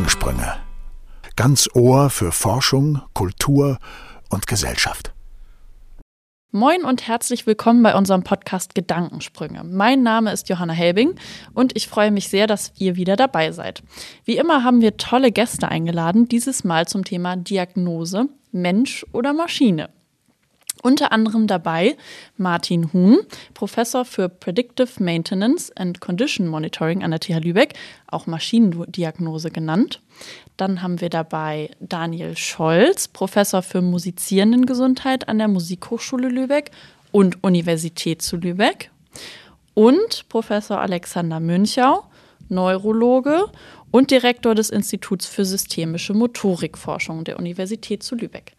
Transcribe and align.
Gedankensprünge. 0.00 0.56
Ganz 1.36 1.68
Ohr 1.74 2.08
für 2.08 2.32
Forschung, 2.32 3.02
Kultur 3.12 3.78
und 4.30 4.46
Gesellschaft. 4.46 5.12
Moin 6.52 6.84
und 6.84 7.06
herzlich 7.06 7.46
willkommen 7.46 7.82
bei 7.82 7.94
unserem 7.94 8.22
Podcast 8.22 8.74
Gedankensprünge. 8.74 9.62
Mein 9.62 10.02
Name 10.02 10.32
ist 10.32 10.48
Johanna 10.48 10.72
Helbing 10.72 11.16
und 11.52 11.76
ich 11.76 11.86
freue 11.86 12.12
mich 12.12 12.30
sehr, 12.30 12.46
dass 12.46 12.72
ihr 12.78 12.96
wieder 12.96 13.16
dabei 13.16 13.52
seid. 13.52 13.82
Wie 14.24 14.38
immer 14.38 14.64
haben 14.64 14.80
wir 14.80 14.96
tolle 14.96 15.32
Gäste 15.32 15.68
eingeladen, 15.68 16.26
dieses 16.26 16.64
Mal 16.64 16.88
zum 16.88 17.04
Thema 17.04 17.36
Diagnose 17.36 18.30
Mensch 18.52 19.04
oder 19.12 19.34
Maschine. 19.34 19.90
Unter 20.82 21.12
anderem 21.12 21.46
dabei 21.46 21.96
Martin 22.36 22.92
Huhn, 22.92 23.18
Professor 23.52 24.04
für 24.04 24.28
Predictive 24.28 25.02
Maintenance 25.02 25.70
and 25.76 26.00
Condition 26.00 26.46
Monitoring 26.46 27.02
an 27.02 27.10
der 27.10 27.20
TH 27.20 27.40
Lübeck, 27.40 27.74
auch 28.06 28.26
Maschinendiagnose 28.26 29.50
genannt. 29.50 30.00
Dann 30.56 30.82
haben 30.82 31.00
wir 31.00 31.10
dabei 31.10 31.70
Daniel 31.80 32.36
Scholz, 32.36 33.08
Professor 33.08 33.62
für 33.62 33.82
Musizierendengesundheit 33.82 35.28
an 35.28 35.38
der 35.38 35.48
Musikhochschule 35.48 36.28
Lübeck 36.28 36.70
und 37.12 37.42
Universität 37.44 38.22
zu 38.22 38.36
Lübeck. 38.36 38.90
Und 39.74 40.28
Professor 40.28 40.80
Alexander 40.80 41.40
Münchau, 41.40 42.04
Neurologe 42.48 43.46
und 43.90 44.10
Direktor 44.10 44.54
des 44.54 44.70
Instituts 44.70 45.26
für 45.26 45.44
systemische 45.44 46.14
Motorikforschung 46.14 47.24
der 47.24 47.38
Universität 47.38 48.02
zu 48.02 48.14
Lübeck. 48.14 48.52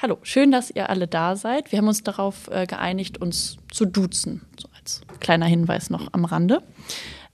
Hallo, 0.00 0.18
schön, 0.22 0.52
dass 0.52 0.70
ihr 0.70 0.90
alle 0.90 1.08
da 1.08 1.34
seid. 1.34 1.72
Wir 1.72 1.78
haben 1.78 1.88
uns 1.88 2.04
darauf 2.04 2.48
äh, 2.52 2.66
geeinigt, 2.66 3.20
uns 3.20 3.56
zu 3.68 3.84
duzen, 3.84 4.42
so 4.56 4.68
als 4.78 5.00
kleiner 5.18 5.46
Hinweis 5.46 5.90
noch 5.90 6.12
am 6.12 6.24
Rande. 6.24 6.62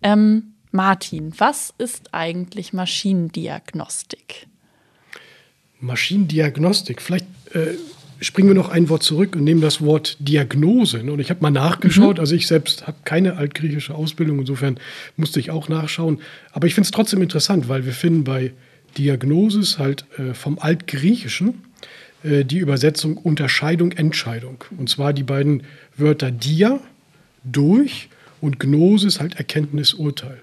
Ähm, 0.02 0.54
Martin, 0.70 1.34
was 1.36 1.74
ist 1.76 2.14
eigentlich 2.14 2.72
Maschinendiagnostik? 2.72 4.46
Maschinendiagnostik, 5.78 7.02
vielleicht 7.02 7.26
äh, 7.52 7.74
springen 8.22 8.48
wir 8.48 8.54
noch 8.54 8.70
ein 8.70 8.88
Wort 8.88 9.02
zurück 9.02 9.36
und 9.36 9.44
nehmen 9.44 9.60
das 9.60 9.82
Wort 9.82 10.16
Diagnose. 10.18 11.02
Und 11.02 11.20
ich 11.20 11.28
habe 11.28 11.42
mal 11.42 11.50
nachgeschaut, 11.50 12.16
mhm. 12.16 12.20
also 12.20 12.34
ich 12.34 12.46
selbst 12.46 12.86
habe 12.86 12.96
keine 13.04 13.36
altgriechische 13.36 13.94
Ausbildung, 13.94 14.38
insofern 14.38 14.80
musste 15.18 15.38
ich 15.38 15.50
auch 15.50 15.68
nachschauen. 15.68 16.22
Aber 16.52 16.66
ich 16.66 16.74
finde 16.74 16.86
es 16.86 16.92
trotzdem 16.92 17.20
interessant, 17.20 17.68
weil 17.68 17.84
wir 17.84 17.92
finden 17.92 18.24
bei 18.24 18.54
Diagnosis 18.96 19.78
halt 19.78 20.06
äh, 20.18 20.32
vom 20.32 20.58
Altgriechischen 20.58 21.62
die 22.24 22.58
Übersetzung 22.58 23.18
Unterscheidung, 23.18 23.92
Entscheidung. 23.92 24.64
Und 24.78 24.88
zwar 24.88 25.12
die 25.12 25.22
beiden 25.22 25.62
Wörter 25.96 26.30
Dia, 26.30 26.80
durch 27.44 28.08
und 28.40 28.58
Gnosis 28.58 29.20
halt 29.20 29.36
Erkenntnis, 29.36 29.94
Urteil. 29.94 30.40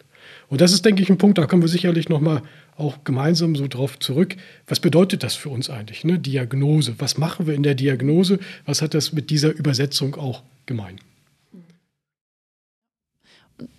Und 0.47 0.61
das 0.61 0.73
ist, 0.73 0.85
denke 0.85 1.01
ich, 1.01 1.09
ein 1.09 1.17
Punkt, 1.17 1.37
da 1.37 1.45
kommen 1.45 1.61
wir 1.61 1.69
sicherlich 1.69 2.09
nochmal 2.09 2.41
auch 2.77 3.03
gemeinsam 3.03 3.55
so 3.55 3.67
drauf 3.67 3.99
zurück. 3.99 4.35
Was 4.67 4.79
bedeutet 4.79 5.23
das 5.23 5.35
für 5.35 5.49
uns 5.49 5.69
eigentlich, 5.69 6.03
ne? 6.03 6.19
Diagnose? 6.19 6.95
Was 6.97 7.17
machen 7.17 7.47
wir 7.47 7.53
in 7.53 7.63
der 7.63 7.75
Diagnose? 7.75 8.39
Was 8.65 8.81
hat 8.81 8.93
das 8.93 9.13
mit 9.13 9.29
dieser 9.29 9.53
Übersetzung 9.53 10.15
auch 10.15 10.43
gemein? 10.65 10.99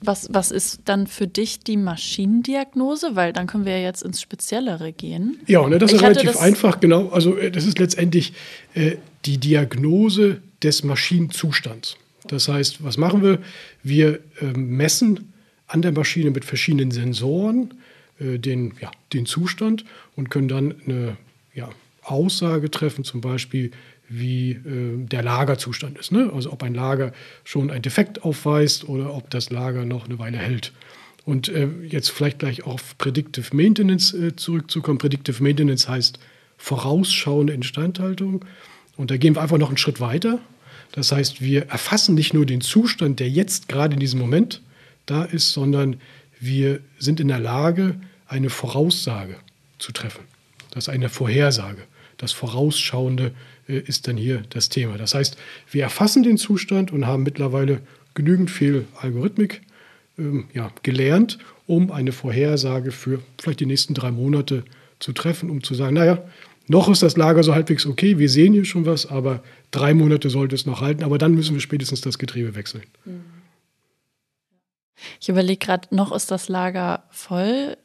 Was, 0.00 0.28
was 0.32 0.50
ist 0.50 0.80
dann 0.84 1.06
für 1.06 1.26
dich 1.26 1.60
die 1.60 1.76
Maschinendiagnose? 1.76 3.14
Weil 3.14 3.32
dann 3.32 3.46
können 3.46 3.64
wir 3.64 3.78
ja 3.78 3.84
jetzt 3.84 4.02
ins 4.02 4.20
Speziellere 4.20 4.92
gehen. 4.92 5.38
Ja, 5.46 5.66
ne, 5.68 5.78
das 5.78 5.92
ist 5.92 6.02
relativ 6.02 6.36
einfach, 6.36 6.80
genau. 6.80 7.08
Also 7.08 7.36
äh, 7.36 7.50
das 7.50 7.66
ist 7.66 7.78
letztendlich 7.78 8.32
äh, 8.74 8.96
die 9.24 9.38
Diagnose 9.38 10.42
des 10.62 10.84
Maschinenzustands. 10.84 11.96
Das 12.26 12.48
heißt, 12.48 12.84
was 12.84 12.96
machen 12.96 13.22
wir? 13.22 13.38
Wir 13.82 14.20
äh, 14.40 14.46
messen 14.54 15.32
an 15.66 15.82
der 15.82 15.92
Maschine 15.92 16.30
mit 16.30 16.44
verschiedenen 16.44 16.90
Sensoren 16.90 17.74
äh, 18.20 18.38
den, 18.38 18.74
ja, 18.80 18.90
den 19.12 19.26
Zustand 19.26 19.84
und 20.16 20.30
können 20.30 20.48
dann 20.48 20.74
eine 20.86 21.16
ja, 21.54 21.68
Aussage 22.02 22.70
treffen, 22.70 23.04
zum 23.04 23.20
Beispiel 23.20 23.70
wie 24.08 24.52
äh, 24.52 25.06
der 25.06 25.22
Lagerzustand 25.22 25.98
ist. 25.98 26.12
Ne? 26.12 26.30
Also 26.34 26.52
ob 26.52 26.62
ein 26.62 26.74
Lager 26.74 27.12
schon 27.44 27.70
ein 27.70 27.82
Defekt 27.82 28.22
aufweist 28.24 28.88
oder 28.88 29.14
ob 29.14 29.30
das 29.30 29.50
Lager 29.50 29.84
noch 29.84 30.06
eine 30.06 30.18
Weile 30.18 30.38
hält. 30.38 30.72
Und 31.24 31.48
äh, 31.48 31.68
jetzt 31.88 32.10
vielleicht 32.10 32.40
gleich 32.40 32.64
auf 32.64 32.98
Predictive 32.98 33.54
Maintenance 33.56 34.12
äh, 34.12 34.34
zurückzukommen. 34.34 34.98
Predictive 34.98 35.42
Maintenance 35.42 35.88
heißt 35.88 36.18
vorausschauende 36.58 37.52
Instandhaltung. 37.52 38.44
Und 38.96 39.10
da 39.10 39.16
gehen 39.16 39.34
wir 39.34 39.42
einfach 39.42 39.58
noch 39.58 39.68
einen 39.68 39.78
Schritt 39.78 40.00
weiter. 40.00 40.40
Das 40.92 41.12
heißt, 41.12 41.40
wir 41.40 41.68
erfassen 41.68 42.14
nicht 42.14 42.34
nur 42.34 42.44
den 42.44 42.60
Zustand, 42.60 43.20
der 43.20 43.30
jetzt 43.30 43.68
gerade 43.68 43.94
in 43.94 44.00
diesem 44.00 44.20
Moment 44.20 44.62
da 45.06 45.24
ist, 45.24 45.52
sondern 45.52 45.96
wir 46.38 46.80
sind 46.98 47.18
in 47.20 47.28
der 47.28 47.38
Lage, 47.38 48.00
eine 48.26 48.50
Voraussage 48.50 49.36
zu 49.78 49.92
treffen. 49.92 50.24
Das 50.70 50.84
ist 50.84 50.88
eine 50.88 51.08
Vorhersage. 51.08 51.82
Das 52.22 52.30
Vorausschauende 52.30 53.32
äh, 53.68 53.78
ist 53.78 54.06
dann 54.06 54.16
hier 54.16 54.44
das 54.50 54.68
Thema. 54.68 54.96
Das 54.96 55.12
heißt, 55.12 55.36
wir 55.72 55.82
erfassen 55.82 56.22
den 56.22 56.38
Zustand 56.38 56.92
und 56.92 57.04
haben 57.04 57.24
mittlerweile 57.24 57.80
genügend 58.14 58.48
viel 58.48 58.86
Algorithmik 59.00 59.60
ähm, 60.16 60.46
ja, 60.54 60.70
gelernt, 60.84 61.38
um 61.66 61.90
eine 61.90 62.12
Vorhersage 62.12 62.92
für 62.92 63.20
vielleicht 63.40 63.58
die 63.58 63.66
nächsten 63.66 63.92
drei 63.94 64.12
Monate 64.12 64.62
zu 65.00 65.12
treffen, 65.12 65.50
um 65.50 65.64
zu 65.64 65.74
sagen, 65.74 65.94
naja, 65.94 66.22
noch 66.68 66.88
ist 66.88 67.02
das 67.02 67.16
Lager 67.16 67.42
so 67.42 67.56
halbwegs 67.56 67.86
okay, 67.86 68.18
wir 68.18 68.28
sehen 68.28 68.52
hier 68.52 68.64
schon 68.64 68.86
was, 68.86 69.06
aber 69.06 69.42
drei 69.72 69.92
Monate 69.92 70.30
sollte 70.30 70.54
es 70.54 70.64
noch 70.64 70.80
halten, 70.80 71.02
aber 71.02 71.18
dann 71.18 71.34
müssen 71.34 71.54
wir 71.54 71.60
spätestens 71.60 72.02
das 72.02 72.18
Getriebe 72.18 72.54
wechseln. 72.54 72.84
Mhm. 73.04 73.24
Ich 75.20 75.28
überlege 75.28 75.58
gerade, 75.58 75.92
noch 75.92 76.12
ist 76.12 76.30
das 76.30 76.48
Lager 76.48 77.02
voll. 77.10 77.76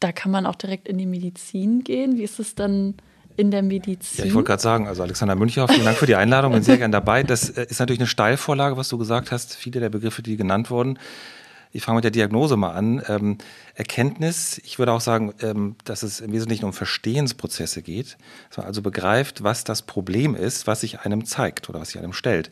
Da 0.00 0.10
kann 0.10 0.32
man 0.32 0.46
auch 0.46 0.54
direkt 0.54 0.88
in 0.88 0.96
die 0.96 1.04
Medizin 1.04 1.84
gehen. 1.84 2.16
Wie 2.16 2.22
ist 2.22 2.38
es 2.38 2.54
dann 2.54 2.94
in 3.36 3.50
der 3.50 3.62
Medizin? 3.62 4.18
Ja, 4.18 4.24
ich 4.24 4.34
wollte 4.34 4.48
gerade 4.48 4.62
sagen, 4.62 4.88
also 4.88 5.02
Alexander 5.02 5.34
Müncher, 5.34 5.68
vielen 5.68 5.84
Dank 5.84 5.96
für 5.96 6.06
die 6.06 6.14
Einladung, 6.14 6.52
bin 6.52 6.62
sehr 6.62 6.78
gern 6.78 6.92
dabei. 6.92 7.22
Das 7.22 7.50
äh, 7.50 7.66
ist 7.68 7.80
natürlich 7.80 8.00
eine 8.00 8.06
Steilvorlage, 8.06 8.76
was 8.76 8.88
du 8.88 8.98
gesagt 8.98 9.32
hast. 9.32 9.54
Viele 9.54 9.80
der 9.80 9.88
Begriffe, 9.88 10.22
die 10.22 10.36
genannt 10.36 10.70
wurden. 10.70 10.98
Ich 11.72 11.82
fange 11.82 11.96
mit 11.96 12.04
der 12.04 12.12
Diagnose 12.12 12.56
mal 12.56 12.70
an. 12.70 13.02
Ähm, 13.08 13.38
Erkenntnis, 13.74 14.60
ich 14.64 14.78
würde 14.78 14.92
auch 14.92 15.00
sagen, 15.00 15.34
ähm, 15.40 15.74
dass 15.84 16.04
es 16.04 16.20
im 16.20 16.32
Wesentlichen 16.32 16.64
um 16.66 16.72
Verstehensprozesse 16.72 17.82
geht. 17.82 18.16
Dass 18.48 18.58
man 18.58 18.66
also 18.66 18.80
begreift, 18.80 19.42
was 19.42 19.64
das 19.64 19.82
Problem 19.82 20.36
ist, 20.36 20.68
was 20.68 20.82
sich 20.82 21.00
einem 21.00 21.24
zeigt 21.24 21.68
oder 21.68 21.80
was 21.80 21.90
sich 21.90 21.98
einem 21.98 22.12
stellt. 22.12 22.50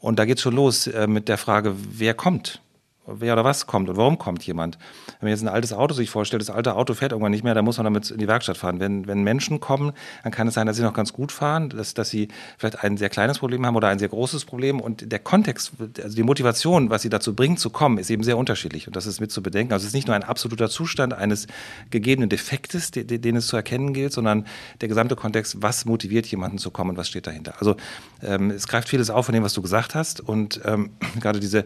Und 0.00 0.18
da 0.18 0.24
geht 0.24 0.38
es 0.38 0.42
schon 0.42 0.54
los 0.54 0.86
äh, 0.86 1.06
mit 1.06 1.28
der 1.28 1.36
Frage, 1.36 1.76
wer 1.76 2.14
kommt? 2.14 2.62
Wer 3.06 3.34
oder 3.34 3.44
was 3.44 3.66
kommt 3.66 3.88
und 3.88 3.96
warum 3.96 4.18
kommt 4.18 4.44
jemand. 4.44 4.78
Wenn 5.20 5.26
man 5.26 5.30
jetzt 5.30 5.42
ein 5.42 5.48
altes 5.48 5.72
Auto 5.72 5.94
sich 5.94 6.10
vorstellt, 6.10 6.42
das 6.42 6.50
alte 6.50 6.74
Auto 6.74 6.94
fährt 6.94 7.12
irgendwann 7.12 7.32
nicht 7.32 7.44
mehr, 7.44 7.54
dann 7.54 7.64
muss 7.64 7.76
man 7.76 7.84
damit 7.84 8.10
in 8.10 8.18
die 8.18 8.28
Werkstatt 8.28 8.56
fahren. 8.56 8.80
Wenn, 8.80 9.06
wenn 9.06 9.22
Menschen 9.22 9.60
kommen, 9.60 9.92
dann 10.22 10.32
kann 10.32 10.48
es 10.48 10.54
sein, 10.54 10.66
dass 10.66 10.76
sie 10.76 10.82
noch 10.82 10.94
ganz 10.94 11.12
gut 11.12 11.32
fahren, 11.32 11.70
dass, 11.70 11.94
dass 11.94 12.10
sie 12.10 12.28
vielleicht 12.58 12.82
ein 12.82 12.96
sehr 12.96 13.10
kleines 13.10 13.38
Problem 13.38 13.66
haben 13.66 13.76
oder 13.76 13.88
ein 13.88 13.98
sehr 13.98 14.08
großes 14.08 14.44
Problem 14.44 14.80
und 14.80 15.10
der 15.10 15.18
Kontext, 15.18 15.72
also 16.02 16.16
die 16.16 16.22
Motivation, 16.22 16.90
was 16.90 17.02
sie 17.02 17.10
dazu 17.10 17.34
bringt 17.34 17.58
zu 17.58 17.70
kommen, 17.70 17.98
ist 17.98 18.10
eben 18.10 18.22
sehr 18.22 18.38
unterschiedlich 18.38 18.86
und 18.86 18.96
das 18.96 19.06
ist 19.06 19.20
mit 19.20 19.30
zu 19.30 19.42
bedenken. 19.42 19.72
Also 19.72 19.84
es 19.84 19.88
ist 19.88 19.94
nicht 19.94 20.06
nur 20.06 20.16
ein 20.16 20.24
absoluter 20.24 20.68
Zustand 20.68 21.14
eines 21.14 21.46
gegebenen 21.90 22.28
Defektes, 22.28 22.90
den, 22.90 23.06
den 23.06 23.36
es 23.36 23.46
zu 23.46 23.56
erkennen 23.56 23.92
gilt, 23.92 24.12
sondern 24.12 24.46
der 24.80 24.88
gesamte 24.88 25.16
Kontext, 25.16 25.62
was 25.62 25.84
motiviert 25.84 26.26
jemanden 26.26 26.58
zu 26.58 26.70
kommen, 26.70 26.96
was 26.96 27.08
steht 27.08 27.26
dahinter. 27.26 27.54
Also 27.58 27.76
ähm, 28.22 28.50
es 28.50 28.66
greift 28.66 28.88
vieles 28.88 29.10
auf 29.10 29.26
von 29.26 29.34
dem, 29.34 29.42
was 29.42 29.54
du 29.54 29.62
gesagt 29.62 29.94
hast 29.94 30.20
und 30.20 30.60
ähm, 30.64 30.90
gerade 31.20 31.40
diese 31.40 31.64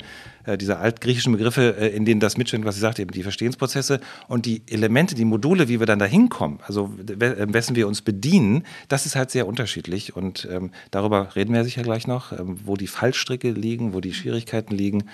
äh, 0.48 0.56
diese 0.56 0.78
altgriechischen 0.78 1.32
Begriffe, 1.32 1.76
äh, 1.78 1.88
in 1.88 2.04
denen 2.04 2.20
das 2.20 2.36
mitschwingt, 2.36 2.64
was 2.64 2.76
ich 2.76 2.80
sagte, 2.80 3.02
eben 3.02 3.10
die 3.10 3.22
Verstehensprozesse 3.22 4.00
und 4.26 4.46
die 4.46 4.62
Elemente, 4.66 5.14
die 5.14 5.24
Module, 5.24 5.68
wie 5.68 5.78
wir 5.78 5.86
dann 5.86 5.98
da 5.98 6.06
hinkommen, 6.06 6.60
also 6.66 6.90
wessen 6.96 7.76
wir 7.76 7.86
uns 7.86 8.02
bedienen, 8.02 8.64
das 8.88 9.06
ist 9.06 9.14
halt 9.14 9.30
sehr 9.30 9.46
unterschiedlich 9.46 10.16
und 10.16 10.48
ähm, 10.50 10.70
darüber 10.90 11.36
reden 11.36 11.52
wir 11.52 11.64
sicher 11.64 11.82
gleich 11.82 12.06
noch, 12.06 12.32
ähm, 12.32 12.58
wo 12.64 12.76
die 12.76 12.86
Fallstricke 12.86 13.50
liegen, 13.50 13.92
wo 13.92 14.00
die 14.00 14.14
Schwierigkeiten 14.14 14.74
liegen 14.74 15.04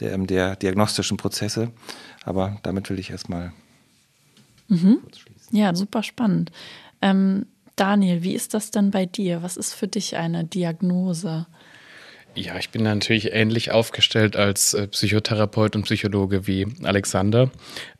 der, 0.00 0.12
ähm, 0.12 0.26
der 0.26 0.56
diagnostischen 0.56 1.16
Prozesse. 1.16 1.72
Aber 2.24 2.58
damit 2.62 2.88
will 2.88 2.98
ich 2.98 3.10
erstmal 3.10 3.52
mhm. 4.68 5.00
kurz 5.02 5.18
schließen. 5.18 5.56
Ja, 5.56 5.74
super 5.74 6.02
spannend. 6.02 6.52
Ähm, 7.02 7.46
Daniel, 7.76 8.22
wie 8.22 8.34
ist 8.34 8.54
das 8.54 8.70
denn 8.70 8.90
bei 8.90 9.06
dir? 9.06 9.42
Was 9.42 9.56
ist 9.56 9.74
für 9.74 9.88
dich 9.88 10.16
eine 10.16 10.44
Diagnose? 10.44 11.46
Ja, 12.36 12.58
ich 12.58 12.70
bin 12.70 12.82
natürlich 12.82 13.32
ähnlich 13.32 13.70
aufgestellt 13.70 14.36
als 14.36 14.74
äh, 14.74 14.88
Psychotherapeut 14.88 15.76
und 15.76 15.84
Psychologe 15.84 16.48
wie 16.48 16.66
Alexander. 16.82 17.50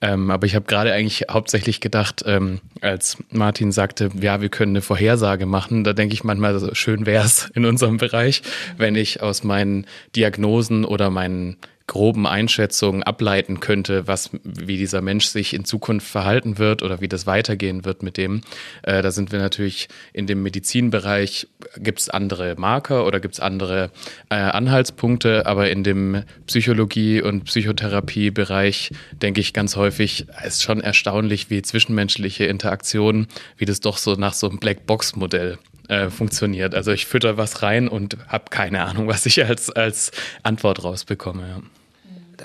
Ähm, 0.00 0.30
aber 0.30 0.46
ich 0.46 0.56
habe 0.56 0.66
gerade 0.66 0.92
eigentlich 0.92 1.26
hauptsächlich 1.30 1.80
gedacht, 1.80 2.24
ähm, 2.26 2.60
als 2.80 3.18
Martin 3.30 3.70
sagte, 3.70 4.10
ja, 4.20 4.40
wir 4.40 4.48
können 4.48 4.72
eine 4.72 4.82
Vorhersage 4.82 5.46
machen, 5.46 5.84
da 5.84 5.92
denke 5.92 6.14
ich 6.14 6.24
manchmal, 6.24 6.58
so 6.58 6.74
schön 6.74 7.06
wäre 7.06 7.24
es 7.24 7.48
in 7.54 7.64
unserem 7.64 7.98
Bereich, 7.98 8.42
wenn 8.76 8.96
ich 8.96 9.22
aus 9.22 9.44
meinen 9.44 9.86
Diagnosen 10.16 10.84
oder 10.84 11.10
meinen 11.10 11.56
groben 11.86 12.26
Einschätzungen 12.26 13.02
ableiten 13.02 13.60
könnte, 13.60 14.06
was, 14.06 14.30
wie 14.42 14.78
dieser 14.78 15.02
Mensch 15.02 15.26
sich 15.26 15.52
in 15.52 15.64
Zukunft 15.64 16.06
verhalten 16.06 16.58
wird 16.58 16.82
oder 16.82 17.00
wie 17.00 17.08
das 17.08 17.26
weitergehen 17.26 17.84
wird 17.84 18.02
mit 18.02 18.16
dem. 18.16 18.40
Äh, 18.82 19.02
da 19.02 19.10
sind 19.10 19.32
wir 19.32 19.38
natürlich 19.38 19.88
in 20.14 20.26
dem 20.26 20.42
Medizinbereich, 20.42 21.46
gibt 21.76 22.00
es 22.00 22.08
andere 22.08 22.54
Marker 22.56 23.06
oder 23.06 23.20
gibt 23.20 23.34
es 23.34 23.40
andere 23.40 23.90
äh, 24.30 24.36
Anhaltspunkte, 24.36 25.44
aber 25.44 25.70
in 25.70 25.84
dem 25.84 26.24
Psychologie- 26.46 27.20
und 27.20 27.44
Psychotherapiebereich 27.44 28.90
denke 29.12 29.40
ich 29.40 29.52
ganz 29.52 29.76
häufig, 29.76 30.26
ist 30.44 30.62
schon 30.62 30.80
erstaunlich, 30.80 31.50
wie 31.50 31.60
zwischenmenschliche 31.60 32.46
Interaktionen, 32.46 33.26
wie 33.58 33.66
das 33.66 33.80
doch 33.80 33.98
so 33.98 34.14
nach 34.14 34.32
so 34.32 34.48
einem 34.48 34.58
Blackbox-Modell 34.58 35.58
äh, 35.88 36.10
funktioniert. 36.10 36.74
Also 36.74 36.92
ich 36.92 37.06
fütter 37.06 37.36
was 37.36 37.62
rein 37.62 37.88
und 37.88 38.16
habe 38.28 38.44
keine 38.50 38.84
Ahnung, 38.84 39.08
was 39.08 39.26
ich 39.26 39.44
als, 39.44 39.70
als 39.70 40.10
Antwort 40.42 40.82
rausbekomme. 40.82 41.48
Ja. 41.48 41.62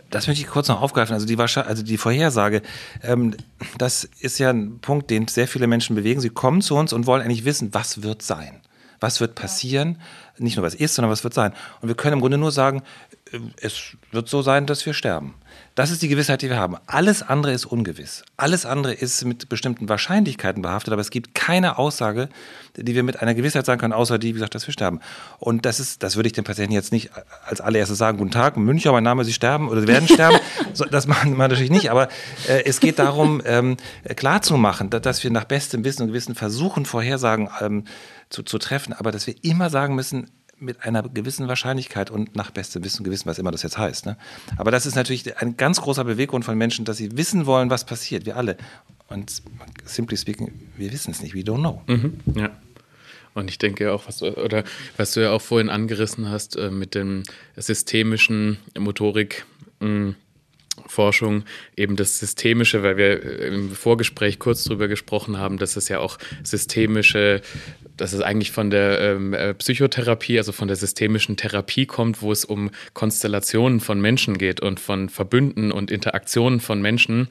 Das 0.10 0.28
möchte 0.28 0.44
ich 0.44 0.50
kurz 0.50 0.68
noch 0.68 0.82
aufgreifen. 0.82 1.14
Also 1.14 1.26
die, 1.26 1.38
also 1.38 1.84
die 1.84 1.98
Vorhersage, 1.98 2.62
ähm, 3.04 3.36
das 3.78 4.04
ist 4.20 4.40
ja 4.40 4.50
ein 4.50 4.80
Punkt, 4.80 5.10
den 5.10 5.28
sehr 5.28 5.48
viele 5.48 5.68
Menschen 5.68 5.96
bewegen. 5.96 6.22
Sie 6.22 6.30
kommen 6.30 6.62
zu 6.62 6.76
uns 6.76 6.94
und 6.94 7.08
wollen 7.08 7.22
eigentlich 7.22 7.46
wissen, 7.46 7.74
was 7.74 8.04
wird 8.04 8.22
sein. 8.22 8.62
Was 9.00 9.22
wird 9.22 9.36
passieren? 9.36 10.02
Nicht 10.38 10.58
nur 10.58 10.66
was 10.66 10.76
ist, 10.76 10.96
sondern 10.96 11.12
was 11.12 11.24
wird 11.24 11.34
sein. 11.34 11.54
Und 11.82 11.88
wir 11.88 11.96
können 11.96 12.14
im 12.14 12.22
Grunde 12.22 12.38
nur 12.38 12.52
sagen, 12.52 12.84
äh, 13.32 13.40
es 13.62 13.96
wird 14.12 14.30
so 14.30 14.42
sein, 14.42 14.66
dass 14.66 14.86
wir 14.86 14.94
sterben. 14.94 15.36
Das 15.76 15.92
ist 15.92 16.02
die 16.02 16.08
Gewissheit, 16.08 16.42
die 16.42 16.50
wir 16.50 16.58
haben. 16.58 16.76
Alles 16.88 17.22
andere 17.22 17.54
ist 17.54 17.66
ungewiss. 17.66 18.24
Alles 18.38 18.66
andere 18.66 18.94
ist 18.94 19.24
mit 19.26 19.50
bestimmten 19.50 19.88
Wahrscheinlichkeiten 19.88 20.62
behaftet, 20.62 20.92
aber 20.92 21.02
es 21.02 21.10
gibt 21.10 21.36
keine 21.36 21.78
Aussage, 21.78 22.30
die 22.76 22.96
wir 22.96 23.04
mit 23.04 23.22
einer 23.22 23.34
Gewissheit 23.34 23.66
sagen 23.66 23.80
können, 23.80 23.94
außer 23.94 24.18
die, 24.18 24.30
wie 24.30 24.34
gesagt, 24.34 24.56
dass 24.56 24.68
wir 24.68 24.74
sterben. 24.74 25.00
Und 25.38 25.66
das 25.66 25.80
ist, 25.80 26.04
das 26.04 26.16
würde 26.16 26.28
ich 26.28 26.34
den 26.34 26.44
Patienten 26.44 26.74
jetzt 26.74 26.92
nicht 26.92 27.12
als 27.46 27.62
allererstes 27.62 27.98
sagen, 27.98 28.18
guten 28.18 28.32
Tag, 28.32 28.58
München, 28.58 28.92
mein 28.92 29.04
Name, 29.04 29.24
Sie 29.24 29.34
sterben 29.34 29.70
oder 29.70 29.82
Sie 29.82 29.88
werden 29.88 30.08
sterben. 30.12 30.38
das 30.92 31.08
machen 31.08 31.32
wir 31.32 31.48
natürlich 31.48 31.72
nicht, 31.72 31.92
aber 31.92 32.10
äh, 32.48 32.64
es 32.66 32.80
geht 32.80 33.00
darum, 33.00 33.42
ähm, 33.46 33.78
klarzumachen, 34.16 34.90
dass 34.90 35.24
wir 35.24 35.32
nach 35.32 35.46
bestem 35.46 35.84
Wissen 35.84 36.04
und 36.04 36.08
Gewissen 36.10 36.36
versuchen, 36.36 36.86
Vorhersagen 36.86 37.50
ähm, 37.62 37.84
zu, 38.30 38.44
zu 38.44 38.58
treffen, 38.58 38.94
aber 38.94 39.12
dass 39.12 39.28
wir 39.28 39.36
immer 39.44 39.70
sagen 39.70 39.96
müssen, 39.96 40.30
mit 40.60 40.84
einer 40.84 41.04
gewissen 41.04 41.48
Wahrscheinlichkeit 41.48 42.12
und 42.12 42.36
nach 42.36 42.52
bestem 42.52 42.84
Wissen 42.84 43.04
Gewissen, 43.04 43.28
was 43.28 43.40
immer 43.40 43.52
das 43.52 43.64
jetzt 43.64 43.78
heißt. 43.78 44.06
Ne? 44.06 44.18
Aber 44.58 44.72
das 44.72 44.86
ist 44.86 44.96
natürlich 44.96 45.38
ein 45.38 45.58
ganz 45.58 45.82
großer 45.82 46.04
Beweggrund 46.04 46.46
von 46.46 46.58
Menschen, 46.58 46.86
dass 46.86 46.98
sie 46.98 47.18
wissen 47.18 47.46
wollen, 47.46 47.70
was 47.70 47.86
passiert. 47.86 48.26
Wir 48.26 48.38
alle. 48.38 48.58
Und 49.08 49.42
simply 49.86 50.18
speaking, 50.18 50.52
wir 50.78 50.92
wissen 50.92 51.12
es 51.12 51.22
nicht. 51.22 51.34
We 51.34 51.40
don't 51.40 51.60
know. 51.60 51.82
Mhm, 51.88 52.20
ja. 52.36 52.52
Und 53.34 53.50
ich 53.50 53.58
denke 53.58 53.94
auch, 53.94 54.08
was, 54.08 54.22
oder 54.22 54.64
was 54.98 55.12
du 55.12 55.22
ja 55.22 55.32
auch 55.32 55.42
vorhin 55.42 55.70
angerissen 55.70 56.30
hast 56.30 56.56
äh, 56.56 56.72
mit 56.72 56.96
dem 56.96 57.24
systemischen 57.56 58.58
Motorik. 58.78 59.46
Mh, 59.80 59.88
mm, 59.88 60.16
Forschung 60.88 61.44
eben 61.76 61.96
das 61.96 62.20
Systemische, 62.20 62.84
weil 62.84 62.98
wir 62.98 63.42
im 63.42 63.72
Vorgespräch 63.72 64.40
kurz 64.40 64.64
darüber 64.64 64.88
gesprochen 64.88 65.38
haben, 65.38 65.58
dass 65.58 65.76
es 65.76 65.90
ja 65.90 66.00
auch 66.00 66.18
systemische, 66.44 67.42
dass 67.98 68.14
es 68.14 68.22
eigentlich 68.22 68.52
von 68.52 68.70
der 68.70 69.00
ähm, 69.00 69.34
äh, 69.34 69.54
Psychotherapie, 69.54 70.38
also 70.38 70.52
von 70.52 70.68
der 70.68 70.78
systemischen 70.78 71.38
Therapie 71.38 71.86
kommt, 71.86 72.22
wo 72.22 72.32
es 72.32 72.46
um 72.46 72.72
Konstellationen 72.94 73.80
von 73.80 74.00
Menschen 74.00 74.38
geht 74.38 74.62
und 74.62 74.80
von 74.80 75.10
Verbünden 75.10 75.72
und 75.72 75.92
Interaktionen 75.92 76.60
von 76.60 76.82
Menschen. 76.82 77.28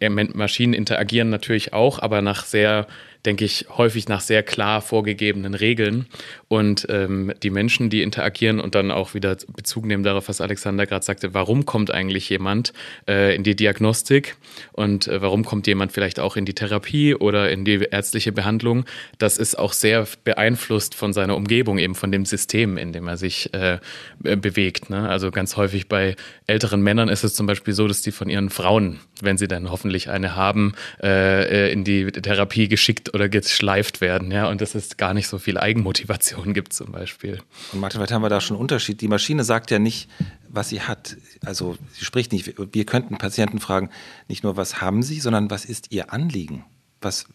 Äh, 0.00 0.08
Maschinen 0.08 0.74
interagieren 0.74 1.30
natürlich 1.30 1.72
auch, 1.72 1.98
aber 1.98 2.22
nach 2.22 2.44
sehr 2.44 2.86
denke 3.26 3.44
ich, 3.44 3.66
häufig 3.76 4.08
nach 4.08 4.20
sehr 4.20 4.42
klar 4.42 4.80
vorgegebenen 4.80 5.54
Regeln. 5.54 6.06
Und 6.48 6.86
ähm, 6.88 7.32
die 7.42 7.50
Menschen, 7.50 7.90
die 7.90 8.02
interagieren 8.02 8.60
und 8.60 8.74
dann 8.74 8.90
auch 8.90 9.14
wieder 9.14 9.36
Bezug 9.54 9.84
nehmen 9.84 10.02
darauf, 10.02 10.28
was 10.28 10.40
Alexander 10.40 10.86
gerade 10.86 11.04
sagte, 11.04 11.34
warum 11.34 11.66
kommt 11.66 11.90
eigentlich 11.90 12.28
jemand 12.28 12.72
äh, 13.08 13.34
in 13.34 13.42
die 13.42 13.54
Diagnostik 13.54 14.36
und 14.72 15.06
äh, 15.06 15.20
warum 15.22 15.44
kommt 15.44 15.66
jemand 15.66 15.92
vielleicht 15.92 16.18
auch 16.18 16.36
in 16.36 16.44
die 16.44 16.54
Therapie 16.54 17.14
oder 17.14 17.50
in 17.50 17.64
die 17.64 17.86
ärztliche 17.90 18.32
Behandlung, 18.32 18.84
das 19.18 19.38
ist 19.38 19.58
auch 19.58 19.72
sehr 19.72 20.06
beeinflusst 20.24 20.94
von 20.94 21.12
seiner 21.12 21.36
Umgebung, 21.36 21.78
eben 21.78 21.94
von 21.94 22.10
dem 22.10 22.24
System, 22.24 22.76
in 22.76 22.92
dem 22.92 23.06
er 23.06 23.16
sich 23.16 23.52
äh, 23.54 23.78
bewegt. 24.18 24.90
Ne? 24.90 25.08
Also 25.08 25.30
ganz 25.30 25.56
häufig 25.56 25.88
bei 25.88 26.16
älteren 26.46 26.82
Männern 26.82 27.08
ist 27.08 27.24
es 27.24 27.34
zum 27.34 27.46
Beispiel 27.46 27.74
so, 27.74 27.86
dass 27.86 28.02
die 28.02 28.12
von 28.12 28.28
ihren 28.28 28.50
Frauen, 28.50 29.00
wenn 29.20 29.38
sie 29.38 29.48
dann 29.48 29.70
hoffentlich 29.70 30.10
eine 30.10 30.34
haben, 30.36 30.74
äh, 31.02 31.68
äh, 31.68 31.72
in 31.72 31.84
die 31.84 32.06
Therapie 32.06 32.68
geschickt 32.68 33.09
oder 33.12 33.28
geschleift 33.28 34.00
werden, 34.00 34.30
ja, 34.30 34.48
und 34.48 34.60
dass 34.60 34.74
es 34.74 34.96
gar 34.96 35.14
nicht 35.14 35.28
so 35.28 35.38
viel 35.38 35.58
Eigenmotivation 35.58 36.54
gibt 36.54 36.72
zum 36.72 36.92
Beispiel. 36.92 37.40
Und 37.72 37.80
Martin, 37.80 37.98
vielleicht 37.98 38.12
haben 38.12 38.22
wir 38.22 38.28
da 38.28 38.40
schon 38.40 38.56
einen 38.56 38.62
Unterschied. 38.62 39.00
Die 39.00 39.08
Maschine 39.08 39.44
sagt 39.44 39.70
ja 39.70 39.78
nicht, 39.78 40.08
was 40.48 40.68
sie 40.68 40.82
hat. 40.82 41.16
Also 41.44 41.76
sie 41.92 42.04
spricht 42.04 42.32
nicht, 42.32 42.54
wir 42.56 42.86
könnten 42.86 43.18
Patienten 43.18 43.60
fragen, 43.60 43.90
nicht 44.28 44.44
nur, 44.44 44.56
was 44.56 44.80
haben 44.80 45.02
sie, 45.02 45.20
sondern 45.20 45.50
was 45.50 45.64
ist 45.64 45.86
ihr 45.90 46.12
Anliegen? 46.12 46.64
Was 47.00 47.26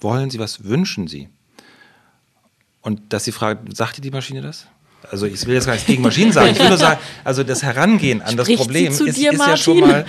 wollen 0.00 0.30
sie, 0.30 0.38
was 0.38 0.64
wünschen 0.64 1.08
sie? 1.08 1.28
Und 2.80 3.12
dass 3.12 3.24
sie 3.24 3.32
fragt, 3.32 3.76
sagt 3.76 3.96
dir 3.96 4.02
die 4.02 4.10
Maschine 4.10 4.42
das? 4.42 4.66
Also 5.10 5.26
ich 5.26 5.44
will 5.46 5.54
jetzt 5.54 5.66
gar 5.66 5.74
nichts 5.74 5.86
gegen 5.86 6.02
Maschinen 6.02 6.32
sagen, 6.32 6.52
ich 6.52 6.58
will 6.58 6.68
nur 6.68 6.78
sagen, 6.78 7.00
also 7.24 7.42
das 7.42 7.62
Herangehen 7.62 8.22
an 8.22 8.32
Spricht 8.32 8.50
das 8.50 8.66
Problem 8.66 8.92
ist, 8.92 9.00
dir, 9.00 9.32
ist 9.32 9.38
ja 9.38 9.56
schon 9.56 9.80
mal, 9.80 10.06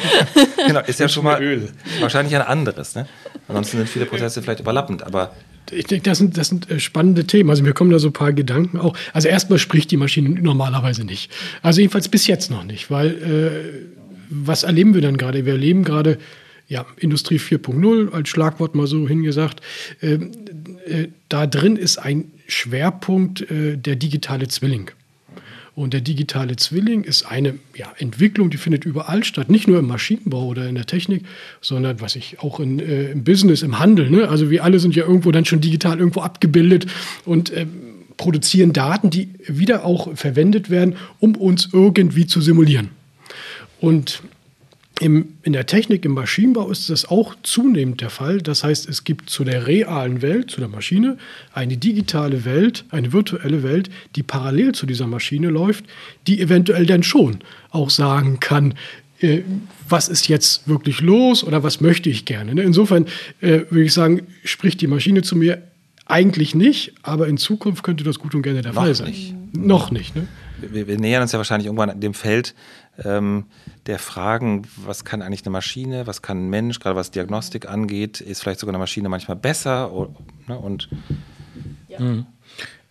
genau, 0.67 0.79
ist 0.81 0.99
ja 0.99 1.09
schon 1.09 1.23
mal 1.25 1.41
Öl. 1.41 1.69
wahrscheinlich 1.99 2.35
ein 2.35 2.41
anderes. 2.41 2.95
Ne? 2.95 3.07
Ansonsten 3.47 3.77
sind 3.77 3.89
viele 3.89 4.05
Prozesse 4.05 4.41
vielleicht 4.41 4.59
überlappend, 4.59 5.03
aber 5.03 5.31
ich 5.71 5.85
denke, 5.85 6.03
das 6.03 6.19
sind, 6.19 6.37
das 6.37 6.49
sind 6.49 6.69
äh, 6.69 6.79
spannende 6.79 7.25
Themen. 7.25 7.49
Also 7.49 7.63
mir 7.63 7.73
kommen 7.73 7.89
da 7.89 7.99
so 7.99 8.09
ein 8.09 8.13
paar 8.13 8.33
Gedanken 8.33 8.79
auch. 8.79 8.95
Also 9.13 9.27
erstmal 9.27 9.59
spricht 9.59 9.91
die 9.91 9.97
Maschine 9.97 10.29
normalerweise 10.29 11.03
nicht. 11.03 11.31
Also 11.61 11.81
jedenfalls 11.81 12.07
bis 12.09 12.27
jetzt 12.27 12.51
noch 12.51 12.63
nicht, 12.63 12.91
weil 12.91 13.09
äh, 13.09 13.95
was 14.29 14.63
erleben 14.63 14.93
wir 14.93 15.01
dann 15.01 15.17
gerade? 15.17 15.45
Wir 15.45 15.53
erleben 15.53 15.83
gerade 15.83 16.17
ja, 16.67 16.85
Industrie 16.97 17.37
4.0 17.37 18.11
als 18.11 18.29
Schlagwort 18.29 18.75
mal 18.75 18.87
so 18.87 19.07
hingesagt. 19.07 19.61
Äh, 20.01 20.13
äh, 20.87 21.07
da 21.29 21.47
drin 21.47 21.75
ist 21.75 21.97
ein 21.97 22.31
Schwerpunkt 22.47 23.49
äh, 23.49 23.77
der 23.77 23.95
digitale 23.95 24.47
Zwilling. 24.47 24.91
Und 25.75 25.93
der 25.93 25.99
digitale 25.99 26.55
Zwilling 26.55 27.03
ist 27.03 27.25
eine 27.25 27.55
ja, 27.75 27.91
Entwicklung, 27.97 28.49
die 28.49 28.55
findet 28.55 28.85
überall 28.85 29.25
statt, 29.25 29.49
nicht 29.49 29.67
nur 29.67 29.77
im 29.79 29.87
Maschinenbau 29.87 30.45
oder 30.45 30.69
in 30.69 30.75
der 30.75 30.85
Technik, 30.85 31.25
sondern 31.59 31.99
was 31.99 32.15
ich 32.15 32.39
auch 32.39 32.61
in, 32.61 32.79
äh, 32.79 33.11
im 33.11 33.25
Business, 33.25 33.61
im 33.61 33.77
Handel. 33.77 34.09
Ne? 34.09 34.29
Also 34.29 34.49
wir 34.49 34.63
alle 34.63 34.79
sind 34.79 34.95
ja 34.95 35.03
irgendwo 35.03 35.31
dann 35.31 35.43
schon 35.43 35.59
digital 35.59 35.99
irgendwo 35.99 36.21
abgebildet 36.21 36.87
und 37.25 37.49
äh, 37.51 37.65
produzieren 38.15 38.71
Daten, 38.71 39.09
die 39.09 39.29
wieder 39.47 39.83
auch 39.83 40.15
verwendet 40.15 40.69
werden, 40.69 40.95
um 41.19 41.35
uns 41.35 41.69
irgendwie 41.73 42.25
zu 42.25 42.39
simulieren. 42.39 42.89
Und 43.81 44.21
im, 44.99 45.33
in 45.43 45.53
der 45.53 45.65
Technik, 45.65 46.05
im 46.05 46.13
Maschinenbau 46.13 46.69
ist 46.69 46.89
das 46.89 47.05
auch 47.05 47.35
zunehmend 47.43 48.01
der 48.01 48.09
Fall. 48.09 48.39
Das 48.39 48.63
heißt, 48.63 48.87
es 48.87 49.03
gibt 49.03 49.29
zu 49.29 49.43
der 49.43 49.67
realen 49.67 50.21
Welt, 50.21 50.51
zu 50.51 50.61
der 50.61 50.69
Maschine, 50.69 51.17
eine 51.53 51.75
digitale 51.75 52.45
Welt, 52.45 52.85
eine 52.91 53.11
virtuelle 53.11 53.61
Welt, 53.63 53.89
die 54.15 54.23
parallel 54.23 54.73
zu 54.73 54.85
dieser 54.85 55.07
Maschine 55.07 55.49
läuft, 55.49 55.85
die 56.27 56.39
eventuell 56.39 56.85
dann 56.85 57.03
schon 57.03 57.39
auch 57.71 57.89
sagen 57.89 58.39
kann, 58.39 58.75
äh, 59.19 59.41
was 59.87 60.07
ist 60.07 60.27
jetzt 60.27 60.67
wirklich 60.67 61.01
los 61.01 61.43
oder 61.43 61.63
was 61.63 61.81
möchte 61.81 62.09
ich 62.09 62.25
gerne. 62.25 62.55
Ne? 62.55 62.63
Insofern 62.63 63.05
äh, 63.41 63.61
würde 63.69 63.83
ich 63.83 63.93
sagen, 63.93 64.21
spricht 64.43 64.81
die 64.81 64.87
Maschine 64.87 65.21
zu 65.23 65.35
mir 65.35 65.61
eigentlich 66.05 66.55
nicht, 66.55 66.93
aber 67.01 67.27
in 67.27 67.37
Zukunft 67.37 67.83
könnte 67.83 68.03
das 68.03 68.19
gut 68.19 68.35
und 68.35 68.43
gerne 68.43 68.61
der 68.61 68.73
Noch 68.73 68.81
Fall 68.81 68.95
sein. 68.95 69.07
Nicht. 69.09 69.35
Noch 69.53 69.91
nicht. 69.91 70.15
Ne? 70.15 70.27
Wir, 70.61 70.87
wir, 70.87 70.97
nähern 70.97 71.21
uns 71.21 71.31
ja 71.31 71.37
wahrscheinlich 71.37 71.65
irgendwann 71.65 71.89
an 71.89 71.99
dem 71.99 72.13
Feld, 72.13 72.55
ähm, 73.03 73.45
der 73.87 73.99
Fragen, 73.99 74.63
was 74.77 75.05
kann 75.05 75.21
eigentlich 75.21 75.43
eine 75.43 75.51
Maschine, 75.51 76.07
was 76.07 76.21
kann 76.21 76.45
ein 76.45 76.49
Mensch, 76.49 76.79
gerade 76.79 76.95
was 76.95 77.11
Diagnostik 77.11 77.67
angeht, 77.67 78.21
ist 78.21 78.41
vielleicht 78.41 78.59
sogar 78.59 78.71
eine 78.71 78.79
Maschine 78.79 79.09
manchmal 79.09 79.37
besser 79.37 79.91
oder, 79.91 80.11
ne, 80.47 80.57
und 80.57 80.89
ja. 81.87 81.99
mhm. 81.99 82.25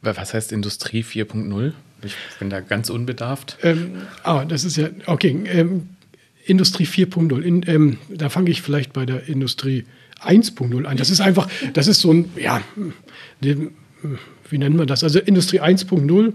Was 0.02 0.34
heißt 0.34 0.52
Industrie 0.52 1.02
4.0? 1.02 1.72
Ich 2.02 2.14
bin 2.38 2.50
da 2.50 2.60
ganz 2.60 2.90
unbedarft. 2.90 3.56
Ähm, 3.62 4.02
ah, 4.22 4.44
das 4.44 4.64
ist 4.64 4.76
ja, 4.76 4.90
okay, 5.06 5.44
ähm, 5.46 5.88
Industrie 6.44 6.84
4.0, 6.84 7.40
in, 7.40 7.64
ähm, 7.66 7.98
da 8.10 8.28
fange 8.28 8.50
ich 8.50 8.60
vielleicht 8.60 8.92
bei 8.92 9.06
der 9.06 9.26
Industrie 9.28 9.86
1.0 10.20 10.84
an. 10.84 10.96
Das 10.98 11.08
ist 11.08 11.20
einfach, 11.20 11.48
das 11.72 11.86
ist 11.86 12.00
so 12.00 12.12
ein, 12.12 12.30
ja, 12.36 12.60
wie 13.40 14.58
nennt 14.58 14.76
man 14.76 14.86
das? 14.86 15.02
Also 15.02 15.18
Industrie 15.20 15.60
1.0 15.60 16.34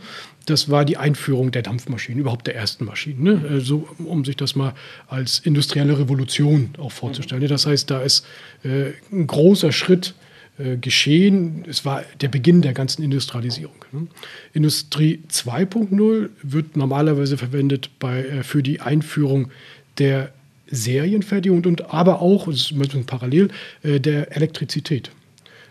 das 0.50 0.70
war 0.70 0.86
die 0.86 0.98
Einführung 0.98 1.52
der 1.52 1.62
Dampfmaschinen, 1.62 2.20
überhaupt 2.20 2.48
der 2.48 2.56
ersten 2.56 2.86
Maschinen. 2.86 3.24
Ne? 3.24 3.42
So, 3.42 3.48
also, 3.54 3.88
um 4.06 4.26
sich 4.26 4.36
das 4.36 4.56
mal 4.56 4.74
als 5.08 5.40
industrielle 5.40 5.98
Revolution 5.98 6.70
auch 6.78 6.92
vorzustellen. 6.92 7.48
Das 7.48 7.66
heißt, 7.66 7.90
da 7.90 8.02
ist 8.02 8.26
äh, 8.64 8.92
ein 9.12 9.28
großer 9.28 9.72
Schritt 9.72 10.16
äh, 10.58 10.78
geschehen. 10.78 11.64
Es 11.68 11.86
war 11.86 12.04
der 12.20 12.28
Beginn 12.28 12.62
der 12.62 12.74
ganzen 12.74 13.02
Industrialisierung. 13.04 13.76
Ne? 13.92 14.08
Industrie 14.54 15.22
2.0 15.30 16.30
wird 16.44 16.76
normalerweise 16.76 17.38
verwendet 17.38 17.90
bei, 18.00 18.26
äh, 18.26 18.44
für 18.44 18.62
die 18.62 18.82
Einführung 18.82 19.52
der 20.00 20.32
Serienfertigung 20.72 21.64
und 21.66 21.94
aber 21.94 22.22
auch, 22.22 22.46
das 22.46 22.72
ist 22.72 22.96
ein 22.96 23.06
parallel, 23.06 23.50
äh, 23.84 24.00
der 24.00 24.36
Elektrizität. 24.36 25.12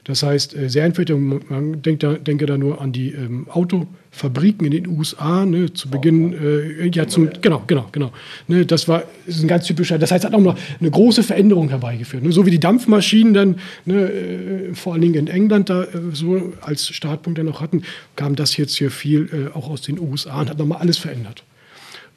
Das 0.09 0.23
heißt, 0.23 0.57
äh, 0.57 0.71
Serienfertigung, 0.71 1.43
man 1.51 1.83
denkt 1.83 2.03
da, 2.03 2.15
denke 2.15 2.47
da 2.47 2.57
nur 2.57 2.81
an 2.81 2.93
die 2.93 3.13
ähm, 3.13 3.47
Autofabriken 3.51 4.65
in 4.65 4.73
den 4.73 4.89
USA, 4.89 5.45
ne, 5.45 5.75
zu 5.75 5.91
Beginn, 5.91 6.33
äh, 6.33 6.87
ja, 6.89 7.07
zum, 7.07 7.29
genau, 7.43 7.63
genau, 7.67 7.91
genau. 7.93 8.11
Ne, 8.47 8.65
das 8.65 8.89
war 8.89 9.03
ist 9.27 9.43
ein 9.43 9.49
ganz 9.49 9.67
typischer, 9.67 9.99
das 9.99 10.11
heißt, 10.11 10.25
hat 10.25 10.33
auch 10.33 10.41
noch 10.41 10.59
eine 10.81 10.91
große 10.91 11.23
Veränderung 11.23 11.69
herbeigeführt. 11.69 12.25
Ne, 12.25 12.33
so 12.33 12.47
wie 12.47 12.51
die 12.51 12.59
Dampfmaschinen 12.59 13.35
dann, 13.35 13.57
ne, 13.85 14.11
äh, 14.11 14.75
vor 14.75 14.95
allen 14.95 15.03
Dingen 15.03 15.15
in 15.15 15.29
England 15.29 15.69
da 15.69 15.83
äh, 15.83 15.89
so 16.15 16.55
als 16.63 16.89
Startpunkt 16.89 17.39
dann 17.39 17.47
noch 17.47 17.61
hatten, 17.61 17.83
kam 18.17 18.35
das 18.35 18.57
jetzt 18.57 18.79
hier 18.79 18.91
viel 18.91 19.29
äh, 19.31 19.55
auch 19.55 19.69
aus 19.69 19.83
den 19.83 20.01
USA 20.01 20.41
und 20.41 20.49
hat 20.49 20.59
nochmal 20.59 20.79
alles 20.79 20.97
verändert. 20.97 21.45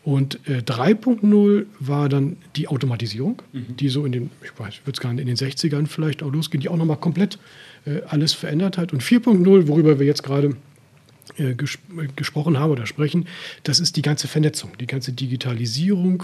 Und 0.03 0.39
äh, 0.47 0.59
3.0 0.59 1.65
war 1.79 2.09
dann 2.09 2.37
die 2.55 2.67
Automatisierung, 2.69 3.41
mhm. 3.51 3.75
die 3.75 3.89
so 3.89 4.05
in 4.05 4.13
den, 4.13 4.31
ich 4.43 4.57
weiß, 4.57 4.75
ich 4.75 4.81
würde 4.87 4.93
es 4.93 4.99
gar 5.01 5.13
nicht 5.13 5.21
in 5.21 5.27
den 5.27 5.35
60ern 5.35 5.87
vielleicht 5.87 6.23
auch 6.23 6.31
losgehen, 6.31 6.61
die 6.61 6.69
auch 6.69 6.77
nochmal 6.77 6.97
komplett 6.97 7.37
alles 8.07 8.33
verändert 8.33 8.77
hat. 8.77 8.93
Und 8.93 9.01
4.0, 9.01 9.67
worüber 9.67 9.99
wir 9.99 10.05
jetzt 10.05 10.23
gerade 10.23 10.55
äh, 11.37 11.53
ges 11.55 11.77
gesprochen 12.15 12.59
haben 12.59 12.71
oder 12.71 12.85
sprechen, 12.85 13.25
das 13.63 13.79
ist 13.79 13.95
die 13.95 14.01
ganze 14.01 14.27
Vernetzung, 14.27 14.71
die 14.79 14.87
ganze 14.87 15.13
Digitalisierung, 15.13 16.23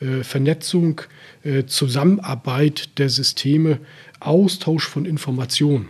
äh, 0.00 0.22
Vernetzung, 0.24 1.00
äh, 1.44 1.64
Zusammenarbeit 1.64 2.98
der 2.98 3.08
Systeme, 3.08 3.78
Austausch 4.20 4.86
von 4.86 5.04
Informationen. 5.04 5.88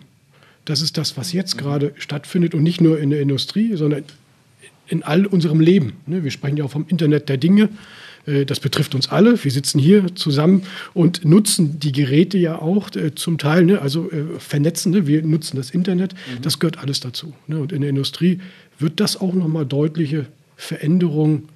Das 0.64 0.82
ist 0.82 0.98
das, 0.98 1.16
was 1.16 1.32
jetzt 1.32 1.56
gerade 1.56 1.92
stattfindet 1.96 2.54
und 2.54 2.62
nicht 2.62 2.80
nur 2.80 2.98
in 3.00 3.10
der 3.10 3.20
Industrie, 3.20 3.74
sondern 3.76 4.04
in 4.86 5.02
all 5.02 5.26
unserem 5.26 5.60
Leben. 5.60 5.94
Ne? 6.06 6.24
Wir 6.24 6.30
sprechen 6.30 6.56
ja 6.56 6.64
auch 6.64 6.70
vom 6.70 6.86
Internet 6.88 7.28
der 7.28 7.38
Dinge. 7.38 7.70
Äh, 8.28 8.44
das 8.44 8.60
betrifft 8.60 8.94
uns 8.94 9.08
alle. 9.08 9.42
Wir 9.42 9.50
sitzen 9.50 9.78
hier 9.78 10.14
zusammen 10.14 10.62
und 10.94 11.24
nutzen 11.24 11.80
die 11.80 11.92
Geräte 11.92 12.38
ja 12.38 12.60
auch 12.60 12.94
äh, 12.94 13.14
zum 13.14 13.38
Teil, 13.38 13.64
ne? 13.64 13.80
also 13.80 14.10
äh, 14.10 14.38
vernetzen. 14.38 14.92
Ne? 14.92 15.06
Wir 15.06 15.22
nutzen 15.22 15.56
das 15.56 15.70
Internet. 15.70 16.14
Mhm. 16.14 16.42
Das 16.42 16.58
gehört 16.58 16.78
alles 16.78 17.00
dazu. 17.00 17.32
Ne? 17.46 17.58
Und 17.58 17.72
in 17.72 17.80
der 17.80 17.90
Industrie 17.90 18.40
wird 18.78 19.00
das 19.00 19.20
auch 19.20 19.32
nochmal 19.32 19.66
deutliche 19.66 20.26
Veränderungen 20.56 21.48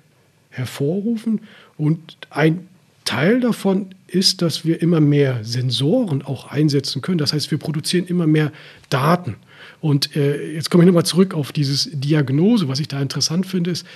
hervorrufen. 0.50 1.40
Und 1.76 2.16
ein 2.30 2.66
Teil 3.04 3.40
davon 3.40 3.86
ist, 4.06 4.42
dass 4.42 4.64
wir 4.64 4.80
immer 4.82 5.00
mehr 5.00 5.40
Sensoren 5.42 6.22
auch 6.22 6.50
einsetzen 6.50 7.02
können. 7.02 7.18
Das 7.18 7.32
heißt, 7.32 7.50
wir 7.50 7.58
produzieren 7.58 8.06
immer 8.06 8.26
mehr 8.26 8.52
Daten. 8.90 9.36
Und 9.80 10.14
äh, 10.14 10.54
jetzt 10.54 10.70
komme 10.70 10.84
ich 10.84 10.86
nochmal 10.86 11.06
zurück 11.06 11.34
auf 11.34 11.50
dieses 11.50 11.90
Diagnose. 11.92 12.68
Was 12.68 12.78
ich 12.78 12.88
da 12.88 13.00
interessant 13.00 13.46
finde, 13.46 13.70
ist, 13.70 13.86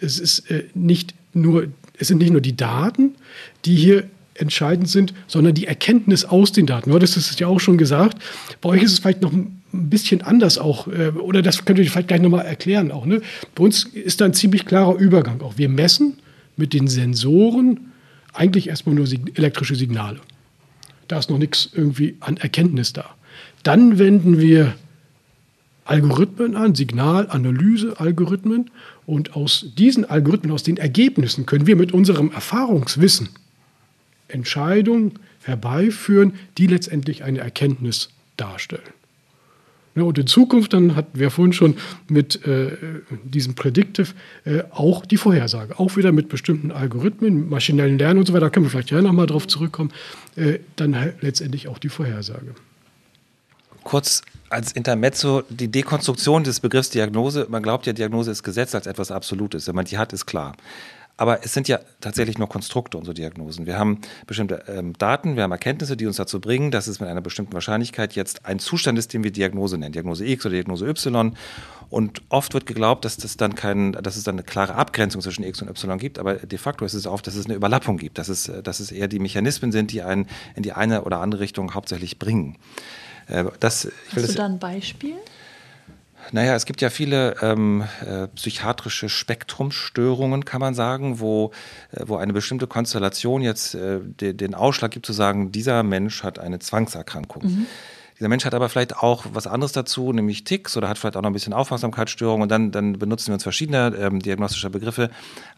es 0.00 0.18
ist 0.18 0.50
äh, 0.50 0.64
nicht 0.74 1.14
nur, 1.34 1.68
es 2.00 2.08
sind 2.08 2.18
nicht 2.18 2.32
nur 2.32 2.40
die 2.40 2.56
Daten, 2.56 3.14
die 3.64 3.76
hier 3.76 4.04
entscheidend 4.34 4.88
sind, 4.88 5.12
sondern 5.26 5.54
die 5.54 5.66
Erkenntnis 5.66 6.24
aus 6.24 6.50
den 6.50 6.66
Daten. 6.66 6.90
Du 6.90 6.96
hattest 6.96 7.16
es 7.16 7.38
ja 7.38 7.46
auch 7.46 7.60
schon 7.60 7.76
gesagt. 7.76 8.18
Bei 8.62 8.70
euch 8.70 8.82
ist 8.82 8.92
es 8.92 8.98
vielleicht 8.98 9.20
noch 9.20 9.32
ein 9.32 9.60
bisschen 9.72 10.22
anders 10.22 10.58
auch, 10.58 10.88
äh, 10.88 11.10
oder 11.10 11.42
das 11.42 11.64
könnt 11.64 11.78
ihr 11.78 11.88
vielleicht 11.88 12.08
gleich 12.08 12.22
nochmal 12.22 12.46
erklären 12.46 12.90
auch. 12.90 13.04
Ne? 13.04 13.20
Bei 13.54 13.64
uns 13.64 13.84
ist 13.84 14.20
da 14.20 14.24
ein 14.24 14.34
ziemlich 14.34 14.64
klarer 14.64 14.96
Übergang 14.96 15.42
auch. 15.42 15.58
Wir 15.58 15.68
messen 15.68 16.14
mit 16.56 16.72
den 16.72 16.88
Sensoren 16.88 17.92
eigentlich 18.32 18.68
erstmal 18.68 18.94
nur 18.94 19.06
elektrische 19.34 19.74
Signale. 19.74 20.20
Da 21.06 21.18
ist 21.18 21.28
noch 21.28 21.38
nichts 21.38 21.68
irgendwie 21.74 22.16
an 22.20 22.38
Erkenntnis 22.38 22.92
da. 22.92 23.10
Dann 23.62 23.98
wenden 23.98 24.40
wir 24.40 24.74
Algorithmen 25.90 26.56
an, 26.56 26.74
Signalanalyse-Algorithmen. 26.74 28.70
Und 29.06 29.34
aus 29.34 29.66
diesen 29.76 30.04
Algorithmen, 30.04 30.52
aus 30.52 30.62
den 30.62 30.76
Ergebnissen 30.76 31.46
können 31.46 31.66
wir 31.66 31.76
mit 31.76 31.92
unserem 31.92 32.30
Erfahrungswissen 32.30 33.28
Entscheidungen 34.28 35.14
herbeiführen, 35.42 36.34
die 36.58 36.68
letztendlich 36.68 37.24
eine 37.24 37.40
Erkenntnis 37.40 38.10
darstellen. 38.36 38.82
Ja, 39.96 40.04
und 40.04 40.16
in 40.18 40.28
Zukunft, 40.28 40.72
dann 40.72 40.94
hatten 40.94 41.18
wir 41.18 41.30
vorhin 41.30 41.52
schon 41.52 41.74
mit 42.08 42.46
äh, 42.46 42.70
diesem 43.24 43.56
Predictive 43.56 44.14
äh, 44.44 44.62
auch 44.70 45.04
die 45.04 45.16
Vorhersage, 45.16 45.80
auch 45.80 45.96
wieder 45.96 46.12
mit 46.12 46.28
bestimmten 46.28 46.70
Algorithmen, 46.70 47.48
maschinellen 47.48 47.98
Lernen 47.98 48.20
und 48.20 48.26
so 48.26 48.32
weiter, 48.32 48.46
da 48.46 48.50
können 48.50 48.66
wir 48.66 48.70
vielleicht 48.70 48.92
ja 48.92 49.02
nochmal 49.02 49.26
drauf 49.26 49.48
zurückkommen, 49.48 49.90
äh, 50.36 50.60
dann 50.76 50.96
letztendlich 51.20 51.66
auch 51.66 51.78
die 51.78 51.88
Vorhersage. 51.88 52.54
Kurz 53.82 54.22
als 54.50 54.72
Intermezzo 54.72 55.42
die 55.48 55.68
Dekonstruktion 55.68 56.44
des 56.44 56.60
Begriffs 56.60 56.90
Diagnose. 56.90 57.46
Man 57.48 57.62
glaubt 57.62 57.86
ja, 57.86 57.92
Diagnose 57.92 58.32
ist 58.32 58.42
Gesetz 58.42 58.74
als 58.74 58.86
etwas 58.86 59.10
Absolutes. 59.10 59.66
Wenn 59.68 59.76
man 59.76 59.84
die 59.84 59.96
hat, 59.96 60.12
ist 60.12 60.26
klar. 60.26 60.54
Aber 61.16 61.44
es 61.44 61.52
sind 61.52 61.68
ja 61.68 61.78
tatsächlich 62.00 62.38
nur 62.38 62.48
Konstrukte, 62.48 62.96
unsere 62.96 63.12
Diagnosen. 63.12 63.66
Wir 63.66 63.78
haben 63.78 64.00
bestimmte 64.26 64.64
ähm, 64.68 64.94
Daten, 64.96 65.36
wir 65.36 65.42
haben 65.42 65.52
Erkenntnisse, 65.52 65.94
die 65.94 66.06
uns 66.06 66.16
dazu 66.16 66.40
bringen, 66.40 66.70
dass 66.70 66.86
es 66.86 66.98
mit 66.98 67.10
einer 67.10 67.20
bestimmten 67.20 67.52
Wahrscheinlichkeit 67.52 68.14
jetzt 68.14 68.46
ein 68.46 68.58
Zustand 68.58 68.98
ist, 68.98 69.12
den 69.12 69.22
wir 69.22 69.30
Diagnose 69.30 69.76
nennen, 69.76 69.92
Diagnose 69.92 70.26
X 70.26 70.46
oder 70.46 70.54
Diagnose 70.54 70.88
Y. 70.88 71.36
Und 71.90 72.22
oft 72.30 72.54
wird 72.54 72.64
geglaubt, 72.64 73.04
dass, 73.04 73.18
das 73.18 73.36
dann 73.36 73.54
kein, 73.54 73.92
dass 73.92 74.16
es 74.16 74.24
dann 74.24 74.36
eine 74.36 74.44
klare 74.44 74.76
Abgrenzung 74.76 75.20
zwischen 75.20 75.44
X 75.44 75.60
und 75.60 75.68
Y 75.68 75.98
gibt, 75.98 76.18
aber 76.18 76.36
de 76.36 76.58
facto 76.58 76.86
ist 76.86 76.94
es 76.94 77.06
oft, 77.06 77.26
dass 77.26 77.34
es 77.34 77.44
eine 77.44 77.54
Überlappung 77.54 77.98
gibt, 77.98 78.16
dass 78.16 78.30
es, 78.30 78.50
dass 78.64 78.80
es 78.80 78.90
eher 78.90 79.06
die 79.06 79.18
Mechanismen 79.18 79.72
sind, 79.72 79.92
die 79.92 80.00
einen 80.00 80.26
in 80.56 80.62
die 80.62 80.72
eine 80.72 81.02
oder 81.02 81.20
andere 81.20 81.42
Richtung 81.42 81.74
hauptsächlich 81.74 82.18
bringen. 82.18 82.56
Äh, 83.30 83.44
das, 83.60 83.88
Hast 84.14 84.28
du 84.28 84.34
da 84.34 84.46
ein 84.46 84.58
Beispiel? 84.58 85.16
Naja, 86.32 86.54
es 86.54 86.66
gibt 86.66 86.80
ja 86.80 86.90
viele 86.90 87.36
ähm, 87.42 87.84
äh, 88.06 88.28
psychiatrische 88.28 89.08
Spektrumstörungen, 89.08 90.44
kann 90.44 90.60
man 90.60 90.74
sagen, 90.74 91.18
wo, 91.18 91.50
äh, 91.92 92.04
wo 92.06 92.16
eine 92.16 92.32
bestimmte 92.32 92.66
Konstellation 92.66 93.42
jetzt 93.42 93.74
äh, 93.74 94.00
de, 94.02 94.32
den 94.32 94.54
Ausschlag 94.54 94.90
gibt 94.90 95.06
zu 95.06 95.12
sagen, 95.12 95.50
dieser 95.50 95.82
Mensch 95.82 96.22
hat 96.22 96.38
eine 96.38 96.58
Zwangserkrankung. 96.58 97.44
Mhm. 97.44 97.66
Dieser 98.18 98.28
Mensch 98.28 98.44
hat 98.44 98.52
aber 98.52 98.68
vielleicht 98.68 98.98
auch 98.98 99.24
was 99.32 99.46
anderes 99.46 99.72
dazu, 99.72 100.12
nämlich 100.12 100.44
Ticks 100.44 100.76
oder 100.76 100.90
hat 100.90 100.98
vielleicht 100.98 101.16
auch 101.16 101.22
noch 101.22 101.30
ein 101.30 101.32
bisschen 101.32 101.54
Aufmerksamkeitsstörung 101.54 102.42
und 102.42 102.50
dann, 102.50 102.70
dann 102.70 102.98
benutzen 102.98 103.28
wir 103.28 103.34
uns 103.34 103.42
verschiedene 103.42 103.96
ähm, 103.98 104.20
diagnostische 104.20 104.68
Begriffe. 104.68 105.08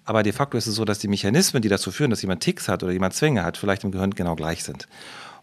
Aber 0.05 0.23
de 0.23 0.33
facto 0.33 0.57
ist 0.57 0.69
es 0.69 0.76
so, 0.76 0.85
dass 0.85 1.00
die 1.00 1.09
Mechanismen, 1.09 1.61
die 1.61 1.69
dazu 1.69 1.91
führen, 1.91 2.11
dass 2.11 2.23
jemand 2.23 2.41
Ticks 2.41 2.69
hat 2.69 2.85
oder 2.85 2.93
jemand 2.93 3.14
Zwänge 3.14 3.43
hat, 3.43 3.57
vielleicht 3.57 3.83
im 3.83 3.91
Gehirn 3.91 4.12
genau 4.12 4.37
gleich 4.37 4.62
sind. 4.62 4.87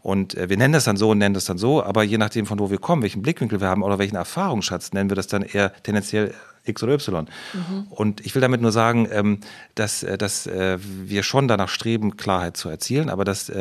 Und 0.01 0.35
äh, 0.35 0.49
wir 0.49 0.57
nennen 0.57 0.73
das 0.73 0.85
dann 0.85 0.97
so 0.97 1.11
und 1.11 1.17
nennen 1.17 1.33
das 1.33 1.45
dann 1.45 1.57
so, 1.57 1.83
aber 1.83 2.03
je 2.03 2.17
nachdem, 2.17 2.45
von 2.45 2.59
wo 2.59 2.69
wir 2.69 2.77
kommen, 2.77 3.01
welchen 3.01 3.21
Blickwinkel 3.21 3.59
wir 3.59 3.67
haben 3.67 3.83
oder 3.83 3.99
welchen 3.99 4.15
Erfahrungsschatz, 4.15 4.93
nennen 4.93 5.09
wir 5.09 5.15
das 5.15 5.27
dann 5.27 5.41
eher 5.41 5.73
tendenziell 5.83 6.33
X 6.65 6.83
oder 6.83 6.93
Y. 6.93 7.27
Mhm. 7.53 7.87
Und 7.89 8.25
ich 8.25 8.35
will 8.35 8.41
damit 8.41 8.61
nur 8.61 8.71
sagen, 8.71 9.07
ähm, 9.11 9.39
dass, 9.75 10.03
äh, 10.03 10.17
dass 10.17 10.45
äh, 10.45 10.77
wir 10.79 11.23
schon 11.23 11.47
danach 11.47 11.69
streben, 11.69 12.17
Klarheit 12.17 12.57
zu 12.57 12.69
erzielen, 12.69 13.09
aber 13.09 13.25
dass 13.25 13.51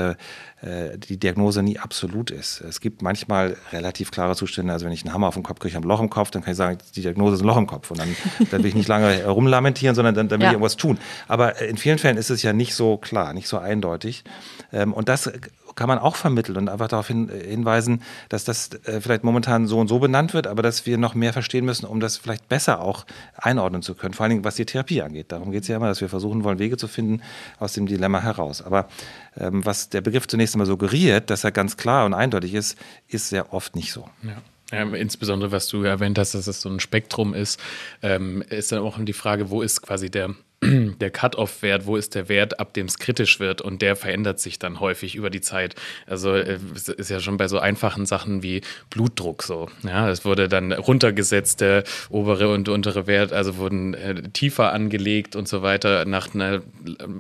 die 0.61 1.21
Diagnose 1.21 1.63
nie 1.63 1.79
absolut 1.79 2.33
ist. 2.33 2.61
Es 2.63 2.81
gibt 2.81 3.01
manchmal 3.01 3.57
relativ 3.71 4.11
klare 4.11 4.35
Zustände. 4.35 4.73
Also 4.73 4.87
wenn 4.87 4.93
ich 4.93 5.05
einen 5.05 5.15
Hammer 5.15 5.29
auf 5.29 5.35
den 5.35 5.45
Kopf 5.45 5.61
kriege, 5.61 5.69
ich 5.69 5.77
habe 5.77 5.87
ein 5.87 5.89
Loch 5.89 6.01
im 6.01 6.11
Kopf, 6.11 6.33
dann 6.33 6.43
kann 6.43 6.51
ich 6.51 6.57
sagen, 6.57 6.79
die 6.97 7.01
Diagnose 7.01 7.37
ist 7.37 7.43
ein 7.43 7.47
Loch 7.47 7.57
im 7.57 7.69
Kopf. 7.69 7.93
Und 7.93 8.01
dann, 8.01 8.17
dann 8.51 8.65
will 8.65 8.67
ich 8.69 8.75
nicht 8.75 8.89
lange 8.89 9.25
rumlamentieren, 9.29 9.95
sondern 9.95 10.17
dann, 10.17 10.29
dann 10.29 10.41
will 10.41 10.47
ja. 10.47 10.51
ich 10.51 10.55
irgendwas 10.55 10.77
tun. 10.77 10.99
Aber 11.29 11.63
in 11.63 11.77
vielen 11.77 11.99
Fällen 11.99 12.17
ist 12.17 12.31
es 12.31 12.43
ja 12.43 12.53
nicht 12.53 12.75
so 12.75 12.97
klar, 12.97 13.35
nicht 13.35 13.47
so 13.47 13.59
eindeutig. 13.59 14.25
Ähm, 14.73 14.93
und 14.93 15.09
das 15.09 15.31
kann 15.79 15.89
man 15.89 15.99
auch 15.99 16.17
vermitteln 16.17 16.57
und 16.57 16.69
einfach 16.69 16.89
darauf 16.89 17.07
hin, 17.07 17.31
äh, 17.31 17.51
hinweisen, 17.51 18.03
dass 18.29 18.45
das 18.45 18.71
äh, 18.85 19.01
vielleicht 19.01 19.23
momentan 19.23 19.69
so 19.69 19.79
und 19.79 19.87
so 19.87 20.01
benannt 20.01 20.35
wird, 20.35 20.49
aber 20.49 20.61
dass 20.61 20.87
wir 20.87 20.99
noch 20.99 21.15
mehr 21.15 21.33
verstehen 21.33 21.65
müssen, 21.65 21.87
um 21.87 22.01
das 22.01 22.17
vielleicht 22.17 22.49
besser 22.49 22.81
auch 22.81 23.07
einordnen 23.37 23.83
zu 23.83 23.95
können. 23.95 24.13
Vor 24.13 24.25
allen 24.25 24.31
Dingen, 24.31 24.45
was 24.45 24.57
die 24.57 24.67
Therapie 24.67 25.03
angeht. 25.03 25.31
Darum 25.31 25.53
geht 25.53 25.63
es 25.63 25.69
ja 25.69 25.77
immer, 25.77 25.87
dass 25.87 26.01
wir 26.01 26.09
versuchen 26.09 26.43
wollen, 26.43 26.59
Wege 26.59 26.77
zu 26.77 26.89
finden 26.89 27.23
aus 27.61 27.75
dem 27.75 27.87
Dilemma 27.87 28.21
heraus. 28.21 28.61
Aber 28.61 28.89
ähm, 29.37 29.65
was 29.65 29.89
der 29.89 30.01
Begriff 30.01 30.27
zunächst 30.27 30.57
einmal 30.57 30.67
suggeriert, 30.67 31.31
dass 31.31 31.45
er 31.45 31.53
ganz 31.53 31.77
klar 31.77 32.05
und 32.07 32.13
eindeutig 32.13 32.55
ist, 32.55 32.77
ist 33.07 33.29
sehr 33.29 33.53
oft 33.53 33.77
nicht 33.77 33.93
so. 33.93 34.09
Ja. 34.25 34.43
Ja, 34.71 34.83
insbesondere, 34.83 35.51
was 35.51 35.67
du 35.69 35.83
erwähnt 35.83 36.19
hast, 36.19 36.35
dass 36.35 36.47
es 36.47 36.61
so 36.61 36.69
ein 36.69 36.79
Spektrum 36.79 37.33
ist, 37.33 37.59
ähm, 38.03 38.43
ist 38.51 38.71
dann 38.71 38.81
auch 38.81 38.99
die 39.01 39.15
Frage, 39.15 39.49
wo 39.49 39.63
ist 39.63 39.81
quasi 39.81 40.11
der 40.11 40.35
der 41.01 41.11
Cut-off-Wert, 41.11 41.87
wo 41.87 41.97
ist 41.97 42.17
der 42.17 42.29
Wert, 42.29 42.59
ab 42.59 42.75
dem 42.75 42.87
es 42.87 42.99
kritisch 42.99 43.39
wird 43.39 43.61
und 43.61 43.81
der 43.81 43.95
verändert 43.95 44.41
sich 44.41 44.59
dann 44.59 44.81
häufig 44.81 45.15
über 45.15 45.31
die 45.31 45.41
Zeit. 45.41 45.77
Also 46.07 46.35
äh, 46.35 46.59
es 46.75 46.89
ist 46.89 47.11
ja 47.11 47.21
schon 47.21 47.37
bei 47.37 47.47
so 47.47 47.61
einfachen 47.61 48.07
Sachen 48.07 48.43
wie 48.43 48.63
Blutdruck 48.91 49.45
so. 49.45 49.69
Ja, 49.85 50.11
es 50.11 50.25
wurde 50.25 50.49
dann 50.49 50.73
runtergesetzt, 50.73 51.61
der 51.61 51.85
obere 52.11 52.53
und 52.53 52.69
untere 52.69 53.07
Wert, 53.07 53.33
also 53.33 53.59
wurden 53.59 53.95
äh, 53.95 54.23
tiefer 54.31 54.73
angelegt 54.73 55.37
und 55.37 55.47
so 55.47 55.63
weiter 55.63 56.05
nach 56.07 56.35
einer 56.35 56.63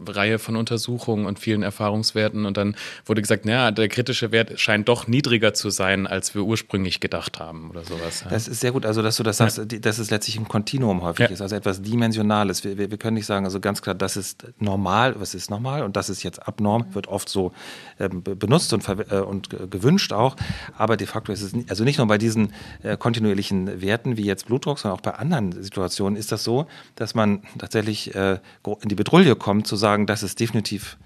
Reihe 0.08 0.40
von 0.40 0.56
Untersuchungen 0.56 1.24
und 1.24 1.38
vielen 1.38 1.62
Erfahrungswerten 1.62 2.44
und 2.44 2.56
dann 2.56 2.74
wurde 3.06 3.22
gesagt, 3.22 3.44
naja, 3.44 3.70
der 3.70 3.88
kritische 3.88 4.32
Wert 4.32 4.58
scheint 4.58 4.88
doch 4.88 5.06
niedriger 5.06 5.54
zu 5.54 5.70
sein, 5.70 6.08
als 6.08 6.34
wir 6.34 6.42
ursprünglich 6.42 6.98
gedacht 6.98 7.38
haben 7.38 7.70
oder 7.70 7.84
sowas. 7.84 8.22
Ja. 8.24 8.30
Das 8.30 8.48
ist 8.48 8.58
sehr 8.60 8.72
gut, 8.72 8.84
also 8.84 9.00
dass 9.00 9.16
du 9.16 9.22
das 9.22 9.36
sagst, 9.36 9.58
ja. 9.58 9.78
dass 9.78 9.98
es 9.98 10.10
letztlich 10.10 10.38
ein 10.38 10.48
Kontinuum 10.48 11.02
häufig 11.02 11.26
ja. 11.26 11.32
ist, 11.32 11.40
also 11.40 11.54
etwas 11.54 11.82
Dimensionales. 11.82 12.64
Wir, 12.64 12.76
wir, 12.76 12.90
wir 12.90 12.98
können 12.98 13.14
nicht 13.14 13.27
sagen, 13.28 13.44
also 13.44 13.60
ganz 13.60 13.80
klar, 13.80 13.94
das 13.94 14.16
ist 14.16 14.48
normal, 14.58 15.14
was 15.20 15.34
ist 15.34 15.50
normal 15.50 15.84
und 15.84 15.96
das 15.96 16.08
ist 16.08 16.24
jetzt 16.24 16.46
abnorm, 16.46 16.92
wird 16.94 17.06
oft 17.06 17.28
so 17.28 17.52
äh, 17.98 18.08
benutzt 18.08 18.72
und, 18.72 18.88
äh, 18.88 19.20
und 19.20 19.70
gewünscht 19.70 20.12
auch. 20.12 20.34
Aber 20.76 20.96
de 20.96 21.06
facto 21.06 21.30
ist 21.30 21.42
es, 21.42 21.54
also 21.68 21.84
nicht 21.84 21.98
nur 21.98 22.08
bei 22.08 22.18
diesen 22.18 22.52
äh, 22.82 22.96
kontinuierlichen 22.96 23.80
Werten 23.80 24.16
wie 24.16 24.24
jetzt 24.24 24.46
Blutdruck, 24.46 24.80
sondern 24.80 24.98
auch 24.98 25.02
bei 25.02 25.14
anderen 25.14 25.62
Situationen 25.62 26.16
ist 26.16 26.32
das 26.32 26.42
so, 26.42 26.66
dass 26.96 27.14
man 27.14 27.42
tatsächlich 27.58 28.14
äh, 28.16 28.40
in 28.80 28.88
die 28.88 28.96
Bedrulle 28.96 29.36
kommt, 29.36 29.68
zu 29.68 29.76
sagen, 29.76 30.06
das 30.06 30.24
ist 30.24 30.40
definitiv 30.40 30.96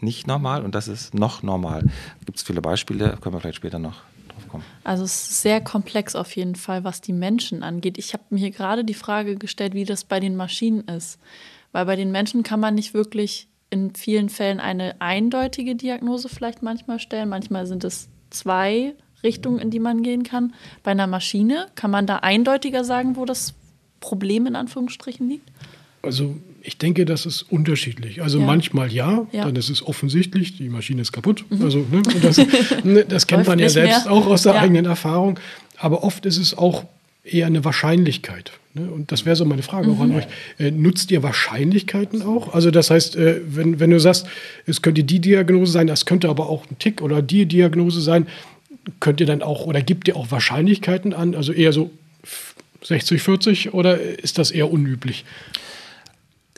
nicht 0.00 0.26
normal 0.26 0.64
und 0.64 0.74
das 0.74 0.88
ist 0.88 1.14
noch 1.14 1.42
normal. 1.42 1.84
Gibt 2.24 2.38
es 2.38 2.42
viele 2.42 2.60
Beispiele, 2.60 3.16
können 3.20 3.34
wir 3.34 3.40
vielleicht 3.40 3.56
später 3.56 3.78
noch 3.78 4.02
drauf 4.28 4.48
kommen. 4.48 4.64
Also 4.84 5.04
es 5.04 5.30
ist 5.30 5.42
sehr 5.42 5.60
komplex 5.60 6.16
auf 6.16 6.34
jeden 6.36 6.54
Fall, 6.54 6.84
was 6.84 7.00
die 7.00 7.12
Menschen 7.12 7.62
angeht. 7.62 7.98
Ich 7.98 8.12
habe 8.12 8.24
mir 8.30 8.38
hier 8.38 8.50
gerade 8.50 8.84
die 8.84 8.94
Frage 8.94 9.36
gestellt, 9.36 9.74
wie 9.74 9.84
das 9.84 10.04
bei 10.04 10.20
den 10.20 10.36
Maschinen 10.36 10.86
ist. 10.88 11.18
Weil 11.72 11.86
bei 11.86 11.96
den 11.96 12.10
Menschen 12.10 12.42
kann 12.42 12.60
man 12.60 12.74
nicht 12.74 12.94
wirklich 12.94 13.46
in 13.70 13.94
vielen 13.94 14.28
Fällen 14.28 14.58
eine 14.60 15.00
eindeutige 15.00 15.76
Diagnose 15.76 16.28
vielleicht 16.28 16.62
manchmal 16.62 16.98
stellen. 16.98 17.28
Manchmal 17.28 17.66
sind 17.66 17.84
es 17.84 18.08
zwei 18.30 18.94
Richtungen, 19.22 19.58
in 19.60 19.70
die 19.70 19.78
man 19.80 20.02
gehen 20.02 20.22
kann. 20.24 20.54
Bei 20.82 20.90
einer 20.90 21.06
Maschine 21.06 21.66
kann 21.76 21.90
man 21.90 22.06
da 22.06 22.16
eindeutiger 22.16 22.82
sagen, 22.84 23.16
wo 23.16 23.24
das 23.24 23.54
Problem 24.00 24.46
in 24.46 24.56
Anführungsstrichen 24.56 25.28
liegt? 25.28 25.48
Also 26.02 26.36
ich 26.62 26.78
denke, 26.78 27.04
das 27.04 27.26
ist 27.26 27.42
unterschiedlich. 27.42 28.22
Also 28.22 28.40
Ja. 28.40 28.46
manchmal 28.46 28.90
ja, 28.92 29.26
Ja. 29.32 29.44
dann 29.44 29.54
ist 29.56 29.68
es 29.68 29.86
offensichtlich, 29.86 30.56
die 30.56 30.70
Maschine 30.70 31.02
ist 31.02 31.12
kaputt. 31.12 31.44
Also 31.62 31.80
ne, 31.90 32.02
das, 32.22 32.38
ne, 32.82 33.04
das 33.06 33.26
kennt 33.26 33.46
man 33.46 33.58
ja 33.58 33.68
selbst 33.68 34.06
mehr. 34.06 34.12
auch 34.12 34.26
aus 34.26 34.42
der 34.42 34.54
Ja. 34.54 34.60
eigenen 34.62 34.86
Erfahrung. 34.86 35.38
Aber 35.76 36.02
oft 36.02 36.24
ist 36.26 36.38
es 36.38 36.56
auch 36.56 36.84
eher 37.32 37.46
eine 37.46 37.64
Wahrscheinlichkeit. 37.64 38.52
Ne? 38.74 38.90
Und 38.90 39.10
das 39.12 39.24
wäre 39.24 39.36
so 39.36 39.44
meine 39.44 39.62
Frage 39.62 39.90
auch 39.90 40.00
an 40.00 40.14
euch. 40.14 40.26
Äh, 40.58 40.70
nutzt 40.70 41.10
ihr 41.10 41.22
Wahrscheinlichkeiten 41.22 42.22
auch? 42.22 42.54
Also 42.54 42.70
das 42.70 42.90
heißt, 42.90 43.16
äh, 43.16 43.40
wenn, 43.46 43.80
wenn 43.80 43.90
du 43.90 43.98
sagst, 43.98 44.26
es 44.66 44.82
könnte 44.82 45.04
die 45.04 45.20
Diagnose 45.20 45.72
sein, 45.72 45.86
das 45.86 46.06
könnte 46.06 46.28
aber 46.28 46.48
auch 46.48 46.70
ein 46.70 46.78
Tick 46.78 47.02
oder 47.02 47.22
die 47.22 47.46
Diagnose 47.46 48.00
sein, 48.00 48.26
könnt 49.00 49.20
ihr 49.20 49.26
dann 49.26 49.42
auch 49.42 49.66
oder 49.66 49.82
gibt 49.82 50.08
ihr 50.08 50.16
auch 50.16 50.30
Wahrscheinlichkeiten 50.30 51.12
an? 51.12 51.34
Also 51.34 51.52
eher 51.52 51.72
so 51.72 51.90
60, 52.82 53.22
40 53.22 53.74
oder 53.74 54.00
ist 54.00 54.38
das 54.38 54.50
eher 54.50 54.70
unüblich? 54.70 55.24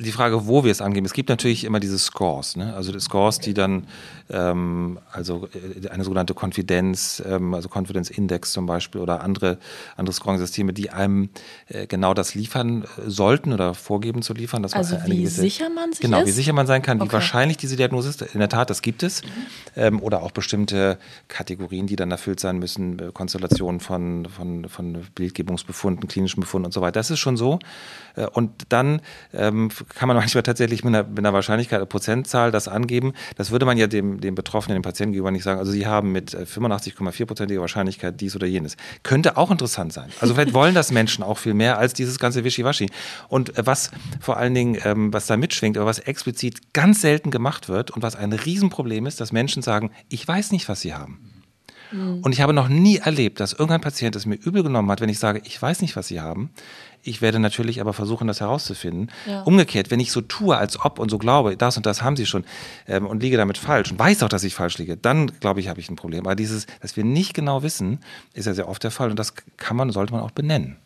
Die 0.02 0.12
Frage, 0.12 0.46
wo 0.46 0.64
wir 0.64 0.70
es 0.72 0.80
angeben. 0.80 1.06
Es 1.06 1.12
gibt 1.12 1.28
natürlich 1.28 1.64
immer 1.64 1.80
diese 1.80 1.98
Scores, 1.98 2.56
ne? 2.56 2.74
also 2.74 2.92
die 2.92 3.00
Scores, 3.00 3.38
die 3.38 3.54
dann, 3.54 3.86
ähm, 4.30 4.98
also 5.10 5.48
äh, 5.84 5.88
eine 5.88 6.04
sogenannte 6.04 6.34
Konfidenz, 6.34 7.22
ähm, 7.26 7.54
also 7.54 7.68
Confidence 7.68 8.10
Index 8.10 8.52
zum 8.52 8.66
Beispiel 8.66 9.00
oder 9.00 9.22
andere, 9.22 9.58
andere 9.96 10.14
Scoring-Systeme, 10.14 10.72
die 10.72 10.90
einem 10.90 11.30
äh, 11.68 11.86
genau 11.86 12.14
das 12.14 12.34
liefern 12.34 12.82
äh, 12.82 12.86
sollten 13.10 13.52
oder 13.52 13.74
vorgeben 13.74 14.22
zu 14.22 14.32
liefern. 14.34 14.62
Dass 14.62 14.72
man 14.72 14.78
Also 14.80 14.96
eine 14.96 15.06
wie 15.06 15.22
gewisse- 15.22 15.40
sicher 15.40 15.68
man 15.70 15.92
sich 15.92 16.00
Genau, 16.00 16.20
ist? 16.20 16.26
wie 16.26 16.32
sicher 16.32 16.52
man 16.52 16.66
sein 16.66 16.82
kann, 16.82 16.98
wie 16.98 17.02
Okay. 17.04 17.12
wahrscheinlich 17.12 17.56
diese 17.56 17.76
Diagnose 17.76 18.08
ist. 18.08 18.22
In 18.22 18.40
der 18.40 18.48
Tat, 18.48 18.70
das 18.70 18.82
gibt 18.82 19.02
es. 19.02 19.22
Ähm, 19.76 20.00
oder 20.02 20.22
auch 20.22 20.30
bestimmte 20.32 20.98
Kategorien, 21.28 21.86
die 21.86 21.96
dann 21.96 22.10
erfüllt 22.10 22.40
sein 22.40 22.58
müssen, 22.58 22.98
äh, 22.98 23.10
Konstellationen 23.12 23.80
von, 23.80 24.26
von, 24.26 24.68
von 24.68 24.98
Bildgebungsbefunden, 25.14 26.08
klinischen 26.08 26.40
Befunden 26.40 26.66
und 26.66 26.72
so 26.72 26.80
weiter. 26.80 26.92
Das 26.92 27.10
ist 27.10 27.18
schon 27.20 27.36
so. 27.36 27.58
Äh, 28.16 28.26
Und 28.26 28.50
dann 28.68 29.00
ähm, 29.32 29.70
kann 29.94 30.08
man 30.08 30.16
manchmal 30.22 30.42
tatsächlich 30.42 30.84
mit 30.84 30.94
einer, 30.94 31.04
mit 31.08 31.18
einer 31.18 31.32
Wahrscheinlichkeit, 31.32 31.78
einer 31.78 31.86
Prozentzahl 31.86 32.50
das 32.50 32.68
angeben. 32.68 33.12
Das 33.36 33.50
würde 33.50 33.66
man 33.66 33.76
ja 33.78 33.86
dem, 33.86 34.20
dem 34.20 34.34
Betroffenen, 34.34 34.76
dem 34.76 34.82
Patienten 34.82 35.12
gegenüber 35.12 35.30
nicht 35.30 35.44
sagen. 35.44 35.58
Also 35.58 35.72
Sie 35.72 35.86
haben 35.86 36.12
mit 36.12 36.34
äh, 36.34 36.38
85,4%iger 36.38 37.60
Wahrscheinlichkeit 37.60 38.20
dies 38.20 38.36
oder 38.36 38.46
jenes. 38.46 38.76
Könnte 39.02 39.36
auch 39.36 39.50
interessant 39.50 39.92
sein. 39.92 40.10
Also 40.20 40.34
vielleicht 40.34 40.54
wollen 40.54 40.74
das 40.74 40.90
Menschen 40.90 41.22
auch 41.22 41.38
viel 41.38 41.54
mehr 41.54 41.78
als 41.78 41.92
dieses 41.94 42.18
ganze 42.18 42.44
Wischiwaschi. 42.44 42.90
Und 43.28 43.56
äh, 43.56 43.66
was 43.66 43.90
vor 44.20 44.36
allen 44.36 44.54
Dingen, 44.54 44.78
ähm, 44.84 45.12
was 45.12 45.26
da 45.26 45.36
mitschwingt, 45.36 45.76
aber 45.76 45.86
was 45.86 45.98
explizit 45.98 46.72
ganz 46.72 47.00
selten 47.00 47.30
gemacht 47.30 47.68
wird 47.68 47.90
und 47.90 48.02
was 48.02 48.16
ein 48.16 48.32
Riesenproblem 48.32 49.06
ist, 49.06 49.20
dass 49.20 49.32
Menschen 49.32 49.62
sagen, 49.62 49.90
ich 50.08 50.26
weiß 50.26 50.52
nicht, 50.52 50.68
was 50.68 50.80
sie 50.80 50.94
haben. 50.94 51.32
Und 51.92 52.32
ich 52.32 52.40
habe 52.40 52.54
noch 52.54 52.68
nie 52.68 52.98
erlebt, 52.98 53.38
dass 53.38 53.52
irgendein 53.52 53.82
Patient 53.82 54.16
es 54.16 54.24
mir 54.24 54.36
übel 54.36 54.62
genommen 54.62 54.90
hat, 54.90 55.02
wenn 55.02 55.10
ich 55.10 55.18
sage, 55.18 55.42
ich 55.44 55.60
weiß 55.60 55.82
nicht, 55.82 55.94
was 55.94 56.08
Sie 56.08 56.20
haben. 56.20 56.50
Ich 57.02 57.20
werde 57.20 57.38
natürlich 57.38 57.80
aber 57.80 57.92
versuchen, 57.92 58.28
das 58.28 58.40
herauszufinden. 58.40 59.10
Ja. 59.26 59.42
Umgekehrt, 59.42 59.90
wenn 59.90 60.00
ich 60.00 60.12
so 60.12 60.20
tue, 60.20 60.56
als 60.56 60.78
ob 60.80 60.98
und 60.98 61.10
so 61.10 61.18
glaube, 61.18 61.56
das 61.56 61.76
und 61.76 61.84
das 61.84 62.02
haben 62.02 62.16
Sie 62.16 62.26
schon 62.26 62.44
ähm, 62.86 63.06
und 63.06 63.22
liege 63.22 63.36
damit 63.36 63.58
falsch 63.58 63.90
und 63.90 63.98
weiß 63.98 64.22
auch, 64.22 64.28
dass 64.28 64.44
ich 64.44 64.54
falsch 64.54 64.78
liege, 64.78 64.96
dann 64.96 65.32
glaube 65.40 65.60
ich, 65.60 65.68
habe 65.68 65.80
ich 65.80 65.90
ein 65.90 65.96
Problem. 65.96 66.20
Aber 66.20 66.36
dieses, 66.36 66.66
dass 66.80 66.96
wir 66.96 67.04
nicht 67.04 67.34
genau 67.34 67.62
wissen, 67.62 67.98
ist 68.34 68.46
ja 68.46 68.54
sehr 68.54 68.68
oft 68.68 68.84
der 68.84 68.90
Fall 68.90 69.10
und 69.10 69.18
das 69.18 69.34
kann 69.56 69.76
man, 69.76 69.90
sollte 69.90 70.12
man 70.12 70.22
auch 70.22 70.30
benennen. 70.30 70.76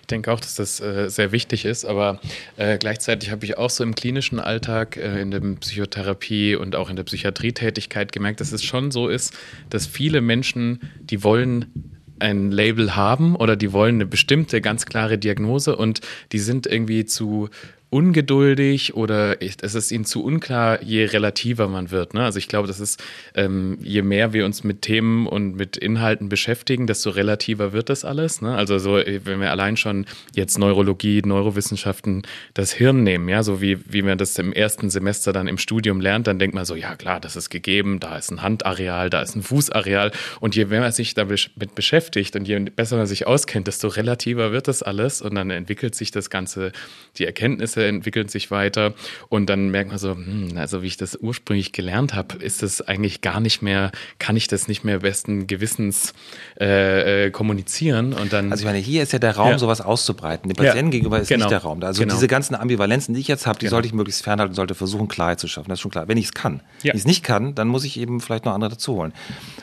Ich 0.00 0.06
denke 0.06 0.32
auch, 0.32 0.40
dass 0.40 0.54
das 0.56 0.80
äh, 0.80 1.08
sehr 1.08 1.32
wichtig 1.32 1.64
ist, 1.64 1.84
aber 1.84 2.20
äh, 2.56 2.78
gleichzeitig 2.78 3.30
habe 3.30 3.44
ich 3.44 3.56
auch 3.56 3.70
so 3.70 3.82
im 3.82 3.94
klinischen 3.94 4.38
Alltag, 4.38 4.96
äh, 4.96 5.20
in 5.20 5.30
der 5.30 5.40
Psychotherapie 5.40 6.56
und 6.56 6.76
auch 6.76 6.90
in 6.90 6.96
der 6.96 7.04
Psychiatrietätigkeit 7.04 8.12
gemerkt, 8.12 8.40
dass 8.40 8.52
es 8.52 8.62
schon 8.62 8.90
so 8.90 9.08
ist, 9.08 9.36
dass 9.70 9.86
viele 9.86 10.20
Menschen, 10.20 10.80
die 11.00 11.22
wollen 11.22 11.99
ein 12.20 12.50
Label 12.50 12.96
haben 12.96 13.36
oder 13.36 13.56
die 13.56 13.72
wollen 13.72 13.96
eine 13.96 14.06
bestimmte, 14.06 14.60
ganz 14.60 14.86
klare 14.86 15.18
Diagnose 15.18 15.76
und 15.76 16.00
die 16.32 16.38
sind 16.38 16.66
irgendwie 16.66 17.04
zu 17.04 17.48
ungeduldig 17.90 18.94
oder 18.94 19.42
es 19.42 19.74
ist 19.74 19.90
ihnen 19.90 20.04
zu 20.04 20.22
unklar, 20.22 20.80
je 20.82 21.04
relativer 21.06 21.66
man 21.66 21.90
wird. 21.90 22.14
Ne? 22.14 22.22
Also 22.22 22.38
ich 22.38 22.46
glaube, 22.46 22.68
das 22.68 22.78
ist, 22.78 23.02
ähm, 23.34 23.78
je 23.82 24.02
mehr 24.02 24.32
wir 24.32 24.46
uns 24.46 24.62
mit 24.62 24.82
Themen 24.82 25.26
und 25.26 25.56
mit 25.56 25.76
Inhalten 25.76 26.28
beschäftigen, 26.28 26.86
desto 26.86 27.10
relativer 27.10 27.72
wird 27.72 27.88
das 27.88 28.04
alles. 28.04 28.42
Ne? 28.42 28.54
Also 28.54 28.78
so, 28.78 28.96
äh, 28.96 29.20
wenn 29.24 29.40
wir 29.40 29.50
allein 29.50 29.76
schon 29.76 30.06
jetzt 30.36 30.56
Neurologie, 30.56 31.20
Neurowissenschaften, 31.24 32.22
das 32.54 32.72
Hirn 32.72 33.02
nehmen, 33.02 33.28
ja, 33.28 33.42
so 33.42 33.60
wie, 33.60 33.78
wie 33.92 34.02
man 34.02 34.18
das 34.18 34.38
im 34.38 34.52
ersten 34.52 34.88
Semester 34.88 35.32
dann 35.32 35.48
im 35.48 35.58
Studium 35.58 36.00
lernt, 36.00 36.28
dann 36.28 36.38
denkt 36.38 36.54
man 36.54 36.64
so, 36.64 36.76
ja 36.76 36.94
klar, 36.94 37.18
das 37.18 37.34
ist 37.34 37.50
gegeben, 37.50 37.98
da 37.98 38.16
ist 38.16 38.30
ein 38.30 38.40
Handareal, 38.40 39.10
da 39.10 39.20
ist 39.20 39.34
ein 39.34 39.42
Fußareal 39.42 40.12
und 40.38 40.54
je 40.54 40.64
mehr 40.66 40.80
man 40.80 40.92
sich 40.92 41.14
damit 41.14 41.50
beschäftigt 41.74 42.36
und 42.36 42.46
je 42.46 42.60
besser 42.60 42.96
man 42.96 43.06
sich 43.06 43.26
auskennt, 43.26 43.66
desto 43.66 43.88
relativer 43.88 44.52
wird 44.52 44.68
das 44.68 44.84
alles 44.84 45.20
und 45.22 45.34
dann 45.34 45.50
entwickelt 45.50 45.96
sich 45.96 46.12
das 46.12 46.30
Ganze, 46.30 46.70
die 47.18 47.26
Erkenntnisse 47.26 47.79
entwickeln 47.86 48.28
sich 48.28 48.50
weiter 48.50 48.94
und 49.28 49.46
dann 49.50 49.70
merkt 49.70 49.90
man 49.90 49.98
so, 49.98 50.12
hm, 50.16 50.52
also 50.56 50.82
wie 50.82 50.86
ich 50.86 50.96
das 50.96 51.16
ursprünglich 51.16 51.72
gelernt 51.72 52.14
habe, 52.14 52.36
ist 52.36 52.62
das 52.62 52.80
eigentlich 52.82 53.20
gar 53.20 53.40
nicht 53.40 53.62
mehr, 53.62 53.90
kann 54.18 54.36
ich 54.36 54.48
das 54.48 54.68
nicht 54.68 54.84
mehr 54.84 55.00
besten 55.00 55.46
Gewissens 55.46 56.12
äh, 56.60 57.26
äh, 57.26 57.30
kommunizieren 57.30 58.12
und 58.12 58.32
dann 58.32 58.50
Also 58.52 58.62
ich 58.62 58.66
meine, 58.66 58.78
hier 58.78 59.02
ist 59.02 59.12
ja 59.12 59.18
der 59.18 59.36
Raum, 59.36 59.50
Ja. 59.50 59.58
sowas 59.58 59.80
auszubreiten. 59.80 60.48
Dem 60.52 60.56
Ja, 60.62 60.70
Patienten 60.70 60.90
gegenüber 60.90 61.20
ist 61.20 61.28
genau. 61.28 61.44
nicht 61.46 61.50
der 61.52 61.58
Raum. 61.62 61.82
Also 61.82 62.02
Genau. 62.02 62.14
diese 62.14 62.28
ganzen 62.28 62.54
Ambivalenzen, 62.54 63.14
die 63.14 63.20
ich 63.20 63.28
jetzt 63.28 63.46
habe, 63.46 63.58
die 63.58 63.66
Genau. 63.66 63.76
sollte 63.76 63.88
ich 63.88 63.94
möglichst 63.94 64.22
fernhalten, 64.22 64.54
sollte 64.54 64.74
versuchen, 64.74 65.08
Klarheit 65.08 65.40
zu 65.40 65.48
schaffen. 65.48 65.68
Das 65.68 65.78
ist 65.78 65.82
schon 65.82 65.90
klar. 65.90 66.08
Wenn 66.08 66.18
ich 66.18 66.26
es 66.26 66.32
kann. 66.34 66.60
Ja. 66.82 66.92
Wenn 66.92 66.96
ich 66.96 67.02
es 67.02 67.06
nicht 67.06 67.22
kann, 67.22 67.54
dann 67.54 67.68
muss 67.68 67.84
ich 67.84 67.98
eben 67.98 68.20
vielleicht 68.20 68.44
noch 68.44 68.52
andere 68.52 68.70
dazu 68.70 68.94
holen. 68.96 69.12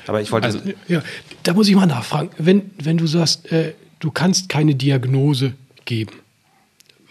Aber 0.07 0.21
ich 0.21 0.31
wollte... 0.31 0.47
Also, 0.47 0.59
ja, 0.87 1.01
da 1.43 1.53
muss 1.53 1.67
ich 1.67 1.75
mal 1.75 1.85
nachfragen. 1.85 2.29
Wenn, 2.37 2.71
wenn 2.81 2.97
du 2.97 3.07
sagst, 3.07 3.51
äh, 3.51 3.73
du 3.99 4.11
kannst 4.11 4.49
keine 4.49 4.75
Diagnose 4.75 5.53
geben, 5.85 6.11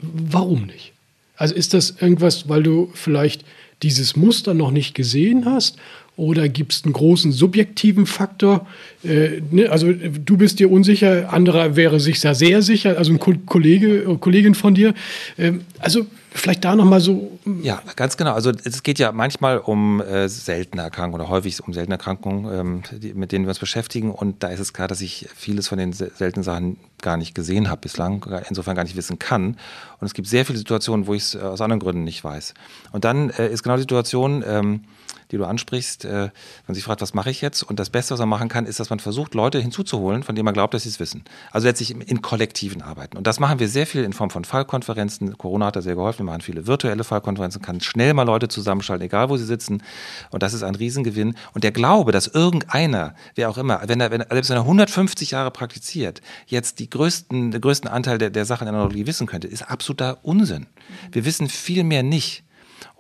warum 0.01 0.67
nicht? 0.67 0.93
Also 1.37 1.55
ist 1.55 1.75
das 1.75 1.97
irgendwas, 2.01 2.49
weil 2.49 2.63
du 2.63 2.91
vielleicht 2.95 3.45
dieses 3.83 4.17
Muster 4.17 4.55
noch 4.55 4.71
nicht 4.71 4.95
gesehen 4.95 5.45
hast? 5.45 5.77
Oder 6.17 6.49
gibt 6.49 6.73
es 6.73 6.85
einen 6.85 6.95
großen 6.95 7.31
subjektiven 7.31 8.07
Faktor? 8.07 8.67
Äh, 9.05 9.43
ne? 9.51 9.69
Also 9.69 9.93
du 9.93 10.39
bist 10.39 10.59
dir 10.59 10.71
unsicher, 10.71 11.31
anderer 11.31 11.77
wäre 11.77 12.01
sich 12.01 12.21
da 12.21 12.35
sehr 12.35 12.63
sicher, 12.63 12.97
also 12.97 13.13
ein 13.13 13.19
Ko 13.19 13.35
Kollege, 13.45 14.17
Kollegin 14.19 14.55
von 14.55 14.75
dir. 14.75 14.95
Ähm, 15.37 15.61
also 15.79 16.07
vielleicht 16.37 16.65
da 16.65 16.77
nochmal 16.77 17.01
so 17.01 17.39
Ja, 17.63 17.83
ganz 17.97 18.17
genau. 18.17 18.33
Also 18.33 18.53
es 18.65 18.83
geht 18.83 18.99
ja 18.99 19.13
manchmal 19.13 19.59
um 19.59 20.01
äh, 20.01 20.29
seltene 20.29 20.83
Erkrankungen 20.83 21.21
oder 21.23 21.31
häufig 21.31 21.63
um 21.67 21.73
seltene 21.75 21.95
Erkrankungen, 21.95 22.53
ähm, 22.53 22.83
die, 22.99 23.15
mit 23.15 23.33
denen 23.33 23.45
wir 23.45 23.51
uns 23.51 23.59
beschäftigen. 23.59 24.11
Und 24.11 24.43
da 24.43 24.49
ist 24.49 24.61
es 24.61 24.73
klar, 24.73 24.89
dass 24.89 25.01
ich 25.01 25.29
vieles 25.35 25.69
von 25.69 25.79
den 25.79 25.93
se- 25.93 26.11
seltenen 26.15 26.45
Sachen 26.45 26.79
gar 27.03 27.17
nicht 27.17 27.35
gesehen 27.35 27.69
habe 27.69 27.83
bislang, 27.83 28.25
insofern 28.49 28.75
gar 28.75 28.85
nicht 28.85 28.97
wissen 28.97 29.19
kann. 29.19 29.57
Und 30.01 30.07
es 30.07 30.15
gibt 30.15 30.29
sehr 30.29 30.45
viele 30.45 30.59
Situationen, 30.59 31.07
wo 31.07 31.15
ich 31.15 31.23
es 31.23 31.35
äh, 31.35 31.41
aus 31.41 31.61
anderen 31.61 31.81
Gründen 31.81 32.05
nicht 32.05 32.23
weiß. 32.25 32.55
Und 32.93 33.05
dann 33.05 33.31
äh, 33.31 33.49
ist 33.49 33.63
genau 33.63 33.77
die 33.77 33.83
Situation, 33.83 34.43
ähm, 34.47 34.85
die 35.33 35.39
du 35.39 35.45
ansprichst, 35.45 36.05
äh, 36.05 36.31
man 36.69 36.75
sich 36.75 36.85
fragt, 36.85 37.01
was 37.01 37.13
mache 37.13 37.31
ich 37.31 37.41
jetzt? 37.41 37.65
Und 37.65 37.81
das 37.81 37.91
Beste, 37.91 38.15
was 38.15 38.21
man 38.21 38.29
machen 38.29 38.49
kann, 38.49 38.65
ist, 38.65 38.79
dass 38.79 38.91
man 38.91 39.01
versucht, 39.01 39.35
Leute 39.35 39.59
hinzuzuholen, 39.59 40.23
von 40.23 40.37
denen 40.37 40.45
man 40.45 40.55
glaubt, 40.55 40.73
dass 40.73 40.85
sie 40.85 40.89
es 40.89 41.01
wissen. 41.01 41.25
Also 41.51 41.67
letztlich 41.67 41.91
in 41.91 42.23
kollektiven 42.23 42.81
Arbeiten. 42.81 43.17
Und 43.17 43.27
das 43.27 43.41
machen 43.41 43.59
wir 43.59 43.69
sehr 43.69 43.89
viel 43.89 44.05
in 44.05 44.13
Form 44.13 44.31
von 44.31 44.45
Fallkonferenzen. 44.45 45.37
Corona 45.37 45.67
hat 45.67 45.77
da 45.77 45.83
sehr 45.83 45.97
geholfen. 45.97 46.26
Machen 46.27 46.43
viele 46.43 46.67
virtuelle 46.67 47.05
Fallkonferenzen, 47.05 47.63
kann 47.63 47.81
schnell 47.81 48.15
mal 48.15 48.25
Leute 48.25 48.49
zusammenschalten, 48.49 49.07
egal 49.07 49.29
wo 49.29 49.37
sie 49.37 49.45
sitzen. 49.45 49.83
Und 50.31 50.43
das 50.43 50.53
ist 50.53 50.63
ein 50.63 50.75
Riesengewinn. 50.75 51.35
Und 51.55 51.65
der 51.65 51.73
Glaube, 51.73 52.13
dass 52.13 52.27
irgendeiner, 52.27 53.15
wer 53.35 53.49
auch 53.49 53.59
immer, 53.59 53.83
wenn 53.87 54.01
er, 54.01 54.11
wenn 54.11 54.25
selbst 54.31 54.51
wenn 54.51 54.59
er 54.59 54.63
150 54.63 55.31
Jahre 55.31 55.51
praktiziert, 55.51 56.21
jetzt 56.47 56.79
die 56.79 56.91
größten, 56.91 57.51
den 57.51 57.61
größten 57.61 57.89
Anteil 57.91 58.19
der, 58.19 58.31
der 58.31 58.45
Sachen 58.45 58.67
in 58.67 58.73
der 58.73 58.81
Neurologie 58.81 59.07
wissen 59.07 59.27
könnte, 59.27 59.49
ist 59.49 59.63
absoluter 59.63 60.19
Unsinn. 60.23 60.67
Wir 61.13 61.25
wissen 61.25 61.49
viel 61.49 61.85
mehr 61.85 62.03
nicht. 62.03 62.45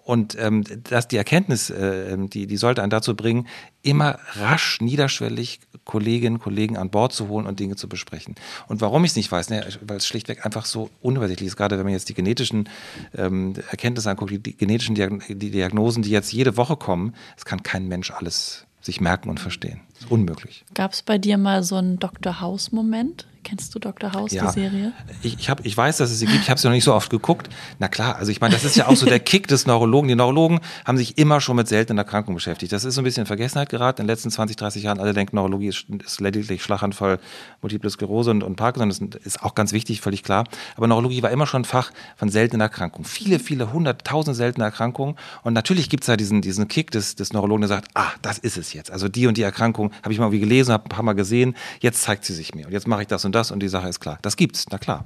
Und 0.06 0.38
ähm, 0.38 0.62
dass 0.84 1.08
die 1.08 1.16
Erkenntnis, 1.16 1.68
äh, 1.68 2.16
die, 2.16 2.46
die 2.46 2.56
sollte 2.56 2.80
einen 2.80 2.90
dazu 2.90 3.16
bringen, 3.16 3.48
immer 3.86 4.18
rasch, 4.34 4.80
niederschwellig 4.80 5.60
Kolleginnen, 5.84 6.40
Kollegen 6.40 6.76
an 6.76 6.90
Bord 6.90 7.12
zu 7.12 7.28
holen 7.28 7.46
und 7.46 7.60
Dinge 7.60 7.76
zu 7.76 7.88
besprechen. 7.88 8.34
Und 8.66 8.80
warum 8.80 9.04
ich 9.04 9.12
es 9.12 9.16
nicht 9.16 9.30
weiß, 9.30 9.50
ne, 9.50 9.66
weil 9.82 9.98
es 9.98 10.06
schlichtweg 10.06 10.44
einfach 10.44 10.66
so 10.66 10.90
unübersichtlich 11.00 11.46
ist, 11.46 11.56
gerade 11.56 11.78
wenn 11.78 11.84
man 11.84 11.92
jetzt 11.92 12.08
die 12.08 12.14
genetischen 12.14 12.68
ähm, 13.16 13.54
Erkenntnisse 13.70 14.10
anguckt, 14.10 14.32
die, 14.32 14.40
die 14.40 14.56
genetischen 14.56 14.96
Diag 14.96 15.22
die 15.28 15.50
Diagnosen, 15.50 16.02
die 16.02 16.10
jetzt 16.10 16.32
jede 16.32 16.56
Woche 16.56 16.76
kommen, 16.76 17.14
es 17.36 17.44
kann 17.44 17.62
kein 17.62 17.86
Mensch 17.86 18.10
alles 18.10 18.66
sich 18.80 19.00
merken 19.00 19.28
und 19.28 19.40
verstehen. 19.40 19.80
Unmöglich. 20.08 20.64
Gab 20.74 20.92
es 20.92 21.02
bei 21.02 21.18
dir 21.18 21.38
mal 21.38 21.62
so 21.62 21.76
einen 21.76 21.98
Dr. 21.98 22.40
House-Moment? 22.40 23.26
Kennst 23.46 23.72
du 23.76 23.78
Dr. 23.78 24.12
House, 24.12 24.32
Ja. 24.32 24.46
die 24.46 24.60
Serie? 24.60 24.92
Ich, 25.22 25.38
ich, 25.38 25.48
hab, 25.48 25.64
ich 25.64 25.76
weiß, 25.76 25.98
dass 25.98 26.10
es 26.10 26.18
sie 26.18 26.26
gibt, 26.26 26.42
ich 26.42 26.50
habe 26.50 26.58
sie 26.58 26.66
noch 26.66 26.74
nicht 26.74 26.82
so 26.82 26.92
oft 26.92 27.10
geguckt. 27.10 27.48
Na 27.78 27.86
klar, 27.86 28.16
also 28.16 28.32
ich 28.32 28.40
meine, 28.40 28.54
das 28.54 28.64
ist 28.64 28.74
ja 28.74 28.88
auch 28.88 28.96
so 28.96 29.06
der 29.06 29.20
Kick 29.20 29.46
des 29.46 29.66
Neurologen. 29.66 30.08
Die 30.08 30.16
Neurologen 30.16 30.58
haben 30.84 30.98
sich 30.98 31.16
immer 31.16 31.40
schon 31.40 31.54
mit 31.54 31.68
seltenen 31.68 31.98
Erkrankungen 31.98 32.34
beschäftigt. 32.34 32.72
Das 32.72 32.82
ist 32.82 32.96
so 32.96 33.02
ein 33.02 33.04
bisschen 33.04 33.20
in 33.20 33.26
Vergessenheit 33.28 33.68
geraten 33.68 34.00
in 34.00 34.08
den 34.08 34.12
letzten 34.12 34.32
20, 34.32 34.56
30 34.56 34.82
Jahren. 34.82 34.98
Alle 34.98 35.12
denken, 35.12 35.36
Neurologie 35.36 35.68
ist, 35.68 35.86
ist 36.04 36.20
lediglich 36.20 36.60
Schlaganfall, 36.64 37.20
Multiple 37.62 37.88
Sklerose 37.88 38.32
und, 38.32 38.42
und 38.42 38.56
Parkinson. 38.56 39.10
Das 39.10 39.22
ist 39.22 39.40
auch 39.44 39.54
ganz 39.54 39.72
wichtig, 39.72 40.00
völlig 40.00 40.24
klar. 40.24 40.42
Aber 40.76 40.88
Neurologie 40.88 41.22
war 41.22 41.30
immer 41.30 41.46
schon 41.46 41.62
ein 41.62 41.66
Fach 41.66 41.92
von 42.16 42.28
seltenen 42.28 42.62
Erkrankungen. 42.62 43.04
Viele, 43.04 43.38
viele 43.38 43.72
hunderttausend 43.72 44.36
seltene 44.36 44.64
Erkrankungen. 44.64 45.14
Und 45.44 45.52
natürlich 45.52 45.88
gibt 45.88 46.02
es 46.02 46.08
da 46.08 46.16
diesen, 46.16 46.42
diesen 46.42 46.66
Kick 46.66 46.90
des, 46.90 47.14
des 47.14 47.32
Neurologen, 47.32 47.60
der 47.60 47.68
sagt, 47.68 47.90
ah, 47.94 48.10
das 48.22 48.38
ist 48.38 48.56
es 48.56 48.72
jetzt. 48.72 48.90
Also 48.90 49.08
die 49.08 49.28
und 49.28 49.36
die 49.36 49.42
Erkrankung 49.42 49.92
habe 50.02 50.12
ich 50.12 50.18
mal 50.18 50.24
irgendwie 50.24 50.40
gelesen, 50.40 50.72
habe 50.72 50.86
ein 50.86 50.88
paar 50.88 51.04
Mal 51.04 51.12
gesehen. 51.12 51.54
Jetzt 51.78 52.02
zeigt 52.02 52.24
sie 52.24 52.34
sich 52.34 52.56
mir. 52.56 52.66
Und 52.66 52.72
jetzt 52.72 52.88
mache 52.88 53.02
ich 53.02 53.06
das 53.06 53.24
und 53.24 53.35
das 53.36 53.50
und 53.50 53.60
die 53.60 53.68
Sache 53.68 53.88
ist 53.88 54.00
klar. 54.00 54.18
Das 54.22 54.36
gibt's, 54.36 54.66
na 54.70 54.78
klar. 54.78 55.04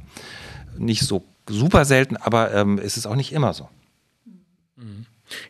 Nicht 0.78 1.02
so 1.02 1.24
super 1.48 1.84
selten, 1.84 2.16
aber 2.16 2.54
ähm, 2.54 2.78
es 2.78 2.96
ist 2.96 3.06
auch 3.06 3.16
nicht 3.16 3.32
immer 3.32 3.52
so. 3.52 3.68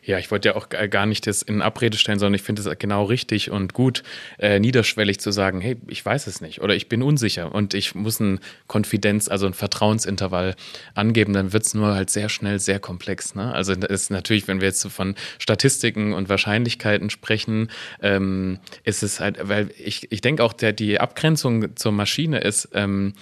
Ja, 0.03 0.17
ich 0.17 0.31
wollte 0.31 0.49
ja 0.49 0.55
auch 0.55 0.69
gar 0.69 1.05
nicht 1.05 1.27
das 1.27 1.41
in 1.41 1.61
Abrede 1.61 1.97
stellen, 1.97 2.19
sondern 2.19 2.35
ich 2.35 2.41
finde 2.41 2.61
es 2.61 2.79
genau 2.79 3.05
richtig 3.05 3.51
und 3.51 3.73
gut, 3.73 4.03
äh, 4.39 4.59
niederschwellig 4.59 5.19
zu 5.19 5.31
sagen, 5.31 5.61
hey, 5.61 5.77
ich 5.87 6.05
weiß 6.05 6.27
es 6.27 6.41
nicht 6.41 6.61
oder 6.61 6.75
ich 6.75 6.89
bin 6.89 7.01
unsicher 7.03 7.53
und 7.53 7.73
ich 7.73 7.95
muss 7.95 8.19
ein 8.19 8.39
Konfidenz, 8.67 9.27
also 9.27 9.45
ein 9.45 9.53
Vertrauensintervall 9.53 10.55
angeben, 10.95 11.33
dann 11.33 11.53
wird 11.53 11.63
es 11.63 11.73
nur 11.73 11.93
halt 11.93 12.09
sehr 12.09 12.29
schnell 12.29 12.59
sehr 12.59 12.79
komplex. 12.79 13.35
Ne? 13.35 13.53
Also 13.53 13.75
das 13.75 13.89
ist 13.89 14.11
natürlich, 14.11 14.47
wenn 14.47 14.61
wir 14.61 14.67
jetzt 14.67 14.87
von 14.87 15.15
Statistiken 15.39 16.13
und 16.13 16.29
Wahrscheinlichkeiten 16.29 17.09
sprechen, 17.09 17.69
ähm, 18.01 18.59
ist 18.83 19.03
es 19.03 19.19
halt, 19.19 19.37
weil 19.41 19.71
ich, 19.77 20.11
ich 20.11 20.21
denke 20.21 20.43
auch, 20.43 20.53
der, 20.53 20.73
die 20.73 20.99
Abgrenzung 20.99 21.75
zur 21.75 21.91
Maschine 21.91 22.39
ist, 22.39 22.69
ähm, 22.73 23.13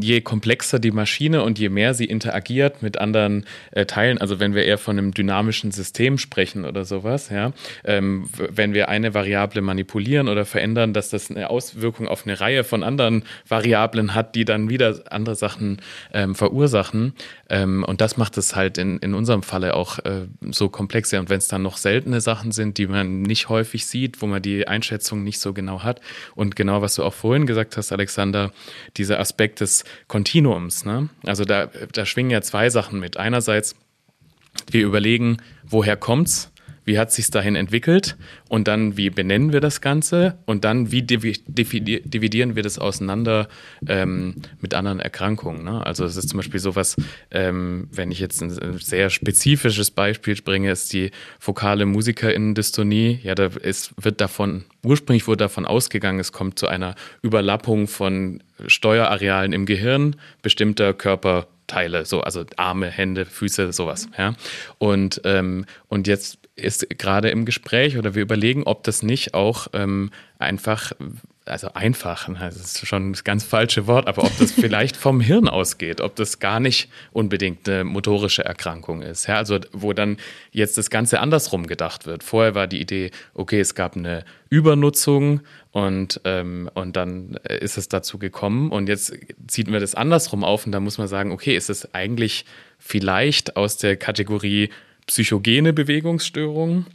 je 0.00 0.20
komplexer 0.20 0.78
die 0.78 0.90
Maschine 0.90 1.42
und 1.42 1.58
je 1.58 1.68
mehr 1.68 1.94
sie 1.94 2.04
interagiert 2.04 2.82
mit 2.82 2.98
anderen 2.98 3.44
äh, 3.72 3.86
Teilen, 3.86 4.18
also 4.18 4.40
wenn 4.40 4.54
wir 4.54 4.64
eher 4.64 4.78
von 4.78 4.98
einem 4.98 5.12
dynamischen 5.12 5.70
System 5.70 6.18
sprechen 6.18 6.64
oder 6.64 6.84
sowas, 6.84 7.30
ja, 7.30 7.52
ähm, 7.84 8.28
wenn 8.34 8.74
wir 8.74 8.88
eine 8.88 9.14
Variable 9.14 9.60
manipulieren 9.60 10.28
oder 10.28 10.44
verändern, 10.44 10.92
dass 10.92 11.10
das 11.10 11.30
eine 11.30 11.50
Auswirkung 11.50 12.08
auf 12.08 12.26
eine 12.26 12.40
Reihe 12.40 12.64
von 12.64 12.82
anderen 12.82 13.24
Variablen 13.46 14.14
hat, 14.14 14.34
die 14.34 14.44
dann 14.44 14.70
wieder 14.70 15.00
andere 15.10 15.34
Sachen 15.34 15.80
ähm, 16.12 16.34
verursachen. 16.34 17.14
Ähm, 17.48 17.84
und 17.84 18.00
das 18.00 18.16
macht 18.16 18.36
es 18.38 18.56
halt 18.56 18.78
in, 18.78 18.98
in 18.98 19.14
unserem 19.14 19.42
Falle 19.42 19.74
auch 19.74 19.98
äh, 20.00 20.26
so 20.50 20.68
komplex. 20.68 21.10
Ja, 21.10 21.20
Und 21.20 21.30
wenn 21.30 21.38
es 21.38 21.48
dann 21.48 21.62
noch 21.62 21.76
seltene 21.76 22.20
Sachen 22.20 22.52
sind, 22.52 22.78
die 22.78 22.86
man 22.86 23.22
nicht 23.22 23.48
häufig 23.48 23.86
sieht, 23.86 24.22
wo 24.22 24.26
man 24.26 24.42
die 24.42 24.66
Einschätzung 24.66 25.24
nicht 25.24 25.40
so 25.40 25.52
genau 25.52 25.82
hat. 25.82 26.00
Und 26.34 26.56
genau, 26.56 26.82
was 26.82 26.94
du 26.94 27.04
auch 27.04 27.14
vorhin 27.14 27.46
gesagt 27.46 27.76
hast, 27.76 27.92
Alexander, 27.92 28.52
dieser 28.96 29.20
Aspekt 29.20 29.57
des 29.60 29.84
Kontinuums. 30.06 30.84
Ne? 30.84 31.08
Also 31.24 31.44
da, 31.44 31.66
da 31.92 32.06
schwingen 32.06 32.30
ja 32.30 32.42
zwei 32.42 32.70
Sachen 32.70 32.98
mit. 33.00 33.16
Einerseits, 33.16 33.76
wir 34.70 34.84
überlegen, 34.84 35.38
woher 35.64 35.96
kommt's? 35.96 36.50
Wie 36.88 36.98
hat 36.98 37.12
sich 37.12 37.30
dahin 37.30 37.54
entwickelt? 37.54 38.16
Und 38.48 38.66
dann, 38.66 38.96
wie 38.96 39.10
benennen 39.10 39.52
wir 39.52 39.60
das 39.60 39.82
Ganze? 39.82 40.38
Und 40.46 40.64
dann, 40.64 40.90
wie 40.90 41.02
divi- 41.02 41.42
divi- 41.46 42.00
dividieren 42.02 42.56
wir 42.56 42.62
das 42.62 42.78
auseinander 42.78 43.46
ähm, 43.86 44.36
mit 44.62 44.72
anderen 44.72 44.98
Erkrankungen? 44.98 45.64
Ne? 45.64 45.84
Also 45.84 46.06
es 46.06 46.16
ist 46.16 46.30
zum 46.30 46.38
Beispiel 46.38 46.60
sowas, 46.60 46.96
ähm, 47.30 47.88
wenn 47.92 48.10
ich 48.10 48.20
jetzt 48.20 48.42
ein 48.42 48.78
sehr 48.78 49.10
spezifisches 49.10 49.90
Beispiel 49.90 50.34
bringe, 50.42 50.70
ist 50.70 50.94
die 50.94 51.10
fokale 51.38 51.84
Musikerinnendystonie. 51.84 53.20
Ja, 53.22 53.34
da 53.34 53.50
ist, 53.62 53.92
wird 54.02 54.22
davon, 54.22 54.64
ursprünglich 54.82 55.26
wurde 55.26 55.44
davon 55.44 55.66
ausgegangen, 55.66 56.20
es 56.20 56.32
kommt 56.32 56.58
zu 56.58 56.68
einer 56.68 56.94
Überlappung 57.20 57.86
von 57.86 58.42
Steuerarealen 58.66 59.52
im 59.52 59.66
Gehirn 59.66 60.16
bestimmter 60.40 60.94
Körperteile, 61.68 62.04
so 62.04 62.20
also 62.22 62.44
Arme, 62.56 62.90
Hände, 62.90 63.24
Füße, 63.24 63.72
sowas. 63.72 64.08
Ja. 64.18 64.34
Und, 64.78 65.20
ähm, 65.24 65.66
und 65.88 66.06
jetzt 66.06 66.38
ist 66.56 66.98
gerade 66.98 67.30
im 67.30 67.44
Gespräch 67.44 67.96
oder 67.98 68.14
wir 68.14 68.22
überlegen, 68.22 68.64
ob 68.64 68.82
das 68.82 69.02
nicht 69.02 69.34
auch 69.34 69.68
ähm, 69.74 70.10
einfach, 70.38 70.92
also 71.48 71.72
einfach, 71.74 72.28
na, 72.28 72.46
das 72.46 72.56
ist 72.56 72.86
schon 72.86 73.12
das 73.12 73.24
ganz 73.24 73.44
falsche 73.44 73.86
Wort, 73.86 74.06
aber 74.06 74.24
ob 74.24 74.36
das 74.38 74.52
vielleicht 74.60 74.96
vom 74.96 75.20
Hirn 75.20 75.48
ausgeht, 75.48 76.00
ob 76.00 76.16
das 76.16 76.38
gar 76.38 76.60
nicht 76.60 76.88
unbedingt 77.12 77.68
eine 77.68 77.84
motorische 77.84 78.44
Erkrankung 78.44 79.02
ist. 79.02 79.26
Ja, 79.26 79.36
also 79.36 79.58
wo 79.72 79.92
dann 79.92 80.18
jetzt 80.52 80.78
das 80.78 80.90
Ganze 80.90 81.20
andersrum 81.20 81.66
gedacht 81.66 82.06
wird. 82.06 82.22
Vorher 82.22 82.54
war 82.54 82.66
die 82.66 82.80
Idee, 82.80 83.10
okay, 83.34 83.60
es 83.60 83.74
gab 83.74 83.96
eine 83.96 84.24
Übernutzung 84.50 85.40
und, 85.72 86.20
ähm, 86.24 86.70
und 86.74 86.96
dann 86.96 87.38
äh, 87.44 87.58
ist 87.58 87.78
es 87.78 87.88
dazu 87.88 88.18
gekommen 88.18 88.70
und 88.70 88.88
jetzt 88.88 89.12
zieht 89.46 89.70
wir 89.70 89.80
das 89.80 89.94
andersrum 89.94 90.44
auf 90.44 90.66
und 90.66 90.72
da 90.72 90.80
muss 90.80 90.98
man 90.98 91.08
sagen, 91.08 91.32
okay, 91.32 91.56
ist 91.56 91.70
es 91.70 91.94
eigentlich 91.94 92.44
vielleicht 92.78 93.56
aus 93.56 93.76
der 93.76 93.96
Kategorie 93.96 94.70
psychogene 95.06 95.72
Bewegungsstörung 95.72 96.86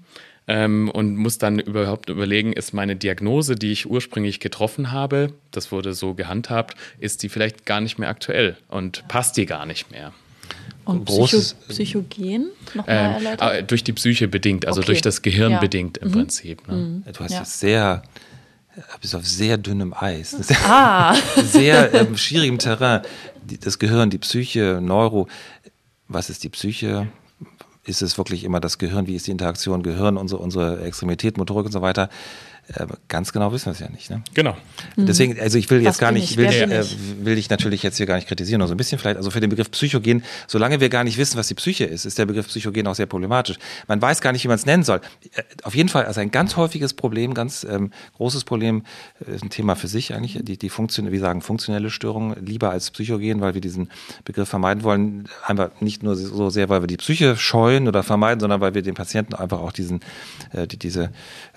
ähm, 0.48 0.90
und 0.90 1.16
muss 1.16 1.38
dann 1.38 1.60
überhaupt 1.60 2.10
überlegen, 2.10 2.54
ist 2.54 2.74
meine 2.74 2.96
Diagnose, 2.96 3.56
die 3.56 3.72
ich 3.72 3.90
ursprünglich 3.90 4.40
getroffen 4.40 4.92
habe, 4.92 5.34
das 5.52 5.72
wurde 5.72 5.94
so 5.94 6.14
gehandhabt, 6.14 6.76
ist 7.00 7.24
die 7.24 7.30
vielleicht 7.30 7.66
gar 7.66 7.80
nicht 7.82 7.98
mehr 8.00 8.10
aktuell 8.10 8.58
und 8.70 9.08
passt 9.08 9.38
die 9.38 9.46
gar 9.46 9.66
nicht 9.66 9.92
mehr. 9.92 10.12
Und 10.86 11.06
Psycho 11.06 11.24
Großes- 11.38 11.56
Psychogen? 11.70 12.50
Nochmal 12.74 13.16
Ähm, 13.18 13.26
erläutert? 13.26 13.54
äh, 13.54 13.64
durch 13.64 13.84
die 13.86 13.94
Psyche 13.94 14.28
bedingt, 14.28 14.66
also 14.68 14.80
Okay. 14.82 14.88
durch 14.88 15.02
das 15.02 15.22
Gehirn 15.22 15.52
Ja. 15.52 15.58
Mhm. 15.58 15.62
bedingt 15.62 15.98
im 16.00 16.12
Prinzip. 16.12 16.68
Ne? 16.68 17.04
Du 17.14 17.20
hast 17.24 17.32
Ja. 17.32 17.40
jetzt 17.40 17.60
sehr, 17.62 18.04
bist 19.00 19.16
auf 19.16 19.26
sehr 19.26 19.58
dünnem 19.58 19.94
Eis. 19.94 20.36
Das 20.38 20.50
ah, 20.66 21.16
sehr 21.46 21.94
ähm, 21.94 22.18
schwierigem 22.18 22.58
Terrain. 22.60 23.02
Die, 23.46 23.58
das 23.58 23.80
Gehirn, 23.80 24.10
die 24.10 24.18
Psyche, 24.18 24.80
Neuro. 24.82 25.28
Was 26.10 26.30
ist 26.30 26.44
die 26.44 26.50
Psyche? 26.50 27.08
Ist 27.86 28.02
es 28.02 28.18
wirklich 28.18 28.46
immer 28.46 28.62
das 28.62 28.78
Gehirn? 28.78 29.08
Wie 29.08 29.16
ist 29.16 29.28
die 29.28 29.32
Interaktion 29.32 29.84
Gehirn, 29.84 30.16
unsere, 30.16 30.42
unsere 30.42 30.82
Extremität, 30.84 31.38
Motorik 31.38 31.66
und 31.66 31.74
so 31.74 31.82
weiter? 31.82 32.10
Äh, 32.68 32.88
ganz 33.10 33.34
genau 33.34 33.52
wissen 33.52 33.66
wir 33.66 33.72
es 33.74 33.80
ja 33.80 33.90
nicht. 33.90 34.10
Ne? 34.10 34.24
Genau. 34.34 34.56
Deswegen, 34.96 35.40
also 35.40 35.58
ich 35.58 35.70
will 35.70 35.80
Was 35.80 35.86
jetzt 35.86 36.00
gar 36.00 36.12
bin 36.12 36.22
nicht, 36.22 36.32
ich? 36.32 36.38
will, 36.38 36.48
bin 36.48 36.72
äh, 36.72 36.86
will 37.24 37.38
ich 37.38 37.50
natürlich 37.50 37.84
jetzt 37.84 37.98
hier 37.98 38.06
gar 38.06 38.16
nicht 38.16 38.28
kritisieren, 38.28 38.60
nur 38.60 38.68
so 38.70 38.74
ein 38.74 38.78
bisschen 38.78 39.00
vielleicht. 39.00 39.18
Also 39.18 39.32
für 39.32 39.42
den 39.42 39.50
Begriff 39.50 39.70
Psychogen, 39.72 40.24
solange 40.48 40.80
wir 40.80 40.88
gar 40.88 41.04
nicht 41.04 41.18
wissen, 41.18 41.38
was 41.38 41.48
die 41.48 41.56
Psyche 41.56 41.84
ist, 41.84 42.06
ist 42.06 42.18
der 42.18 42.26
Begriff 42.26 42.48
Psychogen 42.48 42.88
auch 42.88 42.96
sehr 42.96 43.06
problematisch. 43.06 43.58
Man 43.88 44.02
weiß 44.02 44.22
gar 44.22 44.32
nicht, 44.32 44.44
wie 44.46 44.48
man 44.48 44.56
es 44.56 44.66
nennen 44.66 44.84
soll. 44.84 45.02
Äh, 45.36 45.44
Auf 45.64 45.76
jeden 45.76 45.90
Fall, 45.90 46.06
also 46.06 46.22
ein 46.22 46.32
ganz 46.32 46.56
häufiges 46.56 46.94
Problem, 46.94 47.34
ganz 47.34 47.66
ähm, 47.70 47.92
großes 48.16 48.46
Problem, 48.46 48.86
äh, 49.28 49.36
ist 49.36 49.44
ein 49.44 49.50
Thema 49.50 49.76
für 49.76 49.90
sich 49.90 50.14
eigentlich, 50.14 50.40
die, 50.42 50.58
die 50.58 50.70
Funktion, 50.70 51.12
wir 51.12 51.20
sagen 51.20 51.42
funktionelle 51.42 51.90
Störungen 51.90 52.46
lieber 52.46 52.72
als 52.72 52.92
Psychogen, 52.92 53.42
weil 53.42 53.56
wir 53.56 53.62
diesen 53.62 53.92
Begriff 54.24 54.48
vermeiden 54.48 54.84
wollen. 54.84 55.28
Einfach 55.46 55.70
nicht 55.82 56.02
nur 56.02 56.16
so 56.16 56.50
sehr, 56.50 56.70
weil 56.70 56.82
wir 56.82 56.88
die 56.88 56.98
Psyche 56.98 57.36
scheuen 57.36 57.90
oder 57.90 58.04
vermeiden, 58.04 58.40
sondern 58.40 58.62
weil 58.62 58.74
wir 58.74 58.84
den 58.84 58.94
Patienten 58.94 59.34
einfach 59.34 59.60
auch 59.60 59.74
diesen, 59.74 60.00
äh, 60.54 60.66
die, 60.66 60.78
diese, 60.78 61.12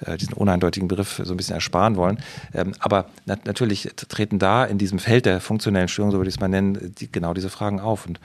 äh, 0.04 0.16
diesen 0.16 0.34
uneindeutigen 0.34 0.88
Begriff 0.88 0.95
so 1.04 1.32
ein 1.32 1.36
bisschen 1.36 1.54
ersparen 1.54 1.96
wollen. 1.96 2.18
Ähm, 2.54 2.74
aber 2.78 3.06
nat 3.24 3.46
natürlich 3.46 3.90
treten 4.08 4.38
da 4.38 4.64
in 4.64 4.78
diesem 4.78 4.98
Feld 4.98 5.26
der 5.26 5.40
funktionellen 5.40 5.88
Störung, 5.88 6.10
so 6.10 6.18
würde 6.18 6.28
ich 6.28 6.36
es 6.36 6.40
mal 6.40 6.48
nennen, 6.48 6.94
die, 6.98 7.10
genau 7.10 7.34
diese 7.34 7.50
Fragen 7.50 7.80
auf. 7.80 8.06
Und 8.06 8.20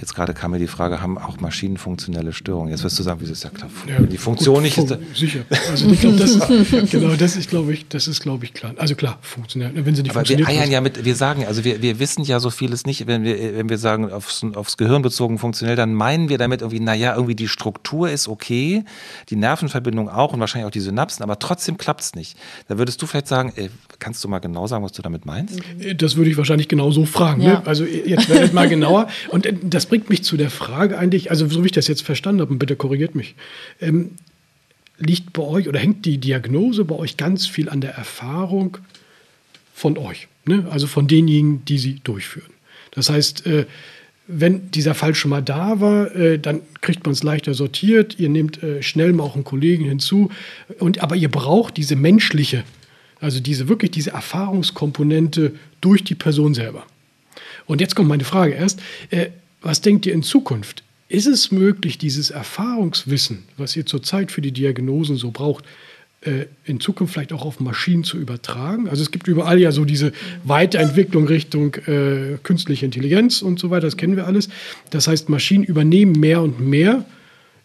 jetzt 0.00 0.14
gerade 0.14 0.32
kam 0.34 0.52
mir 0.52 0.58
die 0.58 0.68
Frage, 0.68 1.00
haben 1.02 1.18
auch 1.18 1.40
Maschinen 1.40 1.76
funktionelle 1.76 2.32
Störungen? 2.32 2.70
Jetzt 2.70 2.84
wirst 2.84 2.98
du 2.98 3.02
sagen, 3.02 3.20
wieso 3.20 3.32
ist 3.32 3.44
ja 3.44 3.50
klar, 3.50 3.68
die 4.10 4.16
Funktion 4.18 4.56
gut, 4.56 4.62
nicht 4.64 4.78
ist. 4.78 4.88
fun- 4.88 4.98
sicher. 5.14 5.40
Also 5.70 5.90
ich 5.90 6.00
glaube, 6.00 6.16
das 6.16 6.30
ist, 6.30 6.90
genau, 6.90 7.14
das 7.16 7.36
ist, 7.36 7.48
glaube 7.50 7.72
ich, 7.72 7.88
das 7.88 8.06
ist, 8.06 8.20
glaube 8.20 8.44
ich, 8.44 8.54
klar. 8.54 8.74
Also 8.76 8.94
klar, 8.94 9.18
funktioniert. 9.22 9.72
Wenn 9.74 9.94
sie 9.94 10.02
nicht 10.02 10.16
Aber 10.16 10.28
wir 10.28 10.46
eiern 10.46 10.70
ja 10.70 10.80
mit, 10.80 11.04
wir 11.04 11.16
sagen, 11.16 11.44
also 11.46 11.64
wir, 11.64 11.82
wir 11.82 11.98
wissen 11.98 12.22
ja 12.24 12.38
so 12.40 12.50
vieles 12.50 12.86
nicht, 12.86 13.06
wenn 13.06 13.24
wir, 13.24 13.56
wenn 13.56 13.68
wir 13.68 13.78
sagen, 13.78 14.12
aufs, 14.12 14.44
aufs 14.54 14.76
Gehirn 14.76 15.02
bezogen 15.02 15.38
funktionell, 15.38 15.76
dann 15.76 15.94
meinen 15.94 16.28
wir 16.28 16.38
damit 16.38 16.60
irgendwie, 16.60 16.80
naja, 16.80 17.14
irgendwie 17.14 17.34
die 17.34 17.48
Struktur 17.48 18.10
ist 18.10 18.28
okay, 18.28 18.84
die 19.30 19.36
Nervenverbindung 19.36 20.08
auch 20.08 20.32
und 20.32 20.40
wahrscheinlich 20.40 20.66
auch 20.66 20.72
die 20.72 20.80
Synapsen, 20.80 21.22
aber 21.22 21.38
trotzdem 21.38 21.76
klappt 21.76 22.02
es 22.02 22.11
nicht. 22.14 22.36
Da 22.68 22.78
würdest 22.78 23.00
du 23.02 23.06
vielleicht 23.06 23.28
sagen, 23.28 23.52
ey, 23.56 23.70
kannst 23.98 24.22
du 24.22 24.28
mal 24.28 24.38
genau 24.38 24.66
sagen, 24.66 24.84
was 24.84 24.92
du 24.92 25.02
damit 25.02 25.26
meinst? 25.26 25.60
Das 25.96 26.16
würde 26.16 26.30
ich 26.30 26.36
wahrscheinlich 26.36 26.68
genau 26.68 26.90
so 26.90 27.04
fragen. 27.04 27.42
Ja. 27.42 27.60
Ne? 27.60 27.66
Also 27.66 27.84
jetzt 27.84 28.28
werdet 28.28 28.52
mal 28.52 28.68
genauer. 28.68 29.08
Und 29.28 29.46
äh, 29.46 29.54
das 29.62 29.86
bringt 29.86 30.10
mich 30.10 30.24
zu 30.24 30.36
der 30.36 30.50
Frage 30.50 30.98
eigentlich, 30.98 31.30
also 31.30 31.48
so 31.48 31.62
wie 31.62 31.66
ich 31.66 31.72
das 31.72 31.88
jetzt 31.88 32.02
verstanden 32.02 32.40
habe, 32.40 32.52
und 32.52 32.58
bitte 32.58 32.76
korrigiert 32.76 33.14
mich, 33.14 33.34
ähm, 33.80 34.12
liegt 34.98 35.32
bei 35.32 35.42
euch 35.42 35.68
oder 35.68 35.78
hängt 35.78 36.04
die 36.04 36.18
Diagnose 36.18 36.84
bei 36.84 36.94
euch 36.94 37.16
ganz 37.16 37.46
viel 37.46 37.68
an 37.68 37.80
der 37.80 37.94
Erfahrung 37.94 38.78
von 39.74 39.98
euch, 39.98 40.28
ne? 40.44 40.66
also 40.70 40.86
von 40.86 41.08
denjenigen, 41.08 41.64
die 41.64 41.78
sie 41.78 42.00
durchführen. 42.04 42.52
Das 42.92 43.10
heißt, 43.10 43.46
äh, 43.46 43.66
wenn 44.26 44.70
dieser 44.70 44.94
Fall 44.94 45.14
schon 45.14 45.30
mal 45.30 45.42
da 45.42 45.80
war, 45.80 46.14
äh, 46.14 46.38
dann 46.38 46.60
kriegt 46.80 47.04
man 47.04 47.12
es 47.12 47.22
leichter 47.22 47.54
sortiert. 47.54 48.18
Ihr 48.18 48.28
nehmt 48.28 48.62
äh, 48.62 48.82
schnell 48.82 49.12
mal 49.12 49.24
auch 49.24 49.34
einen 49.34 49.44
Kollegen 49.44 49.84
hinzu. 49.84 50.30
Und, 50.78 51.02
aber 51.02 51.16
ihr 51.16 51.30
braucht 51.30 51.76
diese 51.76 51.96
menschliche, 51.96 52.64
also 53.20 53.40
diese 53.40 53.68
wirklich 53.68 53.90
diese 53.90 54.10
Erfahrungskomponente 54.10 55.54
durch 55.80 56.04
die 56.04 56.14
Person 56.14 56.54
selber. 56.54 56.86
Und 57.66 57.80
jetzt 57.80 57.94
kommt 57.94 58.08
meine 58.08 58.24
Frage 58.24 58.54
erst. 58.54 58.80
Äh, 59.10 59.28
was 59.60 59.80
denkt 59.80 60.06
ihr 60.06 60.12
in 60.12 60.22
Zukunft? 60.22 60.82
Ist 61.08 61.26
es 61.26 61.52
möglich, 61.52 61.98
dieses 61.98 62.30
Erfahrungswissen, 62.30 63.44
was 63.56 63.76
ihr 63.76 63.86
zurzeit 63.86 64.32
für 64.32 64.40
die 64.40 64.52
Diagnosen 64.52 65.16
so 65.16 65.30
braucht, 65.30 65.64
in 66.64 66.78
Zukunft 66.78 67.14
vielleicht 67.14 67.32
auch 67.32 67.44
auf 67.44 67.58
Maschinen 67.58 68.04
zu 68.04 68.16
übertragen. 68.16 68.88
Also 68.88 69.02
es 69.02 69.10
gibt 69.10 69.26
überall 69.26 69.58
ja 69.58 69.72
so 69.72 69.84
diese 69.84 70.12
Weiterentwicklung 70.44 71.26
Richtung 71.26 71.74
äh, 71.86 72.38
künstliche 72.42 72.84
Intelligenz 72.84 73.42
und 73.42 73.58
so 73.58 73.70
weiter, 73.70 73.86
das 73.86 73.96
kennen 73.96 74.16
wir 74.16 74.26
alles. 74.26 74.48
Das 74.90 75.08
heißt, 75.08 75.28
Maschinen 75.28 75.64
übernehmen 75.64 76.12
mehr 76.12 76.40
und 76.40 76.60
mehr 76.60 77.04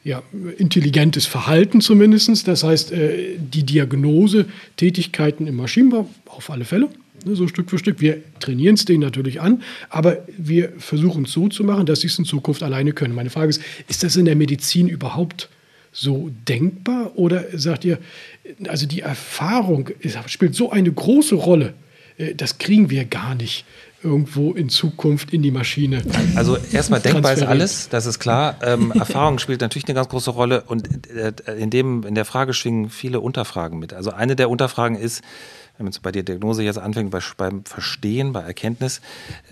ja, 0.04 0.24
intelligentes 0.58 1.26
Verhalten 1.26 1.82
zumindest. 1.82 2.48
Das 2.48 2.64
heißt, 2.64 2.94
äh, 2.94 3.36
die 3.38 3.64
Diagnose, 3.64 4.46
Tätigkeiten 4.78 5.48
im 5.48 5.58
Maschinenbau 5.58 6.10
auf 6.26 6.50
alle 6.50 6.66
Fälle, 6.66 6.90
ne, 7.26 7.36
so 7.36 7.48
Stück 7.48 7.70
für 7.70 7.78
Stück. 7.78 8.00
Wir 8.00 8.24
trainieren 8.40 8.76
es 8.76 8.86
denen 8.86 9.02
natürlich 9.02 9.42
an, 9.42 9.62
aber 9.90 10.20
wir 10.38 10.72
versuchen 10.78 11.26
es 11.26 11.34
so 11.34 11.50
zu 11.50 11.64
machen, 11.64 11.86
dass 11.86 12.02
sie 12.02 12.08
es 12.08 12.18
in 12.18 12.26
Zukunft 12.26 12.64
alleine 12.64 12.94
können. 12.94 13.14
Meine 13.14 13.30
Frage 13.30 13.50
ist, 13.50 13.62
ist 13.88 14.04
das 14.04 14.16
in 14.16 14.26
der 14.26 14.36
Medizin 14.36 14.88
überhaupt 14.88 15.50
so 15.92 16.30
denkbar? 16.48 17.12
Oder 17.16 17.46
sagt 17.54 17.84
ihr, 17.84 18.00
also 18.68 18.86
die 18.86 19.02
Erfahrung 19.02 19.90
spielt 20.28 20.56
so 20.56 20.72
eine 20.72 20.92
große 20.92 21.36
Rolle, 21.36 21.74
äh, 22.18 22.36
das 22.36 22.58
kriegen 22.58 22.90
wir 22.90 23.06
gar 23.06 23.36
nicht 23.36 23.66
irgendwo 24.04 24.54
in 24.54 24.70
Zukunft 24.70 25.34
in 25.34 25.42
die 25.42 25.52
Maschine. 25.52 26.04
Also 26.36 26.58
erstmal 26.72 27.00
denkbar 27.00 27.34
ist 27.34 27.44
alles, 27.44 27.90
das 27.90 28.06
ist 28.06 28.20
klar. 28.20 28.58
Ähm, 28.62 28.92
Erfahrung 28.96 29.40
spielt 29.40 29.62
natürlich 29.62 29.88
eine 29.88 29.96
ganz 29.96 30.10
große 30.10 30.30
Rolle 30.32 30.64
und 30.68 31.08
äh, 31.10 31.34
in, 31.58 31.70
dem, 31.70 32.04
in 32.04 32.14
der 32.14 32.26
Frage 32.26 32.54
schwingen 32.54 32.90
viele 32.90 33.20
Unterfragen 33.20 33.80
mit. 33.80 33.94
Also 33.94 34.12
eine 34.12 34.36
der 34.36 34.50
Unterfragen 34.50 34.98
ist, 34.98 35.24
wenn 35.78 35.86
man 35.86 35.94
bei 36.02 36.12
der 36.12 36.24
Diagnose 36.24 36.64
jetzt 36.64 36.78
anfängt, 36.78 37.12
bei, 37.12 37.20
beim 37.38 37.66
Verstehen, 37.66 38.34
bei 38.34 38.42
Erkenntnis, 38.42 39.02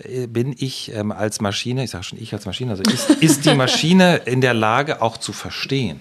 äh, 0.02 0.26
bin 0.28 0.54
ich 0.56 0.92
ähm, 0.94 1.10
als 1.10 1.40
Maschine, 1.40 1.82
ich 1.82 1.90
sage 1.90 2.04
schon 2.04 2.20
ich 2.20 2.32
als 2.32 2.46
Maschine, 2.46 2.70
also 2.70 2.84
ist, 2.84 3.10
ist 3.10 3.46
die 3.46 3.54
Maschine 3.54 4.22
in 4.26 4.40
der 4.40 4.54
Lage 4.54 5.02
auch 5.02 5.16
zu 5.16 5.32
verstehen? 5.32 6.00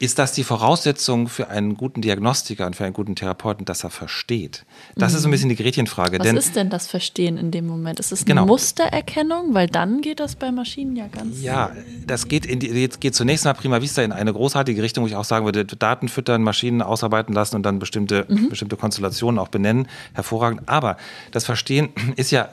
Ist 0.00 0.18
das 0.18 0.32
die 0.32 0.42
Voraussetzung 0.42 1.28
für 1.28 1.48
einen 1.48 1.76
guten 1.76 2.02
Diagnostiker 2.02 2.66
und 2.66 2.74
für 2.74 2.84
einen 2.84 2.94
guten 2.94 3.14
Therapeuten, 3.14 3.64
dass 3.64 3.84
er 3.84 3.90
versteht? 3.90 4.66
Das 4.96 5.12
mhm. 5.12 5.16
ist 5.16 5.22
so 5.22 5.28
ein 5.28 5.30
bisschen 5.30 5.48
die 5.48 5.56
Gretchenfrage. 5.56 6.18
Was 6.18 6.26
ist 6.26 6.56
denn 6.56 6.68
das 6.68 6.88
Verstehen 6.88 7.38
in 7.38 7.52
dem 7.52 7.66
Moment? 7.66 8.00
Ist 8.00 8.10
es 8.10 8.22
eine 8.22 8.26
genau. 8.26 8.46
Mustererkennung? 8.46 9.54
Weil 9.54 9.68
dann 9.68 10.00
geht 10.00 10.18
das 10.18 10.34
bei 10.34 10.50
Maschinen 10.50 10.96
ja 10.96 11.06
ganz. 11.06 11.40
Ja, 11.40 11.70
das 12.06 12.26
geht, 12.26 12.44
die, 12.44 12.66
jetzt 12.66 13.00
geht 13.00 13.14
zunächst 13.14 13.44
mal 13.44 13.54
prima 13.54 13.80
vista 13.80 14.02
in 14.02 14.10
eine 14.10 14.32
großartige 14.32 14.82
Richtung, 14.82 15.04
wo 15.04 15.08
ich 15.08 15.14
auch 15.14 15.24
sagen 15.24 15.44
würde, 15.44 15.64
Daten 15.64 16.08
füttern, 16.08 16.42
Maschinen 16.42 16.82
ausarbeiten 16.82 17.32
lassen 17.32 17.54
und 17.54 17.62
dann 17.62 17.78
bestimmte, 17.78 18.26
mhm. 18.28 18.48
bestimmte 18.48 18.76
Konstellationen 18.76 19.38
auch 19.38 19.48
benennen. 19.48 19.86
Hervorragend. 20.12 20.68
Aber 20.68 20.96
das 21.30 21.44
Verstehen 21.44 21.90
ist 22.16 22.32
ja, 22.32 22.48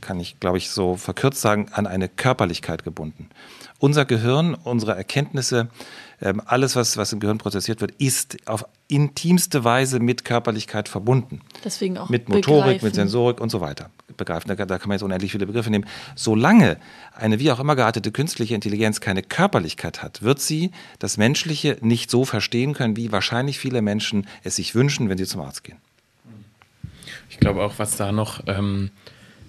kann 0.00 0.20
ich 0.20 0.38
glaube 0.38 0.58
ich 0.58 0.70
so 0.70 0.96
verkürzt 0.96 1.40
sagen, 1.40 1.66
an 1.72 1.88
eine 1.88 2.08
Körperlichkeit 2.08 2.84
gebunden. 2.84 3.28
Unser 3.78 4.04
Gehirn, 4.04 4.54
unsere 4.54 4.96
Erkenntnisse, 4.96 5.68
ähm, 6.20 6.42
alles, 6.44 6.74
was, 6.74 6.96
was 6.96 7.12
im 7.12 7.20
Gehirn 7.20 7.38
prozessiert 7.38 7.80
wird, 7.80 7.92
ist 7.98 8.36
auf 8.46 8.64
intimste 8.88 9.62
Weise 9.62 10.00
mit 10.00 10.24
Körperlichkeit 10.24 10.88
verbunden. 10.88 11.42
Deswegen 11.64 11.96
auch 11.96 12.08
mit 12.08 12.28
Motorik, 12.28 12.64
begreifen. 12.64 12.84
mit 12.86 12.94
Sensorik 12.96 13.40
und 13.40 13.50
so 13.50 13.60
weiter. 13.60 13.90
Begreifen, 14.16 14.48
da, 14.48 14.56
da 14.56 14.78
kann 14.78 14.88
man 14.88 14.96
jetzt 14.96 15.04
unendlich 15.04 15.30
viele 15.30 15.46
Begriffe 15.46 15.70
nehmen. 15.70 15.86
Solange 16.16 16.78
eine 17.14 17.38
wie 17.38 17.52
auch 17.52 17.60
immer 17.60 17.76
geartete 17.76 18.10
künstliche 18.10 18.56
Intelligenz 18.56 19.00
keine 19.00 19.22
Körperlichkeit 19.22 20.02
hat, 20.02 20.22
wird 20.22 20.40
sie 20.40 20.72
das 20.98 21.18
Menschliche 21.18 21.76
nicht 21.80 22.10
so 22.10 22.24
verstehen 22.24 22.74
können, 22.74 22.96
wie 22.96 23.12
wahrscheinlich 23.12 23.60
viele 23.60 23.80
Menschen 23.80 24.26
es 24.42 24.56
sich 24.56 24.74
wünschen, 24.74 25.08
wenn 25.08 25.18
sie 25.18 25.26
zum 25.26 25.40
Arzt 25.40 25.62
gehen. 25.62 25.78
Ich 27.30 27.38
glaube 27.38 27.62
auch, 27.62 27.74
was 27.76 27.96
da 27.96 28.10
noch 28.10 28.42
ähm, 28.48 28.90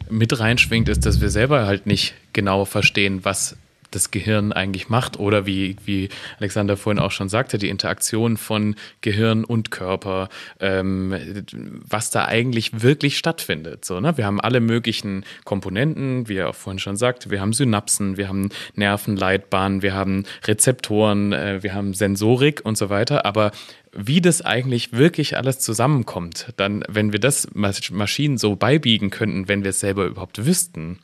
mit 0.07 0.39
reinschwingt, 0.39 0.87
ist, 0.87 1.05
dass 1.07 1.19
wir 1.19 1.31
selber 1.31 1.65
halt 1.65 1.87
nicht 1.87 2.13
genau 2.33 2.65
verstehen, 2.65 3.25
was 3.25 3.55
das 3.91 4.11
Gehirn 4.11 4.51
eigentlich 4.51 4.89
macht 4.89 5.19
oder 5.19 5.45
wie, 5.45 5.75
wie 5.85 6.09
Alexander 6.37 6.77
vorhin 6.77 6.99
auch 6.99 7.11
schon 7.11 7.29
sagte, 7.29 7.57
die 7.57 7.69
Interaktion 7.69 8.37
von 8.37 8.75
Gehirn 9.01 9.43
und 9.43 9.71
Körper, 9.71 10.29
ähm, 10.59 11.45
was 11.87 12.11
da 12.11 12.25
eigentlich 12.25 12.81
wirklich 12.81 13.17
stattfindet. 13.17 13.85
So, 13.85 13.99
ne? 13.99 14.17
Wir 14.17 14.25
haben 14.25 14.41
alle 14.41 14.59
möglichen 14.59 15.25
Komponenten, 15.45 16.27
wie 16.27 16.37
er 16.37 16.49
auch 16.49 16.55
vorhin 16.55 16.79
schon 16.79 16.97
sagte, 16.97 17.29
wir 17.29 17.41
haben 17.41 17.53
Synapsen, 17.53 18.17
wir 18.17 18.27
haben 18.27 18.49
Nervenleitbahnen, 18.75 19.81
wir 19.81 19.93
haben 19.93 20.23
Rezeptoren, 20.45 21.33
äh, 21.33 21.63
wir 21.63 21.73
haben 21.73 21.93
Sensorik 21.93 22.61
und 22.63 22.77
so 22.77 22.89
weiter, 22.89 23.25
aber 23.25 23.51
wie 23.91 24.21
das 24.21 24.41
eigentlich 24.41 24.93
wirklich 24.93 25.35
alles 25.37 25.59
zusammenkommt, 25.59 26.53
dann, 26.57 26.83
wenn 26.87 27.11
wir 27.11 27.19
das 27.19 27.47
Maschinen 27.53 28.37
so 28.37 28.55
beibiegen 28.55 29.09
könnten, 29.09 29.47
wenn 29.47 29.63
wir 29.63 29.71
es 29.71 29.79
selber 29.79 30.05
überhaupt 30.05 30.45
wüssten. 30.45 30.99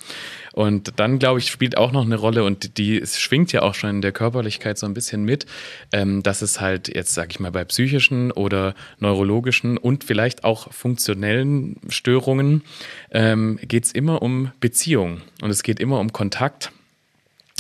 Und 0.54 1.00
dann, 1.00 1.18
glaube 1.18 1.40
ich, 1.40 1.50
spielt 1.50 1.78
auch 1.78 1.92
noch 1.92 2.06
eine 2.06 2.16
Rolle 2.16 2.44
und 2.44 2.78
die 2.78 3.02
schwingt 3.06 3.52
ja 3.52 3.64
auch 3.64 3.74
schon 3.74 3.90
in 3.90 4.02
der 4.02 4.12
Körperlichkeit 4.12 4.78
so 4.78 4.86
ein 4.86 4.94
bisschen 4.94 5.24
mit, 5.24 5.46
ähm, 5.92 6.22
dass 6.22 6.42
es 6.42 6.62
halt 6.62 6.94
jetzt, 6.94 7.14
sage 7.14 7.30
ich 7.32 7.40
mal, 7.40 7.52
bei 7.52 7.66
psychischen 7.66 8.32
oder 8.32 8.76
neurologischen 9.00 9.78
und 9.78 10.04
vielleicht 10.04 10.44
auch 10.44 10.72
funktionellen 10.72 11.78
Störungen 11.90 12.64
ähm, 13.12 13.60
geht 13.64 13.86
es 13.86 13.92
immer 13.92 14.22
um 14.22 14.52
Beziehung 14.60 15.22
und 15.42 15.50
es 15.50 15.64
geht 15.64 15.80
immer 15.80 16.00
um 16.00 16.14
Kontakt. 16.14 16.72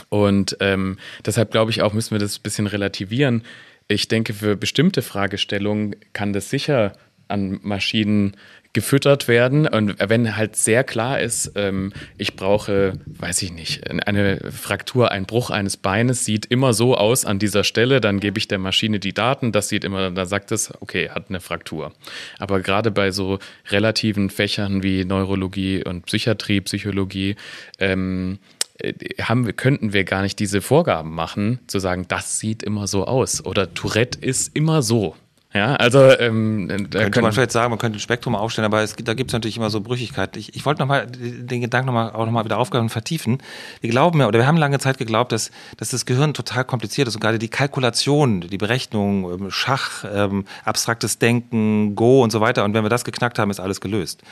Und 0.09 0.57
ähm, 0.59 0.97
deshalb 1.25 1.51
glaube 1.51 1.71
ich 1.71 1.81
auch, 1.81 1.93
müssen 1.93 2.11
wir 2.11 2.19
das 2.19 2.37
ein 2.37 2.43
bisschen 2.43 2.67
relativieren 2.67 3.43
ich 3.87 4.07
denke, 4.07 4.33
für 4.33 4.55
bestimmte 4.55 5.01
Fragestellungen 5.01 5.95
kann 6.13 6.33
das 6.33 6.49
sicher 6.49 6.93
an 7.27 7.59
Maschinen 7.63 8.35
gefüttert 8.75 9.29
werden. 9.29 9.67
Und 9.67 9.95
wenn 9.99 10.35
halt 10.35 10.57
sehr 10.57 10.83
klar 10.83 11.19
ist, 11.21 11.53
ähm, 11.55 11.93
ich 12.17 12.35
brauche, 12.35 12.99
weiß 13.05 13.41
ich 13.41 13.53
nicht, 13.53 13.89
eine 13.89 14.51
Fraktur, 14.51 15.11
ein 15.11 15.25
Bruch 15.25 15.49
eines 15.49 15.77
Beines 15.77 16.25
sieht 16.25 16.45
immer 16.45 16.73
so 16.73 16.95
aus 16.95 17.23
an 17.23 17.39
dieser 17.39 17.63
Stelle, 17.63 18.01
dann 18.01 18.19
gebe 18.19 18.37
ich 18.37 18.49
der 18.49 18.59
Maschine 18.59 18.99
die 18.99 19.13
Daten, 19.13 19.53
das 19.53 19.69
sieht 19.69 19.85
immer, 19.85 20.11
da 20.11 20.25
sagt 20.25 20.51
es, 20.51 20.73
okay, 20.81 21.09
hat 21.09 21.29
eine 21.29 21.39
Fraktur. 21.39 21.93
Aber 22.37 22.59
gerade 22.59 22.91
bei 22.91 23.11
so 23.11 23.39
relativen 23.69 24.29
Fächern 24.29 24.83
wie 24.83 25.05
Neurologie 25.05 25.81
und 25.85 26.05
Psychiatrie, 26.05 26.59
Psychologie, 26.59 27.37
ähm, 27.79 28.39
äh, 28.79 28.93
haben, 29.21 29.55
könnten 29.55 29.93
wir 29.93 30.03
gar 30.03 30.21
nicht 30.21 30.39
diese 30.39 30.61
Vorgaben 30.61 31.13
machen, 31.13 31.59
zu 31.67 31.79
sagen, 31.79 32.05
das 32.07 32.39
sieht 32.39 32.63
immer 32.63 32.87
so 32.87 33.05
aus 33.05 33.45
oder 33.45 33.73
Tourette 33.73 34.19
ist 34.19 34.55
immer 34.55 34.81
so. 34.81 35.15
Ja, 35.55 35.75
also 35.75 36.11
ähm, 36.19 36.67
da 36.89 37.03
könnte 37.03 37.21
man 37.21 37.31
vielleicht 37.31 37.53
sagen, 37.53 37.69
man 37.69 37.79
könnte 37.79 37.97
ein 37.97 38.01
Spektrum 38.01 38.35
aufstellen, 38.35 38.65
aber 38.65 38.81
es, 38.81 38.93
da 38.93 39.13
gibt 39.13 39.29
es 39.29 39.33
natürlich 39.33 39.55
immer 39.55 39.69
so 39.69 39.79
Brüchigkeit. 39.79 40.35
Ich, 40.35 40.53
ich 40.53 40.65
wollte 40.65 40.81
nochmal 40.81 41.07
den 41.07 41.61
Gedanken 41.61 41.85
noch 41.85 41.93
mal, 41.93 42.11
auch 42.11 42.25
nochmal 42.25 42.43
wieder 42.43 42.57
aufgreifen 42.57 42.87
und 42.87 42.89
vertiefen. 42.89 43.37
Wir 43.79 43.89
glauben 43.89 44.19
ja, 44.19 44.27
oder 44.27 44.39
wir 44.39 44.47
haben 44.47 44.57
lange 44.57 44.79
Zeit 44.79 44.97
geglaubt, 44.97 45.31
dass, 45.31 45.51
dass 45.77 45.91
das 45.91 46.05
Gehirn 46.05 46.33
total 46.33 46.65
kompliziert 46.65 47.07
ist 47.07 47.15
und 47.15 47.21
gerade 47.21 47.39
die 47.39 47.47
Kalkulation, 47.47 48.41
die 48.41 48.57
Berechnung, 48.57 49.31
ähm, 49.31 49.49
Schach, 49.49 50.03
ähm, 50.13 50.43
abstraktes 50.65 51.19
Denken, 51.19 51.95
Go 51.95 52.21
und 52.21 52.31
so 52.31 52.41
weiter. 52.41 52.65
Und 52.65 52.73
wenn 52.73 52.83
wir 52.83 52.89
das 52.89 53.05
geknackt 53.05 53.39
haben, 53.39 53.49
ist 53.49 53.61
alles 53.61 53.79
gelöst. 53.79 54.23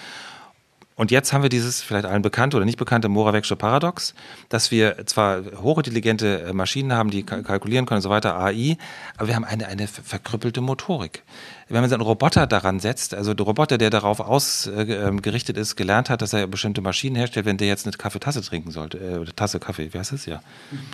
Und 0.96 1.12
jetzt 1.12 1.34
haben 1.34 1.42
wir 1.42 1.50
dieses 1.50 1.82
vielleicht 1.82 2.06
allen 2.06 2.22
bekannte 2.22 2.58
oder 2.58 2.66
nicht 2.66 2.78
bekannte 2.78 3.08
Moravec'sche 3.08 3.56
Paradox, 3.56 4.14
dass 4.50 4.70
wir 4.70 5.06
zwar 5.06 5.42
hochintelligente 5.62 6.44
äh, 6.44 6.54
Maschinen 6.54 6.94
haben, 6.94 7.10
die 7.10 7.24
kalkulieren 7.24 7.86
können 7.86 7.98
und 7.98 8.04
so 8.04 8.10
weiter, 8.10 8.38
AI, 8.38 8.78
aber 9.18 9.28
wir 9.28 9.36
haben 9.36 9.46
eine, 9.46 9.68
eine 9.68 9.88
verkrüppelte 9.88 10.62
Motorik. 10.62 11.24
Wenn 11.70 11.82
man 11.82 11.90
so 11.90 11.96
einen 11.96 12.04
Roboter 12.04 12.46
daran 12.46 12.80
setzt, 12.80 13.16
also 13.16 13.34
der 13.34 13.46
Roboter, 13.46 13.78
der 13.80 13.90
darauf 13.90 14.20
ausgerichtet 14.20 15.58
ist, 15.58 15.76
gelernt 15.76 16.10
hat, 16.10 16.22
dass 16.22 16.34
er 16.34 16.46
bestimmte 16.46 16.82
Maschinen 16.82 17.16
herstellt, 17.16 17.46
wenn 17.46 17.58
der 17.58 17.68
jetzt 17.68 17.88
eine 17.88 17.98
Kaffeetasse 17.98 18.42
trinken 18.42 18.70
sollte, 18.70 19.00
äh, 19.00 19.26
Tasse 19.36 19.60
Kaffee, 19.60 19.92
wie 19.92 19.98
heißt 19.98 20.12
das 20.12 20.26
ja? 20.28 20.42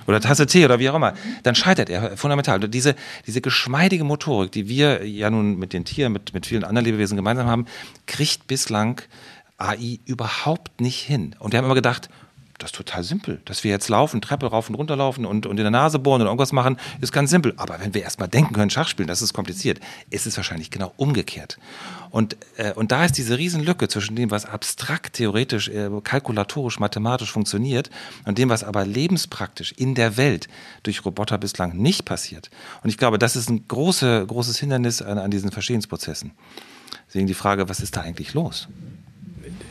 Oder 0.07 0.21
Tasse 0.21 0.45
Tee 0.45 0.63
oder 0.63 0.79
wie 0.79 0.89
auch 0.89 0.95
immer, 0.95 1.13
dann 1.43 1.55
scheitert 1.55 1.89
er 1.89 2.15
fundamental. 2.15 2.63
Und 2.63 2.73
diese, 2.73 2.95
diese 3.27 3.41
geschmeidige 3.41 4.05
Motorik, 4.05 4.51
die 4.53 4.69
wir 4.69 5.05
ja 5.05 5.29
nun 5.29 5.57
mit 5.57 5.73
den 5.73 5.83
Tieren, 5.83 6.13
mit, 6.13 6.33
mit 6.33 6.45
vielen 6.45 6.63
anderen 6.63 6.85
Lebewesen 6.85 7.17
gemeinsam 7.17 7.47
haben, 7.47 7.65
kriegt 8.05 8.47
bislang 8.47 9.01
AI 9.59 9.99
überhaupt 10.05 10.81
nicht 10.81 11.01
hin. 11.01 11.35
Und 11.39 11.51
wir 11.53 11.57
haben 11.57 11.65
immer 11.65 11.75
gedacht, 11.75 12.09
das 12.59 12.71
ist 12.71 12.75
total 12.75 13.03
simpel. 13.03 13.41
Dass 13.45 13.63
wir 13.63 13.71
jetzt 13.71 13.87
laufen, 13.87 14.21
Treppe 14.21 14.47
rauf 14.47 14.69
und 14.69 14.75
runter 14.75 14.97
laufen 14.97 15.25
und, 15.25 15.45
und 15.45 15.57
in 15.57 15.63
der 15.63 15.71
Nase 15.71 15.97
bohren 15.97 16.21
oder 16.21 16.29
irgendwas 16.29 16.51
machen, 16.51 16.77
ist 16.99 17.13
ganz 17.13 17.29
simpel. 17.29 17.53
Aber 17.55 17.79
wenn 17.79 17.93
wir 17.93 18.01
erstmal 18.01 18.27
denken 18.27 18.53
können, 18.53 18.69
Schach 18.69 18.89
spielen, 18.89 19.07
das 19.07 19.21
ist 19.21 19.33
kompliziert, 19.33 19.79
ist 20.09 20.27
es 20.27 20.35
wahrscheinlich 20.35 20.69
genau 20.69 20.91
umgekehrt. 20.97 21.57
Und, 22.09 22.35
äh, 22.57 22.73
und 22.73 22.91
da 22.91 23.05
ist 23.05 23.17
diese 23.17 23.37
Riesenlücke 23.37 23.87
zwischen 23.87 24.17
dem, 24.17 24.29
was 24.29 24.45
abstrakt, 24.45 25.13
theoretisch, 25.13 25.69
äh, 25.69 25.89
kalkulatorisch, 26.03 26.79
mathematisch 26.79 27.31
funktioniert 27.31 27.89
und 28.25 28.37
dem, 28.37 28.49
was 28.49 28.65
aber 28.65 28.85
lebenspraktisch 28.85 29.71
in 29.77 29.95
der 29.95 30.17
Welt 30.17 30.49
durch 30.83 31.05
Roboter 31.05 31.37
bislang 31.37 31.77
nicht 31.77 32.03
passiert. 32.03 32.51
Und 32.83 32.89
ich 32.89 32.97
glaube, 32.97 33.19
das 33.19 33.37
ist 33.37 33.49
ein 33.49 33.69
große, 33.69 34.25
großes 34.27 34.59
Hindernis 34.59 35.01
an, 35.01 35.17
an 35.17 35.31
diesen 35.31 35.51
Verstehensprozessen. 35.51 36.31
Deswegen 37.07 37.27
die 37.27 37.33
Frage, 37.33 37.69
was 37.69 37.79
ist 37.79 37.95
da 37.95 38.01
eigentlich 38.01 38.33
los? 38.33 38.67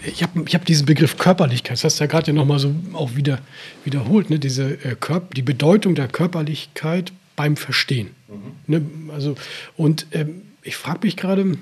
Ich 0.07 0.23
habe 0.23 0.45
ich 0.47 0.55
hab 0.55 0.65
diesen 0.65 0.87
Begriff 0.87 1.19
Körperlichkeit, 1.19 1.73
das 1.73 1.85
hast 1.85 2.01
du 2.01 2.05
ja 2.05 2.09
gerade 2.09 2.33
nochmal 2.33 2.59
so 2.59 2.75
auch 2.93 3.15
wieder 3.17 3.41
wiederholt, 3.85 4.31
ne? 4.31 4.39
Diese, 4.39 4.73
äh, 4.85 4.97
Körp 4.99 5.35
die 5.35 5.43
Bedeutung 5.43 5.95
der 5.95 6.09
Körperlichkeit 6.09 7.13
beim 7.37 7.57
Verstehen. 7.57 8.11
Mhm. 8.29 8.37
Ne? 8.67 8.83
Also, 9.13 9.37
und 9.77 10.07
ähm, 10.13 10.43
ich 10.63 10.77
frage 10.77 11.01
mich 11.05 11.17
gerade, 11.17 11.57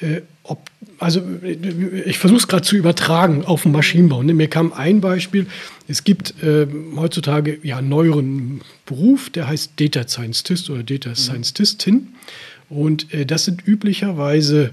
äh, 0.00 0.20
ob, 0.44 0.70
also 0.98 1.22
ich 2.04 2.18
versuche 2.18 2.38
es 2.38 2.48
gerade 2.48 2.62
zu 2.62 2.76
übertragen 2.76 3.44
auf 3.44 3.62
den 3.62 3.72
Maschinenbau. 3.72 4.22
Ne? 4.22 4.34
Mir 4.34 4.48
kam 4.48 4.72
ein 4.72 5.00
Beispiel, 5.00 5.46
es 5.88 6.04
gibt 6.04 6.42
äh, 6.42 6.66
heutzutage 6.96 7.58
ja 7.62 7.78
einen 7.78 7.88
neueren 7.88 8.60
Beruf, 8.86 9.30
der 9.30 9.48
heißt 9.48 9.72
Data 9.76 10.06
Scientist 10.06 10.70
oder 10.70 10.82
Data 10.82 11.14
Scientistin. 11.14 12.08
Und 12.68 13.12
äh, 13.12 13.26
das 13.26 13.46
sind 13.46 13.66
üblicherweise 13.66 14.72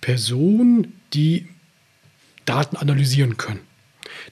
Personen, 0.00 0.94
die 1.12 1.46
Daten 2.46 2.76
analysieren 2.76 3.36
können. 3.36 3.60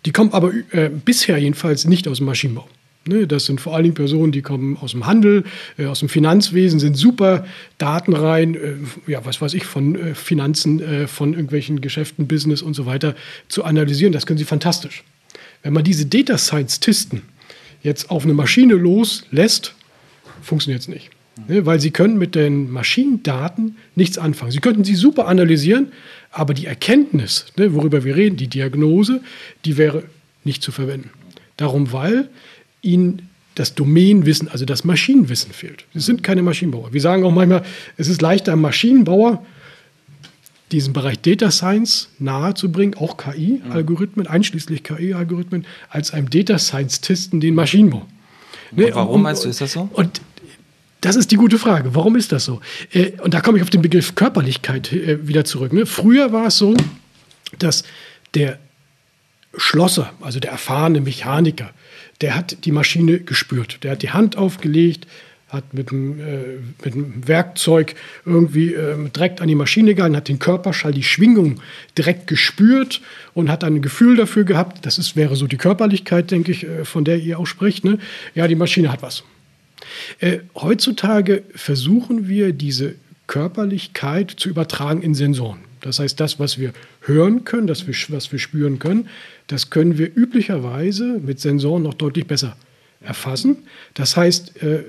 Die 0.07 0.13
kommen 0.13 0.33
aber 0.33 0.53
äh, 0.71 0.89
bisher 0.89 1.39
jedenfalls 1.39 1.85
nicht 1.85 2.09
aus 2.09 2.19
dem 2.19 2.27
Maschinenbau. 2.27 2.69
Ne, 3.07 3.27
das 3.27 3.45
sind 3.45 3.61
vor 3.61 3.75
allen 3.75 3.83
Dingen 3.83 3.95
Personen, 3.95 4.33
die 4.33 4.41
kommen 4.41 4.79
aus 4.79 4.93
dem 4.93 5.07
Handel, 5.07 5.45
äh, 5.77 5.85
aus 5.85 6.01
dem 6.01 6.09
Finanzwesen, 6.09 6.81
sind 6.81 6.97
super 6.97 7.45
datenrein, 7.77 8.55
äh, 8.55 8.77
ja, 9.07 9.27
was 9.27 9.43
weiß 9.43 9.53
ich, 9.53 9.65
von 9.65 9.95
äh, 9.95 10.15
Finanzen, 10.15 10.81
äh, 10.81 11.07
von 11.07 11.35
irgendwelchen 11.35 11.83
Geschäften, 11.83 12.27
Business 12.27 12.63
und 12.63 12.73
so 12.73 12.87
weiter 12.87 13.15
zu 13.49 13.65
analysieren. 13.65 14.15
Das 14.15 14.25
können 14.25 14.39
sie 14.39 14.47
fantastisch. 14.47 15.05
Wenn 15.63 15.75
man 15.75 15.85
diese 15.85 16.07
Data 16.07 16.39
Scientisten 16.39 17.23
jetzt 17.83 18.11
auf 18.11 18.25
eine 18.25 18.33
Maschine 18.33 18.75
loslässt, 18.75 19.75
funktioniert 20.41 20.81
es 20.81 20.89
nicht. 20.89 21.11
Ne, 21.47 21.67
weil 21.67 21.81
sie 21.81 21.91
können 21.91 22.17
mit 22.17 22.35
den 22.35 22.71
Maschinendaten 22.71 23.77
nichts 23.97 24.19
anfangen. 24.19 24.53
Sie 24.53 24.61
könnten 24.61 24.85
sie 24.85 24.95
super 24.95 25.27
analysieren, 25.27 25.89
aber 26.35 26.53
die 26.53 26.67
Erkenntnis, 26.67 27.47
ne, 27.57 27.75
worüber 27.75 28.05
wir 28.05 28.17
reden, 28.17 28.37
die 28.37 28.49
Diagnose, 28.49 29.21
die 29.65 29.77
wäre 29.77 30.03
nicht 30.43 30.63
zu 30.63 30.73
verwenden. 30.73 31.11
Darum, 31.57 31.93
weil 31.93 32.29
ihnen 32.83 33.29
das 33.55 33.75
Domänenwissen, 33.75 34.49
also 34.49 34.65
das 34.65 34.85
Maschinenwissen 34.85 35.53
fehlt. 35.53 35.85
Sie 35.95 36.01
sind 36.01 36.25
keine 36.25 36.43
Maschinenbauer. 36.43 36.93
Wir 36.93 37.01
sagen 37.01 37.23
auch 37.25 37.31
manchmal, 37.31 37.63
es 37.97 38.09
ist 38.09 38.21
leichter, 38.21 38.53
einem 38.53 38.63
Maschinenbauer 38.63 39.47
diesen 40.73 40.93
Bereich 40.93 41.21
Data 41.21 41.53
Science 41.53 42.09
nahezubringen, 42.19 42.97
auch 42.97 43.17
KI-Algorithmen, 43.17 44.27
einschließlich 44.27 44.83
KI-Algorithmen, 44.83 45.67
als 45.89 46.13
einem 46.13 46.29
Data 46.31 46.59
Scientisten 46.59 47.41
den 47.41 47.55
Maschinenbau. 47.55 48.07
Ne? 48.73 48.91
Warum 48.93 49.17
und, 49.17 49.23
meinst 49.23 49.45
du, 49.45 49.49
ist 49.49 49.61
das 49.61 49.73
so? 49.73 49.89
Und 49.93 50.21
das 51.05 51.17
ist 51.17 51.31
die 51.31 51.37
gute 51.37 51.59
Frage. 51.59 51.95
Warum 51.95 52.17
ist 52.17 52.33
das 52.33 52.47
so? 52.47 52.61
Äh, 52.93 53.13
und 53.23 53.35
da 53.35 53.41
komme 53.41 53.59
ich 53.59 53.63
auf 53.63 53.71
den 53.71 53.83
Begriff 53.83 54.15
Körperlichkeit 54.15 54.93
äh, 54.93 55.29
wieder 55.29 55.45
zurück. 55.45 55.73
Ne? 55.73 55.85
Früher 55.85 56.33
war 56.33 56.47
es 56.47 56.57
so, 56.57 56.75
dass 57.59 57.85
der 58.35 58.59
Schlosser, 59.57 60.13
also 60.23 60.41
der 60.41 60.51
erfahrene 60.51 61.01
Mechaniker, 61.01 61.71
der 62.23 62.35
hat 62.35 62.65
die 62.65 62.73
Maschine 62.73 63.21
gespürt. 63.21 63.85
Der 63.85 63.93
hat 63.93 64.03
die 64.03 64.11
Hand 64.11 64.39
aufgelegt, 64.39 65.07
hat 65.49 65.75
mit 65.75 65.91
dem, 65.91 66.19
äh, 66.21 66.59
mit 66.83 66.95
dem 66.95 67.29
Werkzeug 67.29 67.95
irgendwie 68.25 68.73
äh, 68.73 68.97
direkt 69.11 69.43
an 69.43 69.49
die 69.49 69.55
Maschine 69.55 69.91
gegangen, 69.91 70.17
hat 70.17 70.29
den 70.29 70.39
Körperschall, 70.39 70.93
die 70.93 71.03
Schwingung 71.03 71.61
direkt 71.99 72.29
gespürt 72.29 73.03
und 73.35 73.51
hat 73.51 73.63
ein 73.63 73.83
Gefühl 73.83 74.17
dafür 74.17 74.45
gehabt. 74.45 74.87
Das 74.87 74.97
ist, 74.97 75.17
wäre 75.17 75.37
so 75.37 75.47
die 75.47 75.59
Körperlichkeit, 75.59 76.31
denke 76.31 76.53
ich, 76.53 76.65
äh, 76.65 76.87
von 76.87 77.05
der 77.05 77.19
ihr 77.19 77.39
auch 77.39 77.47
spricht. 77.47 77.85
Ne? 77.85 77.99
Ja, 78.35 78.49
die 78.49 78.57
Maschine 78.57 78.91
hat 78.91 79.03
was. 79.03 79.23
Äh, 80.19 80.39
heutzutage 80.55 81.43
versuchen 81.55 82.29
wir 82.29 82.53
diese 82.53 82.95
Körperlichkeit 83.27 84.31
zu 84.31 84.49
übertragen 84.49 85.03
in 85.03 85.15
Sensoren. 85.15 85.61
Das 85.81 85.99
heißt, 85.99 86.19
das, 86.19 86.39
was 86.39 86.59
wir 86.59 86.73
hören 87.01 87.45
können, 87.45 87.67
das, 87.67 87.87
was 87.87 88.33
wir 88.33 88.39
spüren 88.39 88.79
können, 88.79 89.09
das 89.47 89.71
können 89.71 89.99
wir 89.99 90.07
üblicherweise 90.15 91.21
mit 91.23 91.41
Sensoren 91.41 91.83
noch 91.83 91.95
deutlich 91.95 92.27
besser 92.27 92.57
erfassen. 93.01 93.59
Das 93.93 94.17
heißt, 94.17 94.63
äh, 94.63 94.85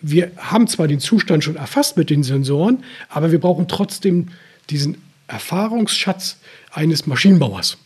wir 0.00 0.32
haben 0.36 0.66
zwar 0.66 0.88
den 0.88 1.00
Zustand 1.00 1.44
schon 1.44 1.56
erfasst 1.56 1.96
mit 1.96 2.10
den 2.10 2.22
Sensoren, 2.22 2.84
aber 3.08 3.32
wir 3.32 3.40
brauchen 3.40 3.68
trotzdem 3.68 4.28
diesen 4.70 4.98
Erfahrungsschatz 5.28 6.38
eines 6.70 7.06
Maschinenbauers. 7.06 7.78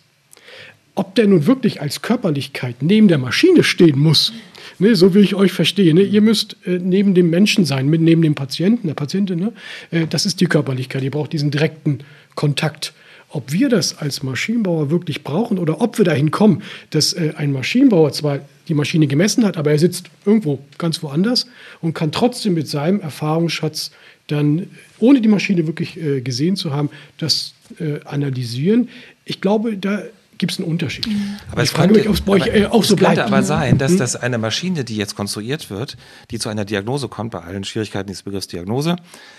Ob 0.94 1.14
der 1.14 1.26
nun 1.26 1.46
wirklich 1.46 1.82
als 1.82 2.02
Körperlichkeit 2.02 2.76
neben 2.80 3.08
der 3.08 3.18
Maschine 3.18 3.62
stehen 3.62 3.98
muss, 3.98 4.32
ne, 4.78 4.94
so 4.94 5.14
wie 5.14 5.20
ich 5.20 5.34
euch 5.34 5.52
verstehe. 5.52 5.94
Ne, 5.94 6.02
ihr 6.02 6.20
müsst 6.20 6.56
äh, 6.64 6.78
neben 6.78 7.14
dem 7.14 7.30
Menschen 7.30 7.64
sein, 7.64 7.88
mit, 7.88 8.00
neben 8.00 8.22
dem 8.22 8.34
Patienten, 8.34 8.86
der 8.86 8.94
Patientin. 8.94 9.38
Ne, 9.38 9.52
äh, 9.90 10.06
das 10.06 10.26
ist 10.26 10.40
die 10.40 10.46
Körperlichkeit. 10.46 11.02
Ihr 11.02 11.10
braucht 11.10 11.32
diesen 11.32 11.50
direkten 11.50 12.00
Kontakt. 12.34 12.92
Ob 13.28 13.52
wir 13.52 13.68
das 13.68 13.98
als 13.98 14.22
Maschinenbauer 14.22 14.90
wirklich 14.90 15.24
brauchen 15.24 15.58
oder 15.58 15.80
ob 15.80 15.98
wir 15.98 16.04
dahin 16.04 16.30
kommen, 16.30 16.62
dass 16.90 17.12
äh, 17.12 17.32
ein 17.36 17.52
Maschinenbauer 17.52 18.12
zwar 18.12 18.40
die 18.68 18.74
Maschine 18.74 19.06
gemessen 19.06 19.44
hat, 19.44 19.56
aber 19.56 19.72
er 19.72 19.78
sitzt 19.78 20.10
irgendwo 20.24 20.60
ganz 20.78 21.02
woanders 21.02 21.46
und 21.80 21.94
kann 21.94 22.12
trotzdem 22.12 22.54
mit 22.54 22.68
seinem 22.68 23.00
Erfahrungsschatz 23.00 23.90
dann, 24.28 24.68
ohne 24.98 25.20
die 25.20 25.28
Maschine 25.28 25.66
wirklich 25.66 26.00
äh, 26.00 26.20
gesehen 26.20 26.56
zu 26.56 26.72
haben, 26.72 26.90
das 27.18 27.54
äh, 27.78 28.00
analysieren. 28.04 28.88
Ich 29.24 29.40
glaube, 29.40 29.76
da 29.76 30.02
gibt 30.38 30.52
es 30.52 30.58
einen 30.58 30.68
Unterschied. 30.68 31.08
Aber 31.50 31.62
ich 31.62 31.70
es 31.70 31.74
frage 31.74 31.88
könnte, 31.88 32.00
mich, 32.00 32.08
ob 32.08 32.14
es 32.14 32.20
bei 32.20 32.32
euch 32.32 32.46
äh, 32.46 32.66
auch 32.66 32.84
so 32.84 32.96
bleibt. 32.96 33.16
könnte 33.16 33.32
aber 33.32 33.42
sein, 33.42 33.78
dass 33.78 33.92
hm? 33.92 33.98
das 33.98 34.16
eine 34.16 34.38
Maschine, 34.38 34.84
die 34.84 34.96
jetzt 34.96 35.16
konstruiert 35.16 35.70
wird, 35.70 35.96
die 36.30 36.38
zu 36.38 36.48
einer 36.48 36.64
Diagnose 36.64 37.08
kommt, 37.08 37.32
bei 37.32 37.40
allen 37.40 37.64
Schwierigkeiten 37.64 38.08
des 38.08 38.22
Begriffs 38.22 38.46
Diagnose, 38.46 38.96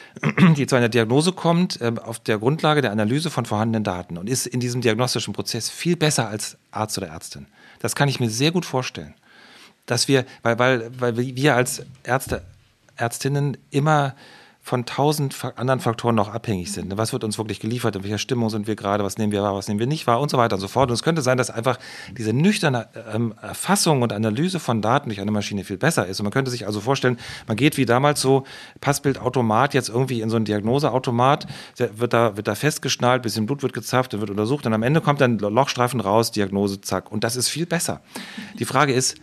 die 0.57 0.67
zu 0.67 0.75
einer 0.75 0.89
Diagnose 0.89 1.31
kommt 1.31 1.79
äh, 1.81 1.93
auf 2.03 2.19
der 2.19 2.39
Grundlage 2.39 2.81
der 2.81 2.91
Analyse 2.91 3.29
von 3.29 3.45
vorhandenen 3.45 3.83
Daten 3.83 4.17
und 4.17 4.29
ist 4.29 4.47
in 4.47 4.59
diesem 4.59 4.81
diagnostischen 4.81 5.33
Prozess 5.33 5.69
viel 5.69 5.95
besser 5.95 6.27
als 6.27 6.57
Arzt 6.71 6.97
oder 6.97 7.07
Ärztin. 7.07 7.47
Das 7.79 7.95
kann 7.95 8.09
ich 8.09 8.19
mir 8.19 8.29
sehr 8.29 8.51
gut 8.51 8.65
vorstellen. 8.65 9.13
Dass 9.85 10.07
wir, 10.07 10.25
weil, 10.41 10.59
weil, 10.59 10.91
weil 10.99 11.17
wir 11.17 11.55
als 11.55 11.83
Ärzte, 12.03 12.43
Ärztinnen 12.97 13.57
immer 13.71 14.15
von 14.67 14.85
tausend 14.85 15.33
anderen 15.55 15.79
Faktoren 15.79 16.13
noch 16.13 16.33
abhängig 16.33 16.73
sind. 16.73 16.97
Was 16.97 17.13
wird 17.13 17.23
uns 17.23 17.37
wirklich 17.37 17.61
geliefert? 17.61 17.95
In 17.95 18.03
welcher 18.03 18.17
Stimmung 18.17 18.49
sind 18.49 18.67
wir 18.67 18.75
gerade? 18.75 19.01
Was 19.05 19.17
nehmen 19.17 19.31
wir 19.31 19.41
wahr? 19.41 19.55
Was 19.55 19.69
nehmen 19.69 19.79
wir 19.79 19.87
nicht 19.87 20.07
wahr? 20.07 20.19
Und 20.19 20.29
so 20.29 20.37
weiter 20.37 20.55
und 20.55 20.59
so 20.59 20.67
fort. 20.67 20.89
Und 20.89 20.93
es 20.93 21.03
könnte 21.03 21.21
sein, 21.21 21.37
dass 21.37 21.49
einfach 21.49 21.79
diese 22.17 22.33
nüchterne 22.33 22.89
ähm, 23.13 23.33
Erfassung 23.41 24.01
und 24.01 24.11
Analyse 24.11 24.59
von 24.59 24.81
Daten 24.81 25.07
durch 25.07 25.21
eine 25.21 25.31
Maschine 25.31 25.63
viel 25.63 25.77
besser 25.77 26.05
ist. 26.05 26.19
Und 26.19 26.25
man 26.25 26.33
könnte 26.33 26.51
sich 26.51 26.65
also 26.65 26.81
vorstellen, 26.81 27.17
man 27.47 27.55
geht 27.55 27.77
wie 27.77 27.85
damals 27.85 28.19
so 28.19 28.43
Passbildautomat 28.81 29.73
jetzt 29.73 29.87
irgendwie 29.87 30.19
in 30.19 30.29
so 30.29 30.35
einen 30.35 30.43
Diagnoseautomat, 30.43 31.47
wird 31.77 32.11
da, 32.11 32.35
wird 32.35 32.49
da 32.49 32.55
festgeschnallt, 32.55 33.23
bisschen 33.23 33.45
Blut 33.45 33.63
wird 33.63 33.71
gezapft, 33.71 34.11
der 34.11 34.19
wird 34.19 34.31
untersucht 34.31 34.65
und 34.65 34.73
am 34.73 34.83
Ende 34.83 34.99
kommt 34.99 35.21
dann 35.21 35.39
Lochstreifen 35.39 36.01
raus, 36.01 36.31
Diagnose, 36.31 36.81
zack. 36.81 37.09
Und 37.09 37.23
das 37.23 37.37
ist 37.37 37.47
viel 37.47 37.67
besser. 37.67 38.01
Die 38.59 38.65
Frage 38.65 38.91
ist, 38.91 39.15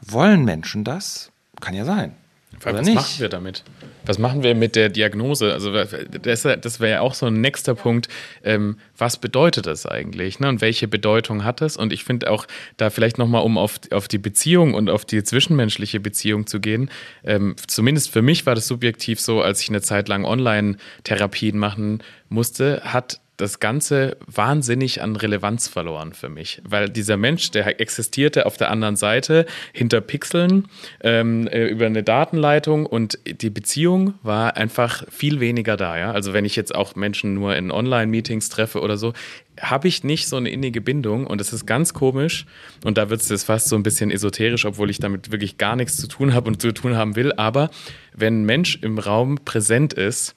wollen 0.00 0.44
Menschen 0.44 0.82
das? 0.82 1.30
Kann 1.60 1.74
ja 1.74 1.84
sein. 1.84 2.16
Was 2.62 2.86
nicht? 2.86 2.94
machen 2.94 3.20
wir 3.20 3.28
damit? 3.28 3.64
Was 4.04 4.18
machen 4.18 4.42
wir 4.42 4.54
mit 4.54 4.74
der 4.74 4.88
Diagnose? 4.88 5.52
Also 5.52 5.72
das, 5.72 6.42
das 6.42 6.80
wäre 6.80 6.92
ja 6.92 7.00
auch 7.00 7.14
so 7.14 7.26
ein 7.26 7.40
nächster 7.40 7.74
Punkt. 7.74 8.08
Ähm, 8.42 8.78
was 8.96 9.18
bedeutet 9.18 9.66
das 9.66 9.86
eigentlich? 9.86 10.40
Ne? 10.40 10.48
Und 10.48 10.60
welche 10.60 10.88
Bedeutung 10.88 11.44
hat 11.44 11.60
es? 11.60 11.76
Und 11.76 11.92
ich 11.92 12.04
finde 12.04 12.30
auch 12.30 12.46
da 12.76 12.90
vielleicht 12.90 13.18
nochmal, 13.18 13.42
um 13.42 13.58
auf, 13.58 13.80
auf 13.90 14.08
die 14.08 14.18
Beziehung 14.18 14.74
und 14.74 14.88
auf 14.88 15.04
die 15.04 15.22
zwischenmenschliche 15.22 16.00
Beziehung 16.00 16.46
zu 16.46 16.60
gehen, 16.60 16.90
ähm, 17.24 17.54
zumindest 17.66 18.10
für 18.10 18.22
mich 18.22 18.46
war 18.46 18.54
das 18.54 18.66
subjektiv 18.66 19.20
so, 19.20 19.42
als 19.42 19.60
ich 19.60 19.68
eine 19.68 19.82
Zeit 19.82 20.08
lang 20.08 20.24
Online-Therapien 20.24 21.58
machen 21.58 22.02
musste, 22.28 22.80
hat 22.84 23.20
das 23.38 23.60
Ganze 23.60 24.16
wahnsinnig 24.26 25.00
an 25.00 25.16
Relevanz 25.16 25.68
verloren 25.68 26.12
für 26.12 26.28
mich, 26.28 26.60
weil 26.64 26.90
dieser 26.90 27.16
Mensch, 27.16 27.50
der 27.52 27.80
existierte 27.80 28.46
auf 28.46 28.56
der 28.56 28.70
anderen 28.70 28.96
Seite 28.96 29.46
hinter 29.72 30.00
Pixeln 30.00 30.66
ähm, 31.00 31.46
äh, 31.46 31.66
über 31.68 31.86
eine 31.86 32.02
Datenleitung 32.02 32.84
und 32.84 33.18
die 33.24 33.50
Beziehung 33.50 34.14
war 34.22 34.56
einfach 34.56 35.04
viel 35.08 35.38
weniger 35.38 35.76
da. 35.76 35.96
Ja? 35.96 36.10
Also 36.10 36.32
wenn 36.32 36.44
ich 36.44 36.56
jetzt 36.56 36.74
auch 36.74 36.96
Menschen 36.96 37.34
nur 37.34 37.54
in 37.54 37.70
Online-Meetings 37.70 38.48
treffe 38.48 38.80
oder 38.80 38.96
so, 38.96 39.12
habe 39.60 39.86
ich 39.86 40.02
nicht 40.02 40.28
so 40.28 40.36
eine 40.36 40.50
innige 40.50 40.80
Bindung 40.80 41.26
und 41.26 41.40
es 41.40 41.52
ist 41.52 41.64
ganz 41.64 41.94
komisch 41.94 42.44
und 42.84 42.98
da 42.98 43.08
wird 43.08 43.20
es 43.20 43.44
fast 43.44 43.68
so 43.68 43.76
ein 43.76 43.84
bisschen 43.84 44.10
esoterisch, 44.10 44.64
obwohl 44.64 44.90
ich 44.90 44.98
damit 44.98 45.30
wirklich 45.30 45.58
gar 45.58 45.76
nichts 45.76 45.96
zu 45.96 46.08
tun 46.08 46.34
habe 46.34 46.48
und 46.48 46.60
zu 46.60 46.72
tun 46.72 46.96
haben 46.96 47.14
will. 47.14 47.32
Aber 47.32 47.70
wenn 48.14 48.42
ein 48.42 48.46
Mensch 48.46 48.78
im 48.82 48.98
Raum 48.98 49.38
präsent 49.44 49.92
ist, 49.92 50.34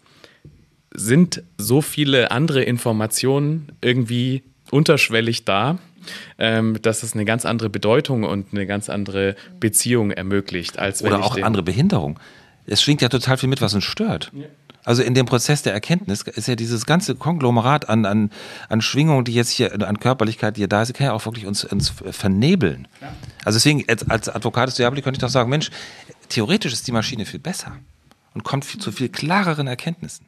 sind 0.94 1.44
so 1.58 1.82
viele 1.82 2.32
andere 2.32 2.64
Informationen 2.64 3.72
irgendwie 3.82 4.44
unterschwellig 4.72 5.46
da, 5.46 5.78
ähm, 6.38 6.82
dass 6.82 7.04
es 7.04 7.14
eine 7.14 7.26
ganz 7.26 7.46
andere 7.46 7.70
Bedeutung 7.70 8.24
und 8.24 8.48
eine 8.52 8.66
ganz 8.66 8.90
andere 8.90 9.36
Beziehung 9.60 10.12
ermöglicht. 10.12 10.80
Als 10.80 11.04
Oder 11.04 11.24
auch 11.24 11.38
andere 11.38 11.64
Behinderung. 11.64 12.20
Es 12.66 12.82
schwingt 12.82 13.02
ja 13.02 13.10
total 13.10 13.38
viel 13.38 13.50
mit, 13.50 13.62
was 13.62 13.74
uns 13.74 13.84
stört. 13.84 14.32
Ja. 14.34 14.46
Also 14.84 15.04
in 15.04 15.14
dem 15.14 15.28
Prozess 15.28 15.62
der 15.62 15.74
Erkenntnis 15.74 16.24
ist 16.24 16.48
ja 16.48 16.56
dieses 16.56 16.86
ganze 16.86 17.14
Konglomerat 17.16 17.88
an, 17.88 18.06
an, 18.06 18.32
an 18.68 18.82
Schwingungen, 18.82 19.26
die 19.26 19.34
jetzt 19.34 19.52
hier, 19.52 19.74
an 19.88 20.00
Körperlichkeit, 20.00 20.58
die 20.58 20.62
hier 20.62 20.68
da 20.68 20.82
ist, 20.82 20.94
kann 20.96 21.06
ja 21.06 21.14
auch 21.14 21.26
wirklich 21.26 21.46
uns, 21.46 21.64
uns 21.66 21.94
vernebeln. 22.10 22.88
Ja. 23.00 23.14
Also 23.46 23.58
deswegen, 23.58 23.84
als, 23.88 24.10
als 24.10 24.30
Advocatus 24.30 24.76
Diaboli 24.76 25.04
könnte 25.04 25.18
ich 25.18 25.22
doch 25.22 25.30
sagen, 25.30 25.50
Mensch, 25.50 25.70
theoretisch 26.30 26.74
ist 26.74 26.88
die 26.88 26.92
Maschine 26.92 27.26
viel 27.26 27.40
besser 27.40 27.78
und 28.34 28.44
kommt 28.44 28.66
viel, 28.66 28.82
zu 28.82 28.92
viel 28.92 29.10
klareren 29.10 29.68
Erkenntnissen. 29.68 30.26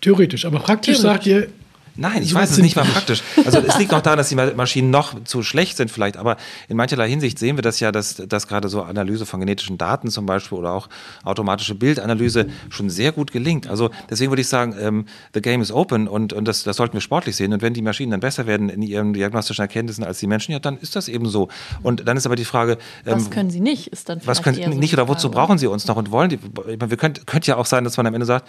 Theoretisch, 0.00 0.44
aber 0.44 0.58
praktisch 0.60 0.98
Theoretisch. 0.98 1.02
sagt 1.02 1.26
ihr, 1.26 1.48
Nein, 1.96 2.22
ich 2.22 2.30
so 2.30 2.36
weiß 2.36 2.50
es 2.50 2.58
nicht 2.58 2.74
mal 2.74 2.84
praktisch. 2.84 3.22
Also 3.44 3.58
es 3.58 3.78
liegt 3.78 3.94
auch 3.94 4.00
daran, 4.00 4.18
dass 4.18 4.28
die 4.28 4.34
Maschinen 4.34 4.90
noch 4.90 5.22
zu 5.24 5.42
schlecht 5.42 5.76
sind 5.76 5.90
vielleicht, 5.90 6.16
aber 6.16 6.36
in 6.68 6.76
mancherlei 6.76 7.08
Hinsicht 7.08 7.38
sehen 7.38 7.56
wir 7.56 7.62
das 7.62 7.78
ja, 7.78 7.92
dass, 7.92 8.16
dass 8.16 8.48
gerade 8.48 8.68
so 8.68 8.82
Analyse 8.82 9.26
von 9.26 9.38
genetischen 9.38 9.78
Daten 9.78 10.10
zum 10.10 10.26
Beispiel 10.26 10.58
oder 10.58 10.72
auch 10.72 10.88
automatische 11.22 11.74
Bildanalyse 11.76 12.46
schon 12.68 12.90
sehr 12.90 13.12
gut 13.12 13.30
gelingt. 13.30 13.68
Also 13.68 13.90
deswegen 14.10 14.32
würde 14.32 14.42
ich 14.42 14.48
sagen, 14.48 14.74
ähm, 14.80 15.06
the 15.34 15.40
game 15.40 15.60
is 15.60 15.70
open 15.70 16.08
und, 16.08 16.32
und 16.32 16.46
das, 16.48 16.64
das 16.64 16.76
sollten 16.76 16.94
wir 16.94 17.00
sportlich 17.00 17.36
sehen. 17.36 17.52
Und 17.52 17.62
wenn 17.62 17.74
die 17.74 17.82
Maschinen 17.82 18.10
dann 18.10 18.20
besser 18.20 18.46
werden 18.46 18.68
in 18.68 18.82
ihren 18.82 19.12
diagnostischen 19.12 19.62
Erkenntnissen 19.62 20.02
als 20.02 20.18
die 20.18 20.26
Menschen, 20.26 20.52
ja, 20.52 20.58
dann 20.58 20.78
ist 20.78 20.96
das 20.96 21.06
eben 21.08 21.28
so. 21.28 21.48
Und 21.82 22.08
dann 22.08 22.16
ist 22.16 22.26
aber 22.26 22.36
die 22.36 22.44
Frage, 22.44 22.78
ähm, 23.06 23.14
was 23.14 23.30
können 23.30 23.50
sie 23.50 23.60
nicht, 23.60 23.88
ist 23.88 24.08
dann 24.08 24.20
was 24.24 24.42
können 24.42 24.56
sie 24.56 24.66
nicht 24.66 24.94
oder 24.94 25.06
wozu 25.06 25.30
brauchen 25.30 25.58
sie 25.58 25.68
uns 25.68 25.86
noch 25.86 25.96
und 25.96 26.10
wollen 26.10 26.30
die? 26.30 26.38
Wir 26.42 26.96
könnt, 26.96 27.26
könnte 27.26 27.48
ja 27.48 27.56
auch 27.56 27.66
sein, 27.66 27.84
dass 27.84 27.96
man 27.96 28.06
am 28.06 28.14
Ende 28.14 28.26
sagt, 28.26 28.48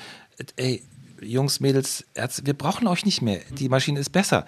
ey, 0.56 0.82
Jungs, 1.26 1.60
Mädels, 1.60 2.06
Ärzte, 2.14 2.46
wir 2.46 2.54
brauchen 2.54 2.88
euch 2.88 3.06
nicht 3.06 3.22
mehr. 3.22 3.40
Die 3.58 3.70
Maschine 3.70 4.00
ist 4.00 4.12
besser. 4.12 4.46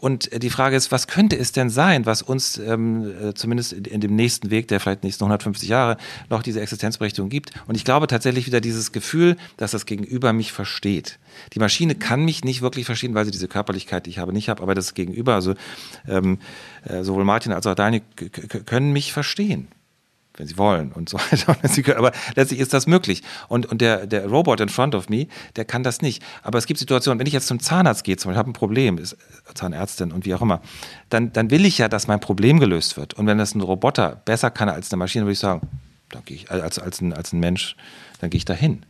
Und 0.00 0.42
die 0.42 0.48
Frage 0.48 0.76
ist, 0.76 0.90
was 0.90 1.06
könnte 1.08 1.36
es 1.36 1.52
denn 1.52 1.68
sein, 1.68 2.06
was 2.06 2.22
uns 2.22 2.56
ähm, 2.56 3.12
äh, 3.22 3.34
zumindest 3.34 3.74
in, 3.74 3.84
in, 3.84 4.00
dem 4.00 4.16
nächsten 4.16 4.50
Weg, 4.50 4.68
der 4.68 4.80
vielleicht 4.80 5.04
nächsten 5.04 5.24
150 5.24 5.68
Jahre, 5.68 5.98
noch 6.30 6.42
diese 6.42 6.62
Existenzberechtigung 6.62 7.28
gibt? 7.28 7.50
Und 7.66 7.74
ich 7.74 7.84
glaube 7.84 8.06
tatsächlich 8.06 8.46
wieder 8.46 8.62
dieses 8.62 8.92
Gefühl, 8.92 9.36
dass 9.58 9.72
das 9.72 9.84
Gegenüber 9.84 10.32
mich 10.32 10.52
versteht. 10.52 11.18
Die 11.52 11.58
Maschine 11.58 11.94
kann 11.94 12.24
mich 12.24 12.44
nicht 12.44 12.62
wirklich 12.62 12.86
verstehen, 12.86 13.14
weil 13.14 13.26
sie 13.26 13.30
diese 13.30 13.46
Körperlichkeit, 13.46 14.06
die 14.06 14.10
ich 14.10 14.18
habe, 14.18 14.32
nicht 14.32 14.48
habe, 14.48 14.62
aber 14.62 14.74
das 14.74 14.94
Gegenüber, 14.94 15.34
also 15.34 15.54
ähm, 16.08 16.38
äh, 16.84 17.04
sowohl 17.04 17.24
Martin 17.24 17.52
als 17.52 17.66
auch 17.66 17.74
Daniel, 17.74 18.02
können 18.64 18.92
mich 18.94 19.12
verstehen 19.12 19.68
wenn 20.40 20.46
sie 20.46 20.58
wollen 20.58 20.92
und 20.92 21.08
so 21.08 21.18
weiter. 21.30 21.96
Aber 21.96 22.12
letztlich 22.34 22.60
ist 22.60 22.72
das 22.72 22.86
möglich. 22.86 23.22
Und, 23.48 23.66
und 23.66 23.80
der, 23.80 24.06
der 24.06 24.26
Robot 24.26 24.60
in 24.60 24.68
front 24.68 24.94
of 24.94 25.08
me, 25.08 25.26
der 25.56 25.64
kann 25.64 25.82
das 25.82 26.02
nicht. 26.02 26.22
Aber 26.42 26.58
es 26.58 26.66
gibt 26.66 26.78
Situationen, 26.80 27.18
wenn 27.18 27.26
ich 27.26 27.32
jetzt 27.32 27.46
zum 27.46 27.60
Zahnarzt 27.60 28.04
gehe, 28.04 28.16
zum 28.16 28.30
Beispiel 28.30 28.38
habe 28.38 28.50
ein 28.50 28.54
Problem, 28.54 28.98
ist 28.98 29.16
Zahnärztin 29.54 30.12
und 30.12 30.24
wie 30.24 30.34
auch 30.34 30.42
immer, 30.42 30.60
dann, 31.10 31.32
dann 31.32 31.50
will 31.50 31.64
ich 31.64 31.78
ja, 31.78 31.88
dass 31.88 32.08
mein 32.08 32.20
Problem 32.20 32.58
gelöst 32.58 32.96
wird. 32.96 33.14
Und 33.14 33.26
wenn 33.26 33.38
das 33.38 33.54
ein 33.54 33.60
Roboter 33.60 34.20
besser 34.24 34.50
kann 34.50 34.68
als 34.68 34.90
eine 34.92 34.98
Maschine, 34.98 35.24
würde 35.24 35.32
ich 35.32 35.38
sagen, 35.38 35.60
dann 36.10 36.24
gehe 36.24 36.36
ich 36.36 36.50
als, 36.50 36.78
als, 36.78 37.00
ein, 37.00 37.12
als 37.12 37.32
ein 37.32 37.40
Mensch, 37.40 37.76
dann 38.20 38.30
gehe 38.30 38.38
ich 38.38 38.44
dahin. 38.44 38.84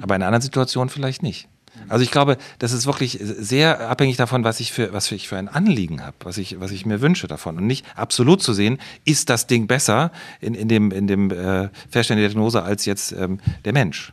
Aber 0.00 0.16
in 0.16 0.22
einer 0.22 0.28
anderen 0.28 0.42
Situation 0.42 0.88
vielleicht 0.88 1.22
nicht. 1.22 1.48
Also 1.88 2.04
ich 2.04 2.10
glaube, 2.10 2.36
das 2.58 2.72
ist 2.72 2.86
wirklich 2.86 3.18
sehr 3.20 3.88
abhängig 3.88 4.16
davon, 4.16 4.44
was 4.44 4.60
ich 4.60 4.72
für, 4.72 4.92
was 4.92 5.10
ich 5.10 5.28
für 5.28 5.36
ein 5.36 5.48
Anliegen 5.48 6.04
habe, 6.04 6.16
was 6.24 6.38
ich, 6.38 6.60
was 6.60 6.70
ich 6.70 6.86
mir 6.86 7.00
wünsche 7.00 7.28
davon. 7.28 7.56
Und 7.56 7.66
nicht 7.66 7.86
absolut 7.96 8.42
zu 8.42 8.52
sehen, 8.52 8.78
ist 9.04 9.30
das 9.30 9.46
Ding 9.46 9.66
besser 9.66 10.12
in, 10.40 10.54
in 10.54 10.68
dem, 10.68 10.90
in 10.90 11.06
dem 11.06 11.30
äh, 11.30 11.68
Feststellen 11.88 12.20
der 12.20 12.28
Diagnose 12.28 12.62
als 12.62 12.84
jetzt 12.84 13.12
ähm, 13.12 13.40
der 13.64 13.72
Mensch. 13.72 14.12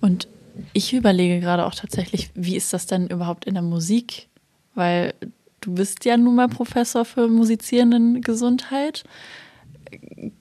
Und 0.00 0.28
ich 0.72 0.92
überlege 0.92 1.40
gerade 1.40 1.64
auch 1.64 1.74
tatsächlich, 1.74 2.30
wie 2.34 2.56
ist 2.56 2.72
das 2.72 2.86
denn 2.86 3.08
überhaupt 3.08 3.44
in 3.46 3.54
der 3.54 3.62
Musik? 3.62 4.28
Weil 4.74 5.14
du 5.60 5.74
bist 5.74 6.04
ja 6.04 6.16
nun 6.16 6.36
mal 6.36 6.48
Professor 6.48 7.04
für 7.04 7.28
musizierenden 7.28 8.20
Gesundheit. 8.20 9.04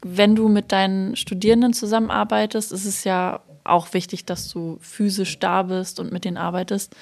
Wenn 0.01 0.35
du 0.35 0.47
mit 0.47 0.71
deinen 0.71 1.15
Studierenden 1.15 1.73
zusammenarbeitest, 1.73 2.71
ist 2.71 2.85
es 2.85 3.03
ja 3.03 3.41
auch 3.63 3.93
wichtig, 3.93 4.25
dass 4.25 4.49
du 4.49 4.77
physisch 4.81 5.39
da 5.39 5.63
bist 5.63 5.99
und 5.99 6.11
mit 6.11 6.25
denen 6.25 6.37
arbeitest. 6.37 6.95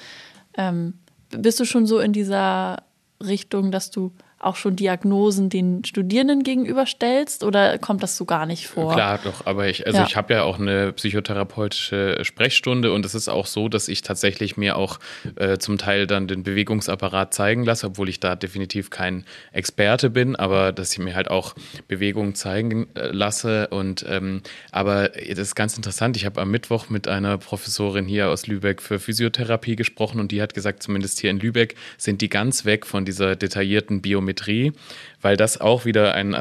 Ähm, 0.56 0.94
bist 1.30 1.60
du 1.60 1.64
schon 1.64 1.86
so 1.86 1.98
in 1.98 2.12
dieser 2.12 2.84
Richtung, 3.20 3.70
dass 3.70 3.90
du 3.90 4.12
auch 4.42 4.56
schon 4.56 4.74
Diagnosen 4.74 5.48
den 5.48 5.84
Studierenden 5.84 6.42
gegenüberstellst 6.42 7.44
oder 7.44 7.78
kommt 7.78 8.02
das 8.02 8.16
so 8.16 8.24
gar 8.24 8.44
nicht 8.44 8.66
vor? 8.66 8.92
Klar, 8.92 9.20
doch, 9.22 9.46
aber 9.46 9.68
ich, 9.68 9.86
also 9.86 10.00
ja. 10.00 10.06
ich 10.06 10.16
habe 10.16 10.34
ja 10.34 10.42
auch 10.42 10.58
eine 10.58 10.92
psychotherapeutische 10.92 12.18
Sprechstunde 12.22 12.92
und 12.92 13.06
es 13.06 13.14
ist 13.14 13.28
auch 13.28 13.46
so, 13.46 13.68
dass 13.68 13.86
ich 13.86 14.02
tatsächlich 14.02 14.56
mir 14.56 14.76
auch 14.76 14.98
äh, 15.36 15.58
zum 15.58 15.78
Teil 15.78 16.08
dann 16.08 16.26
den 16.26 16.42
Bewegungsapparat 16.42 17.32
zeigen 17.32 17.64
lasse, 17.64 17.86
obwohl 17.86 18.08
ich 18.08 18.18
da 18.18 18.34
definitiv 18.34 18.90
kein 18.90 19.24
Experte 19.52 20.10
bin, 20.10 20.34
aber 20.34 20.72
dass 20.72 20.92
ich 20.92 20.98
mir 20.98 21.14
halt 21.14 21.30
auch 21.30 21.54
Bewegungen 21.86 22.34
zeigen 22.34 22.88
äh, 22.94 23.08
lasse 23.12 23.68
und 23.68 24.04
ähm, 24.08 24.42
aber 24.72 25.10
das 25.10 25.38
ist 25.38 25.54
ganz 25.54 25.76
interessant. 25.76 26.16
Ich 26.16 26.26
habe 26.26 26.40
am 26.40 26.50
Mittwoch 26.50 26.88
mit 26.88 27.06
einer 27.06 27.38
Professorin 27.38 28.06
hier 28.06 28.28
aus 28.28 28.48
Lübeck 28.48 28.82
für 28.82 28.98
Physiotherapie 28.98 29.76
gesprochen 29.76 30.18
und 30.18 30.32
die 30.32 30.42
hat 30.42 30.52
gesagt, 30.52 30.82
zumindest 30.82 31.20
hier 31.20 31.30
in 31.30 31.38
Lübeck 31.38 31.76
sind 31.96 32.20
die 32.20 32.28
ganz 32.28 32.64
weg 32.64 32.86
von 32.86 33.04
dieser 33.04 33.36
detaillierten 33.36 34.02
Biometrie 34.02 34.31
Geometrie, 34.32 34.72
weil 35.20 35.36
das 35.36 35.60
auch 35.60 35.84
wieder 35.84 36.14
ein 36.14 36.34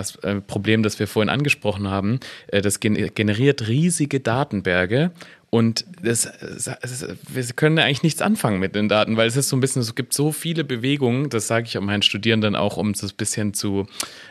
Problem, 0.48 0.84
das 0.84 1.00
wir 1.00 1.08
vorhin 1.08 1.30
angesprochen 1.30 1.90
haben, 1.90 2.20
äh, 2.48 2.62
das 2.62 2.80
generiert 2.80 3.68
riesige 3.68 4.20
Datenberge 4.20 5.12
und 5.50 5.86
das, 6.02 6.32
das, 6.42 7.06
wir 7.28 7.44
können 7.58 7.78
eigentlich 7.78 8.04
nichts 8.04 8.22
anfangen 8.22 8.62
mit 8.62 8.74
den 8.74 8.88
Daten, 8.88 9.18
weil 9.18 9.28
es 9.28 9.36
ist 9.36 9.50
so 9.50 9.58
ein 9.58 9.60
bisschen, 9.60 9.82
es 9.82 9.96
gibt 9.96 10.14
so 10.14 10.32
viele 10.32 10.64
Bewegungen, 10.64 11.30
das 11.30 11.48
sage 11.48 11.66
ich 11.68 11.78
auch 11.78 11.82
meinen 11.82 12.04
Studierenden 12.04 12.56
auch, 12.56 12.78
um 12.78 12.92
es 12.92 13.04
ein 13.04 13.12
bisschen 13.18 13.54
zu 13.54 13.86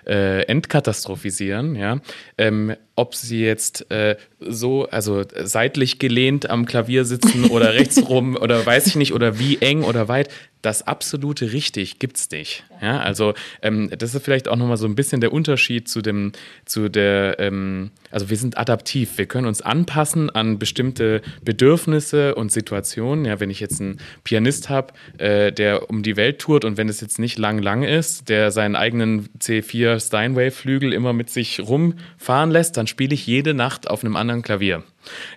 äh, 0.07 0.43
entkatastrophisieren, 0.45 1.77
ja. 1.77 2.01
Ähm, 2.39 2.75
ob 3.01 3.15
sie 3.15 3.43
jetzt 3.43 3.91
äh, 3.91 4.17
so, 4.41 4.87
also 4.91 5.25
seitlich 5.43 5.99
gelehnt 5.99 6.51
am 6.51 6.67
Klavier 6.67 7.07
sitzen 7.07 7.47
oder 7.47 7.73
rechts 7.75 8.07
rum 8.09 8.37
oder 8.37 8.65
weiß 8.65 8.87
ich 8.89 8.97
nicht, 8.97 9.15
oder 9.15 9.39
wie 9.39 9.57
eng 9.57 9.85
oder 9.85 10.07
weit, 10.09 10.29
das 10.63 10.87
absolute 10.87 11.53
richtig 11.53 11.99
gibt's 11.99 12.31
nicht. 12.31 12.65
Ja, 12.83 13.01
also 13.01 13.35
ähm, 13.63 13.91
das 13.97 14.15
ist 14.15 14.25
vielleicht 14.25 14.49
auch 14.49 14.57
nochmal 14.57 14.77
so 14.77 14.87
ein 14.87 14.95
bisschen 14.95 15.21
der 15.21 15.33
Unterschied 15.33 15.89
zu 15.89 16.03
dem, 16.03 16.33
zu 16.67 16.89
der, 16.89 17.39
ähm, 17.39 17.91
also 18.11 18.29
wir 18.29 18.37
sind 18.37 18.59
adaptiv, 18.59 19.17
wir 19.17 19.27
können 19.27 19.47
uns 19.47 19.63
anpassen 19.63 20.29
an 20.29 20.59
bestimmte 20.59 21.23
Bedürfnisse 21.43 22.35
und 22.35 22.53
Situationen. 22.53 23.25
Ja, 23.25 23.41
wenn 23.41 23.51
ich 23.51 23.61
jetzt 23.61 23.81
einen 23.81 23.99
Pianist 24.25 24.69
habe, 24.69 24.93
äh, 25.19 25.53
der 25.53 25.89
um 25.89 26.03
die 26.03 26.17
Welt 26.17 26.41
tourt 26.41 26.65
und 26.65 26.77
wenn 26.77 26.89
es 26.89 27.01
jetzt 27.01 27.19
nicht 27.19 27.39
lang 27.39 27.59
lang 27.61 27.83
ist, 27.83 28.29
der 28.29 28.51
seinen 28.51 28.77
eigenen 28.77 29.29
C4 29.39 29.99
Steinway-Flügel 29.99 30.93
immer 30.93 31.13
mit 31.13 31.31
sich 31.31 31.61
rumfahren 31.61 32.51
lässt, 32.51 32.77
dann 32.77 32.87
spiele 32.91 33.15
ich 33.15 33.27
jede 33.27 33.55
Nacht 33.55 33.89
auf 33.89 34.05
einem 34.05 34.17
anderen 34.17 34.43
Klavier. 34.43 34.83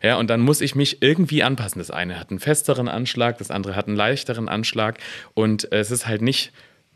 Ja, 0.01 0.17
und 0.17 0.29
dann 0.29 0.41
muss 0.41 0.59
ich 0.59 0.75
mich 0.75 1.01
irgendwie 1.01 1.43
anpassen. 1.43 1.79
Das 1.79 1.91
eine 1.91 2.19
hat 2.19 2.29
einen 2.29 2.39
festeren 2.39 2.89
Anschlag, 2.89 3.37
das 3.37 3.51
andere 3.51 3.75
hat 3.75 3.87
einen 3.87 3.95
leichteren 3.95 4.49
Anschlag. 4.49 4.99
Und 5.33 5.71
es 5.71 5.91
ist 5.91 6.05
halt 6.05 6.21
nicht 6.21 6.51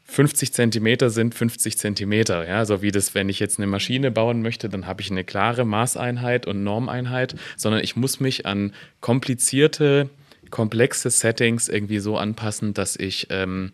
50 0.10 0.54
Zentimeter 0.54 1.10
sind 1.10 1.36
50 1.36 1.78
Zentimeter. 1.78 2.48
Ja, 2.48 2.66
so 2.66 2.82
wie 2.82 2.92
das, 2.92 3.14
wenn 3.14 3.30
ich 3.30 3.40
jetzt 3.40 3.60
eine 3.60 3.68
Maschine 3.68 4.10
bauen 4.10 4.42
möchte, 4.42 4.70
dann 4.70 4.88
habe 4.88 5.02
ich 5.02 5.12
eine 5.12 5.24
klare 5.24 5.66
Maßeinheit 5.66 6.48
und 6.48 6.64
Normeinheit, 6.64 7.36
sondern 7.58 7.84
ich 7.84 7.96
muss 7.96 8.20
mich 8.20 8.46
an 8.46 8.74
komplizierte, 9.02 10.10
komplexe 10.50 11.10
Settings 11.10 11.68
irgendwie 11.68 12.00
so 12.00 12.18
anpassen, 12.18 12.74
dass 12.74 12.96
ich 12.96 13.28
ähm, 13.32 13.74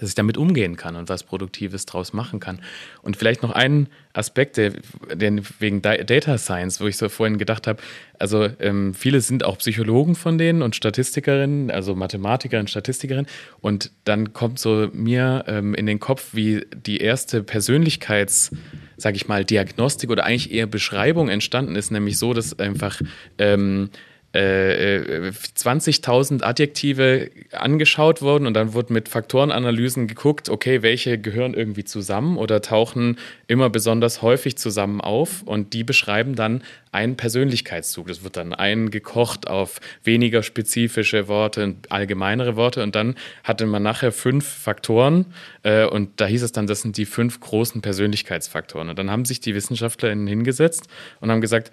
dass 0.00 0.08
ich 0.08 0.14
damit 0.14 0.36
umgehen 0.36 0.76
kann 0.76 0.96
und 0.96 1.08
was 1.08 1.22
Produktives 1.22 1.86
draus 1.86 2.12
machen 2.12 2.40
kann. 2.40 2.60
Und 3.02 3.16
vielleicht 3.16 3.42
noch 3.42 3.50
einen 3.50 3.88
Aspekt, 4.12 4.56
der, 4.56 4.72
der 5.12 5.40
wegen 5.58 5.82
Data 5.82 6.38
Science, 6.38 6.80
wo 6.80 6.86
ich 6.86 6.96
so 6.96 7.08
vorhin 7.08 7.38
gedacht 7.38 7.66
habe, 7.66 7.82
also 8.18 8.48
ähm, 8.60 8.94
viele 8.94 9.20
sind 9.20 9.44
auch 9.44 9.58
Psychologen 9.58 10.14
von 10.14 10.38
denen 10.38 10.62
und 10.62 10.76
Statistikerinnen, 10.76 11.70
also 11.70 11.94
Mathematikerinnen, 11.94 12.68
Statistikerinnen. 12.68 13.26
Und 13.60 13.90
dann 14.04 14.32
kommt 14.32 14.58
so 14.58 14.88
mir 14.92 15.44
ähm, 15.46 15.74
in 15.74 15.86
den 15.86 16.00
Kopf, 16.00 16.30
wie 16.32 16.66
die 16.74 16.98
erste 16.98 17.40
Persönlichkeits- 17.40 18.50
sage 18.96 19.16
ich 19.16 19.28
mal, 19.28 19.44
Diagnostik 19.44 20.10
oder 20.10 20.24
eigentlich 20.24 20.52
eher 20.52 20.66
Beschreibung 20.66 21.28
entstanden 21.28 21.76
ist, 21.76 21.90
nämlich 21.90 22.18
so, 22.18 22.32
dass 22.32 22.58
einfach 22.58 23.00
ähm, 23.38 23.90
20.000 24.34 26.40
äh, 26.40 26.44
Adjektive 26.44 27.30
angeschaut 27.52 28.20
wurden 28.20 28.48
und 28.48 28.54
dann 28.54 28.74
wurde 28.74 28.92
mit 28.92 29.08
Faktorenanalysen 29.08 30.08
geguckt, 30.08 30.48
okay, 30.48 30.82
welche 30.82 31.18
gehören 31.18 31.54
irgendwie 31.54 31.84
zusammen 31.84 32.36
oder 32.36 32.60
tauchen 32.60 33.18
immer 33.46 33.70
besonders 33.70 34.22
häufig 34.22 34.58
zusammen 34.58 35.00
auf 35.00 35.42
und 35.42 35.72
die 35.72 35.84
beschreiben 35.84 36.34
dann 36.34 36.64
einen 36.90 37.16
Persönlichkeitszug. 37.16 38.08
Das 38.08 38.24
wird 38.24 38.36
dann 38.36 38.52
eingekocht 38.52 39.46
auf 39.46 39.80
weniger 40.02 40.42
spezifische 40.42 41.28
Worte 41.28 41.62
und 41.62 41.92
allgemeinere 41.92 42.56
Worte 42.56 42.82
und 42.82 42.96
dann 42.96 43.14
hatte 43.44 43.66
man 43.66 43.84
nachher 43.84 44.10
fünf 44.10 44.48
Faktoren 44.48 45.26
äh, 45.62 45.86
und 45.86 46.20
da 46.20 46.26
hieß 46.26 46.42
es 46.42 46.50
dann, 46.50 46.66
das 46.66 46.82
sind 46.82 46.96
die 46.96 47.06
fünf 47.06 47.38
großen 47.38 47.82
Persönlichkeitsfaktoren. 47.82 48.88
Und 48.88 48.98
dann 48.98 49.12
haben 49.12 49.24
sich 49.24 49.38
die 49.38 49.54
WissenschaftlerInnen 49.54 50.26
hingesetzt 50.26 50.88
und 51.20 51.30
haben 51.30 51.40
gesagt, 51.40 51.70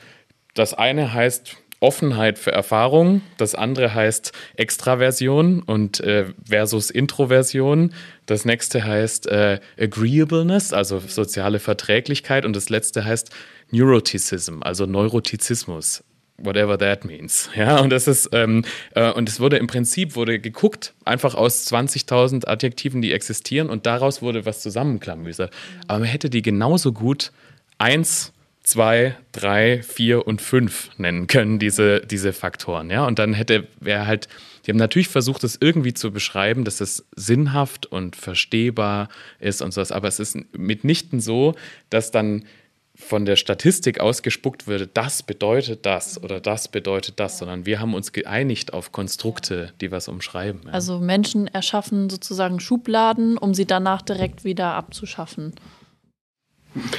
das 0.53 0.75
eine 0.75 1.13
heißt 1.13 1.57
Offenheit 1.81 2.39
für 2.39 2.51
Erfahrung. 2.51 3.21
Das 3.37 3.55
andere 3.55 3.93
heißt 3.93 4.31
Extraversion 4.55 5.61
und 5.63 5.99
äh, 5.99 6.27
versus 6.47 6.91
Introversion. 6.91 7.93
Das 8.27 8.45
nächste 8.45 8.83
heißt 8.83 9.27
äh, 9.27 9.59
Agreeableness, 9.79 10.73
also 10.73 10.99
soziale 10.99 11.59
Verträglichkeit. 11.59 12.45
Und 12.45 12.55
das 12.55 12.69
letzte 12.69 13.03
heißt 13.03 13.31
Neuroticism, 13.71 14.61
also 14.61 14.85
Neurotizismus. 14.85 16.03
Whatever 16.37 16.77
that 16.77 17.03
means. 17.03 17.49
Ja, 17.55 17.79
und 17.79 17.89
das 17.89 18.07
ist, 18.07 18.29
ähm, 18.31 18.63
äh, 18.95 19.11
und 19.11 19.27
es 19.27 19.39
wurde 19.39 19.57
im 19.57 19.67
Prinzip 19.67 20.15
wurde 20.15 20.39
geguckt, 20.39 20.93
einfach 21.03 21.35
aus 21.35 21.67
20.000 21.71 22.47
Adjektiven, 22.47 23.01
die 23.01 23.11
existieren, 23.11 23.69
und 23.69 23.85
daraus 23.85 24.21
wurde 24.21 24.45
was 24.45 24.61
zusammenklamüsert. 24.61 25.51
Aber 25.87 25.99
man 25.99 26.07
hätte 26.07 26.29
die 26.29 26.41
genauso 26.41 26.93
gut 26.93 27.31
eins 27.77 28.33
zwei, 28.63 29.17
drei, 29.31 29.81
vier 29.81 30.27
und 30.27 30.41
fünf 30.41 30.91
nennen 30.97 31.27
können, 31.27 31.59
diese, 31.59 32.01
diese 32.01 32.31
Faktoren. 32.33 32.89
Ja? 32.89 33.05
Und 33.07 33.19
dann 33.19 33.33
hätte 33.33 33.67
er 33.83 34.05
halt, 34.05 34.27
die 34.65 34.71
haben 34.71 34.77
natürlich 34.77 35.07
versucht, 35.07 35.43
das 35.43 35.57
irgendwie 35.59 35.93
zu 35.93 36.11
beschreiben, 36.11 36.63
dass 36.63 36.81
es 36.81 37.05
sinnhaft 37.15 37.87
und 37.87 38.15
verstehbar 38.15 39.09
ist 39.39 39.61
und 39.61 39.73
sowas, 39.73 39.91
aber 39.91 40.07
es 40.07 40.19
ist 40.19 40.37
mitnichten 40.55 41.19
so, 41.19 41.55
dass 41.89 42.11
dann 42.11 42.45
von 42.93 43.25
der 43.25 43.35
Statistik 43.35 43.99
ausgespuckt 43.99 44.67
würde, 44.67 44.85
das 44.85 45.23
bedeutet 45.23 45.87
das 45.87 46.21
oder 46.21 46.39
das 46.39 46.67
bedeutet 46.67 47.19
das, 47.19 47.39
sondern 47.39 47.65
wir 47.65 47.79
haben 47.79 47.95
uns 47.95 48.11
geeinigt 48.11 48.73
auf 48.73 48.91
Konstrukte, 48.91 49.73
die 49.81 49.91
was 49.91 50.07
umschreiben. 50.07 50.61
Ja. 50.65 50.73
Also 50.73 50.99
Menschen 50.99 51.47
erschaffen 51.47 52.11
sozusagen 52.11 52.59
Schubladen, 52.59 53.39
um 53.39 53.55
sie 53.55 53.65
danach 53.65 54.03
direkt 54.03 54.43
wieder 54.43 54.73
abzuschaffen 54.75 55.55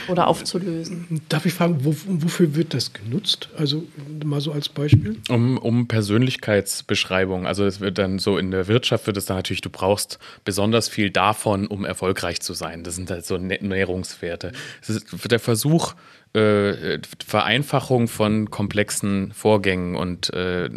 oder 0.08 0.26
aufzulösen. 0.26 1.20
Darf 1.28 1.46
ich 1.46 1.54
fragen, 1.54 1.84
wo, 1.84 1.94
wofür 2.06 2.54
wird 2.54 2.74
das 2.74 2.92
genutzt? 2.92 3.48
Also 3.56 3.84
mal 4.24 4.40
so 4.40 4.52
als 4.52 4.68
Beispiel. 4.68 5.16
Um, 5.28 5.58
um 5.58 5.88
Persönlichkeitsbeschreibung. 5.88 7.46
Also 7.46 7.64
es 7.64 7.80
wird 7.80 7.98
dann 7.98 8.18
so 8.18 8.36
in 8.38 8.50
der 8.50 8.68
Wirtschaft 8.68 9.06
wird 9.06 9.16
es 9.16 9.26
dann 9.26 9.36
natürlich, 9.36 9.62
du 9.62 9.70
brauchst 9.70 10.18
besonders 10.44 10.88
viel 10.88 11.10
davon, 11.10 11.66
um 11.66 11.84
erfolgreich 11.84 12.40
zu 12.40 12.52
sein. 12.52 12.84
Das 12.84 12.96
sind 12.96 13.10
halt 13.10 13.24
so 13.24 13.38
Nährungswerte. 13.38 14.52
Es 14.80 14.90
ist 14.90 15.30
der 15.30 15.40
Versuch, 15.40 15.94
äh, 16.34 16.98
Vereinfachung 17.26 18.08
von 18.08 18.50
komplexen 18.50 19.32
Vorgängen 19.32 19.96
und 19.96 20.32
äh, 20.32 20.70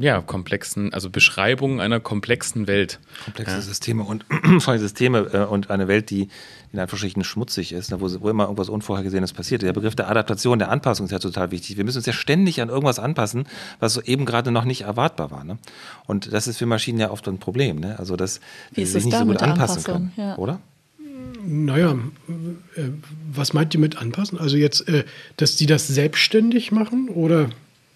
ja, 0.00 0.20
komplexen, 0.20 0.92
also 0.92 1.08
Beschreibung 1.08 1.80
einer 1.80 1.98
komplexen 1.98 2.66
Welt. 2.66 3.00
Komplexe 3.24 3.54
ja. 3.54 3.60
Systeme 3.62 4.04
und 4.04 4.26
Systeme 4.60 5.30
äh, 5.32 5.44
und 5.44 5.70
eine 5.70 5.88
Welt, 5.88 6.10
die 6.10 6.28
in 6.72 6.78
Anführungsstrichen 6.78 7.24
schmutzig 7.24 7.72
ist, 7.72 7.90
ne, 7.90 8.00
wo, 8.00 8.08
wo 8.20 8.28
immer 8.28 8.44
irgendwas 8.44 8.68
Unvorhergesehenes 8.68 9.32
passiert. 9.32 9.62
Der 9.62 9.72
Begriff 9.72 9.94
der 9.94 10.10
Adaptation, 10.10 10.58
der 10.58 10.70
Anpassung 10.70 11.06
ist 11.06 11.12
ja 11.12 11.18
total 11.18 11.50
wichtig. 11.50 11.76
Wir 11.76 11.84
müssen 11.84 11.98
uns 11.98 12.06
ja 12.06 12.12
ständig 12.12 12.60
an 12.60 12.68
irgendwas 12.68 12.98
anpassen, 12.98 13.46
was 13.80 13.94
so 13.94 14.02
eben 14.02 14.24
gerade 14.26 14.50
noch 14.50 14.64
nicht 14.64 14.82
erwartbar 14.82 15.30
war. 15.30 15.44
Ne? 15.44 15.58
Und 16.06 16.32
das 16.32 16.46
ist 16.46 16.58
für 16.58 16.66
Maschinen 16.66 16.98
ja 16.98 17.10
oft 17.10 17.26
ein 17.28 17.38
Problem. 17.38 17.78
Ne? 17.78 17.98
Also, 17.98 18.16
dass 18.16 18.40
Wie 18.72 18.84
sie 18.84 18.92
sich 18.92 19.06
nicht 19.06 19.18
so 19.18 19.24
gut 19.24 19.42
anpassen 19.42 19.82
können, 19.82 20.12
ja. 20.16 20.36
oder? 20.36 20.60
Naja, 21.46 21.96
äh, 22.76 22.82
was 23.32 23.52
meint 23.52 23.72
ihr 23.74 23.80
mit 23.80 23.96
anpassen? 23.96 24.38
Also 24.38 24.56
jetzt, 24.56 24.88
äh, 24.88 25.04
dass 25.36 25.56
die 25.56 25.66
das 25.66 25.88
selbstständig 25.88 26.72
machen 26.72 27.08
oder? 27.08 27.48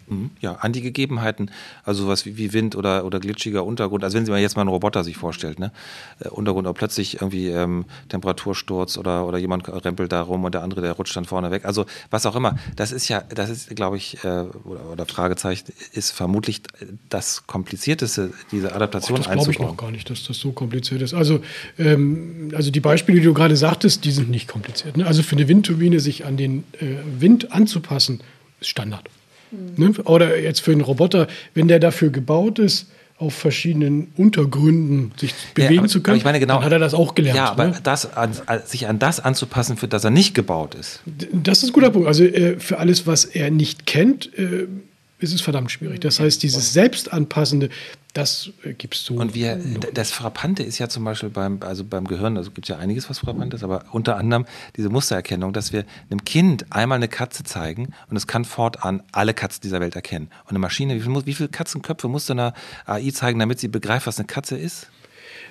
Mhm. 0.06 0.30
Ja, 0.40 0.54
an 0.54 0.72
die 0.72 0.82
Gegebenheiten, 0.82 1.50
also 1.84 2.08
was 2.08 2.26
wie, 2.26 2.36
wie, 2.36 2.52
Wind 2.52 2.76
oder, 2.76 3.04
oder 3.04 3.20
glitschiger 3.20 3.64
Untergrund. 3.64 4.04
Also 4.04 4.16
wenn 4.16 4.24
Sie 4.24 4.30
mal 4.30 4.40
jetzt 4.40 4.56
mal 4.56 4.62
einen 4.62 4.70
Roboter 4.70 5.04
sich 5.04 5.16
vorstellt, 5.16 5.58
ne? 5.58 5.72
Äh, 6.20 6.28
Untergrund, 6.28 6.66
ob 6.66 6.76
plötzlich 6.76 7.20
irgendwie 7.20 7.48
ähm, 7.48 7.84
Temperatursturz 8.08 8.98
oder, 8.98 9.26
oder 9.26 9.38
jemand 9.38 9.68
rempelt 9.68 10.12
da 10.12 10.22
rum 10.22 10.44
und 10.44 10.54
der 10.54 10.62
andere, 10.62 10.80
der 10.80 10.92
rutscht 10.92 11.16
dann 11.16 11.24
vorne 11.24 11.50
weg. 11.50 11.64
Also 11.64 11.86
was 12.10 12.26
auch 12.26 12.36
immer. 12.36 12.58
Das 12.76 12.92
ist 12.92 13.08
ja, 13.08 13.20
das 13.20 13.50
ist, 13.50 13.74
glaube 13.74 13.96
ich, 13.96 14.22
äh, 14.24 14.28
oder, 14.64 14.90
oder, 14.92 15.06
Fragezeichen, 15.06 15.72
ist 15.92 16.10
vermutlich 16.10 16.62
das 17.08 17.46
Komplizierteste, 17.46 18.32
diese 18.50 18.74
Adaptation 18.74 19.18
Och, 19.18 19.24
das 19.24 19.34
glaube 19.34 19.52
ich 19.52 19.58
noch 19.58 19.76
gar 19.76 19.90
nicht, 19.90 20.08
dass 20.10 20.24
das 20.24 20.38
so 20.38 20.52
kompliziert 20.52 21.02
ist. 21.02 21.14
Also, 21.14 21.40
ähm, 21.78 22.50
also 22.54 22.70
die 22.70 22.80
Beispiele, 22.80 23.20
die 23.20 23.24
du 23.24 23.34
gerade 23.34 23.56
sagtest, 23.56 24.04
die 24.04 24.10
sind 24.12 24.30
nicht 24.30 24.48
kompliziert. 24.48 24.96
Ne? 24.96 25.06
Also 25.06 25.22
für 25.22 25.36
eine 25.36 25.48
Windturbine 25.48 26.00
sich 26.00 26.24
an 26.24 26.36
den 26.36 26.64
äh, 26.80 26.96
Wind 27.18 27.52
anzupassen, 27.52 28.20
ist 28.60 28.68
Standard. 28.68 29.08
Ne? 29.76 29.92
Oder 30.04 30.38
jetzt 30.40 30.60
für 30.60 30.72
einen 30.72 30.80
Roboter, 30.80 31.26
wenn 31.54 31.68
der 31.68 31.78
dafür 31.78 32.10
gebaut 32.10 32.58
ist, 32.58 32.88
auf 33.18 33.34
verschiedenen 33.34 34.12
Untergründen 34.16 35.12
sich 35.16 35.32
bewegen 35.54 35.74
ja, 35.74 35.80
aber, 35.80 35.88
zu 35.88 36.02
können, 36.02 36.16
ich 36.16 36.24
meine, 36.24 36.40
genau, 36.40 36.56
dann 36.56 36.64
hat 36.64 36.72
er 36.72 36.78
das 36.80 36.92
auch 36.92 37.14
gelernt. 37.14 37.36
Ja, 37.36 37.50
aber 37.50 37.68
ne? 37.68 37.78
das 37.82 38.16
an, 38.16 38.32
sich 38.64 38.88
an 38.88 38.98
das 38.98 39.20
anzupassen, 39.20 39.76
für 39.76 39.86
das 39.86 40.02
er 40.02 40.10
nicht 40.10 40.34
gebaut 40.34 40.74
ist. 40.74 41.00
Das 41.32 41.62
ist 41.62 41.70
ein 41.70 41.72
guter 41.72 41.90
Punkt. 41.90 42.08
Also 42.08 42.24
äh, 42.24 42.58
für 42.58 42.78
alles, 42.78 43.06
was 43.06 43.24
er 43.24 43.50
nicht 43.50 43.86
kennt, 43.86 44.36
äh, 44.36 44.66
ist 45.20 45.32
es 45.32 45.40
verdammt 45.40 45.70
schwierig. 45.70 46.00
Das 46.00 46.18
heißt, 46.18 46.42
dieses 46.42 46.72
Selbstanpassende, 46.72 47.68
das 48.12 48.50
äh, 48.62 48.74
gibst 48.74 49.08
du. 49.08 49.18
Und 49.20 49.34
wir, 49.34 49.56
das 49.94 50.10
Frappante 50.10 50.62
ist 50.62 50.78
ja 50.78 50.88
zum 50.88 51.04
Beispiel 51.04 51.30
beim, 51.30 51.60
also 51.62 51.84
beim 51.84 52.06
Gehirn, 52.06 52.36
also 52.36 52.50
gibt 52.50 52.66
es 52.66 52.68
ja 52.68 52.78
einiges, 52.78 53.08
was 53.08 53.20
frappant 53.20 53.54
ist, 53.54 53.64
aber 53.64 53.84
unter 53.92 54.16
anderem 54.16 54.44
diese 54.76 54.90
Mustererkennung, 54.90 55.52
dass 55.52 55.72
wir 55.72 55.84
einem 56.10 56.24
Kind 56.24 56.66
einmal 56.70 56.96
eine 56.96 57.08
Katze 57.08 57.44
zeigen 57.44 57.94
und 58.10 58.16
es 58.16 58.26
kann 58.26 58.44
fortan 58.44 59.02
alle 59.12 59.34
Katzen 59.34 59.62
dieser 59.62 59.80
Welt 59.80 59.96
erkennen. 59.96 60.28
Und 60.44 60.50
eine 60.50 60.58
Maschine, 60.58 60.94
wie, 60.94 61.00
viel, 61.00 61.26
wie 61.26 61.34
viele 61.34 61.48
Katzenköpfe 61.48 62.08
muss 62.08 62.26
du 62.26 62.34
einer 62.34 62.52
AI 62.86 63.10
zeigen, 63.10 63.38
damit 63.38 63.60
sie 63.60 63.68
begreift, 63.68 64.06
was 64.06 64.18
eine 64.18 64.26
Katze 64.26 64.56
ist? 64.56 64.88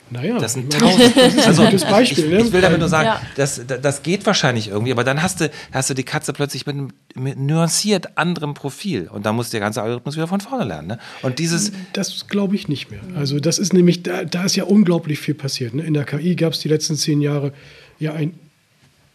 Naja, 0.10 0.38
das 0.40 0.54
sind 0.54 0.72
tausend. 0.74 1.16
Also, 1.46 1.66
das 1.66 1.86
Beispiel, 1.90 2.26
ich, 2.26 2.30
ne? 2.30 2.42
ich, 2.42 2.52
will 2.52 2.62
damit 2.62 2.80
nur 2.80 2.90
sagen, 2.90 3.08
ja. 3.08 3.22
das, 3.38 3.62
das 3.66 4.04
geht 4.04 4.26
wahrscheinlich 4.26 4.68
irgendwie, 4.68 4.92
aber 4.92 5.06
dann 5.06 5.22
hast 5.22 5.40
du, 5.40 5.50
hast 5.72 5.90
du 5.90 5.94
die 5.94 6.04
Katze 6.04 6.34
plötzlich 6.34 6.66
mit 6.66 6.76
einem 6.76 6.90
mit 7.16 7.40
nuanciert 7.40 8.18
anderem 8.18 8.54
Profil 8.54 9.08
und 9.08 9.26
da 9.26 9.32
muss 9.32 9.52
der 9.52 9.62
ganze 9.62 9.82
Algorithmus 9.82 10.16
wieder 10.16 10.28
von 10.28 10.42
vorne 10.42 10.66
lernen. 10.66 10.88
Ne? 10.90 11.00
Und 11.22 11.40
dieses. 11.40 11.72
Das 11.94 12.28
glaube 12.28 12.56
ich 12.56 12.68
nicht 12.68 12.92
mehr. 12.92 13.02
Also, 13.16 13.40
das 13.40 13.58
ist 13.58 13.74
nämlich, 13.74 14.04
da, 14.04 14.26
da 14.26 14.44
ist 14.44 14.56
ja 14.58 14.66
unglaublich 14.66 15.20
viel 15.20 15.36
passiert. 15.36 15.74
Ne? 15.74 15.84
In 15.84 15.94
der 15.94 16.04
KI 16.04 16.36
gab 16.36 16.54
es 16.54 16.60
die 16.60 16.68
letzten 16.68 16.98
zehn 16.98 17.22
Jahre 17.22 17.54
ja 18.00 18.14
einen 18.14 18.38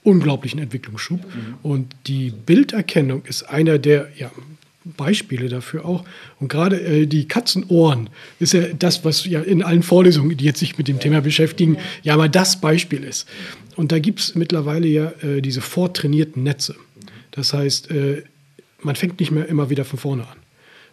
unglaublichen 0.07 0.61
Entwicklungsschub. 0.61 1.21
Mhm. 1.21 1.55
Und 1.63 1.97
die 2.07 2.31
Bilderkennung 2.31 3.25
ist 3.25 3.43
einer 3.43 3.79
der, 3.79 4.09
ja, 4.17 4.31
Beispiele 4.97 5.49
dafür 5.49 5.85
auch. 5.85 6.05
Und 6.41 6.49
gerade 6.49 6.81
äh, 6.81 7.07
die 7.07 7.27
Katzenohren 7.29 8.11
ist 8.39 8.53
ja 8.53 8.63
das, 8.79 9.05
was 9.05 9.25
ja 9.25 9.41
in 9.41 9.63
allen 9.63 9.83
Vorlesungen, 9.83 10.37
die 10.37 10.45
jetzt 10.45 10.61
sich 10.61 10.79
mit 10.79 10.89
dem 10.89 11.01
Thema 11.01 11.21
beschäftigen, 11.21 11.79
ja 12.03 12.17
mal 12.17 12.29
das 12.29 12.61
Beispiel 12.61 13.05
ist. 13.05 13.27
Und 13.77 13.93
da 13.93 13.99
gibt 13.99 14.21
es 14.21 14.35
mittlerweile 14.35 14.87
ja 14.87 15.13
äh, 15.23 15.41
diese 15.43 15.61
vortrainierten 15.61 16.43
Netze. 16.43 16.77
Das 17.31 17.53
heißt, 17.53 17.91
äh, 17.91 18.23
man 18.81 18.97
fängt 18.97 19.21
nicht 19.21 19.31
mehr 19.31 19.47
immer 19.47 19.71
wieder 19.71 19.85
von 19.85 19.99
vorne 19.99 20.23
an. 20.23 20.46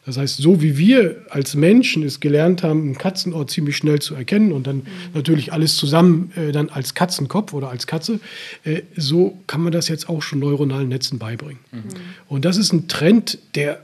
Das 0.06 0.18
heißt, 0.18 0.38
so 0.38 0.62
wie 0.62 0.78
wir 0.78 1.26
als 1.30 1.56
Menschen 1.56 2.04
es 2.04 2.20
gelernt 2.20 2.64
haben, 2.64 2.82
einen 2.82 2.98
Katzenort 2.98 3.50
ziemlich 3.50 3.78
schnell 3.78 4.00
zu 4.00 4.16
erkennen 4.16 4.52
und 4.52 4.68
dann 4.68 4.78
mhm. 4.78 4.88
natürlich 5.14 5.54
alles 5.54 5.76
zusammen 5.78 6.32
äh, 6.36 6.52
dann 6.52 6.70
als 6.70 6.94
Katzenkopf 6.94 7.54
oder 7.54 7.70
als 7.70 7.88
Katze, 7.88 8.20
äh, 8.66 8.82
so 8.98 9.38
kann 9.48 9.62
man 9.62 9.72
das 9.72 9.88
jetzt 9.88 10.10
auch 10.10 10.22
schon 10.22 10.40
neuronalen 10.40 10.90
Netzen 10.90 11.20
beibringen. 11.20 11.60
Mhm. 11.72 11.84
Und 12.28 12.46
das 12.46 12.58
ist 12.58 12.74
ein 12.74 12.88
Trend, 12.88 13.40
der 13.56 13.82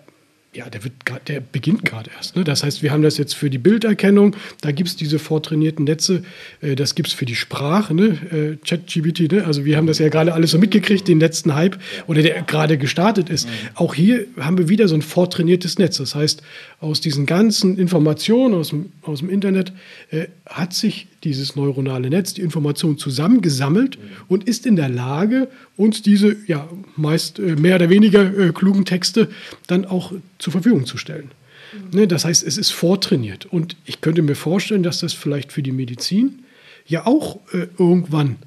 ja, 0.52 0.68
der, 0.68 0.84
wird 0.84 1.06
grad, 1.06 1.28
der 1.28 1.41
beginnt 1.41 1.86
gerade 1.86 2.10
erst. 2.16 2.36
Ne? 2.36 2.43
Das 2.43 2.64
heißt, 2.64 2.82
wir 2.82 2.91
haben 2.91 3.04
das 3.04 3.18
jetzt 3.20 3.36
für 3.36 3.52
die 3.52 3.60
Bilderkennung, 3.60 4.36
da 4.62 4.72
gibt 4.72 4.89
es 4.89 4.95
diese 4.95 5.20
vortrainierten 5.20 5.86
Netze, 5.86 6.24
äh, 6.62 6.76
das 6.76 6.95
gibt 6.95 7.10
es 7.10 7.14
für 7.14 7.26
die 7.26 7.36
Sprache, 7.36 7.93
ne? 7.93 8.18
äh, 8.32 8.66
ChatGPT, 8.66 9.32
ne? 9.32 9.45
also 9.45 9.64
wir 9.64 9.78
haben 9.78 9.86
das 9.86 10.00
ja 10.00 10.10
gerade 10.10 10.34
alles 10.34 10.50
so 10.52 10.58
mitgekriegt, 10.58 11.08
den 11.08 11.20
letzten 11.20 11.54
Hype 11.54 11.78
oder 12.08 12.24
der 12.24 12.41
gerade 12.41 12.80
gestartet 12.80 13.30
ist. 13.30 13.47
Mhm. 13.47 13.52
Auch 13.76 13.93
hier 13.93 14.26
haben 14.39 14.58
wir 14.58 14.70
wieder 14.70 14.88
so 14.88 14.95
ein 14.95 15.04
vortrainiertes 15.04 15.78
Netz. 15.78 15.97
Das 15.97 16.16
heißt, 16.16 16.41
aus 16.80 17.00
diesen 17.00 17.28
ganzen 17.28 17.78
Informationen 17.78 18.56
aus 18.56 18.70
dem, 18.70 18.91
aus 19.04 19.20
dem 19.20 19.30
Internet 19.30 19.72
äh, 20.10 20.28
hat 20.47 20.74
sich 20.74 21.08
dieses 21.24 21.55
neuronale 21.55 22.09
Netz, 22.09 22.34
die 22.34 22.41
Information 22.41 22.97
zusammengesammelt 22.97 23.97
und 24.28 24.47
ist 24.47 24.65
in 24.65 24.76
der 24.76 24.89
Lage, 24.89 25.49
uns 25.76 26.01
diese 26.01 26.36
ja 26.47 26.67
meist 26.95 27.39
äh, 27.39 27.55
mehr 27.55 27.76
oder 27.76 27.89
weniger 27.89 28.38
äh, 28.38 28.51
klugen 28.51 28.86
Texte 28.86 29.30
dann 29.67 29.86
auch 29.86 30.13
zur 30.38 30.51
Verfügung 30.51 30.86
zu 30.86 30.97
stellen. 30.97 31.32
Mhm. 31.74 31.99
Ne, 31.99 32.07
das 32.07 32.26
heißt, 32.26 32.45
es 32.45 32.57
ist 32.57 32.72
vortrainiert. 32.72 33.45
Und 33.45 33.76
ich 33.86 34.01
könnte 34.01 34.22
mir 34.22 34.36
vorstellen, 34.36 34.84
dass 34.84 34.99
das 34.99 35.13
vielleicht 35.13 35.51
für 35.51 35.63
die 35.63 35.72
Medizin 35.72 36.43
ja 36.86 37.05
auch 37.05 37.39
äh, 37.53 37.67
irgendwann 37.78 38.38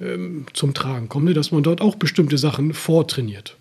ähm, 0.00 0.46
zum 0.52 0.74
Tragen 0.74 1.08
kommt, 1.08 1.26
ne, 1.26 1.34
dass 1.34 1.52
man 1.52 1.62
dort 1.62 1.80
auch 1.80 1.96
bestimmte 1.96 2.38
Sachen 2.38 2.74
vortrainiert. 2.74 3.56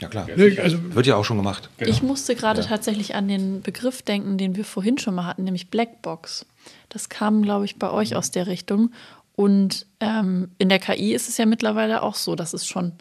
Ja 0.00 0.08
klar, 0.08 0.26
ne, 0.26 0.56
also, 0.62 0.94
wird 0.94 1.06
ja 1.06 1.16
auch 1.16 1.24
schon 1.24 1.36
gemacht. 1.36 1.70
Genau. 1.78 1.90
Ich 1.90 2.02
musste 2.02 2.34
gerade 2.34 2.60
ja. 2.60 2.66
tatsächlich 2.66 3.14
an 3.14 3.28
den 3.28 3.62
Begriff 3.62 4.02
denken, 4.02 4.38
den 4.38 4.56
wir 4.56 4.64
vorhin 4.64 4.98
schon 4.98 5.14
mal 5.14 5.26
hatten, 5.26 5.44
nämlich 5.44 5.70
Blackbox. 5.70 6.46
Das 6.88 7.08
kam, 7.08 7.42
glaube 7.42 7.64
ich, 7.64 7.76
bei 7.76 7.90
euch 7.90 8.16
aus 8.16 8.30
der 8.30 8.46
Richtung. 8.46 8.90
Und 9.34 9.86
ähm, 10.00 10.50
in 10.58 10.68
der 10.68 10.78
KI 10.78 11.14
ist 11.14 11.28
es 11.28 11.38
ja 11.38 11.46
mittlerweile 11.46 12.02
auch 12.02 12.14
so, 12.14 12.34
dass 12.34 12.54
es 12.54 12.66
schon 12.66 12.92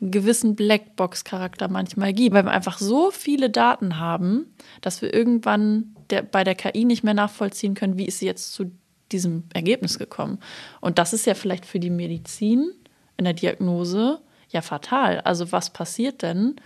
einen 0.00 0.10
gewissen 0.10 0.56
Blackbox-Charakter 0.56 1.68
manchmal 1.68 2.12
gibt, 2.12 2.34
weil 2.34 2.44
wir 2.44 2.50
einfach 2.50 2.78
so 2.78 3.10
viele 3.10 3.48
Daten 3.48 3.98
haben, 3.98 4.46
dass 4.80 5.02
wir 5.02 5.14
irgendwann 5.14 5.94
der, 6.10 6.22
bei 6.22 6.44
der 6.44 6.54
KI 6.54 6.84
nicht 6.84 7.04
mehr 7.04 7.14
nachvollziehen 7.14 7.74
können, 7.74 7.96
wie 7.96 8.06
ist 8.06 8.18
sie 8.18 8.26
jetzt 8.26 8.52
zu 8.52 8.72
diesem 9.12 9.44
Ergebnis 9.54 9.98
gekommen. 9.98 10.38
Und 10.80 10.98
das 10.98 11.12
ist 11.12 11.26
ja 11.26 11.34
vielleicht 11.34 11.66
für 11.66 11.78
die 11.78 11.90
Medizin 11.90 12.72
in 13.16 13.24
der 13.24 13.34
Diagnose 13.34 14.20
ja 14.50 14.62
fatal. 14.62 15.20
Also 15.20 15.52
was 15.52 15.70
passiert 15.70 16.22
denn, 16.22 16.56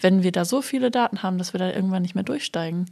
wenn 0.00 0.22
wir 0.22 0.32
da 0.32 0.44
so 0.44 0.62
viele 0.62 0.90
Daten 0.90 1.22
haben, 1.22 1.38
dass 1.38 1.52
wir 1.52 1.58
da 1.58 1.70
irgendwann 1.70 2.02
nicht 2.02 2.14
mehr 2.14 2.24
durchsteigen? 2.24 2.86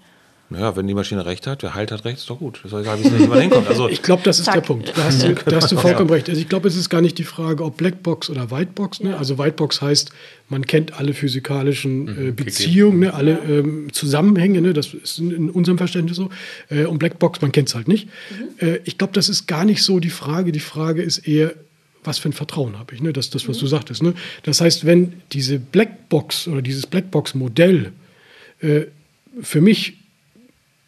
Naja, 0.50 0.76
wenn 0.76 0.86
die 0.86 0.94
Maschine 0.94 1.24
recht 1.24 1.46
hat, 1.46 1.62
wer 1.62 1.74
halt 1.74 1.90
hat 1.90 2.04
recht, 2.04 2.18
ist 2.18 2.28
doch 2.28 2.38
gut. 2.38 2.60
Das 2.62 2.70
soll 2.70 2.82
egal, 2.82 2.98
wie 3.00 3.06
es 3.06 3.10
nicht 3.10 3.24
immer 3.24 3.40
hinkommt. 3.40 3.66
Also 3.66 3.88
ich 3.94 4.02
glaube, 4.02 4.22
das 4.24 4.38
ist 4.38 4.44
Zack. 4.44 4.54
der 4.54 4.60
Punkt. 4.60 4.92
Da 4.94 5.04
hast 5.04 5.22
du, 5.22 5.34
da 5.46 5.56
hast 5.56 5.72
du 5.72 5.76
vollkommen 5.76 6.10
recht. 6.10 6.28
Also 6.28 6.40
ich 6.40 6.48
glaube, 6.48 6.68
es 6.68 6.76
ist 6.76 6.90
gar 6.90 7.00
nicht 7.00 7.16
die 7.16 7.24
Frage, 7.24 7.64
ob 7.64 7.78
Blackbox 7.78 8.28
oder 8.28 8.50
Whitebox. 8.50 9.00
Ne? 9.00 9.16
Also 9.16 9.38
Whitebox 9.38 9.80
heißt, 9.80 10.12
man 10.50 10.66
kennt 10.66 10.98
alle 10.98 11.14
physikalischen 11.14 12.08
äh, 12.08 12.10
mhm, 12.10 12.36
Beziehungen, 12.36 13.00
ne? 13.00 13.14
alle 13.14 13.38
ähm, 13.38 13.88
Zusammenhänge. 13.92 14.60
Ne? 14.60 14.74
Das 14.74 14.92
ist 14.92 15.18
in 15.18 15.48
unserem 15.48 15.78
Verständnis 15.78 16.18
so. 16.18 16.28
Äh, 16.68 16.84
und 16.84 16.98
Blackbox, 16.98 17.40
man 17.40 17.50
kennt 17.50 17.70
es 17.70 17.74
halt 17.74 17.88
nicht. 17.88 18.08
Mhm. 18.30 18.68
Äh, 18.68 18.80
ich 18.84 18.98
glaube, 18.98 19.14
das 19.14 19.30
ist 19.30 19.46
gar 19.46 19.64
nicht 19.64 19.82
so 19.82 19.98
die 19.98 20.10
Frage. 20.10 20.52
Die 20.52 20.60
Frage 20.60 21.02
ist 21.02 21.26
eher, 21.26 21.54
was 22.04 22.18
für 22.18 22.28
ein 22.28 22.32
Vertrauen 22.32 22.78
habe 22.78 22.94
ich? 22.94 23.02
Ne? 23.02 23.12
Das 23.12 23.26
ist 23.26 23.34
das, 23.34 23.48
was 23.48 23.58
du 23.58 23.66
sagtest. 23.66 24.02
Ne? 24.02 24.14
Das 24.42 24.60
heißt, 24.60 24.84
wenn 24.84 25.14
diese 25.32 25.58
Blackbox 25.58 26.48
oder 26.48 26.62
dieses 26.62 26.86
Blackbox-Modell 26.86 27.92
äh, 28.60 28.82
für 29.42 29.60
mich 29.60 29.98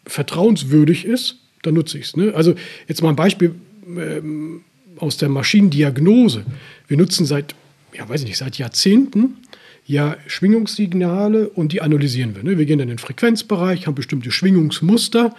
vertrauenswürdig 0.05 1.05
ist, 1.05 1.37
dann 1.63 1.73
nutze 1.73 1.97
ich 1.97 2.05
es. 2.05 2.15
Ne? 2.15 2.33
Also 2.33 2.55
jetzt 2.87 3.01
mal 3.01 3.09
ein 3.09 3.15
Beispiel 3.15 3.55
ähm, 3.87 4.61
aus 4.97 5.17
der 5.17 5.29
Maschinendiagnose. 5.29 6.45
Wir 6.87 6.97
nutzen 6.97 7.25
seit, 7.25 7.55
ja 7.93 8.07
weiß 8.07 8.21
ich 8.21 8.27
nicht, 8.27 8.37
seit 8.37 8.57
Jahrzehnten 8.57 9.37
ja 9.85 10.17
Schwingungssignale 10.27 11.49
und 11.49 11.71
die 11.71 11.81
analysieren 11.81 12.35
wir. 12.35 12.43
Ne? 12.43 12.57
Wir 12.57 12.65
gehen 12.65 12.79
in 12.79 12.89
den 12.89 12.99
Frequenzbereich, 12.99 13.87
haben 13.87 13.95
bestimmte 13.95 14.31
Schwingungsmuster, 14.31 15.33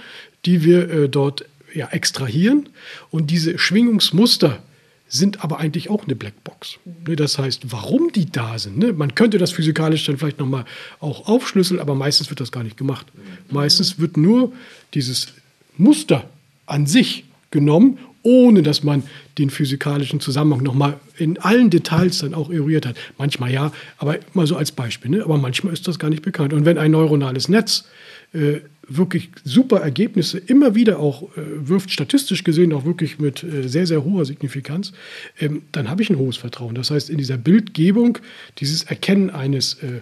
die 0.44 0.64
wir 0.64 0.90
äh, 0.90 1.08
dort 1.08 1.44
ja, 1.74 1.88
extrahieren. 1.88 2.68
Und 3.10 3.30
diese 3.30 3.58
Schwingungsmuster 3.58 4.62
sind 5.08 5.42
aber 5.42 5.58
eigentlich 5.58 5.90
auch 5.90 6.04
eine 6.04 6.14
Blackbox. 6.14 6.78
Ne? 7.06 7.16
Das 7.16 7.38
heißt, 7.38 7.72
warum 7.72 8.12
die 8.12 8.30
da 8.30 8.58
sind, 8.58 8.78
ne? 8.78 8.92
man 8.92 9.14
könnte 9.14 9.38
das 9.38 9.50
physikalisch 9.52 10.04
dann 10.04 10.18
vielleicht 10.18 10.38
nochmal 10.38 10.64
auch 11.00 11.26
aufschlüsseln, 11.26 11.80
aber 11.80 11.94
meistens 11.94 12.30
wird 12.30 12.40
das 12.40 12.52
gar 12.52 12.62
nicht 12.62 12.76
gemacht. 12.76 13.06
Meistens 13.50 13.98
wird 13.98 14.16
nur 14.16 14.52
dieses 14.94 15.28
Muster 15.78 16.28
an 16.66 16.86
sich 16.86 17.24
genommen, 17.50 17.98
ohne 18.22 18.62
dass 18.62 18.82
man 18.82 19.04
den 19.38 19.48
physikalischen 19.48 20.20
Zusammenhang 20.20 20.62
nochmal 20.62 21.00
in 21.16 21.38
allen 21.38 21.70
Details 21.70 22.18
dann 22.18 22.34
auch 22.34 22.50
eruiert 22.50 22.84
hat. 22.84 22.96
Manchmal 23.16 23.50
ja, 23.50 23.72
aber 23.96 24.18
mal 24.34 24.46
so 24.46 24.56
als 24.56 24.72
Beispiel. 24.72 25.10
Ne? 25.10 25.22
Aber 25.24 25.38
manchmal 25.38 25.72
ist 25.72 25.88
das 25.88 25.98
gar 25.98 26.10
nicht 26.10 26.22
bekannt. 26.22 26.52
Und 26.52 26.66
wenn 26.66 26.76
ein 26.76 26.90
neuronales 26.90 27.48
Netz 27.48 27.84
äh, 28.34 28.60
wirklich 28.88 29.30
super 29.44 29.80
Ergebnisse 29.80 30.38
immer 30.38 30.74
wieder 30.74 30.98
auch 30.98 31.22
äh, 31.36 31.42
wirft, 31.68 31.90
statistisch 31.90 32.42
gesehen 32.42 32.72
auch 32.72 32.84
wirklich 32.84 33.18
mit 33.18 33.44
äh, 33.44 33.68
sehr, 33.68 33.86
sehr 33.86 34.04
hoher 34.04 34.24
Signifikanz, 34.24 34.92
ähm, 35.38 35.62
dann 35.72 35.90
habe 35.90 36.02
ich 36.02 36.10
ein 36.10 36.18
hohes 36.18 36.36
Vertrauen. 36.36 36.74
Das 36.74 36.90
heißt, 36.90 37.10
in 37.10 37.18
dieser 37.18 37.36
Bildgebung, 37.36 38.18
dieses 38.58 38.84
Erkennen 38.84 39.30
eines, 39.30 39.74
äh, 39.82 40.00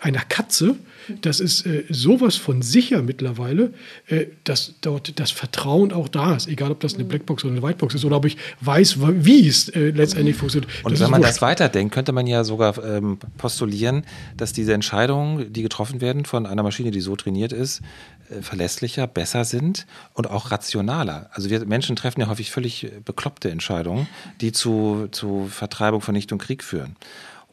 einer 0.00 0.22
Katze, 0.22 0.76
das 1.20 1.40
ist 1.40 1.66
äh, 1.66 1.84
sowas 1.88 2.36
von 2.36 2.62
sicher 2.62 3.02
mittlerweile, 3.02 3.72
äh, 4.06 4.26
dass 4.44 4.74
dort 4.80 5.18
das 5.18 5.30
Vertrauen 5.30 5.92
auch 5.92 6.08
da 6.08 6.34
ist, 6.34 6.48
egal 6.48 6.70
ob 6.70 6.80
das 6.80 6.94
eine 6.94 7.04
Blackbox 7.04 7.44
oder 7.44 7.52
eine 7.52 7.62
Whitebox 7.62 7.94
ist 7.94 8.04
oder 8.04 8.16
ob 8.16 8.24
ich 8.24 8.36
weiß, 8.60 8.98
wie 9.00 9.48
es 9.48 9.68
äh, 9.70 9.90
letztendlich 9.90 10.36
funktioniert. 10.36 10.70
Und 10.84 10.92
das 10.92 11.00
wenn 11.00 11.10
man 11.10 11.20
wurscht. 11.20 11.34
das 11.34 11.42
weiterdenkt, 11.42 11.94
könnte 11.94 12.12
man 12.12 12.26
ja 12.26 12.44
sogar 12.44 12.82
ähm, 12.84 13.18
postulieren, 13.38 14.04
dass 14.36 14.52
diese 14.52 14.74
Entscheidungen, 14.74 15.52
die 15.52 15.62
getroffen 15.62 16.00
werden 16.00 16.24
von 16.24 16.46
einer 16.46 16.62
Maschine, 16.62 16.90
die 16.90 17.00
so 17.00 17.16
trainiert 17.16 17.52
ist, 17.52 17.82
äh, 18.30 18.42
verlässlicher, 18.42 19.06
besser 19.06 19.44
sind 19.44 19.86
und 20.14 20.28
auch 20.28 20.50
rationaler. 20.50 21.30
Also 21.32 21.50
wir 21.50 21.64
Menschen 21.66 21.96
treffen 21.96 22.20
ja 22.20 22.28
häufig 22.28 22.50
völlig 22.50 22.84
äh, 22.84 22.90
bekloppte 23.04 23.50
Entscheidungen, 23.50 24.08
die 24.40 24.52
zu, 24.52 25.08
zu 25.10 25.48
Vertreibung, 25.50 26.00
Vernichtung, 26.00 26.38
Krieg 26.38 26.62
führen. 26.62 26.96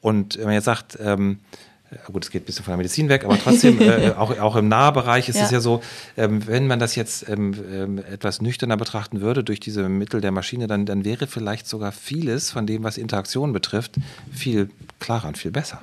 Und 0.02 0.38
wenn 0.38 0.46
man 0.46 0.54
jetzt 0.54 0.66
sagt, 0.66 0.98
ähm, 1.02 1.40
äh, 1.42 1.69
Gut, 2.06 2.24
es 2.26 2.32
geht 2.32 2.44
ein 2.44 2.46
bisschen 2.46 2.64
von 2.64 2.72
der 2.74 2.78
Medizin 2.78 3.10
weg, 3.10 3.26
aber 3.26 3.38
trotzdem, 3.40 3.80
äh, 3.82 4.12
auch, 4.12 4.38
auch 4.40 4.56
im 4.56 4.68
Nahbereich 4.68 5.28
ist 5.30 5.38
Ja. 5.38 5.46
es 5.46 5.52
ja 5.52 5.60
so, 5.60 5.82
ähm, 6.18 6.46
wenn 6.48 6.68
man 6.68 6.80
das 6.80 6.96
jetzt 6.96 7.28
ähm, 7.28 7.54
ähm, 7.72 7.98
etwas 7.98 8.42
nüchterner 8.42 8.78
betrachten 8.78 9.22
würde 9.22 9.44
durch 9.44 9.60
diese 9.60 9.90
Mittel 9.90 10.22
der 10.22 10.32
Maschine, 10.32 10.68
dann, 10.68 10.86
dann 10.86 11.04
wäre 11.04 11.26
vielleicht 11.28 11.68
sogar 11.68 11.92
vieles 11.92 12.52
von 12.52 12.68
dem, 12.68 12.84
was 12.84 12.98
Interaktion 12.98 13.54
betrifft, 13.54 13.96
viel 14.32 14.70
klarer 15.00 15.28
und 15.30 15.38
viel 15.38 15.52
besser. 15.52 15.82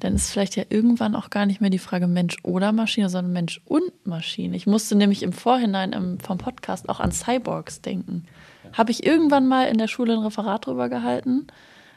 Dann 0.00 0.14
ist 0.14 0.30
vielleicht 0.30 0.56
ja 0.56 0.64
irgendwann 0.68 1.14
auch 1.14 1.30
gar 1.30 1.46
nicht 1.46 1.60
mehr 1.60 1.70
die 1.70 1.78
Frage 1.78 2.06
Mensch 2.06 2.36
oder 2.42 2.72
Maschine, 2.72 3.08
sondern 3.08 3.32
Mensch 3.32 3.60
und 3.66 3.92
Maschine. 4.04 4.56
Ich 4.56 4.66
musste 4.66 4.96
nämlich 4.96 5.22
im 5.22 5.32
Vorhinein 5.32 5.92
im, 5.92 6.18
vom 6.18 6.38
Podcast 6.38 6.88
auch 6.88 6.98
an 7.00 7.12
Cyborgs 7.12 7.80
denken. 7.82 8.26
Habe 8.72 8.90
ich 8.90 9.04
irgendwann 9.04 9.46
mal 9.46 9.68
in 9.68 9.78
der 9.78 9.88
Schule 9.88 10.14
ein 10.14 10.20
Referat 10.20 10.66
drüber 10.66 10.88
gehalten? 10.88 11.46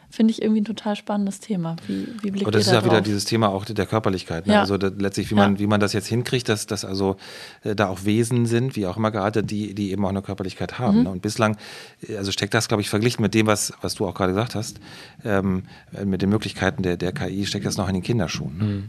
Finde 0.10 0.32
ich 0.32 0.41
irgendwie 0.41 0.62
ein 0.62 0.66
total 0.66 0.95
spannendes 0.95 1.39
Thema. 1.39 1.76
Wie, 1.88 2.08
wie 2.22 2.32
blickt 2.32 2.45
Und 2.45 2.54
das 2.56 2.68
ihr 2.68 2.74
ist 2.74 2.74
ja 2.74 2.86
wieder 2.86 3.01
dieses 3.01 3.26
Thema 3.26 3.49
auch 3.49 3.66
der 3.66 3.86
Körperlichkeit. 3.86 4.45
Ne? 4.45 4.54
Ja. 4.54 4.62
Also 4.62 4.76
letztlich, 4.76 5.32
wie 5.32 5.36
Ja. 5.36 5.41
man, 5.41 5.60
wie 5.60 5.68
man 5.68 5.80
das 5.80 5.93
jetzt 5.93 6.08
hinkriegt, 6.08 6.49
dass, 6.49 6.68
dass 6.68 6.86
also 6.86 7.18
äh, 7.64 7.76
da 7.76 7.88
auch 7.88 8.06
Wesen 8.06 8.45
sind, 8.45 8.76
wie 8.76 8.86
auch 8.86 8.97
immer 8.97 9.12
geartet, 9.12 9.49
die, 9.49 9.74
die 9.74 9.91
eben 9.91 10.06
auch 10.06 10.10
eine 10.10 10.22
Körperlichkeit 10.22 10.78
haben. 10.80 10.97
Mhm. 10.99 11.04
Ne? 11.04 11.10
Und 11.10 11.22
bislang, 11.22 11.58
äh, 12.08 12.18
also 12.18 12.32
steckt 12.32 12.54
das, 12.54 12.68
glaube 12.68 12.82
ich, 12.82 12.89
verglichen 12.89 13.22
mit 13.22 13.34
dem, 13.34 13.47
was, 13.47 13.74
was 13.82 13.95
du 13.95 14.06
auch 14.06 14.14
gerade 14.14 14.34
gesagt 14.34 14.56
hast, 14.56 14.80
ähm, 15.26 15.64
äh, 15.93 16.06
mit 16.06 16.22
den 16.22 16.30
Möglichkeiten 16.30 16.84
der, 16.84 16.97
der 16.97 17.12
KI, 17.12 17.45
steckt 17.45 17.66
das 17.66 17.78
noch 17.78 17.88
in 17.88 17.95
den 17.95 18.04
Kinderschuhen. 18.04 18.58
Ne? 18.58 18.84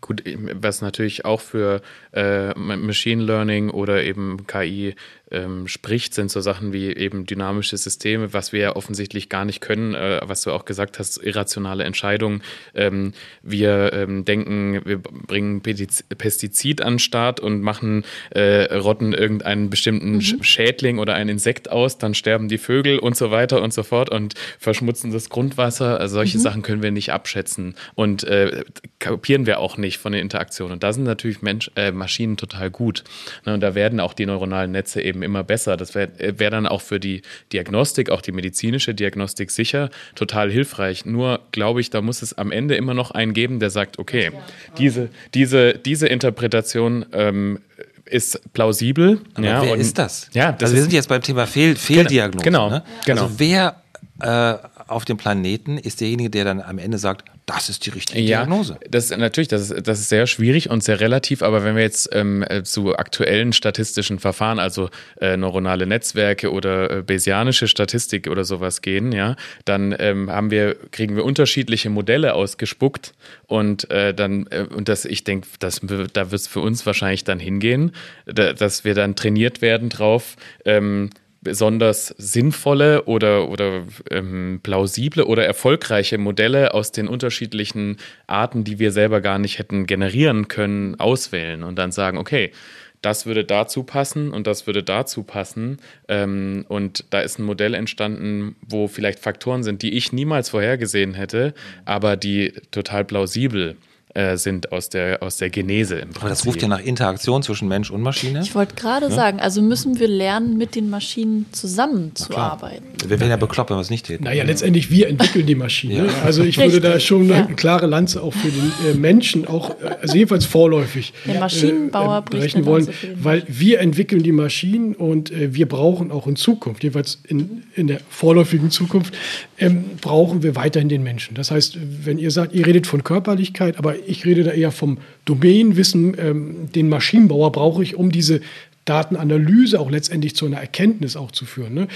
Gut, 0.00 0.22
was 0.54 0.80
natürlich 0.80 1.24
auch 1.24 1.40
für 1.40 1.82
äh, 2.12 2.54
Machine 2.54 3.22
Learning 3.22 3.68
oder 3.70 4.04
eben 4.04 4.46
KI 4.46 4.94
ähm, 5.30 5.66
spricht, 5.66 6.14
sind 6.14 6.30
so 6.30 6.40
Sachen 6.40 6.72
wie 6.72 6.94
eben 6.94 7.26
dynamische 7.26 7.76
Systeme, 7.76 8.32
was 8.32 8.52
wir 8.52 8.60
ja 8.60 8.76
offensichtlich 8.76 9.28
gar 9.28 9.44
nicht 9.44 9.60
können, 9.60 9.94
äh, 9.94 10.20
was 10.24 10.42
du 10.42 10.52
auch 10.52 10.64
gesagt 10.64 10.98
hast, 10.98 11.18
irrationale 11.18 11.84
Entscheidungen. 11.84 12.42
Ähm, 12.74 13.12
wir 13.42 13.92
ähm, 13.92 14.24
denken, 14.24 14.80
wir 14.84 14.98
bringen 14.98 15.62
Pestizid 15.62 16.80
an 16.80 16.94
den 16.94 16.98
Start 17.00 17.40
und 17.40 17.60
machen, 17.60 18.04
äh, 18.30 18.72
rotten 18.72 19.12
irgendeinen 19.12 19.68
bestimmten 19.68 20.20
Sch- 20.20 20.42
Schädling 20.44 20.98
oder 20.98 21.14
ein 21.14 21.28
Insekt 21.28 21.70
aus, 21.70 21.98
dann 21.98 22.14
sterben 22.14 22.48
die 22.48 22.58
Vögel 22.58 22.98
und 23.00 23.16
so 23.16 23.30
weiter 23.30 23.62
und 23.62 23.74
so 23.74 23.82
fort 23.82 24.10
und 24.10 24.34
verschmutzen 24.58 25.12
das 25.12 25.28
Grundwasser. 25.28 25.98
Also 26.00 26.14
solche 26.14 26.38
Sachen 26.38 26.62
können 26.62 26.82
wir 26.82 26.92
nicht 26.92 27.12
abschätzen 27.12 27.74
und 27.96 28.22
äh, 28.24 28.64
kapieren 29.00 29.44
wir 29.44 29.58
auch 29.58 29.76
nicht 29.76 29.87
von 29.96 30.12
den 30.12 30.20
Interaktionen. 30.20 30.74
Und 30.74 30.82
da 30.82 30.92
sind 30.92 31.04
natürlich 31.04 31.40
Mensch, 31.40 31.70
äh, 31.76 31.90
Maschinen 31.92 32.36
total 32.36 32.68
gut. 32.70 33.04
Ne, 33.46 33.54
und 33.54 33.60
da 33.60 33.74
werden 33.74 34.00
auch 34.00 34.12
die 34.12 34.26
neuronalen 34.26 34.72
Netze 34.72 35.00
eben 35.00 35.22
immer 35.22 35.42
besser. 35.44 35.78
Das 35.78 35.94
wäre 35.94 36.10
wär 36.18 36.50
dann 36.50 36.66
auch 36.66 36.82
für 36.82 37.00
die 37.00 37.22
Diagnostik, 37.54 38.10
auch 38.10 38.20
die 38.20 38.32
medizinische 38.32 38.94
Diagnostik 38.94 39.50
sicher 39.50 39.88
total 40.14 40.50
hilfreich. 40.50 41.06
Nur 41.06 41.40
glaube 41.52 41.80
ich, 41.80 41.88
da 41.88 42.02
muss 42.02 42.20
es 42.20 42.36
am 42.36 42.52
Ende 42.52 42.74
immer 42.74 42.92
noch 42.92 43.12
einen 43.12 43.32
geben, 43.32 43.60
der 43.60 43.70
sagt, 43.70 43.98
okay, 43.98 44.32
diese, 44.76 45.08
diese, 45.32 45.74
diese 45.78 46.08
Interpretation 46.08 47.06
ähm, 47.12 47.60
ist 48.04 48.40
plausibel. 48.52 49.20
Aber 49.34 49.46
ja, 49.46 49.62
wer 49.62 49.72
und- 49.72 49.80
ist 49.80 49.96
das? 49.96 50.28
Ja, 50.34 50.52
das 50.52 50.64
also 50.64 50.74
wir 50.74 50.82
sind 50.82 50.92
jetzt 50.92 51.08
beim 51.08 51.22
Thema 51.22 51.46
Fehl, 51.46 51.76
Fehldiagnose. 51.76 52.44
genau, 52.44 52.68
Ne? 52.70 52.82
genau. 53.06 53.22
Also 53.22 53.38
wer 53.38 53.82
äh, 54.20 54.54
auf 54.88 55.04
dem 55.04 55.16
Planeten 55.16 55.78
ist 55.78 56.00
derjenige, 56.00 56.30
der 56.30 56.44
dann 56.44 56.60
am 56.60 56.78
Ende 56.78 56.98
sagt, 56.98 57.28
das 57.46 57.68
ist 57.68 57.86
die 57.86 57.90
richtige 57.90 58.20
Diagnose? 58.20 58.78
das 58.90 59.10
natürlich, 59.10 59.48
das 59.48 59.70
ist, 59.70 59.86
das 59.86 60.00
ist 60.00 60.08
sehr 60.08 60.26
schwierig 60.26 60.70
und 60.70 60.82
sehr 60.82 61.00
relativ, 61.00 61.42
aber 61.42 61.64
wenn 61.64 61.76
wir 61.76 61.82
jetzt 61.82 62.10
ähm, 62.12 62.44
äh, 62.48 62.62
zu 62.62 62.96
aktuellen 62.96 63.52
statistischen 63.52 64.18
Verfahren, 64.18 64.58
also 64.58 64.90
äh, 65.20 65.36
neuronale 65.36 65.86
Netzwerke 65.86 66.52
oder 66.52 66.90
äh, 66.90 67.02
Bayesianische 67.02 67.68
Statistik 67.68 68.28
oder 68.28 68.44
sowas 68.44 68.82
gehen, 68.82 69.12
ja, 69.12 69.36
dann 69.64 69.94
ähm, 69.98 70.30
haben 70.30 70.50
wir, 70.50 70.76
kriegen 70.90 71.16
wir 71.16 71.24
unterschiedliche 71.24 71.90
Modelle 71.90 72.34
ausgespuckt 72.34 73.14
und 73.46 73.90
äh, 73.90 74.12
dann, 74.14 74.46
äh, 74.50 74.66
und 74.74 74.88
das, 74.88 75.04
ich 75.04 75.24
denke, 75.24 75.48
das, 75.58 75.80
da 75.80 76.30
wird 76.30 76.40
es 76.40 76.46
für 76.46 76.60
uns 76.60 76.84
wahrscheinlich 76.86 77.24
dann 77.24 77.38
hingehen, 77.38 77.92
da, 78.26 78.52
dass 78.52 78.84
wir 78.84 78.94
dann 78.94 79.16
trainiert 79.16 79.62
werden 79.62 79.88
drauf, 79.88 80.36
ähm, 80.64 81.10
besonders 81.48 82.14
sinnvolle 82.18 83.04
oder, 83.04 83.48
oder 83.48 83.84
ähm, 84.10 84.60
plausible 84.62 85.24
oder 85.24 85.46
erfolgreiche 85.46 86.18
Modelle 86.18 86.74
aus 86.74 86.92
den 86.92 87.08
unterschiedlichen 87.08 87.96
Arten, 88.26 88.64
die 88.64 88.78
wir 88.78 88.92
selber 88.92 89.22
gar 89.22 89.38
nicht 89.38 89.58
hätten 89.58 89.86
generieren 89.86 90.48
können, 90.48 91.00
auswählen 91.00 91.62
und 91.62 91.76
dann 91.76 91.90
sagen, 91.90 92.18
okay, 92.18 92.52
das 93.00 93.24
würde 93.24 93.44
dazu 93.44 93.82
passen 93.82 94.30
und 94.30 94.46
das 94.46 94.66
würde 94.66 94.82
dazu 94.82 95.22
passen. 95.22 95.78
Ähm, 96.06 96.66
und 96.68 97.06
da 97.10 97.20
ist 97.20 97.38
ein 97.38 97.44
Modell 97.44 97.72
entstanden, 97.72 98.56
wo 98.60 98.86
vielleicht 98.86 99.20
Faktoren 99.20 99.62
sind, 99.62 99.80
die 99.80 99.94
ich 99.94 100.12
niemals 100.12 100.50
vorhergesehen 100.50 101.14
hätte, 101.14 101.54
aber 101.86 102.16
die 102.16 102.52
total 102.72 103.06
plausibel 103.06 103.76
äh, 104.14 104.36
sind 104.36 104.72
aus 104.72 104.88
der, 104.88 105.22
aus 105.22 105.36
der 105.36 105.50
Genese 105.50 105.96
im 105.96 106.08
Prinzip. 106.08 106.22
Aber 106.22 106.28
das 106.30 106.46
ruft 106.46 106.62
ja 106.62 106.68
nach 106.68 106.80
Interaktion 106.80 107.42
zwischen 107.42 107.68
Mensch 107.68 107.90
und 107.90 108.02
Maschine. 108.02 108.40
Ich 108.42 108.54
wollte 108.54 108.74
gerade 108.74 109.10
sagen, 109.10 109.40
also 109.40 109.62
müssen 109.62 109.98
wir 109.98 110.08
lernen, 110.08 110.56
mit 110.56 110.74
den 110.74 110.90
Maschinen 110.90 111.46
zusammenzuarbeiten. 111.52 112.86
Wir 113.06 113.20
wären 113.20 113.30
ja 113.30 113.36
bekloppt, 113.36 113.70
wenn 113.70 113.76
wir 113.76 113.82
es 113.82 113.90
nicht 113.90 114.06
täten. 114.06 114.24
Naja, 114.24 114.44
letztendlich, 114.44 114.90
wir 114.90 115.08
entwickeln 115.08 115.46
die 115.46 115.54
Maschine. 115.54 116.06
Ja. 116.06 116.12
Also 116.24 116.42
ich 116.42 116.58
würde 116.58 116.80
da 116.80 116.92
Richtig, 116.92 117.06
schon 117.06 117.28
ja. 117.28 117.44
eine 117.44 117.54
klare 117.54 117.86
Lanze 117.86 118.22
auch 118.22 118.32
für 118.32 118.48
den 118.48 118.72
äh, 118.86 118.94
Menschen, 118.94 119.46
auch 119.46 119.70
äh, 119.70 119.96
also 120.00 120.16
jedenfalls 120.16 120.44
vorläufig, 120.44 121.12
Der 121.26 121.40
Maschinenbauer 121.40 122.22
bricht 122.22 122.54
brechen 122.54 122.66
wollen, 122.66 122.88
weil 123.14 123.42
wir 123.46 123.80
entwickeln 123.80 124.22
die 124.22 124.32
Maschinen 124.32 124.94
und 124.94 125.30
äh, 125.30 125.54
wir 125.54 125.68
brauchen 125.68 126.10
auch 126.10 126.26
in 126.26 126.36
Zukunft, 126.36 126.82
jedenfalls 126.82 127.18
in, 127.26 127.64
in 127.74 127.86
der 127.86 128.00
vorläufigen 128.08 128.70
Zukunft, 128.70 129.14
ähm, 129.58 129.84
brauchen 130.00 130.42
wir 130.42 130.56
weiterhin 130.56 130.88
den 130.88 131.02
Menschen. 131.02 131.34
Das 131.34 131.50
heißt, 131.50 131.78
wenn 132.04 132.18
ihr 132.18 132.30
sagt, 132.30 132.54
ihr 132.54 132.66
redet 132.66 132.86
von 132.86 133.04
Körperlichkeit, 133.04 133.78
aber 133.78 133.96
ich 134.06 134.24
rede 134.24 134.44
da 134.44 134.52
eher 134.52 134.72
vom 134.72 134.98
Domänenwissen, 135.24 136.16
ähm, 136.18 136.72
den 136.74 136.88
Maschinenbauer 136.88 137.52
brauche 137.52 137.82
ich, 137.82 137.96
um 137.96 138.12
diese 138.12 138.40
Datenanalyse 138.84 139.78
auch 139.78 139.90
letztendlich 139.90 140.34
zu 140.34 140.46
einer 140.46 140.58
Erkenntnis 140.58 141.16
auch 141.16 141.30
zu 141.30 141.44
führen. 141.44 141.74
Ne? 141.74 141.88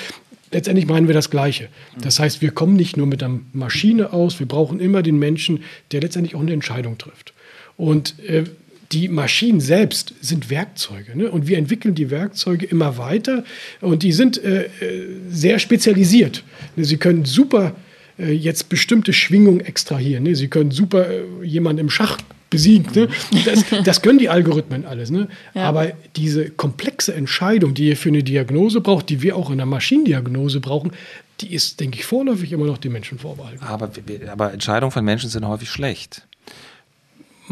Letztendlich 0.51 0.87
meinen 0.87 1.07
wir 1.07 1.15
das 1.15 1.31
Gleiche. 1.31 1.69
Das 2.03 2.19
heißt, 2.19 2.43
wir 2.43 2.51
kommen 2.51 2.77
nicht 2.77 2.97
nur 2.97 3.07
mit 3.07 3.23
einer 3.23 3.41
Maschine 3.55 4.13
aus, 4.13 4.39
wir 4.39 4.47
brauchen 4.47 4.81
immer 4.81 5.03
den 5.03 5.19
Menschen, 5.19 5.63
der 5.93 6.03
letztendlich 6.03 6.35
auch 6.35 6.41
eine 6.41 6.53
Entscheidung 6.53 6.99
trifft. 6.99 7.33
Und 7.79 8.19
äh, 8.29 8.45
die 8.93 9.09
Maschinen 9.09 9.61
selbst 9.61 10.13
sind 10.21 10.51
Werkzeuge. 10.51 11.17
Ne? 11.17 11.31
Und 11.31 11.49
wir 11.49 11.57
entwickeln 11.57 11.95
die 11.95 12.11
Werkzeuge 12.11 12.67
immer 12.67 12.99
weiter 12.99 13.45
und 13.81 14.03
die 14.03 14.13
sind 14.13 14.43
äh, 14.43 14.65
äh 14.65 14.69
sehr 15.31 15.59
spezialisiert. 15.59 16.45
Sie 16.77 16.99
können 16.99 17.25
super 17.25 17.75
jetzt 18.19 18.69
bestimmte 18.69 19.13
Schwingungen 19.13 19.61
extrahieren. 19.61 20.25
Ne? 20.25 20.35
Sie 20.35 20.49
können 20.49 20.71
super 20.71 21.09
äh, 21.09 21.23
jemanden 21.45 21.81
im 21.81 21.91
Schach 21.91 22.19
besiegen. 22.51 22.93
Ne? 22.95 23.09
Das, 23.45 23.65
das, 23.85 24.03
können 24.03 24.19
die 24.19 24.29
Algorithmen 24.29 24.85
alles. 24.85 25.11
Ne? 25.11 25.29
Ja. 25.55 25.65
Aber 25.65 25.93
diese 26.17 26.51
komplexe 26.51 27.15
Entscheidung, 27.15 27.75
die 27.75 27.89
ihr 27.89 27.97
für 27.97 28.11
eine 28.11 28.23
Diagnose 28.23 28.81
braucht, 28.81 29.09
die 29.09 29.23
wir 29.23 29.37
auch 29.37 29.51
in 29.51 29.57
der 29.57 29.67
Maschinendiagnose 29.67 30.61
brauchen, 30.61 30.93
die 31.41 31.55
ist, 31.55 31.81
denke 31.81 31.99
ich, 31.99 32.05
vorläufig 32.05 32.53
immer 32.53 32.67
noch 32.67 32.79
den 32.79 32.93
Menschen 32.93 33.19
vorbehalten. 33.19 33.65
Aber, 33.65 33.91
aber 34.31 34.53
Entscheidungen 34.53 34.93
von 34.93 35.05
Menschen 35.05 35.31
sind 35.31 35.47
häufig 35.47 35.71
schlecht. 35.71 36.27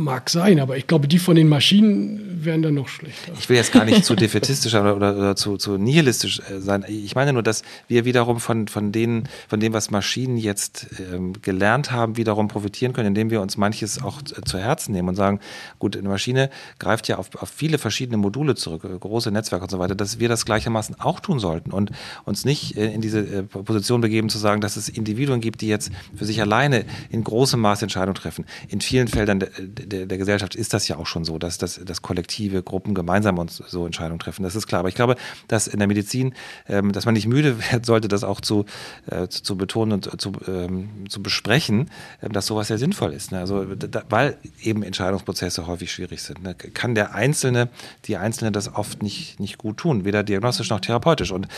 Mag 0.01 0.31
sein, 0.31 0.61
aber 0.61 0.77
ich 0.77 0.87
glaube, 0.87 1.09
die 1.09 1.19
von 1.19 1.37
den 1.37 1.49
Maschinen 1.49 2.45
wären 2.45 2.63
dann 2.63 2.75
noch 2.75 2.89
schlechter. 2.89 3.33
Ich 3.39 3.49
will 3.49 3.57
jetzt 3.57 3.73
gar 3.73 3.85
nicht 3.85 4.05
zu 4.05 4.15
defetistisch 4.17 4.75
oder, 4.75 4.97
oder, 4.97 5.37
zu, 5.37 5.57
zu 5.57 5.77
nihilistisch 5.77 6.41
äh, 6.41 6.61
sein. 6.61 6.85
Ich 6.89 7.15
meine 7.15 7.33
nur, 7.33 7.43
dass 7.43 7.63
wir 7.89 8.05
wiederum 8.05 8.41
von, 8.41 8.69
von, 8.69 8.93
denen, 8.93 9.29
von 9.49 9.61
dem, 9.61 9.73
was 9.73 9.91
Maschinen 9.91 10.37
jetzt 10.37 10.87
ähm, 11.13 11.35
gelernt 11.43 11.91
haben, 11.91 12.17
wiederum 12.17 12.49
profitieren 12.49 12.93
können, 12.93 13.09
indem 13.09 13.31
wir 13.31 13.41
uns 13.41 13.57
manches 13.57 14.03
auch 14.03 14.23
zu 14.23 14.59
Herzen 14.59 14.93
nehmen 14.93 15.09
und 15.09 15.15
sagen, 15.15 15.41
gut, 15.79 15.97
eine 15.97 16.09
Maschine 16.09 16.51
greift 16.79 17.09
ja 17.09 17.19
auf, 17.19 17.31
auf 17.37 17.51
viele 17.51 17.79
verschiedene 17.79 18.17
Module 18.17 18.55
zurück, 18.55 18.85
äh, 18.85 18.99
große 18.99 19.31
Netzwerke 19.31 19.65
und 19.65 19.71
so 19.71 19.79
weiter, 19.79 19.95
dass 19.95 20.19
wir 20.19 20.29
das 20.29 20.45
gleichermaßen 20.45 21.01
auch 21.01 21.21
tun 21.21 21.39
sollten 21.39 21.71
und 21.73 21.91
uns 22.25 22.45
nicht 22.45 22.77
äh, 22.77 22.93
in 22.93 23.01
diese 23.01 23.43
Position 23.45 24.01
begeben 24.01 24.29
zu 24.29 24.39
sagen, 24.39 24.61
dass 24.61 24.77
es 24.77 24.89
Individuen 24.89 25.41
gibt, 25.41 25.61
die 25.61 25.69
jetzt 25.69 25.91
für 26.15 26.25
sich 26.25 26.41
alleine 26.41 26.85
in 27.11 27.23
großem 27.25 27.61
Maße 27.61 27.85
Entscheidungen 27.85 28.15
treffen. 28.15 28.45
In 28.69 28.81
vielen 28.81 29.09
Feldern 29.09 29.45
der, 29.91 30.07
der 30.07 30.19
Gesellschaft 30.19 30.55
ist 30.55 30.73
das 30.73 30.89
ja 30.89 30.97
auch 30.97 31.07
schon 31.07 31.25
so, 31.25 31.39
dass, 31.39 31.59
dass, 31.59 31.81
dass 31.85 32.03
kollektive 32.03 32.63
Gruppen 32.63 32.95
gemeinsam 32.95 33.39
uns 33.39 33.57
so 33.57 33.87
Entscheidungen 33.87 34.19
treffen. 34.19 34.43
Das 34.43 34.55
ist 34.55 34.67
klar. 34.67 34.81
Aber 34.81 34.89
ich 34.89 34.95
glaube, 34.95 35.17
dass 35.49 35.67
in 35.67 35.79
der 35.79 35.89
Medizin, 35.89 36.35
ähm, 36.69 36.93
dass 36.93 37.05
man 37.05 37.15
nicht 37.15 37.27
müde 37.27 37.59
werden 37.71 37.85
sollte, 37.85 38.09
das 38.09 38.25
auch 38.25 38.41
zu, 38.41 38.65
äh, 39.07 39.29
zu, 39.29 39.43
zu, 39.43 39.57
betonen 39.57 39.93
und 39.93 40.21
zu, 40.21 40.33
ähm, 40.47 41.07
zu 41.09 41.23
besprechen, 41.23 41.91
äh, 42.21 42.29
dass 42.29 42.47
sowas 42.47 42.69
sehr 42.69 42.79
sinnvoll 42.79 43.13
ist. 43.13 43.33
Ne? 43.33 43.41
Also, 43.41 43.65
da, 43.65 44.03
weil 44.09 44.37
eben 44.63 44.83
Entscheidungsprozesse 44.83 45.67
häufig 45.67 45.93
schwierig 45.93 46.23
sind. 46.23 46.43
Ne? 46.43 46.55
Kann 46.55 46.95
der 46.95 47.15
Einzelne, 47.15 47.69
die 48.07 48.17
Einzelne 48.17 48.53
das 48.53 48.75
oft 48.75 49.03
nicht, 49.03 49.41
nicht 49.41 49.59
gut 49.59 49.79
tun, 49.79 50.05
weder 50.05 50.23
diagnostisch 50.23 50.71
noch 50.71 50.81
therapeutisch. 50.81 51.33
Und 51.33 51.49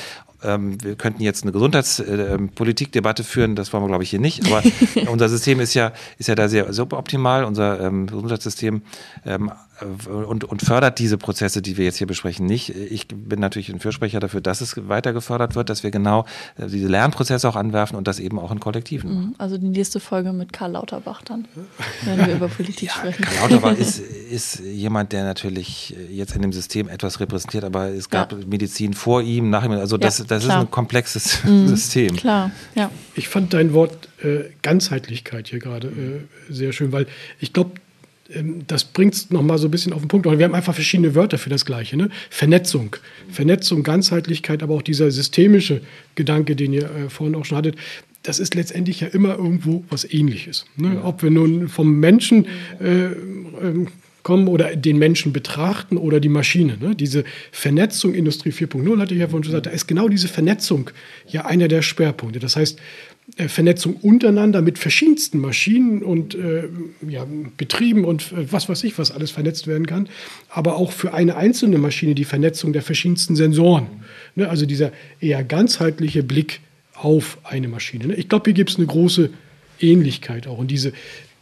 ähm, 0.43 0.83
wir 0.83 0.97
könnten 0.97 1.22
jetzt 1.22 1.43
eine 1.43 1.53
Gesundheitspolitikdebatte 1.53 3.22
äh, 3.22 3.24
führen, 3.24 3.55
das 3.55 3.72
wollen 3.72 3.85
wir, 3.85 3.89
glaube 3.89 4.05
ich, 4.05 4.11
hier 4.11 4.20
nicht. 4.20 4.47
Aber 4.47 4.62
unser 5.11 5.28
System 5.28 5.61
ist 5.61 5.74
ja, 5.74 5.93
ist 6.18 6.28
ja 6.28 6.35
da 6.35 6.49
sehr 6.49 6.72
suboptimal. 6.72 7.45
Unser 7.45 7.80
ähm, 7.80 8.09
Gesundheitssystem 8.23 8.83
ähm, 9.25 9.53
und, 10.07 10.45
und 10.45 10.62
fördert 10.62 10.99
diese 10.99 11.18
Prozesse, 11.18 11.62
die 11.62 11.77
wir 11.77 11.85
jetzt 11.85 11.97
hier 11.97 12.07
besprechen, 12.07 12.47
nicht. 12.47 12.70
Ich 12.70 13.09
bin 13.09 13.41
natürlich 13.41 13.68
ein 13.70 13.81
Fürsprecher 13.81 14.20
dafür, 14.20 14.41
dass 14.41 14.61
es 14.61 14.89
weiter 14.89 15.12
gefördert 15.12 15.55
wird, 15.55 15.70
dass 15.70 15.83
wir 15.83 15.91
genau 15.91 16.25
äh, 16.57 16.66
diese 16.66 16.89
Lernprozesse 16.89 17.49
auch 17.49 17.57
anwerfen 17.57 17.97
und 17.97 18.07
das 18.07 18.18
eben 18.20 18.39
auch 18.39 18.51
in 18.53 18.61
Kollektiven. 18.61 19.11
Mhm. 19.11 19.35
Also 19.39 19.59
die 19.59 19.68
nächste 19.68 20.01
Folge 20.01 20.33
mit 20.33 20.53
Karl 20.53 20.73
Lauterbach 20.73 21.23
dann, 21.23 21.47
wenn 22.05 22.27
wir 22.27 22.35
über 22.37 22.49
Politik 22.49 22.89
ja, 22.89 22.95
sprechen. 22.95 23.23
Karl 23.23 23.51
Lauterbach 23.51 23.77
ist, 23.77 23.99
ist 24.31 24.61
jemand, 24.61 25.12
der 25.12 25.25
natürlich 25.25 25.95
jetzt 26.11 26.37
in 26.37 26.43
dem 26.43 26.53
System 26.53 26.89
etwas 26.89 27.20
repräsentiert, 27.20 27.64
aber 27.64 27.89
es 27.89 28.09
gab 28.11 28.33
ja. 28.33 28.39
Medizin 28.47 28.95
vor 28.95 29.23
ihm, 29.23 29.51
nach 29.51 29.64
ihm. 29.64 29.73
Also 29.73 29.97
das, 29.97 30.18
ja, 30.18 30.25
das 30.27 30.45
ist 30.45 30.51
ein 30.51 30.70
komplexes 30.70 31.45
mhm. 31.45 31.68
System. 31.68 32.16
Klar, 32.16 32.51
ja. 32.75 32.91
Ich 33.14 33.29
fand 33.29 33.53
dein 33.53 33.73
Wort 33.73 34.09
äh, 34.23 34.45
Ganzheitlichkeit 34.62 35.49
hier 35.49 35.59
gerade 35.59 35.89
äh, 35.89 36.53
sehr 36.53 36.73
schön, 36.73 36.93
weil 36.93 37.07
ich 37.41 37.53
glaube, 37.53 37.73
das 38.66 38.85
bringt 38.85 39.14
es 39.14 39.30
nochmal 39.30 39.59
so 39.59 39.68
ein 39.68 39.70
bisschen 39.70 39.93
auf 39.93 40.01
den 40.01 40.09
Punkt. 40.09 40.26
Wir 40.26 40.45
haben 40.45 40.55
einfach 40.55 40.74
verschiedene 40.74 41.14
Wörter 41.14 41.39
für 41.39 41.51
das 41.51 41.64
Gleiche. 41.64 41.97
Ne? 41.97 42.11
Vernetzung. 42.30 42.97
Vernetzung, 43.30 43.83
Ganzheitlichkeit, 43.83 44.62
aber 44.62 44.74
auch 44.74 44.83
dieser 44.83 45.11
systemische 45.11 45.83
Gedanke, 46.14 46.57
den 46.57 46.72
ihr 46.72 46.85
äh, 46.85 47.11
vorhin 47.11 47.35
auch 47.35 47.45
schon 47.45 47.59
hattet. 47.59 47.76
Das 48.22 48.39
ist 48.39 48.55
letztendlich 48.55 49.01
ja 49.01 49.09
immer 49.09 49.37
irgendwo 49.37 49.85
was 49.91 50.05
Ähnliches. 50.11 50.64
Ne? 50.76 50.95
Ja. 50.95 51.05
Ob 51.05 51.22
wir 51.22 51.30
nun 51.30 51.68
vom 51.68 51.99
Menschen 51.99 52.47
äh, 52.80 53.07
äh, 53.07 53.87
kommen 54.22 54.49
oder 54.49 54.76
den 54.76 54.99
Menschen 54.99 55.33
betrachten 55.33 55.97
oder 55.97 56.20
die 56.20 56.28
Maschine. 56.28 56.76
Ne? 56.78 56.95
Diese 56.95 57.24
Vernetzung 57.51 58.14
Industrie 58.14 58.51
4.0 58.51 59.01
hatte 59.01 59.14
ich 59.14 59.20
ja 59.20 59.26
vorhin 59.26 59.45
schon 59.45 59.53
gesagt, 59.53 59.66
da 59.66 59.70
ist 59.70 59.89
genau 59.89 60.09
diese 60.09 60.28
Vernetzung 60.28 60.91
ja 61.26 61.45
einer 61.45 61.68
der 61.68 61.83
Schwerpunkte. 61.83 62.39
Das 62.39 62.57
heißt, 62.57 62.78
Vernetzung 63.37 63.95
untereinander 63.97 64.61
mit 64.62 64.79
verschiedensten 64.79 65.39
Maschinen 65.39 66.03
und 66.03 66.35
äh, 66.35 66.68
ja, 67.09 67.27
Betrieben 67.57 68.05
und 68.05 68.33
äh, 68.33 68.53
was 68.53 68.68
weiß 68.68 68.85
ich, 68.85 68.99
was 68.99 69.11
alles 69.11 69.31
vernetzt 69.31 69.66
werden 69.66 69.87
kann, 69.87 70.09
aber 70.49 70.77
auch 70.77 70.93
für 70.93 71.14
eine 71.14 71.37
einzelne 71.37 71.79
Maschine 71.79 72.14
die 72.14 72.25
Vernetzung 72.25 72.73
der 72.73 72.83
verschiedensten 72.83 73.37
Sensoren. 73.37 73.87
Ne? 74.35 74.49
Also 74.49 74.66
dieser 74.66 74.93
eher 75.20 75.45
ganzheitliche 75.45 76.23
Blick 76.23 76.61
auf 76.95 77.39
eine 77.45 77.68
Maschine. 77.68 78.09
Ne? 78.09 78.14
Ich 78.16 78.29
glaube, 78.29 78.45
hier 78.47 78.55
gibt 78.55 78.70
es 78.70 78.77
eine 78.77 78.87
große 78.87 79.31
Ähnlichkeit 79.81 80.47
auch. 80.47 80.59
Und 80.59 80.70
diese, 80.70 80.93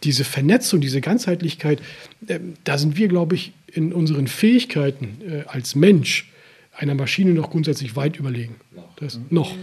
diese 0.04 0.24
Vernetzung, 0.24 0.80
diese 0.80 1.00
Ganzheitlichkeit, 1.00 1.80
äh, 2.28 2.38
da 2.62 2.78
sind 2.78 2.98
wir, 2.98 3.08
glaube 3.08 3.34
ich, 3.34 3.52
in 3.72 3.92
unseren 3.92 4.26
Fähigkeiten 4.26 5.18
äh, 5.26 5.42
als 5.46 5.74
Mensch 5.74 6.30
einer 6.72 6.94
Maschine 6.94 7.32
noch 7.32 7.50
grundsätzlich 7.50 7.96
weit 7.96 8.16
überlegen. 8.16 8.56
Das 8.96 9.18
noch. 9.30 9.54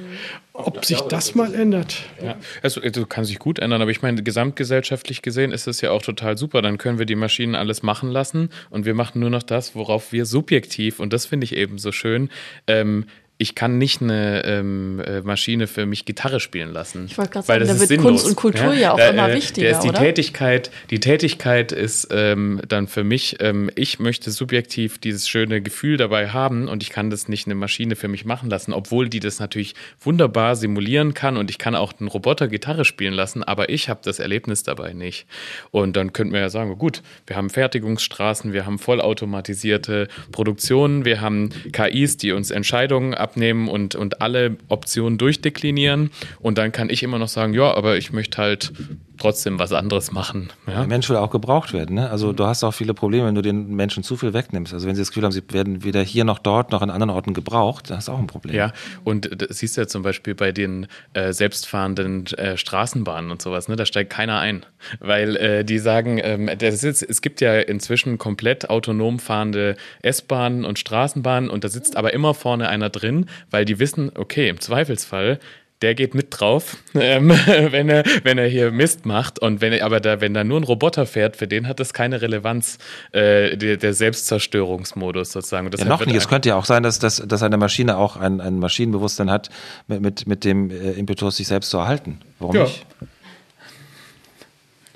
Ob 0.54 0.86
sich 0.86 1.00
das 1.02 1.36
mal 1.36 1.54
ändert. 1.54 2.04
Ja. 2.24 2.36
Also, 2.64 2.82
also 2.82 3.06
kann 3.06 3.24
sich 3.24 3.40
gut 3.40 3.60
ändern, 3.60 3.82
aber 3.82 3.92
ich 3.92 4.02
meine, 4.02 4.24
gesamtgesellschaftlich 4.24 5.22
gesehen 5.22 5.52
ist 5.52 5.68
es 5.68 5.82
ja 5.82 5.92
auch 5.92 6.02
total 6.02 6.38
super. 6.38 6.62
Dann 6.62 6.78
können 6.78 7.00
wir 7.00 7.06
die 7.06 7.16
Maschinen 7.16 7.56
alles 7.56 7.84
machen 7.84 8.10
lassen 8.10 8.50
und 8.70 8.86
wir 8.86 8.94
machen 8.94 9.20
nur 9.20 9.30
noch 9.30 9.44
das, 9.44 9.76
worauf 9.76 10.12
wir 10.12 10.26
subjektiv, 10.26 11.00
und 11.00 11.14
das 11.14 11.26
finde 11.26 11.46
ich 11.46 11.56
eben 11.56 11.78
so 11.78 11.92
schön, 11.92 12.30
ähm, 12.66 13.06
ich 13.40 13.54
kann 13.54 13.78
nicht 13.78 14.02
eine 14.02 14.44
ähm, 14.46 15.00
äh, 15.00 15.22
Maschine 15.22 15.68
für 15.68 15.86
mich 15.86 16.06
Gitarre 16.06 16.40
spielen 16.40 16.74
lassen. 16.74 17.06
Ich 17.06 17.18
wollte 17.18 17.32
gerade 17.32 17.46
sagen, 17.46 17.68
da 17.68 17.80
wird 17.80 17.88
sinnlos. 17.88 18.08
Kunst 18.08 18.28
und 18.28 18.36
Kultur 18.36 18.74
ja, 18.74 18.80
ja 18.80 18.92
auch 18.94 19.00
äh, 19.00 19.10
immer 19.10 19.32
wichtiger, 19.32 19.70
ist 19.70 19.82
die 19.82 19.90
oder? 19.90 20.00
Tätigkeit, 20.00 20.72
die 20.90 21.00
Tätigkeit 21.00 21.72
ist 21.72 22.08
ähm, 22.12 22.62
dann 22.68 22.88
für 22.88 23.04
mich, 23.04 23.38
ähm, 23.40 23.70
ich 23.76 24.00
möchte 24.00 24.32
subjektiv 24.32 24.98
dieses 24.98 25.30
schöne 25.30 25.62
Gefühl 25.62 25.98
dabei 25.98 26.30
haben 26.30 26.68
und 26.68 26.82
ich 26.82 26.90
kann 26.90 27.12
das 27.12 27.28
nicht 27.28 27.46
eine 27.46 27.54
Maschine 27.54 27.96
für 27.96 28.08
mich 28.08 28.26
machen 28.26 28.50
lassen, 28.50 28.74
obwohl 28.74 29.08
die 29.08 29.20
das 29.20 29.40
natürlich 29.40 29.76
wunderbar 30.00 30.56
simulieren 30.56 31.14
kann 31.14 31.38
und 31.38 31.52
ich 31.52 31.60
kann 31.60 31.76
auch 31.76 31.94
einen 32.00 32.08
Roboter 32.08 32.48
Gitarre 32.48 32.86
spielen 32.86 33.14
lassen, 33.14 33.44
aber 33.44 33.70
ich 33.70 33.88
habe 33.88 34.00
das 34.04 34.18
Erlebnis 34.18 34.64
dabei 34.64 34.94
nicht. 34.94 35.28
Und 35.70 35.96
dann 35.96 36.12
könnten 36.12 36.34
wir 36.34 36.40
ja 36.40 36.50
sagen, 36.50 36.76
gut, 36.80 37.04
wir 37.28 37.36
haben 37.36 37.52
Fertigungsstraßen, 37.52 38.52
wir 38.52 38.66
haben 38.66 38.80
vollautomatisierte 38.80 40.08
Produktionen, 40.32 41.06
wir 41.06 41.22
haben 41.22 41.50
KIs, 41.72 42.18
die 42.18 42.32
uns 42.32 42.50
Entscheidungen 42.50 43.14
abnehmen 43.28 43.68
und, 43.68 43.96
und 43.96 44.22
alle 44.22 44.58
Optionen 44.70 45.18
durchdeklinieren. 45.18 46.12
Und 46.40 46.58
dann 46.58 46.72
kann 46.72 46.90
ich 46.90 47.04
immer 47.04 47.20
noch 47.20 47.28
sagen, 47.28 47.54
ja, 47.54 47.74
aber 47.74 47.98
ich 47.98 48.14
möchte 48.14 48.38
halt 48.38 48.72
trotzdem 49.18 49.60
was 49.60 49.72
anderes 49.72 50.12
machen. 50.12 50.50
Ja? 50.68 50.80
Der 50.80 50.88
Mensch 50.88 51.10
will 51.10 51.18
auch 51.18 51.30
gebraucht 51.30 51.74
werden. 51.74 51.96
Ne? 51.96 52.10
Also 52.10 52.34
du 52.34 52.46
hast 52.46 52.64
auch 52.64 52.74
viele 52.74 52.94
Probleme, 52.94 53.28
wenn 53.28 53.36
du 53.36 53.42
den 53.42 53.76
Menschen 53.76 54.04
zu 54.04 54.18
viel 54.18 54.34
wegnimmst. 54.34 54.74
Also 54.74 54.88
wenn 54.88 54.96
sie 54.96 55.02
das 55.02 55.10
Gefühl 55.10 55.24
haben, 55.24 55.32
sie 55.32 55.44
werden 55.52 55.84
weder 55.84 56.02
hier 56.02 56.24
noch 56.24 56.40
dort 56.40 56.72
noch 56.72 56.82
an 56.82 56.90
anderen 56.90 57.10
Orten 57.10 57.34
gebraucht, 57.34 57.90
dann 57.90 57.98
hast 57.98 58.08
du 58.08 58.12
auch 58.12 58.20
ein 58.20 58.28
Problem. 58.28 58.56
Ja, 58.56 58.74
und 59.04 59.30
das 59.42 59.60
siehst 59.60 59.78
du 59.78 59.82
ja 59.82 59.88
zum 59.88 60.04
Beispiel 60.04 60.36
bei 60.36 60.52
den 60.52 60.88
äh, 61.14 61.34
selbstfahrenden 61.34 62.28
äh, 62.28 62.58
Straßenbahnen 62.58 63.32
und 63.32 63.42
sowas. 63.42 63.68
Ne? 63.68 63.76
Da 63.76 63.86
steigt 63.86 64.12
keiner 64.12 64.40
ein, 64.40 64.66
weil 65.00 65.36
äh, 65.36 65.66
die 65.66 65.80
sagen, 65.80 66.20
ähm, 66.22 66.48
ist, 66.48 66.84
es 66.84 67.22
gibt 67.22 67.42
ja 67.42 67.60
inzwischen 67.60 68.18
komplett 68.18 68.70
autonom 68.70 69.20
fahrende 69.20 69.76
S-Bahnen 70.02 70.66
und 70.66 70.80
Straßenbahnen 70.80 71.50
und 71.50 71.64
da 71.64 71.70
sitzt 71.70 71.98
aber 71.98 72.14
immer 72.14 72.34
vorne 72.34 72.70
einer 72.70 72.90
drin, 72.90 73.28
weil 73.52 73.66
die 73.66 73.80
wissen, 73.80 74.12
okay, 74.16 74.50
im 74.50 74.60
Zweifelsfall 74.60 75.40
der 75.82 75.96
geht 75.96 76.16
mit 76.16 76.28
drauf, 76.32 76.78
ähm, 76.96 77.30
wenn, 77.30 77.90
er, 77.90 78.04
wenn 78.24 78.38
er 78.38 78.48
hier 78.48 78.72
Mist 78.72 79.06
macht. 79.06 79.40
Und 79.40 79.62
wenn 79.62 79.74
er, 79.74 79.86
aber 79.86 80.00
da, 80.00 80.22
wenn 80.22 80.34
da 80.34 80.44
nur 80.44 80.60
ein 80.60 80.64
Roboter 80.64 81.06
fährt, 81.06 81.36
für 81.36 81.48
den 81.48 81.68
hat 81.68 81.80
das 81.80 81.94
keine 81.94 82.22
Relevanz, 82.22 82.78
äh, 83.12 83.58
der, 83.58 83.78
der 83.78 83.94
Selbstzerstörungsmodus 83.94 85.32
sozusagen. 85.32 85.70
Ja, 85.78 85.86
noch 85.86 86.06
nicht. 86.06 86.16
Es 86.16 86.28
könnte 86.28 86.50
ja 86.50 86.56
auch 86.56 86.66
sein, 86.66 86.84
dass, 86.84 87.00
dass, 87.00 87.18
dass 87.26 87.44
eine 87.44 87.58
Maschine 87.58 87.98
auch 87.98 88.18
ein, 88.18 88.42
ein 88.42 88.60
Maschinenbewusstsein 88.60 89.30
hat, 89.30 89.50
mit, 89.88 90.02
mit, 90.02 90.28
mit 90.28 90.44
dem 90.44 90.70
äh, 90.70 90.92
Impetus, 90.92 91.38
sich 91.38 91.48
selbst 91.48 91.70
zu 91.70 91.78
erhalten. 91.78 92.20
Warum 92.40 92.56
ja. 92.56 92.64
nicht? 92.64 92.86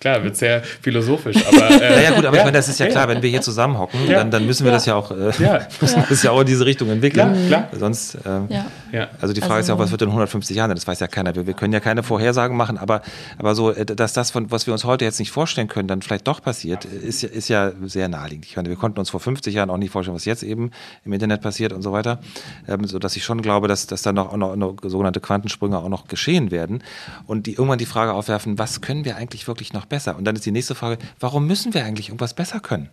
Klar, 0.02 0.24
wird 0.24 0.36
sehr 0.36 0.64
philosophisch, 0.64 1.38
aber. 1.47 1.62
Äh, 1.82 2.04
ja, 2.04 2.12
gut, 2.12 2.26
aber 2.26 2.36
ja, 2.36 2.41
ich 2.41 2.45
meine, 2.45 2.58
das 2.58 2.68
ist 2.68 2.80
ja 2.80 2.88
klar, 2.88 3.08
wenn 3.08 3.22
wir 3.22 3.30
hier 3.30 3.41
zusammenhocken, 3.41 4.08
ja, 4.08 4.18
dann, 4.18 4.32
dann 4.32 4.45
müssen 4.45 4.66
wir 4.66 4.72
das 4.72 4.86
ja 4.86 4.95
auch, 4.95 5.12
äh, 5.12 5.32
ja. 5.39 5.68
das 6.10 6.24
ja 6.24 6.32
auch 6.32 6.41
in 6.41 6.47
diese 6.47 6.66
Richtung 6.66 6.89
entwickeln. 6.89 7.47
Klar, 7.47 7.68
klar. 7.68 7.80
Sonst, 7.80 8.18
ähm, 8.26 8.47
ja. 8.91 9.08
also 9.20 9.34
die 9.34 9.41
Frage 9.41 9.54
also, 9.54 9.62
ist 9.62 9.68
ja 9.70 9.76
auch, 9.76 9.80
was 9.80 9.91
wird 9.91 10.02
in 10.02 10.10
150 10.10 10.56
Jahren? 10.56 10.70
Das 10.72 10.86
weiß 10.86 10.99
ja 10.99 11.08
keiner. 11.08 11.34
Wir, 11.36 11.47
wir, 11.47 11.54
können 11.54 11.74
ja 11.74 11.80
keine 11.80 12.04
Vorhersagen 12.04 12.58
machen, 12.58 12.78
aber, 12.78 13.02
aber 13.38 13.56
so, 13.56 13.72
äh, 13.72 13.86
dass 13.86 14.14
das, 14.14 14.32
von, 14.32 14.52
was 14.52 14.68
wir 14.68 14.74
uns 14.74 14.84
heute 14.84 15.06
jetzt 15.06 15.20
nicht 15.20 15.32
vorstellen 15.32 15.68
können, 15.68 15.88
dann 15.88 16.02
vielleicht 16.02 16.28
doch 16.28 16.41
passiert, 16.41 16.86
ist, 16.86 17.24
ist 17.24 17.47
ja 17.47 17.72
sehr 17.84 18.08
naheliegend. 18.08 18.45
Ich 18.45 18.56
meine, 18.56 18.70
wir 18.70 18.76
konnten 18.78 18.99
uns 18.99 19.10
vor 19.10 19.20
50 19.20 19.54
Jahren 19.54 19.70
auch 19.70 19.78
nicht 19.78 19.91
vorstellen, 19.91 20.16
was 20.16 20.26
jetzt 20.26 20.43
eben 20.43 20.72
im 21.06 21.14
Internet 21.14 21.41
passiert 21.41 21.74
und 21.74 21.82
so 21.84 21.91
weiter. 21.91 22.20
Ähm, 22.68 22.86
so 22.86 22.99
dass 22.99 23.16
ich 23.16 23.24
schon 23.24 23.41
glaube, 23.41 23.68
dass, 23.68 23.88
dass 23.88 24.02
dann 24.02 24.16
noch, 24.16 24.36
noch, 24.36 24.56
noch 24.56 24.78
sogenannte 24.84 25.20
Quantensprünge 25.20 25.78
auch 25.78 25.89
noch 25.89 26.08
geschehen 26.08 26.52
werden 26.52 26.84
und 27.28 27.45
die 27.45 27.54
irgendwann 27.54 27.80
die 27.80 27.86
Frage 27.86 28.14
aufwerfen, 28.14 28.58
was 28.60 28.82
können 28.82 29.06
wir 29.06 29.16
eigentlich 29.16 29.47
wirklich 29.47 29.74
noch 29.74 29.90
besser? 29.91 30.17
Und 30.17 30.25
dann 30.25 30.35
ist 30.35 30.45
die 30.45 30.51
nächste 30.51 30.73
Frage, 30.73 30.97
warum 31.19 31.45
müssen 31.45 31.75
wir 31.75 31.85
eigentlich 31.85 32.07
irgendwas 32.07 32.33
besser 32.33 32.59
können? 32.59 32.89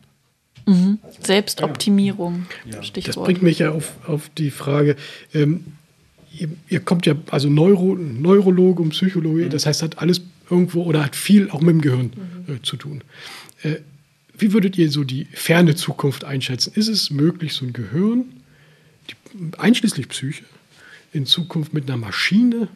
Mhm. 0.67 0.99
Selbstoptimierung, 1.25 2.47
ja. 2.71 2.83
Stichwort. 2.83 3.17
Das 3.17 3.25
bringt 3.25 3.43
mich 3.43 3.61
ja 3.61 3.71
auf, 3.71 3.93
auf 4.07 4.29
die 4.37 4.51
Frage, 4.51 4.97
ähm, 5.33 5.65
ihr, 6.31 6.51
ihr, 6.69 6.81
kommt 6.81 7.07
ja, 7.07 7.15
also 7.31 7.49
Neuro, 7.49 7.95
Neurologe 7.95 8.83
und 8.83 8.91
Psychologe, 8.91 9.47
mhm. 9.47 9.51
das 9.51 9.65
heißt, 9.65 9.83
hat 9.83 9.99
alles 9.99 10.21
irgendwo 10.51 10.83
oder 10.83 11.05
hat 11.05 11.17
viel 11.17 11.51
auch 11.51 11.61
mit 11.61 11.71
dem 11.71 11.81
Gehirn 11.81 12.13
mhm. 12.47 12.57
äh, 12.57 12.63
zu 12.63 12.77
tun. 12.77 13.03
Äh, 13.63 13.77
wie 14.37 14.53
würdet 14.53 14.77
ihr 14.77 14.91
so 14.91 15.05
die 15.05 15.25
ferne 15.33 15.75
Zukunft 15.75 16.25
einschätzen? 16.25 16.73
Ist 16.75 16.89
es 16.89 17.11
möglich, 17.11 17.55
so 17.55 17.65
ein 17.65 17.73
Gehirn, 17.73 18.27
die, 19.09 19.59
einschließlich 19.59 20.09
Psyche, 20.09 20.45
in 21.13 21.25
Zukunft 21.25 21.73
mit 21.73 21.89
einer 21.89 21.97
Maschine 21.97 22.69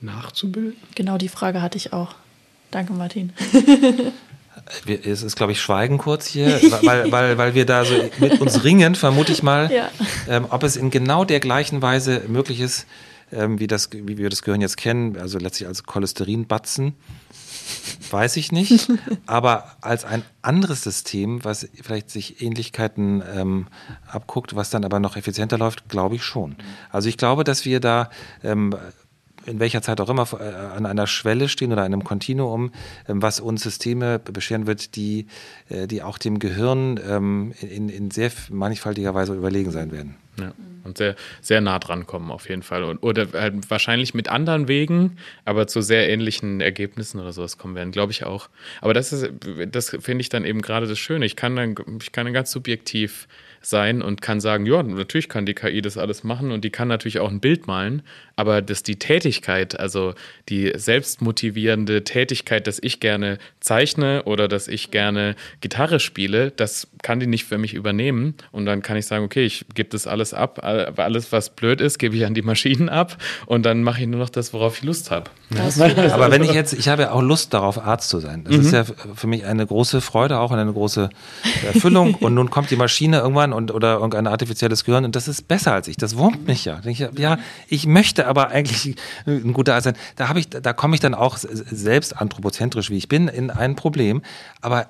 nachzubilden? 0.00 0.76
Genau 0.94 1.18
die 1.18 1.28
Frage 1.28 1.60
hatte 1.60 1.76
ich 1.76 1.92
auch. 1.92 2.14
Danke, 2.70 2.92
Martin. 2.92 3.32
es 5.04 5.22
ist, 5.22 5.36
glaube 5.36 5.52
ich, 5.52 5.60
Schweigen 5.60 5.98
kurz 5.98 6.26
hier, 6.26 6.60
weil, 6.82 7.10
weil, 7.10 7.38
weil 7.38 7.54
wir 7.54 7.66
da 7.66 7.84
so 7.84 7.94
mit 8.18 8.40
uns 8.40 8.64
ringen, 8.64 8.94
vermute 8.94 9.32
ich 9.32 9.42
mal, 9.42 9.72
ja. 9.72 9.90
ähm, 10.28 10.46
ob 10.50 10.62
es 10.62 10.76
in 10.76 10.90
genau 10.90 11.24
der 11.24 11.40
gleichen 11.40 11.82
Weise 11.82 12.22
möglich 12.28 12.60
ist, 12.60 12.86
ähm, 13.32 13.58
wie, 13.58 13.66
das, 13.66 13.90
wie 13.92 14.18
wir 14.18 14.30
das 14.30 14.42
Gehirn 14.42 14.60
jetzt 14.60 14.76
kennen, 14.76 15.16
also 15.18 15.38
letztlich 15.38 15.68
als 15.68 15.84
Cholesterinbatzen, 15.84 16.94
weiß 18.10 18.36
ich 18.36 18.52
nicht. 18.52 18.90
Aber 19.26 19.76
als 19.80 20.04
ein 20.04 20.22
anderes 20.42 20.82
System, 20.82 21.44
was 21.44 21.68
vielleicht 21.82 22.10
sich 22.10 22.42
Ähnlichkeiten 22.42 23.22
ähm, 23.34 23.66
abguckt, 24.06 24.56
was 24.56 24.70
dann 24.70 24.84
aber 24.84 24.98
noch 25.00 25.16
effizienter 25.16 25.58
läuft, 25.58 25.88
glaube 25.88 26.14
ich 26.14 26.22
schon. 26.22 26.56
Also 26.90 27.08
ich 27.08 27.18
glaube, 27.18 27.44
dass 27.44 27.64
wir 27.64 27.80
da 27.80 28.10
ähm, 28.42 28.74
in 29.48 29.60
welcher 29.60 29.82
Zeit 29.82 30.00
auch 30.00 30.08
immer 30.08 30.28
äh, 30.38 30.44
an 30.44 30.86
einer 30.86 31.06
Schwelle 31.06 31.48
stehen 31.48 31.72
oder 31.72 31.82
einem 31.82 32.04
Kontinuum, 32.04 32.72
ähm, 33.08 33.22
was 33.22 33.40
uns 33.40 33.62
Systeme 33.62 34.18
bescheren 34.18 34.66
wird, 34.66 34.94
die, 34.96 35.26
äh, 35.68 35.86
die 35.86 36.02
auch 36.02 36.18
dem 36.18 36.38
Gehirn 36.38 37.00
ähm, 37.08 37.52
in, 37.60 37.88
in 37.88 38.10
sehr 38.10 38.30
mannigfaltiger 38.50 39.14
Weise 39.14 39.34
überlegen 39.34 39.70
sein 39.70 39.92
werden. 39.92 40.16
Ja. 40.38 40.52
Und 40.84 40.96
sehr, 40.96 41.16
sehr 41.42 41.60
nah 41.60 41.78
dran 41.78 42.06
kommen 42.06 42.30
auf 42.30 42.48
jeden 42.48 42.62
Fall. 42.62 42.84
Und, 42.84 43.02
oder 43.02 43.26
halt 43.32 43.70
wahrscheinlich 43.70 44.14
mit 44.14 44.28
anderen 44.28 44.68
Wegen, 44.68 45.16
aber 45.44 45.66
zu 45.66 45.82
sehr 45.82 46.08
ähnlichen 46.08 46.60
Ergebnissen 46.60 47.20
oder 47.20 47.32
sowas 47.32 47.58
kommen 47.58 47.74
werden, 47.74 47.90
glaube 47.90 48.12
ich 48.12 48.24
auch. 48.24 48.48
Aber 48.80 48.94
das 48.94 49.26
das 49.70 49.90
finde 50.00 50.22
ich 50.22 50.28
dann 50.28 50.44
eben 50.44 50.62
gerade 50.62 50.86
das 50.86 50.98
Schöne. 50.98 51.26
Ich 51.26 51.36
kann 51.36 51.56
dann, 51.56 51.74
ich 52.00 52.12
kann 52.12 52.24
dann 52.24 52.32
ganz 52.32 52.50
subjektiv 52.52 53.28
sein 53.60 54.02
und 54.02 54.22
kann 54.22 54.40
sagen, 54.40 54.66
ja, 54.66 54.82
natürlich 54.82 55.28
kann 55.28 55.46
die 55.46 55.54
KI 55.54 55.82
das 55.82 55.98
alles 55.98 56.24
machen 56.24 56.50
und 56.50 56.64
die 56.64 56.70
kann 56.70 56.88
natürlich 56.88 57.18
auch 57.18 57.30
ein 57.30 57.40
Bild 57.40 57.66
malen, 57.66 58.02
aber 58.36 58.62
dass 58.62 58.82
die 58.82 58.98
Tätigkeit, 58.98 59.78
also 59.78 60.14
die 60.48 60.72
selbstmotivierende 60.74 62.04
Tätigkeit, 62.04 62.66
dass 62.66 62.78
ich 62.82 63.00
gerne 63.00 63.38
zeichne 63.68 64.22
oder 64.24 64.48
dass 64.48 64.66
ich 64.66 64.90
gerne 64.90 65.36
Gitarre 65.60 66.00
spiele, 66.00 66.50
das 66.50 66.88
kann 67.02 67.20
die 67.20 67.26
nicht 67.26 67.44
für 67.44 67.58
mich 67.58 67.74
übernehmen 67.74 68.34
und 68.50 68.64
dann 68.64 68.80
kann 68.80 68.96
ich 68.96 69.06
sagen, 69.06 69.24
okay, 69.24 69.44
ich 69.44 69.66
gebe 69.74 69.90
das 69.90 70.06
alles 70.06 70.32
ab, 70.32 70.64
alles 70.64 71.32
was 71.32 71.50
blöd 71.50 71.80
ist, 71.80 71.98
gebe 71.98 72.16
ich 72.16 72.24
an 72.24 72.32
die 72.32 72.42
Maschinen 72.42 72.88
ab 72.88 73.18
und 73.44 73.66
dann 73.66 73.82
mache 73.82 74.00
ich 74.00 74.06
nur 74.06 74.20
noch 74.20 74.30
das, 74.30 74.54
worauf 74.54 74.78
ich 74.78 74.84
Lust 74.84 75.10
habe. 75.10 75.30
Aber 76.12 76.30
wenn 76.30 76.42
ich 76.42 76.52
jetzt, 76.52 76.72
ich 76.72 76.88
habe 76.88 77.02
ja 77.02 77.10
auch 77.12 77.22
Lust 77.22 77.52
darauf, 77.52 77.78
Arzt 77.78 78.08
zu 78.08 78.20
sein. 78.20 78.44
Das 78.44 78.54
mhm. 78.54 78.60
ist 78.60 78.72
ja 78.72 78.84
für 78.84 79.26
mich 79.26 79.44
eine 79.44 79.66
große 79.66 80.00
Freude 80.00 80.38
auch 80.38 80.50
und 80.50 80.58
eine 80.58 80.72
große 80.72 81.10
Erfüllung 81.66 82.14
und 82.14 82.34
nun 82.34 82.48
kommt 82.50 82.70
die 82.70 82.76
Maschine 82.76 83.18
irgendwann 83.18 83.52
und, 83.52 83.70
oder 83.70 83.94
irgendein 83.94 84.26
artifizielles 84.26 84.84
Gehirn 84.84 85.04
und 85.04 85.14
das 85.14 85.28
ist 85.28 85.46
besser 85.46 85.74
als 85.74 85.88
ich. 85.88 85.98
Das 85.98 86.16
wurmt 86.16 86.46
mich 86.46 86.64
ja. 86.64 86.80
Ich, 86.84 87.06
ja, 87.16 87.38
ich 87.68 87.86
möchte 87.86 88.26
aber 88.26 88.48
eigentlich 88.48 88.96
ein 89.26 89.52
guter 89.52 89.74
Arzt 89.74 89.84
sein. 89.84 89.96
Da 90.16 90.28
habe 90.28 90.40
ich, 90.40 90.48
da 90.48 90.72
komme 90.72 90.94
ich 90.94 91.00
dann 91.00 91.14
auch 91.14 91.36
selbst 91.38 92.16
anthropozentrisch, 92.16 92.88
wie 92.88 92.96
ich 92.96 93.08
bin, 93.08 93.28
in 93.28 93.50
ein 93.58 93.76
Problem. 93.76 94.22
Aber 94.60 94.88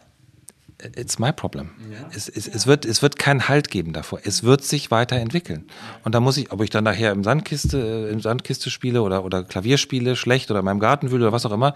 it's 0.97 1.19
my 1.19 1.33
problem. 1.33 1.71
Ja. 1.91 2.09
Es, 2.15 2.29
es, 2.29 2.47
es, 2.47 2.67
wird, 2.67 2.85
es 2.85 3.03
wird 3.03 3.19
keinen 3.19 3.49
Halt 3.49 3.71
geben 3.71 3.93
davor. 3.93 4.21
Es 4.23 4.43
wird 4.43 4.63
sich 4.65 4.91
weiterentwickeln. 4.91 5.67
Und 6.05 6.15
da 6.15 6.21
muss 6.21 6.37
ich, 6.37 6.53
ob 6.53 6.63
ich 6.63 6.71
dann 6.71 6.85
nachher 6.85 7.13
im 7.13 7.25
Sandkiste, 7.25 8.09
im 8.13 8.21
Sandkiste 8.21 8.71
spiele 8.71 9.03
oder, 9.03 9.25
oder 9.25 9.43
Klavier 9.43 9.79
spiele, 9.79 10.15
schlecht 10.17 10.51
oder 10.51 10.61
in 10.61 10.65
meinem 10.65 10.81
Garten 10.81 11.11
wühle 11.11 11.27
oder 11.27 11.33
was 11.33 11.47
auch 11.47 11.53
immer, 11.53 11.75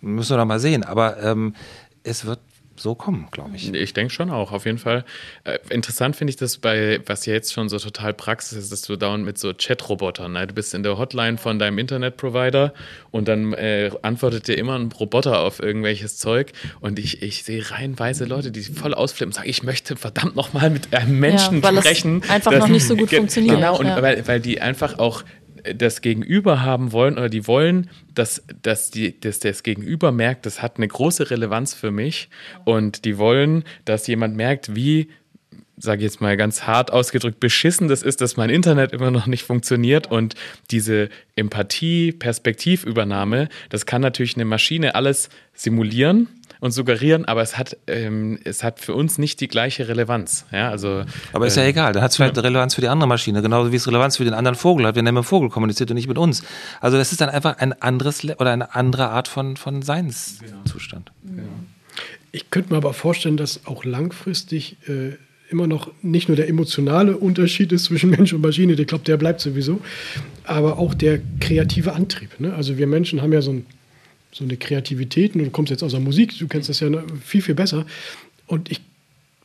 müssen 0.00 0.30
wir 0.30 0.36
noch 0.36 0.44
mal 0.44 0.60
sehen. 0.60 0.84
Aber 0.84 1.22
ähm, 1.22 1.54
es 2.02 2.24
wird 2.24 2.40
so 2.76 2.94
kommen, 2.94 3.28
glaube 3.30 3.56
ich. 3.56 3.72
Ich 3.72 3.92
denke 3.92 4.12
schon 4.12 4.30
auch, 4.30 4.52
auf 4.52 4.66
jeden 4.66 4.78
Fall. 4.78 5.04
Äh, 5.44 5.58
interessant 5.70 6.16
finde 6.16 6.30
ich 6.30 6.36
das 6.36 6.58
bei, 6.58 7.00
was 7.06 7.26
ja 7.26 7.34
jetzt 7.34 7.52
schon 7.52 7.68
so 7.68 7.78
total 7.78 8.14
Praxis 8.14 8.58
ist, 8.58 8.72
dass 8.72 8.82
du 8.82 8.96
dauernd 8.96 9.24
mit 9.24 9.38
so 9.38 9.52
Chat-Robotern, 9.52 10.32
ne? 10.32 10.46
du 10.46 10.54
bist 10.54 10.74
in 10.74 10.82
der 10.82 10.98
Hotline 10.98 11.38
von 11.38 11.58
deinem 11.58 11.78
Internetprovider 11.78 12.72
und 13.10 13.28
dann 13.28 13.52
äh, 13.52 13.90
antwortet 14.02 14.48
dir 14.48 14.56
immer 14.56 14.78
ein 14.78 14.90
Roboter 14.92 15.40
auf 15.40 15.60
irgendwelches 15.60 16.16
Zeug 16.16 16.52
und 16.80 16.98
ich, 16.98 17.22
ich 17.22 17.44
sehe 17.44 17.70
reihenweise 17.70 18.24
Leute, 18.24 18.50
die 18.50 18.62
voll 18.62 18.94
ausflippen 18.94 19.30
und 19.30 19.34
sagen, 19.34 19.48
ich 19.48 19.62
möchte 19.62 19.96
verdammt 19.96 20.36
nochmal 20.36 20.70
mit 20.70 20.94
einem 20.94 21.18
Menschen 21.18 21.56
ja, 21.56 21.62
weil 21.62 21.78
sprechen. 21.78 22.22
Es 22.24 22.30
einfach 22.30 22.52
das, 22.52 22.60
noch 22.60 22.68
nicht 22.68 22.86
so 22.86 22.96
gut 22.96 23.10
funktioniert. 23.10 23.56
Genau, 23.56 23.78
und 23.78 23.86
ja. 23.86 24.02
weil, 24.02 24.26
weil 24.26 24.40
die 24.40 24.60
einfach 24.60 24.98
auch 24.98 25.22
das 25.74 26.00
Gegenüber 26.00 26.62
haben 26.62 26.92
wollen 26.92 27.14
oder 27.14 27.28
die 27.28 27.46
wollen, 27.46 27.90
dass, 28.14 28.42
dass, 28.62 28.90
die, 28.90 29.18
dass 29.18 29.38
das 29.38 29.62
Gegenüber 29.62 30.12
merkt, 30.12 30.46
das 30.46 30.62
hat 30.62 30.76
eine 30.76 30.88
große 30.88 31.30
Relevanz 31.30 31.74
für 31.74 31.90
mich. 31.90 32.28
Und 32.64 33.04
die 33.04 33.18
wollen, 33.18 33.64
dass 33.84 34.06
jemand 34.06 34.36
merkt, 34.36 34.74
wie 34.74 35.08
sage 35.78 35.98
ich 35.98 36.04
jetzt 36.04 36.20
mal 36.20 36.36
ganz 36.36 36.62
hart 36.64 36.92
ausgedrückt, 36.92 37.40
beschissen 37.40 37.88
das 37.88 38.02
ist, 38.02 38.20
dass 38.20 38.36
mein 38.36 38.50
Internet 38.50 38.92
immer 38.92 39.10
noch 39.10 39.26
nicht 39.26 39.42
funktioniert 39.42 40.10
und 40.10 40.34
diese 40.70 41.08
Empathie, 41.34 42.12
Perspektivübernahme, 42.12 43.48
das 43.68 43.84
kann 43.84 44.00
natürlich 44.00 44.36
eine 44.36 44.44
Maschine 44.44 44.94
alles 44.94 45.28
simulieren 45.54 46.28
und 46.62 46.70
suggerieren, 46.70 47.24
aber 47.24 47.42
es 47.42 47.58
hat, 47.58 47.76
ähm, 47.88 48.38
es 48.44 48.62
hat 48.62 48.78
für 48.78 48.94
uns 48.94 49.18
nicht 49.18 49.40
die 49.40 49.48
gleiche 49.48 49.88
Relevanz. 49.88 50.46
Ja, 50.52 50.70
also, 50.70 51.02
aber 51.32 51.48
ist 51.48 51.56
ja 51.56 51.64
äh, 51.64 51.70
egal, 51.70 51.92
dann 51.92 52.04
hat 52.04 52.12
es 52.12 52.16
vielleicht 52.16 52.36
ja. 52.36 52.42
Relevanz 52.42 52.76
für 52.76 52.80
die 52.80 52.86
andere 52.86 53.08
Maschine, 53.08 53.42
genauso 53.42 53.72
wie 53.72 53.76
es 53.76 53.88
Relevanz 53.88 54.16
für 54.16 54.24
den 54.24 54.32
anderen 54.32 54.54
Vogel 54.54 54.86
hat, 54.86 54.94
wenn 54.94 55.04
er 55.04 55.10
mit 55.10 55.24
dem 55.24 55.26
Vogel 55.26 55.50
kommuniziert 55.50 55.90
und 55.90 55.96
nicht 55.96 56.06
mit 56.06 56.18
uns. 56.18 56.44
Also 56.80 56.98
das 56.98 57.10
ist 57.10 57.20
dann 57.20 57.30
einfach 57.30 57.58
ein 57.58 57.72
anderes 57.82 58.22
oder 58.24 58.52
eine 58.52 58.76
andere 58.76 59.08
Art 59.08 59.26
von, 59.26 59.56
von 59.56 59.82
Seinszustand. 59.82 61.10
Genau. 61.24 61.42
Ich 62.30 62.50
könnte 62.50 62.70
mir 62.70 62.76
aber 62.76 62.94
vorstellen, 62.94 63.36
dass 63.36 63.66
auch 63.66 63.84
langfristig 63.84 64.76
äh, 64.86 65.16
immer 65.50 65.66
noch 65.66 65.90
nicht 66.00 66.28
nur 66.28 66.36
der 66.36 66.48
emotionale 66.48 67.16
Unterschied 67.16 67.72
ist 67.72 67.84
zwischen 67.86 68.10
Mensch 68.10 68.32
und 68.32 68.40
Maschine, 68.40 68.74
ich 68.74 68.86
glaube, 68.86 69.02
der 69.04 69.16
bleibt 69.16 69.40
sowieso, 69.40 69.80
aber 70.44 70.78
auch 70.78 70.94
der 70.94 71.18
kreative 71.40 71.92
Antrieb. 71.92 72.38
Ne? 72.38 72.54
Also 72.54 72.78
wir 72.78 72.86
Menschen 72.86 73.20
haben 73.20 73.32
ja 73.32 73.42
so 73.42 73.50
ein 73.50 73.66
so 74.32 74.44
eine 74.44 74.56
Kreativität. 74.56 75.34
Und 75.34 75.44
du 75.44 75.50
kommst 75.50 75.70
jetzt 75.70 75.82
aus 75.82 75.92
der 75.92 76.00
Musik, 76.00 76.36
du 76.38 76.48
kennst 76.48 76.68
das 76.68 76.80
ja 76.80 76.88
viel, 77.24 77.42
viel 77.42 77.54
besser. 77.54 77.86
Und 78.46 78.70
ich 78.70 78.80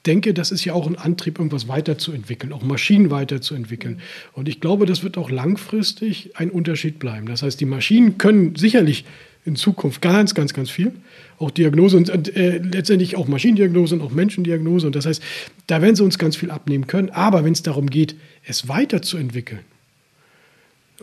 denke, 0.06 0.34
das 0.34 0.52
ist 0.52 0.64
ja 0.66 0.74
auch 0.74 0.88
ein 0.88 0.96
Antrieb, 0.96 1.38
irgendwas 1.38 1.68
weiterzuentwickeln, 1.68 2.54
auch 2.54 2.64
Maschinen 2.64 3.12
weiterzuentwickeln. 3.12 4.00
Und 4.34 4.48
ich 4.48 4.62
glaube, 4.62 4.86
das 4.86 5.04
wird 5.04 5.18
auch 5.18 5.30
langfristig 5.30 6.32
ein 6.36 6.50
Unterschied 6.50 6.98
bleiben. 6.98 7.28
Das 7.28 7.44
heißt, 7.44 7.60
die 7.60 7.66
Maschinen 7.66 8.18
können 8.18 8.56
sicherlich 8.56 9.06
in 9.46 9.56
Zukunft 9.56 10.02
ganz, 10.02 10.34
ganz, 10.34 10.54
ganz 10.54 10.70
viel. 10.70 10.92
Auch 11.40 11.52
Diagnose 11.52 11.98
und 11.98 12.36
äh, 12.36 12.58
letztendlich 12.58 13.16
auch 13.16 13.28
Maschinendiagnose 13.28 13.96
und 13.96 14.02
auch 14.02 14.12
Menschendiagnose. 14.12 14.88
Und 14.88 14.96
das 14.96 15.06
heißt, 15.06 15.22
da 15.68 15.82
werden 15.82 15.96
sie 15.96 16.04
uns 16.04 16.18
ganz 16.18 16.36
viel 16.36 16.52
abnehmen 16.52 16.88
können. 16.88 17.10
Aber 17.10 17.44
wenn 17.44 17.54
es 17.54 17.62
darum 17.62 17.90
geht, 17.90 18.16
es 18.46 18.68
weiterzuentwickeln, 18.68 19.62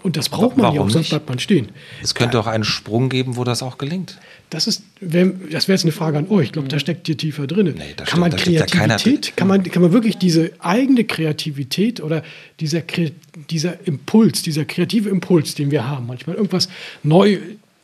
und 0.03 0.17
das 0.17 0.29
braucht 0.29 0.57
man 0.57 0.65
Warum 0.65 0.77
ja 0.77 0.83
auch, 0.83 0.91
sonst 0.91 1.11
bleibt 1.11 1.29
man 1.29 1.39
stehen. 1.39 1.69
Es 2.03 2.15
könnte 2.15 2.39
auch 2.41 2.47
einen 2.47 2.65
Sprung 2.65 3.09
geben, 3.09 3.37
wo 3.37 3.45
das 3.45 3.63
auch 3.63 3.79
gelingt. 3.79 4.19
Das 4.51 4.67
ist, 4.67 4.83
das 5.01 5.13
wäre 5.13 5.33
jetzt 5.51 5.85
eine 5.85 5.93
Frage 5.93 6.19
an 6.19 6.29
euch. 6.29 6.47
Ich 6.47 6.53
glaube, 6.53 6.69
da 6.69 6.79
steckt 6.79 7.07
hier 7.07 7.17
tiefer 7.17 7.47
drin. 7.47 7.75
Nee, 7.77 7.95
kann 8.05 8.21
man 8.21 8.35
Kreativität, 8.35 9.27
ja 9.27 9.33
kann 9.37 9.49
man, 9.49 9.63
kann 9.63 9.83
man 9.83 9.93
wirklich 9.93 10.19
diese 10.19 10.51
eigene 10.59 11.05
Kreativität 11.05 12.01
oder 12.01 12.23
dieser, 12.61 12.83
dieser 13.51 13.87
Impuls, 13.87 14.43
dieser 14.43 14.65
kreative 14.65 15.09
Impuls, 15.09 15.55
den 15.55 15.71
wir 15.71 15.87
haben, 15.87 16.07
manchmal 16.07 16.37
irgendwas 16.37 16.69
neu 17.03 17.39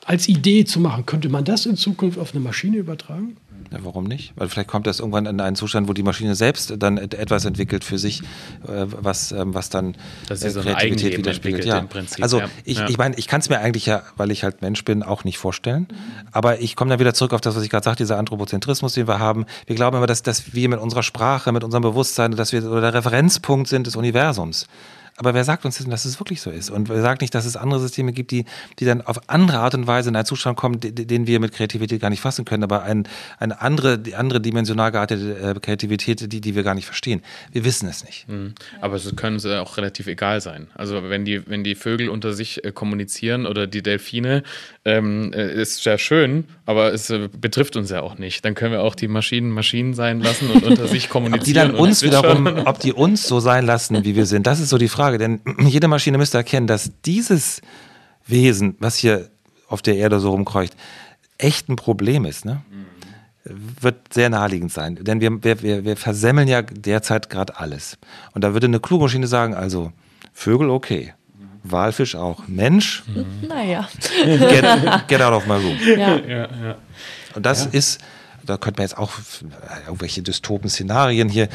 als 0.04 0.28
Idee 0.28 0.64
zu 0.64 0.80
machen, 0.80 1.06
könnte 1.06 1.28
man 1.28 1.44
das 1.44 1.66
in 1.66 1.76
Zukunft 1.76 2.18
auf 2.18 2.34
eine 2.34 2.40
Maschine 2.40 2.78
übertragen? 2.78 3.36
Ja, 3.72 3.78
warum 3.82 4.04
nicht? 4.04 4.32
Weil 4.34 4.48
vielleicht 4.48 4.68
kommt 4.68 4.86
das 4.86 4.98
irgendwann 4.98 5.26
in 5.26 5.40
einen 5.40 5.54
Zustand, 5.54 5.88
wo 5.88 5.92
die 5.92 6.02
Maschine 6.02 6.34
selbst 6.34 6.74
dann 6.78 6.98
etwas 6.98 7.44
entwickelt 7.44 7.84
für 7.84 7.98
sich, 7.98 8.20
äh, 8.66 8.86
was, 8.86 9.30
ähm, 9.30 9.54
was 9.54 9.70
dann 9.70 9.96
das 10.28 10.42
ist 10.42 10.56
äh, 10.56 10.62
Kreativität 10.62 11.18
widerspiegelt. 11.18 11.64
Ja. 11.64 11.80
Prinzip, 11.82 12.22
also 12.22 12.40
ja. 12.40 12.50
ich, 12.64 12.78
ja. 12.78 12.88
ich 12.88 12.98
meine, 12.98 13.16
ich 13.16 13.28
kann 13.28 13.40
es 13.40 13.48
mir 13.48 13.60
eigentlich 13.60 13.86
ja, 13.86 14.02
weil 14.16 14.32
ich 14.32 14.42
halt 14.42 14.60
Mensch 14.60 14.84
bin, 14.84 15.04
auch 15.04 15.22
nicht 15.22 15.38
vorstellen. 15.38 15.86
Aber 16.32 16.60
ich 16.60 16.74
komme 16.74 16.90
dann 16.90 16.98
wieder 16.98 17.14
zurück 17.14 17.32
auf 17.32 17.40
das, 17.40 17.54
was 17.54 17.62
ich 17.62 17.70
gerade 17.70 17.84
sagte, 17.84 18.02
dieser 18.02 18.18
Anthropozentrismus, 18.18 18.94
den 18.94 19.06
wir 19.06 19.20
haben. 19.20 19.46
Wir 19.66 19.76
glauben 19.76 19.96
immer, 19.96 20.08
dass, 20.08 20.22
dass 20.22 20.52
wir 20.52 20.68
mit 20.68 20.80
unserer 20.80 21.04
Sprache, 21.04 21.52
mit 21.52 21.62
unserem 21.62 21.82
Bewusstsein, 21.82 22.32
dass 22.32 22.52
wir 22.52 22.64
oder 22.64 22.80
der 22.80 22.94
Referenzpunkt 22.94 23.68
sind 23.68 23.86
des 23.86 23.94
Universums. 23.94 24.66
Aber 25.20 25.34
wer 25.34 25.44
sagt 25.44 25.66
uns 25.66 25.76
denn, 25.76 25.90
dass 25.90 26.06
es 26.06 26.18
wirklich 26.18 26.40
so 26.40 26.50
ist? 26.50 26.70
Und 26.70 26.88
wer 26.88 27.02
sagt 27.02 27.20
nicht, 27.20 27.34
dass 27.34 27.44
es 27.44 27.54
andere 27.54 27.78
Systeme 27.78 28.12
gibt, 28.12 28.30
die, 28.30 28.46
die 28.78 28.86
dann 28.86 29.02
auf 29.02 29.28
andere 29.28 29.58
Art 29.58 29.74
und 29.74 29.86
Weise 29.86 30.08
in 30.08 30.16
einen 30.16 30.24
Zustand 30.24 30.56
kommen, 30.56 30.80
den 30.80 31.26
wir 31.26 31.40
mit 31.40 31.52
Kreativität 31.52 32.00
gar 32.00 32.08
nicht 32.08 32.22
fassen 32.22 32.46
können, 32.46 32.64
aber 32.64 32.84
ein, 32.84 33.06
eine 33.38 33.60
andere, 33.60 33.98
die 33.98 34.14
andere 34.14 34.40
dimensional 34.40 34.92
geartete 34.92 35.54
äh, 35.56 35.60
Kreativität, 35.60 36.32
die, 36.32 36.40
die 36.40 36.54
wir 36.54 36.62
gar 36.62 36.74
nicht 36.74 36.86
verstehen. 36.86 37.20
Wir 37.52 37.66
wissen 37.66 37.86
es 37.86 38.02
nicht. 38.02 38.28
Mhm. 38.28 38.54
Aber 38.80 38.96
es 38.96 39.14
können 39.14 39.38
sie 39.38 39.60
auch 39.60 39.76
relativ 39.76 40.06
egal 40.06 40.40
sein. 40.40 40.68
Also 40.74 41.10
wenn 41.10 41.26
die, 41.26 41.46
wenn 41.46 41.64
die 41.64 41.74
Vögel 41.74 42.08
unter 42.08 42.32
sich 42.32 42.64
äh, 42.64 42.72
kommunizieren 42.72 43.44
oder 43.44 43.66
die 43.66 43.82
Delfine, 43.82 44.42
ähm, 44.86 45.34
äh, 45.34 45.52
ist 45.52 45.84
ja 45.84 45.98
schön, 45.98 46.44
aber 46.64 46.94
es 46.94 47.12
betrifft 47.38 47.76
uns 47.76 47.90
ja 47.90 48.00
auch 48.00 48.16
nicht. 48.16 48.44
Dann 48.44 48.54
können 48.54 48.72
wir 48.72 48.82
auch 48.82 48.94
die 48.94 49.08
Maschinen 49.08 49.50
Maschinen 49.50 49.92
sein 49.92 50.20
lassen 50.20 50.50
und 50.50 50.64
unter 50.64 50.86
sich 50.88 51.08
kommunizieren. 51.10 51.40
ob 51.40 51.44
die 51.44 51.52
dann 51.52 51.74
uns 51.74 52.02
wiederum, 52.02 52.46
ob 52.64 52.78
die 52.80 52.94
uns 52.94 53.26
so 53.26 53.40
sein 53.40 53.66
lassen, 53.66 54.02
wie 54.04 54.16
wir 54.16 54.24
sind, 54.24 54.46
das 54.46 54.60
ist 54.60 54.70
so 54.70 54.78
die 54.78 54.88
Frage. 54.88 55.09
Frage, 55.10 55.18
denn 55.18 55.40
jede 55.66 55.88
Maschine 55.88 56.18
müsste 56.18 56.38
erkennen, 56.38 56.66
dass 56.66 56.90
dieses 57.04 57.60
Wesen, 58.26 58.76
was 58.78 58.96
hier 58.96 59.28
auf 59.68 59.82
der 59.82 59.96
Erde 59.96 60.20
so 60.20 60.30
rumkreucht, 60.30 60.74
echt 61.38 61.68
ein 61.68 61.76
Problem 61.76 62.24
ist. 62.24 62.44
Ne? 62.44 62.60
Wird 63.44 64.12
sehr 64.12 64.28
naheliegend 64.30 64.72
sein, 64.72 64.96
denn 65.00 65.20
wir, 65.20 65.42
wir, 65.42 65.84
wir 65.84 65.96
versemmeln 65.96 66.46
ja 66.46 66.62
derzeit 66.62 67.30
gerade 67.30 67.58
alles. 67.58 67.98
Und 68.32 68.44
da 68.44 68.52
würde 68.52 68.66
eine 68.66 68.80
kluge 68.80 69.04
Maschine 69.04 69.26
sagen, 69.26 69.54
also 69.54 69.92
Vögel 70.32 70.70
okay, 70.70 71.14
Walfisch 71.62 72.14
auch. 72.16 72.46
Mensch? 72.46 73.02
Naja. 73.46 73.88
Get, 74.24 74.64
get 75.08 75.20
out 75.20 75.32
of 75.34 75.46
my 75.46 75.54
room. 75.54 75.76
Ja. 75.98 76.16
Ja, 76.16 76.48
ja. 76.62 76.76
Und 77.34 77.44
das 77.44 77.64
Ja. 77.64 77.70
ist, 77.72 78.00
da 78.44 78.56
könnte 78.56 78.80
man 78.80 78.84
jetzt 78.88 78.96
auch 78.98 79.12
äh, 79.18 79.86
irgendwelche 79.86 80.22
dystopen 80.22 80.70
Szenarien 80.70 81.28
hier 81.28 81.48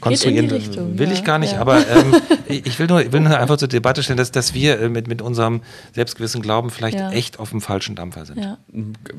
konstruieren. 0.00 0.50
Richtung, 0.50 0.98
will 0.98 1.08
ja. 1.08 1.12
ich 1.14 1.24
gar 1.24 1.38
nicht, 1.38 1.52
Ja. 1.54 1.60
aber 1.60 1.78
ähm, 1.88 2.14
ich, 2.48 2.78
will 2.78 2.86
nur, 2.86 3.02
ich 3.02 3.12
will 3.12 3.20
nur 3.20 3.38
einfach 3.38 3.56
zur 3.56 3.68
Debatte 3.68 4.02
stellen, 4.02 4.16
dass, 4.16 4.30
dass 4.32 4.54
wir 4.54 4.80
äh, 4.80 4.88
mit, 4.88 5.08
mit 5.08 5.22
unserem 5.22 5.62
selbstgewissen 5.94 6.42
Glauben 6.42 6.70
vielleicht 6.70 6.98
Ja. 6.98 7.10
echt 7.12 7.38
auf 7.38 7.50
dem 7.50 7.60
falschen 7.60 7.94
Dampfer 7.96 8.24
sind. 8.26 8.38
Ja. 8.38 8.58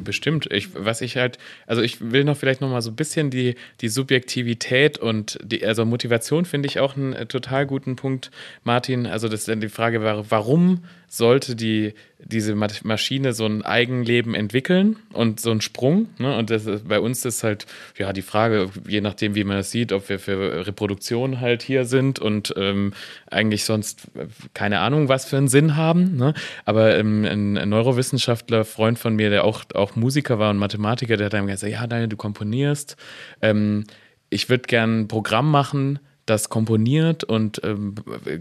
Bestimmt. 0.04 0.48
Ich, 0.52 0.70
was 0.76 1.02
ich 1.02 1.18
halt, 1.18 1.38
also 1.68 1.82
ich 1.82 2.12
will 2.12 2.24
noch 2.24 2.38
vielleicht 2.38 2.62
noch 2.62 2.70
mal 2.70 2.82
so 2.82 2.90
ein 2.92 2.96
bisschen 2.96 3.30
die, 3.30 3.56
die 3.82 3.90
Subjektivität 3.90 4.98
und 4.98 5.38
die, 5.44 5.66
also 5.66 5.86
Motivation 5.86 6.46
finde 6.46 6.68
ich 6.68 6.80
auch 6.80 6.96
einen 6.96 7.14
äh, 7.14 7.26
total 7.26 7.66
guten 7.66 7.96
Punkt, 7.96 8.32
Martin. 8.64 9.06
Also 9.06 9.28
das 9.28 9.42
ist 9.42 9.48
dann 9.48 9.62
die 9.62 9.70
Frage, 9.70 10.02
war, 10.04 10.30
warum 10.32 10.84
sollte 11.08 11.56
die, 11.56 11.94
diese 12.20 12.54
Ma- 12.54 12.68
Maschine 12.84 13.34
so 13.34 13.46
ein 13.46 13.64
Eigenleben 13.64 14.36
entwickeln 14.36 14.98
und 15.14 15.40
so 15.40 15.50
einen 15.52 15.62
Sprung? 15.62 16.08
Ne? 16.20 16.38
Und 16.38 16.52
das 16.52 16.66
ist, 16.68 16.88
bei 16.88 17.00
uns 17.00 17.26
ist 17.26 17.44
halt, 17.44 17.66
ja, 17.98 18.14
die 18.14 18.22
Frage, 18.22 18.70
je 18.88 19.02
nachdem, 19.02 19.34
wie 19.36 19.44
man 19.44 19.58
das 19.58 19.72
sieht, 19.72 19.92
ob 19.92 20.08
wir 20.10 20.20
für 20.20 20.68
Reproduktion 20.70 21.42
halt 21.42 21.62
hier 21.64 21.86
sind 21.86 22.20
und 22.20 22.54
ähm, 22.56 22.94
eigentlich 23.30 23.66
sonst 23.66 24.08
äh, 24.16 24.28
keine 24.54 24.80
Ahnung, 24.80 25.10
was 25.10 25.26
für 25.26 25.38
einen 25.38 25.50
Sinn 25.50 25.76
haben. 25.76 26.16
Ne? 26.16 26.34
Aber 26.66 26.98
ähm, 26.98 27.26
ein 27.26 27.70
Neurowissenschaftler, 27.70 28.64
Freund 28.64 28.98
von 28.98 29.16
mir, 29.16 29.30
der 29.30 29.44
auch, 29.44 29.64
auch 29.74 29.96
Musiker 29.96 30.40
war 30.40 30.52
und 30.52 30.58
Mathematiker, 30.58 31.18
der 31.18 31.26
hat 31.26 31.34
dann 31.34 31.48
gesagt, 31.48 31.74
ja, 31.74 31.86
Daniel, 31.88 32.08
du 32.08 32.18
komponierst. 32.18 32.96
Ähm, 33.42 33.84
ich 34.30 34.50
würde 34.50 34.64
gern 34.68 35.02
ein 35.02 35.08
Programm 35.08 35.50
machen, 35.52 36.00
das 36.26 36.50
komponiert 36.50 37.24
und 37.24 37.60
ähm, 37.64 37.96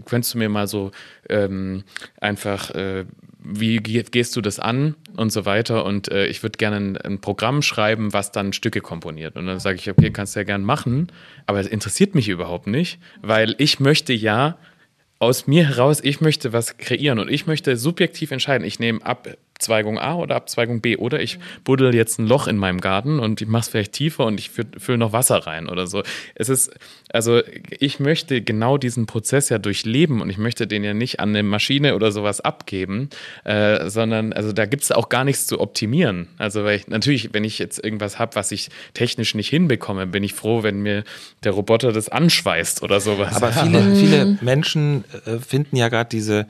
könntest 0.05 0.35
du 0.35 0.37
mir 0.37 0.49
mal 0.49 0.67
so 0.67 0.91
ähm, 1.27 1.83
einfach, 2.21 2.69
äh, 2.75 3.05
wie 3.39 3.77
ge- 3.77 4.03
gehst 4.03 4.35
du 4.35 4.41
das 4.41 4.59
an 4.59 4.93
und 5.19 5.31
so 5.31 5.45
weiter. 5.45 5.85
Und 5.85 6.11
äh, 6.11 6.27
ich 6.27 6.41
würde 6.43 6.57
gerne 6.57 6.77
ein, 6.77 6.97
ein 6.97 7.21
Programm 7.21 7.61
schreiben, 7.61 8.13
was 8.13 8.31
dann 8.31 8.53
Stücke 8.53 8.81
komponiert. 8.81 9.35
Und 9.35 9.47
dann 9.47 9.59
sage 9.59 9.77
ich, 9.77 9.89
okay, 9.89 10.11
kannst 10.11 10.35
du 10.35 10.39
ja 10.39 10.45
gern 10.45 10.63
machen, 10.63 11.11
aber 11.45 11.59
es 11.59 11.67
interessiert 11.67 12.15
mich 12.15 12.29
überhaupt 12.29 12.67
nicht, 12.67 12.99
weil 13.21 13.53
ich 13.57 13.79
möchte 13.79 14.13
ja 14.13 14.57
aus 15.19 15.47
mir 15.47 15.67
heraus, 15.67 15.99
ich 16.01 16.21
möchte 16.21 16.53
was 16.53 16.77
kreieren 16.77 17.19
und 17.19 17.29
ich 17.29 17.45
möchte 17.45 17.75
subjektiv 17.75 18.31
entscheiden, 18.31 18.65
ich 18.65 18.79
nehme 18.79 19.05
Abzweigung 19.59 19.99
A 19.99 20.15
oder 20.15 20.37
Abzweigung 20.37 20.79
B 20.79 20.95
oder 20.95 21.19
ich 21.19 21.37
buddel 21.65 21.93
jetzt 21.93 22.17
ein 22.17 22.25
Loch 22.25 22.47
in 22.47 22.55
meinem 22.55 22.79
Garten 22.79 23.19
und 23.19 23.41
ich 23.41 23.47
mache 23.49 23.63
es 23.63 23.67
vielleicht 23.67 23.91
tiefer 23.91 24.25
und 24.25 24.39
ich 24.39 24.51
fülle 24.51 24.97
noch 24.97 25.11
Wasser 25.11 25.35
rein 25.39 25.67
oder 25.67 25.85
so. 25.85 26.01
Es 26.33 26.47
ist, 26.47 26.71
also 27.11 27.41
ich 27.69 27.99
möchte 27.99 28.41
genau 28.41 28.77
diesen 28.77 29.05
Prozess 29.05 29.49
ja 29.49 29.57
durchleben 29.57 30.21
und 30.21 30.29
ich 30.29 30.37
möchte 30.37 30.65
den 30.65 30.85
ja 30.85 30.93
nicht 30.93 31.19
an 31.19 31.29
eine 31.29 31.43
Maschine 31.43 31.95
oder 31.95 32.13
sowas 32.13 32.39
abgeben, 32.39 33.09
äh, 33.43 33.89
sondern 33.89 34.31
also 34.31 34.53
da 34.53 34.65
gibt 34.65 34.83
es 34.83 34.93
auch 34.93 35.09
gar 35.09 35.25
nichts 35.25 35.45
zu 35.45 35.59
optimieren. 35.59 36.29
Also 36.37 36.63
weil 36.63 36.77
ich, 36.77 36.87
natürlich, 36.87 37.33
wenn 37.33 37.43
ich 37.43 37.59
jetzt 37.59 37.83
irgendwas 37.83 38.17
habe, 38.17 38.35
was 38.35 38.53
ich 38.53 38.69
technisch 38.93 39.35
nicht 39.35 39.49
hinbekomme, 39.49 40.07
bin 40.07 40.23
ich 40.23 40.33
froh, 40.35 40.63
wenn 40.63 40.79
mir 40.79 41.03
der 41.43 41.51
Roboter 41.51 41.91
das 41.91 42.07
anschweißt 42.07 42.81
oder 42.81 43.01
sowas. 43.01 43.35
Aber 43.35 43.51
viele, 43.51 43.93
viele 43.93 44.37
Menschen 44.39 45.03
äh, 45.25 45.37
finden 45.39 45.75
ja 45.75 45.89
gerade 45.89 46.09
diese, 46.09 46.47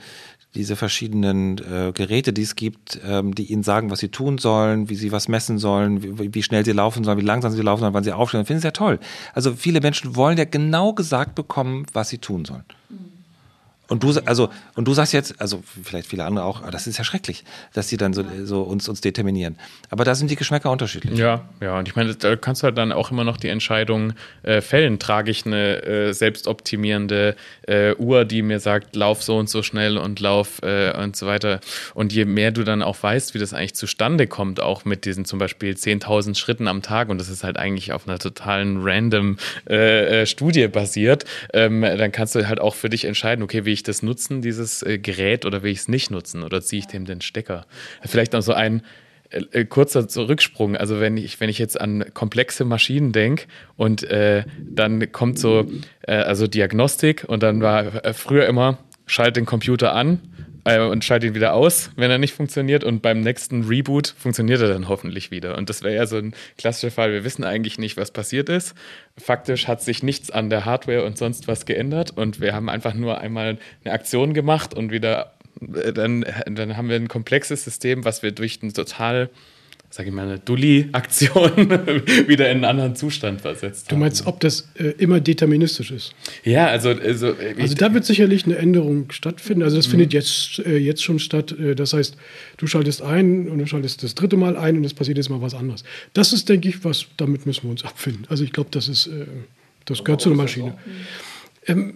diese 0.55 0.75
verschiedenen 0.75 1.59
äh, 1.59 1.91
Geräte, 1.93 2.33
die 2.33 2.41
es 2.41 2.55
gibt, 2.55 2.99
ähm, 3.05 3.35
die 3.35 3.51
ihnen 3.51 3.63
sagen, 3.63 3.91
was 3.91 3.99
sie 3.99 4.09
tun 4.09 4.39
sollen, 4.39 4.89
wie 4.89 4.95
sie 4.95 5.11
was 5.11 5.27
messen 5.27 5.59
sollen, 5.59 6.01
wie, 6.01 6.33
wie 6.33 6.43
schnell 6.43 6.65
sie 6.65 6.71
laufen 6.71 7.03
sollen, 7.03 7.19
wie 7.19 7.23
langsam 7.23 7.51
sie 7.51 7.61
laufen 7.61 7.81
sollen, 7.81 7.93
wann 7.93 8.03
sie 8.03 8.13
aufstehen. 8.13 8.45
Finden 8.45 8.61
sie 8.61 8.67
ja 8.67 8.71
toll. 8.71 8.99
Also 9.33 9.53
viele 9.53 9.79
Menschen 9.79 10.15
wollen 10.15 10.37
ja 10.37 10.45
genau 10.45 10.93
gesagt 10.93 11.35
bekommen, 11.35 11.85
was 11.93 12.09
sie 12.09 12.17
tun 12.17 12.45
sollen. 12.45 12.63
Und 13.89 14.03
du, 14.03 14.13
also, 14.25 14.49
und 14.75 14.87
du 14.87 14.93
sagst 14.93 15.13
jetzt, 15.13 15.41
also 15.41 15.63
vielleicht 15.83 16.07
viele 16.07 16.23
andere 16.23 16.45
auch, 16.45 16.61
ah, 16.61 16.71
das 16.71 16.87
ist 16.87 16.97
ja 16.97 17.03
schrecklich, 17.03 17.43
dass 17.73 17.87
die 17.87 17.97
dann 17.97 18.13
so, 18.13 18.23
so 18.43 18.61
uns, 18.61 18.87
uns 18.87 19.01
determinieren. 19.01 19.57
Aber 19.89 20.03
da 20.03 20.13
sind 20.15 20.29
die 20.29 20.35
Geschmäcker 20.35 20.71
unterschiedlich. 20.71 21.17
Ja, 21.17 21.49
ja, 21.59 21.79
und 21.79 21.87
ich 21.87 21.95
meine, 21.95 22.13
da 22.15 22.35
kannst 22.35 22.61
du 22.61 22.65
halt 22.65 22.77
dann 22.77 22.91
auch 22.91 23.11
immer 23.11 23.23
noch 23.23 23.37
die 23.37 23.47
Entscheidung 23.47 24.13
äh, 24.43 24.61
fällen. 24.61 24.99
Trage 24.99 25.31
ich 25.31 25.45
eine 25.45 25.81
äh, 25.83 26.13
selbstoptimierende 26.13 27.35
äh, 27.67 27.95
Uhr, 27.95 28.25
die 28.25 28.43
mir 28.43 28.59
sagt, 28.59 28.95
lauf 28.95 29.23
so 29.23 29.37
und 29.37 29.49
so 29.49 29.63
schnell 29.63 29.97
und 29.97 30.19
lauf 30.19 30.61
äh, 30.61 30.95
und 30.95 31.15
so 31.15 31.25
weiter. 31.25 31.59
Und 31.95 32.13
je 32.13 32.25
mehr 32.25 32.51
du 32.51 32.63
dann 32.63 32.83
auch 32.83 33.01
weißt, 33.01 33.33
wie 33.33 33.39
das 33.39 33.53
eigentlich 33.53 33.75
zustande 33.75 34.27
kommt, 34.27 34.59
auch 34.59 34.85
mit 34.85 35.05
diesen 35.05 35.25
zum 35.25 35.39
Beispiel 35.39 35.73
10.000 35.73 36.37
Schritten 36.37 36.67
am 36.67 36.83
Tag, 36.83 37.09
und 37.09 37.19
das 37.19 37.29
ist 37.29 37.43
halt 37.43 37.57
eigentlich 37.57 37.91
auf 37.91 38.07
einer 38.07 38.19
totalen 38.19 38.81
random 38.81 39.37
äh, 39.67 40.21
äh, 40.21 40.25
Studie 40.27 40.67
basiert, 40.67 41.25
ähm, 41.53 41.81
dann 41.81 42.11
kannst 42.11 42.35
du 42.35 42.47
halt 42.47 42.59
auch 42.59 42.75
für 42.75 42.89
dich 42.89 43.05
entscheiden, 43.05 43.43
okay, 43.43 43.65
wie 43.65 43.73
ich 43.73 43.78
das 43.83 44.03
nutzen, 44.03 44.41
dieses 44.41 44.83
äh, 44.83 44.97
Gerät, 44.97 45.45
oder 45.45 45.63
will 45.63 45.71
ich 45.71 45.79
es 45.79 45.87
nicht 45.87 46.11
nutzen, 46.11 46.43
oder 46.43 46.61
ziehe 46.61 46.79
ich 46.79 46.87
dem 46.87 47.05
den 47.05 47.21
Stecker. 47.21 47.65
Vielleicht 48.05 48.33
noch 48.33 48.41
so 48.41 48.53
ein 48.53 48.83
äh, 49.29 49.41
äh, 49.51 49.65
kurzer 49.65 50.07
Zurücksprung. 50.07 50.75
Also 50.75 50.99
wenn 50.99 51.17
ich, 51.17 51.39
wenn 51.39 51.49
ich 51.49 51.59
jetzt 51.59 51.79
an 51.79 52.05
komplexe 52.13 52.65
Maschinen 52.65 53.11
denke 53.11 53.45
und 53.77 54.03
äh, 54.03 54.43
dann 54.61 55.11
kommt 55.11 55.39
so, 55.39 55.65
äh, 56.01 56.13
also 56.13 56.47
Diagnostik 56.47 57.25
und 57.27 57.43
dann 57.43 57.61
war 57.61 58.03
äh, 58.05 58.13
früher 58.13 58.47
immer, 58.47 58.79
schalt 59.05 59.35
den 59.35 59.45
Computer 59.45 59.93
an 59.93 60.19
äh, 60.69 60.79
und 60.79 61.03
schalt 61.03 61.23
ihn 61.23 61.35
wieder 61.35 61.53
aus, 61.53 61.91
wenn 61.95 62.11
er 62.11 62.17
nicht 62.17 62.33
funktioniert 62.33 62.83
und 62.83 63.01
beim 63.01 63.21
nächsten 63.21 63.63
Reboot 63.63 64.13
funktioniert 64.17 64.61
er 64.61 64.69
dann 64.69 64.87
hoffentlich 64.87 65.31
wieder. 65.31 65.57
Und 65.57 65.69
das 65.69 65.83
wäre 65.83 65.95
ja 65.95 66.05
so 66.05 66.17
ein 66.17 66.33
klassischer 66.57 66.91
Fall. 66.91 67.11
Wir 67.11 67.23
wissen 67.23 67.43
eigentlich 67.43 67.77
nicht, 67.77 67.97
was 67.97 68.11
passiert 68.11 68.49
ist. 68.49 68.75
Faktisch 69.17 69.67
hat 69.67 69.81
sich 69.81 70.03
nichts 70.03 70.31
an 70.31 70.49
der 70.49 70.65
Hardware 70.65 71.05
und 71.05 71.17
sonst 71.17 71.47
was 71.47 71.65
geändert 71.65 72.11
und 72.11 72.39
wir 72.41 72.53
haben 72.53 72.69
einfach 72.69 72.93
nur 72.93 73.19
einmal 73.19 73.57
eine 73.83 73.93
Aktion 73.93 74.33
gemacht 74.33 74.73
und 74.73 74.91
wieder 74.91 75.33
äh, 75.61 75.93
dann, 75.93 76.25
dann 76.45 76.77
haben 76.77 76.89
wir 76.89 76.95
ein 76.95 77.07
komplexes 77.07 77.63
System, 77.63 78.05
was 78.05 78.23
wir 78.23 78.31
durch 78.31 78.61
ein 78.61 78.73
total, 78.73 79.29
sag 79.91 80.05
ich 80.05 80.13
mal, 80.13 80.27
eine 80.27 80.39
Dulli-Aktion 80.39 81.51
wieder 82.27 82.49
in 82.49 82.57
einen 82.57 82.65
anderen 82.65 82.95
Zustand 82.95 83.41
versetzt 83.41 83.87
Du 83.87 83.93
haben. 83.93 84.01
meinst, 84.01 84.27
ob 84.27 84.39
das 84.39 84.69
äh, 84.77 84.89
immer 84.99 85.19
deterministisch 85.19 85.89
ist? 85.91 86.13
Ja, 86.43 86.67
also, 86.67 86.89
also, 86.89 87.33
ich, 87.39 87.59
Also 87.59 87.75
da 87.75 87.93
wird 87.93 88.05
sicherlich 88.05 88.45
eine 88.45 88.57
Änderung 88.57 89.11
stattfinden. 89.11 89.63
Also 89.63 89.77
das 89.77 89.87
findet 89.87 90.13
jetzt, 90.13 90.59
äh, 90.59 90.77
jetzt 90.77 91.03
schon 91.03 91.17
statt. 91.17 91.51
Äh, 91.59 91.73
das 91.75 91.93
heißt, 91.93 92.15
du 92.57 92.67
schaltest 92.67 93.01
ein 93.01 93.47
und 93.49 93.57
du 93.57 93.65
schaltest 93.65 94.03
das 94.03 94.13
dritte 94.13 94.37
Mal 94.37 94.55
ein 94.57 94.77
und 94.77 94.83
es 94.83 94.93
passiert 94.93 95.17
jetzt 95.17 95.29
mal 95.29 95.41
was 95.41 95.55
anderes. 95.55 95.83
Das 96.13 96.33
ist, 96.33 96.49
denke 96.49 96.69
ich, 96.69 96.83
was, 96.83 97.07
damit 97.17 97.45
müssen 97.47 97.63
wir 97.63 97.71
uns 97.71 97.83
abfinden. 97.83 98.25
Also 98.29 98.43
ich 98.43 98.53
glaube, 98.53 98.69
das 98.71 98.87
ist, 98.87 99.07
äh, 99.07 99.25
das 99.85 100.03
gehört 100.03 100.21
zu 100.21 100.29
einer 100.29 100.37
Maschine. 100.37 100.75
Ähm, 101.65 101.95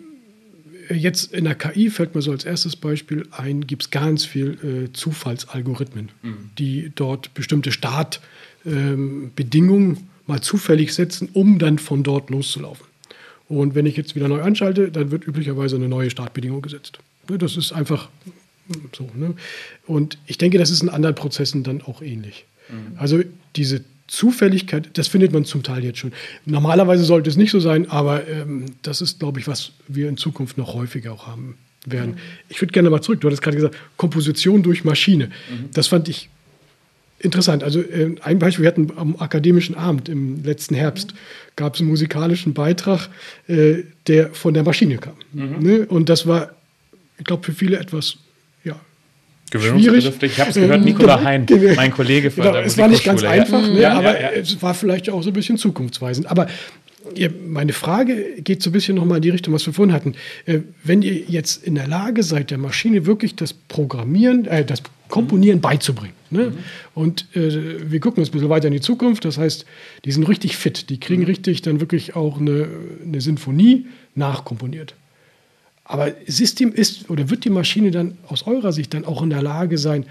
jetzt 0.90 1.34
in 1.34 1.46
der 1.46 1.56
KI 1.56 1.90
fällt 1.90 2.14
mir 2.16 2.22
so 2.22 2.32
als 2.32 2.44
erstes 2.46 2.76
Beispiel 2.76 3.28
ein, 3.32 3.66
gibt 3.68 3.84
es 3.84 3.92
ganz 3.92 4.26
viel 4.26 4.58
äh, 4.64 4.92
Zufallsalgorithmen, 4.94 6.10
die 6.58 6.92
dort 6.96 7.34
bestimmte 7.34 7.72
Startbedingungen 7.72 10.08
mal 10.28 10.42
zufällig 10.42 10.94
setzen, 10.94 11.30
um 11.34 11.60
dann 11.60 11.80
von 11.80 12.04
dort 12.04 12.30
loszulaufen. 12.30 12.86
Und 13.50 13.76
wenn 13.76 13.86
ich 13.86 13.98
jetzt 13.98 14.16
wieder 14.16 14.28
neu 14.28 14.42
anschalte, 14.42 14.90
dann 14.90 15.12
wird 15.12 15.28
üblicherweise 15.28 15.76
eine 15.76 15.90
neue 15.90 16.10
Startbedingung 16.10 16.62
gesetzt. 16.62 17.00
Ne, 17.30 17.38
Das 17.38 17.58
ist 17.58 17.74
einfach 17.74 18.10
so. 18.96 19.10
Ne? 19.14 19.36
Und 19.86 20.18
ich 20.26 20.38
denke, 20.38 20.58
das 20.58 20.72
ist 20.72 20.82
in 20.82 20.90
anderen 20.90 21.16
Prozessen 21.16 21.64
dann 21.64 21.82
auch 21.82 22.02
ähnlich. 22.02 22.46
Also 22.98 23.22
diese 23.58 23.84
Zufälligkeit, 24.08 24.90
das 24.94 25.08
findet 25.08 25.32
man 25.32 25.46
zum 25.46 25.64
Teil 25.64 25.84
jetzt 25.84 26.00
schon. 26.00 26.14
Normalerweise 26.46 27.04
sollte 27.04 27.30
es 27.30 27.38
nicht 27.38 27.52
so 27.52 27.60
sein, 27.60 27.90
aber 27.90 28.28
ähm, 28.28 28.66
das 28.82 29.02
ist, 29.02 29.20
glaube 29.20 29.40
ich, 29.40 29.48
was 29.48 29.72
wir 29.88 30.10
in 30.10 30.18
Zukunft 30.18 30.58
noch 30.58 30.74
häufiger 30.74 31.14
auch 31.14 31.28
haben 31.28 31.58
werden. 31.86 32.18
Ich 32.50 32.62
würde 32.62 32.72
gerne 32.72 32.90
mal 32.90 33.02
zurück. 33.02 33.22
Du 33.22 33.28
hattest 33.28 33.42
gerade 33.42 33.58
gesagt, 33.58 33.76
Komposition 33.98 34.64
durch 34.64 34.84
Maschine. 34.84 35.30
Das 35.74 35.88
fand 35.88 36.10
ich 36.10 36.30
Interessant. 37.20 37.64
Also 37.64 37.80
äh, 37.80 38.16
ein 38.22 38.38
Beispiel, 38.38 38.64
wir 38.64 38.68
hatten 38.68 38.92
am 38.98 39.16
akademischen 39.16 39.76
Abend 39.76 40.10
im 40.10 40.44
letzten 40.44 40.76
Herbst, 40.76 41.14
gab 41.56 41.76
es 41.76 41.80
einen 41.80 41.90
musikalischen 41.90 42.54
Beitrag, 42.54 43.08
äh, 43.48 43.84
der 44.08 44.34
von 44.34 44.54
der 44.54 44.64
Maschine 44.64 44.98
kam. 44.98 45.14
Ne? 45.32 45.86
Und 45.86 46.10
das 46.10 46.28
war 46.28 46.52
ich 47.18 47.26
glaube, 47.26 47.44
für 47.44 47.54
viele 47.54 47.78
etwas 47.78 48.18
Gewöhnungsbedürftig. 49.54 50.32
Ich 50.34 50.40
habe 50.40 50.50
es 50.50 50.56
gehört, 50.56 50.84
Nikola 50.84 51.18
genau, 51.18 51.30
Hein, 51.30 51.46
mein 51.76 51.92
Kollege 51.92 52.32
von 52.32 52.44
genau, 52.44 52.56
der 52.56 52.66
Es 52.66 52.78
war 52.78 52.88
nicht 52.88 53.04
ganz 53.04 53.24
einfach, 53.24 53.62
ne, 53.62 53.80
ja, 53.80 53.94
aber 53.94 54.20
ja, 54.20 54.32
ja. 54.34 54.40
es 54.40 54.62
war 54.62 54.74
vielleicht 54.74 55.10
auch 55.10 55.24
so 55.24 55.30
ein 55.30 55.34
bisschen 55.34 55.58
zukunftsweisend. 55.58 56.30
Aber 56.30 56.48
meine 57.46 57.74
Frage 57.74 58.42
geht 58.42 58.64
so 58.64 58.70
ein 58.70 58.74
bisschen 58.74 58.96
nochmal 58.96 59.18
in 59.18 59.22
die 59.22 59.30
Richtung, 59.30 59.54
was 59.54 59.66
wir 59.66 59.74
vorhin 59.74 59.94
hatten. 59.94 60.16
Äh, 60.46 60.60
wenn 60.84 61.02
ihr 61.02 61.14
jetzt 61.14 61.64
in 61.64 61.76
der 61.76 61.88
Lage 61.88 62.24
seid, 62.24 62.50
der 62.50 62.58
Maschine 62.58 63.06
wirklich 63.06 63.36
das 63.36 63.54
Programmieren, 63.54 64.46
äh, 64.46 64.66
das 64.66 64.82
Komponieren 65.10 65.62
beizubringen. 65.62 66.16
Ne? 66.32 66.46
Mhm. 66.46 66.58
Und 66.96 67.28
äh, 67.36 67.92
wir 67.92 68.00
gucken 68.00 68.22
uns 68.22 68.30
ein 68.30 68.32
bisschen 68.32 68.50
weiter 68.50 68.68
in 68.68 68.74
die 68.74 68.82
Zukunft. 68.82 69.26
Das 69.26 69.38
heißt, 69.38 69.66
die 70.06 70.12
sind 70.12 70.28
richtig 70.28 70.58
fit. 70.58 70.90
Die 70.90 71.00
kriegen 71.00 71.22
mhm. 71.22 71.28
richtig 71.28 71.62
dann 71.62 71.80
wirklich 71.80 72.16
auch 72.16 72.40
eine, 72.40 72.68
eine 73.06 73.22
Sinfonie 73.22 73.86
nachkomponiert. 74.16 74.96
Aber 75.86 76.14
System 76.28 76.72
ist 76.72 77.10
oder 77.10 77.30
wird 77.30 77.46
die 77.46 77.50
Maschine 77.50 77.92
dann 77.92 78.18
aus 78.28 78.48
eurer 78.48 78.72
Sicht 78.72 78.94
dann 78.94 79.06
auch 79.06 79.22
in 79.22 79.30
der 79.30 79.42
Lage 79.42 79.78
sein, 79.78 80.06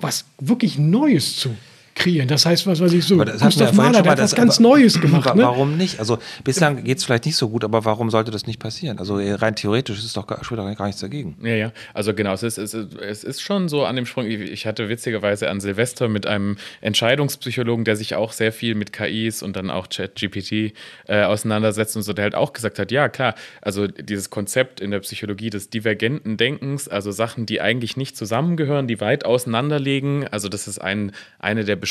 was 0.00 0.24
wirklich 0.38 0.78
Neues 0.78 1.36
zu 1.36 1.54
kreieren. 2.00 2.28
Das 2.28 2.46
heißt, 2.46 2.66
was 2.66 2.80
weiß 2.80 2.92
ich 2.92 3.04
so, 3.04 3.16
Gustav 3.16 3.72
Mahler, 3.74 4.02
der 4.02 4.12
hat 4.12 4.18
was 4.18 4.34
ganz 4.34 4.58
Neues 4.58 5.00
gemacht. 5.00 5.34
Ne? 5.34 5.44
Warum 5.44 5.76
nicht? 5.76 6.00
Also 6.00 6.18
bislang 6.42 6.82
geht 6.82 6.98
es 6.98 7.04
vielleicht 7.04 7.26
nicht 7.26 7.36
so 7.36 7.48
gut, 7.48 7.62
aber 7.62 7.84
warum 7.84 8.10
sollte 8.10 8.30
das 8.30 8.46
nicht 8.46 8.58
passieren? 8.58 8.98
Also 8.98 9.16
rein 9.16 9.54
theoretisch 9.54 9.98
ist 9.98 10.16
doch 10.16 10.26
gar, 10.26 10.40
gar 10.40 10.86
nichts 10.86 11.00
dagegen. 11.00 11.36
Ja, 11.42 11.54
ja. 11.54 11.72
Also 11.94 12.14
genau, 12.14 12.32
es 12.32 12.42
ist, 12.42 12.58
es, 12.58 12.74
ist, 12.74 12.94
es 12.98 13.24
ist 13.24 13.42
schon 13.42 13.68
so 13.68 13.84
an 13.84 13.96
dem 13.96 14.06
Sprung. 14.06 14.26
Ich 14.26 14.66
hatte 14.66 14.88
witzigerweise 14.88 15.50
an 15.50 15.60
Silvester 15.60 16.08
mit 16.08 16.26
einem 16.26 16.56
Entscheidungspsychologen, 16.80 17.84
der 17.84 17.96
sich 17.96 18.14
auch 18.14 18.32
sehr 18.32 18.52
viel 18.52 18.74
mit 18.74 18.92
KIs 18.92 19.42
und 19.42 19.56
dann 19.56 19.70
auch 19.70 19.88
ChatGPT 19.88 20.72
äh, 21.06 21.22
auseinandersetzt 21.24 21.96
und 21.96 22.02
so, 22.02 22.12
der 22.12 22.24
halt 22.24 22.34
auch 22.34 22.52
gesagt 22.52 22.78
hat, 22.78 22.90
ja 22.90 23.08
klar, 23.08 23.34
also 23.60 23.86
dieses 23.86 24.30
Konzept 24.30 24.80
in 24.80 24.90
der 24.90 25.00
Psychologie 25.00 25.50
des 25.50 25.70
divergenten 25.70 26.36
Denkens, 26.36 26.88
also 26.88 27.10
Sachen, 27.10 27.46
die 27.46 27.60
eigentlich 27.60 27.96
nicht 27.96 28.16
zusammengehören, 28.16 28.88
die 28.88 29.00
weit 29.00 29.24
auseinanderlegen, 29.24 30.26
also 30.28 30.48
das 30.48 30.66
ist 30.66 30.80
ein, 30.80 31.12
eine 31.38 31.64
der 31.64 31.76
Beschreibungen 31.76 31.89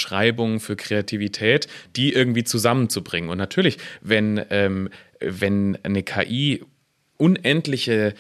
für 0.60 0.76
Kreativität, 0.76 1.68
die 1.96 2.14
irgendwie 2.14 2.44
zusammenzubringen. 2.44 3.30
Und 3.30 3.38
natürlich, 3.38 3.78
wenn, 4.02 4.42
ähm, 4.50 4.90
wenn 5.20 5.78
eine 5.84 6.04
KI 6.04 6.64
unendliche 7.18 8.14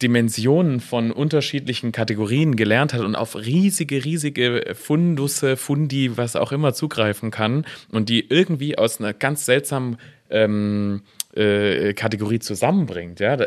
Dimensionen 0.00 0.80
von 0.80 1.12
unterschiedlichen 1.12 1.92
Kategorien 1.92 2.56
gelernt 2.56 2.92
hat 2.94 3.02
und 3.02 3.14
auf 3.14 3.36
riesige, 3.36 4.04
riesige 4.04 4.74
Fundusse, 4.74 5.56
Fundi, 5.56 6.16
was 6.16 6.36
auch 6.36 6.52
immer 6.52 6.74
zugreifen 6.74 7.30
kann 7.30 7.64
und 7.90 8.08
die 8.08 8.28
irgendwie 8.28 8.78
aus 8.78 9.00
einer 9.00 9.12
ganz 9.12 9.44
seltsamen 9.44 9.98
ähm, 10.30 11.02
äh, 11.34 11.94
Kategorie 11.94 12.38
zusammenbringt. 12.38 13.20
Ja, 13.20 13.36
da, 13.36 13.46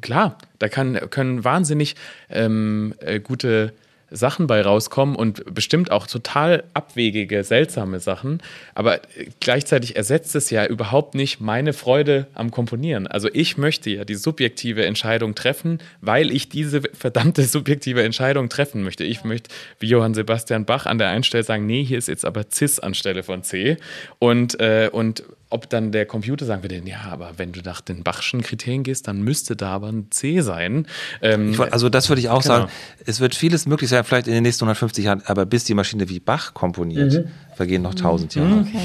klar, 0.00 0.38
da 0.58 0.68
kann, 0.68 0.98
können 1.10 1.44
wahnsinnig 1.44 1.96
ähm, 2.30 2.94
äh, 3.00 3.20
gute 3.20 3.72
Sachen 4.14 4.46
bei 4.46 4.62
rauskommen 4.62 5.16
und 5.16 5.54
bestimmt 5.54 5.90
auch 5.90 6.06
total 6.06 6.64
abwegige, 6.72 7.44
seltsame 7.44 8.00
Sachen. 8.00 8.42
Aber 8.74 9.00
gleichzeitig 9.40 9.96
ersetzt 9.96 10.34
es 10.34 10.50
ja 10.50 10.66
überhaupt 10.66 11.14
nicht 11.14 11.40
meine 11.40 11.72
Freude 11.72 12.26
am 12.34 12.50
Komponieren. 12.50 13.06
Also 13.06 13.28
ich 13.32 13.58
möchte 13.58 13.90
ja 13.90 14.04
die 14.04 14.14
subjektive 14.14 14.84
Entscheidung 14.86 15.34
treffen, 15.34 15.78
weil 16.00 16.30
ich 16.30 16.48
diese 16.48 16.82
verdammte 16.92 17.42
subjektive 17.44 18.02
Entscheidung 18.02 18.48
treffen 18.48 18.82
möchte. 18.82 19.04
Ich 19.04 19.24
möchte, 19.24 19.50
wie 19.80 19.88
Johann 19.88 20.14
Sebastian 20.14 20.64
Bach 20.64 20.86
an 20.86 20.98
der 20.98 21.08
einen 21.08 21.24
Stelle 21.24 21.44
sagen, 21.44 21.66
nee, 21.66 21.84
hier 21.84 21.98
ist 21.98 22.08
jetzt 22.08 22.24
aber 22.24 22.44
Cis 22.50 22.78
anstelle 22.78 23.22
von 23.22 23.42
C. 23.42 23.76
Und, 24.18 24.58
äh, 24.60 24.88
und 24.92 25.24
ob 25.54 25.70
dann 25.70 25.92
der 25.92 26.04
Computer 26.04 26.44
sagen 26.46 26.64
würde, 26.64 26.82
ja, 26.84 27.02
aber 27.12 27.34
wenn 27.36 27.52
du 27.52 27.60
nach 27.60 27.80
den 27.80 28.02
Bachschen 28.02 28.42
Kriterien 28.42 28.82
gehst, 28.82 29.06
dann 29.06 29.22
müsste 29.22 29.54
da 29.54 29.70
aber 29.70 29.86
ein 29.86 30.08
C 30.10 30.40
sein. 30.40 30.86
Ähm, 31.22 31.54
also 31.70 31.88
das 31.88 32.08
würde 32.08 32.20
ich 32.20 32.28
auch 32.28 32.42
genau. 32.42 32.54
sagen. 32.56 32.70
Es 33.06 33.20
wird 33.20 33.36
vieles 33.36 33.64
möglich 33.66 33.88
sein, 33.88 34.02
vielleicht 34.02 34.26
in 34.26 34.34
den 34.34 34.42
nächsten 34.42 34.64
150 34.64 35.04
Jahren, 35.04 35.22
aber 35.26 35.46
bis 35.46 35.62
die 35.62 35.74
Maschine 35.74 36.08
wie 36.08 36.18
Bach 36.18 36.54
komponiert, 36.54 37.12
mhm. 37.12 37.30
vergehen 37.54 37.82
noch 37.82 37.92
1000 37.92 38.34
Jahre. 38.34 38.60
Okay. 38.60 38.78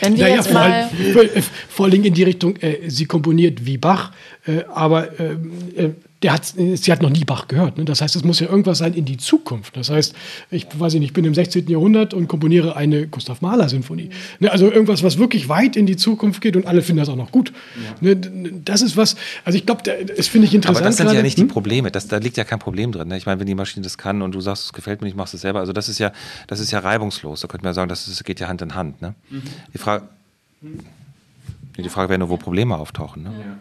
Wenn 0.00 0.16
wir 0.18 0.24
naja, 0.24 0.36
jetzt 0.36 0.52
mal 0.52 0.90
vor, 1.14 1.22
vor 1.70 1.86
allem 1.86 2.04
in 2.04 2.12
die 2.12 2.24
Richtung, 2.24 2.56
äh, 2.56 2.90
sie 2.90 3.06
komponiert 3.06 3.64
wie 3.64 3.78
Bach, 3.78 4.12
äh, 4.46 4.64
aber 4.64 5.18
ähm, 5.18 5.52
äh, 5.74 5.88
der 6.22 6.32
hat, 6.32 6.44
sie 6.44 6.92
hat 6.92 7.02
noch 7.02 7.10
nie 7.10 7.24
Bach 7.24 7.48
gehört. 7.48 7.78
Ne? 7.78 7.84
Das 7.84 8.00
heißt, 8.00 8.14
es 8.14 8.22
muss 8.22 8.38
ja 8.38 8.48
irgendwas 8.48 8.78
sein 8.78 8.94
in 8.94 9.04
die 9.04 9.16
Zukunft. 9.16 9.76
Das 9.76 9.90
heißt, 9.90 10.14
ich 10.50 10.66
weiß 10.72 10.94
nicht, 10.94 11.04
ich 11.04 11.12
bin 11.12 11.24
im 11.24 11.34
16. 11.34 11.66
Jahrhundert 11.68 12.14
und 12.14 12.28
komponiere 12.28 12.76
eine 12.76 13.08
Gustav 13.08 13.40
Mahler 13.40 13.68
Sinfonie. 13.68 14.10
Ne? 14.38 14.52
Also 14.52 14.70
irgendwas, 14.70 15.02
was 15.02 15.18
wirklich 15.18 15.48
weit 15.48 15.76
in 15.76 15.86
die 15.86 15.96
Zukunft 15.96 16.40
geht 16.40 16.54
und 16.54 16.66
alle 16.66 16.82
finden 16.82 17.00
das 17.00 17.08
auch 17.08 17.16
noch 17.16 17.32
gut. 17.32 17.52
Ja. 18.00 18.14
Ne? 18.14 18.16
Das 18.64 18.82
ist 18.82 18.96
was, 18.96 19.16
also 19.44 19.58
ich 19.58 19.66
glaube, 19.66 19.82
das 19.82 20.28
finde 20.28 20.46
ich 20.46 20.54
interessant. 20.54 20.78
Aber 20.78 20.86
das 20.86 20.96
sind 20.96 21.06
gerade. 21.06 21.18
ja 21.18 21.22
nicht 21.22 21.38
die 21.38 21.42
hm? 21.42 21.48
Probleme. 21.48 21.90
Das, 21.90 22.06
da 22.06 22.18
liegt 22.18 22.36
ja 22.36 22.44
kein 22.44 22.60
Problem 22.60 22.92
drin. 22.92 23.08
Ne? 23.08 23.16
Ich 23.16 23.26
meine, 23.26 23.40
wenn 23.40 23.46
die 23.46 23.56
Maschine 23.56 23.82
das 23.82 23.98
kann 23.98 24.22
und 24.22 24.32
du 24.34 24.40
sagst, 24.40 24.66
es 24.66 24.72
gefällt 24.72 25.00
mir 25.00 25.06
nicht, 25.06 25.16
machst 25.16 25.34
es 25.34 25.40
selber. 25.40 25.58
Also 25.58 25.72
das 25.72 25.88
ist 25.88 25.98
ja, 25.98 26.12
das 26.46 26.60
ist 26.60 26.70
ja 26.70 26.78
reibungslos. 26.78 27.40
Da 27.40 27.48
könnte 27.48 27.64
man 27.64 27.74
sagen, 27.74 27.88
das, 27.88 28.06
ist, 28.06 28.24
geht 28.24 28.38
ja 28.38 28.46
Hand 28.46 28.62
in 28.62 28.74
Hand. 28.76 29.02
Ne? 29.02 29.14
Mhm. 29.30 29.42
Die 29.74 29.78
Frage. 29.78 30.04
Die 31.78 31.88
Frage 31.88 32.10
wäre 32.10 32.18
nur, 32.18 32.28
wo 32.28 32.36
Probleme 32.36 32.76
auftauchen. 32.76 33.24
Ne? 33.24 33.30
Ja. 33.30 33.58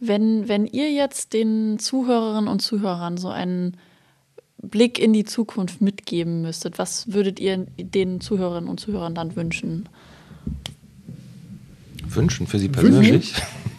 Wenn, 0.00 0.48
wenn 0.48 0.66
ihr 0.66 0.92
jetzt 0.92 1.32
den 1.32 1.78
Zuhörerinnen 1.78 2.48
und 2.48 2.60
Zuhörern 2.60 3.16
so 3.16 3.28
einen 3.28 3.76
Blick 4.62 4.98
in 4.98 5.12
die 5.12 5.24
Zukunft 5.24 5.80
mitgeben 5.80 6.42
müsstet, 6.42 6.78
was 6.78 7.12
würdet 7.12 7.40
ihr 7.40 7.66
den 7.76 8.20
Zuhörerinnen 8.20 8.68
und 8.68 8.78
Zuhörern 8.78 9.14
dann 9.14 9.36
wünschen? 9.36 9.88
Wünschen 12.06 12.46
für 12.46 12.58
sie 12.58 12.68
persönlich? 12.68 13.34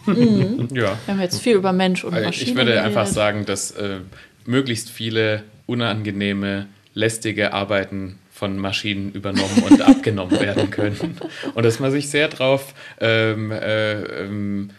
Mhm. 0.06 0.68
ja. 0.74 0.96
Wir 1.04 1.14
haben 1.14 1.20
jetzt 1.20 1.40
viel 1.40 1.56
über 1.56 1.72
Mensch 1.72 2.04
und 2.04 2.12
Maschine. 2.12 2.50
Ich 2.50 2.56
würde 2.56 2.82
einfach 2.82 3.06
sagen, 3.06 3.44
dass 3.44 3.72
äh, 3.72 3.98
möglichst 4.46 4.90
viele 4.90 5.42
unangenehme, 5.66 6.66
lästige 6.94 7.52
Arbeiten 7.52 8.18
von 8.30 8.56
Maschinen 8.56 9.12
übernommen 9.12 9.62
und 9.68 9.82
abgenommen 9.86 10.40
werden 10.40 10.70
können. 10.70 11.18
Und 11.54 11.64
dass 11.64 11.78
man 11.78 11.90
sich 11.90 12.08
sehr 12.08 12.28
darauf 12.28 12.74
ähm, 13.00 13.50
äh, 13.52 14.00
ähm, 14.00 14.70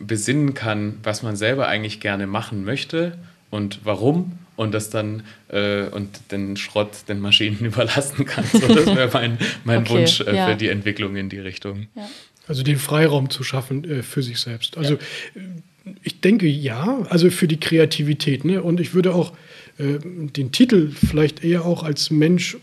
besinnen 0.00 0.54
kann, 0.54 0.98
was 1.02 1.22
man 1.22 1.36
selber 1.36 1.68
eigentlich 1.68 2.00
gerne 2.00 2.26
machen 2.26 2.64
möchte 2.64 3.18
und 3.50 3.80
warum 3.84 4.38
und 4.56 4.72
das 4.72 4.90
dann 4.90 5.24
äh, 5.48 5.88
und 5.88 6.30
den 6.30 6.56
Schrott 6.56 7.08
den 7.08 7.20
Maschinen 7.20 7.58
überlassen 7.60 8.24
kann. 8.24 8.44
So, 8.44 8.60
das 8.60 8.86
wäre 8.86 9.10
mein, 9.12 9.38
mein 9.64 9.78
okay, 9.80 9.90
Wunsch 9.90 10.20
äh, 10.20 10.34
ja. 10.34 10.48
für 10.48 10.56
die 10.56 10.68
Entwicklung 10.68 11.16
in 11.16 11.28
die 11.28 11.38
Richtung. 11.38 11.88
Ja. 11.94 12.08
Also 12.46 12.62
den 12.62 12.76
Freiraum 12.76 13.30
zu 13.30 13.42
schaffen 13.42 13.84
äh, 13.84 14.02
für 14.02 14.22
sich 14.22 14.38
selbst. 14.38 14.76
Also 14.76 14.94
ja. 14.94 15.40
ich 16.02 16.20
denke 16.20 16.46
ja, 16.46 17.02
also 17.08 17.30
für 17.30 17.48
die 17.48 17.58
Kreativität. 17.58 18.44
Ne? 18.44 18.62
Und 18.62 18.80
ich 18.80 18.94
würde 18.94 19.14
auch 19.14 19.32
äh, 19.78 19.98
den 20.02 20.52
Titel 20.52 20.90
vielleicht 20.90 21.42
eher 21.42 21.64
auch 21.64 21.82
als 21.82 22.10
Mensch 22.10 22.56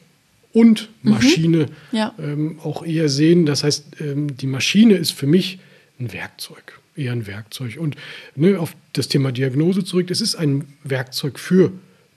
und 0.53 0.89
mhm. 1.01 1.11
Maschine 1.11 1.65
mhm. 1.91 2.11
ähm, 2.19 2.59
auch 2.63 2.85
eher 2.85 3.09
sehen. 3.09 3.45
Das 3.45 3.63
heißt, 3.63 3.99
ähm, 3.99 4.37
die 4.37 4.47
Maschine 4.47 4.95
ist 4.95 5.11
für 5.11 5.27
mich 5.27 5.59
ein 5.99 6.13
Werkzeug 6.13 6.80
eher 6.95 7.11
ein 7.11 7.27
Werkzeug. 7.27 7.77
Und 7.79 7.95
ne, 8.35 8.59
auf 8.59 8.75
das 8.93 9.07
Thema 9.07 9.31
Diagnose 9.31 9.83
zurück, 9.83 10.11
es 10.11 10.21
ist 10.21 10.35
ein 10.35 10.65
Werkzeug 10.83 11.39
für 11.39 11.71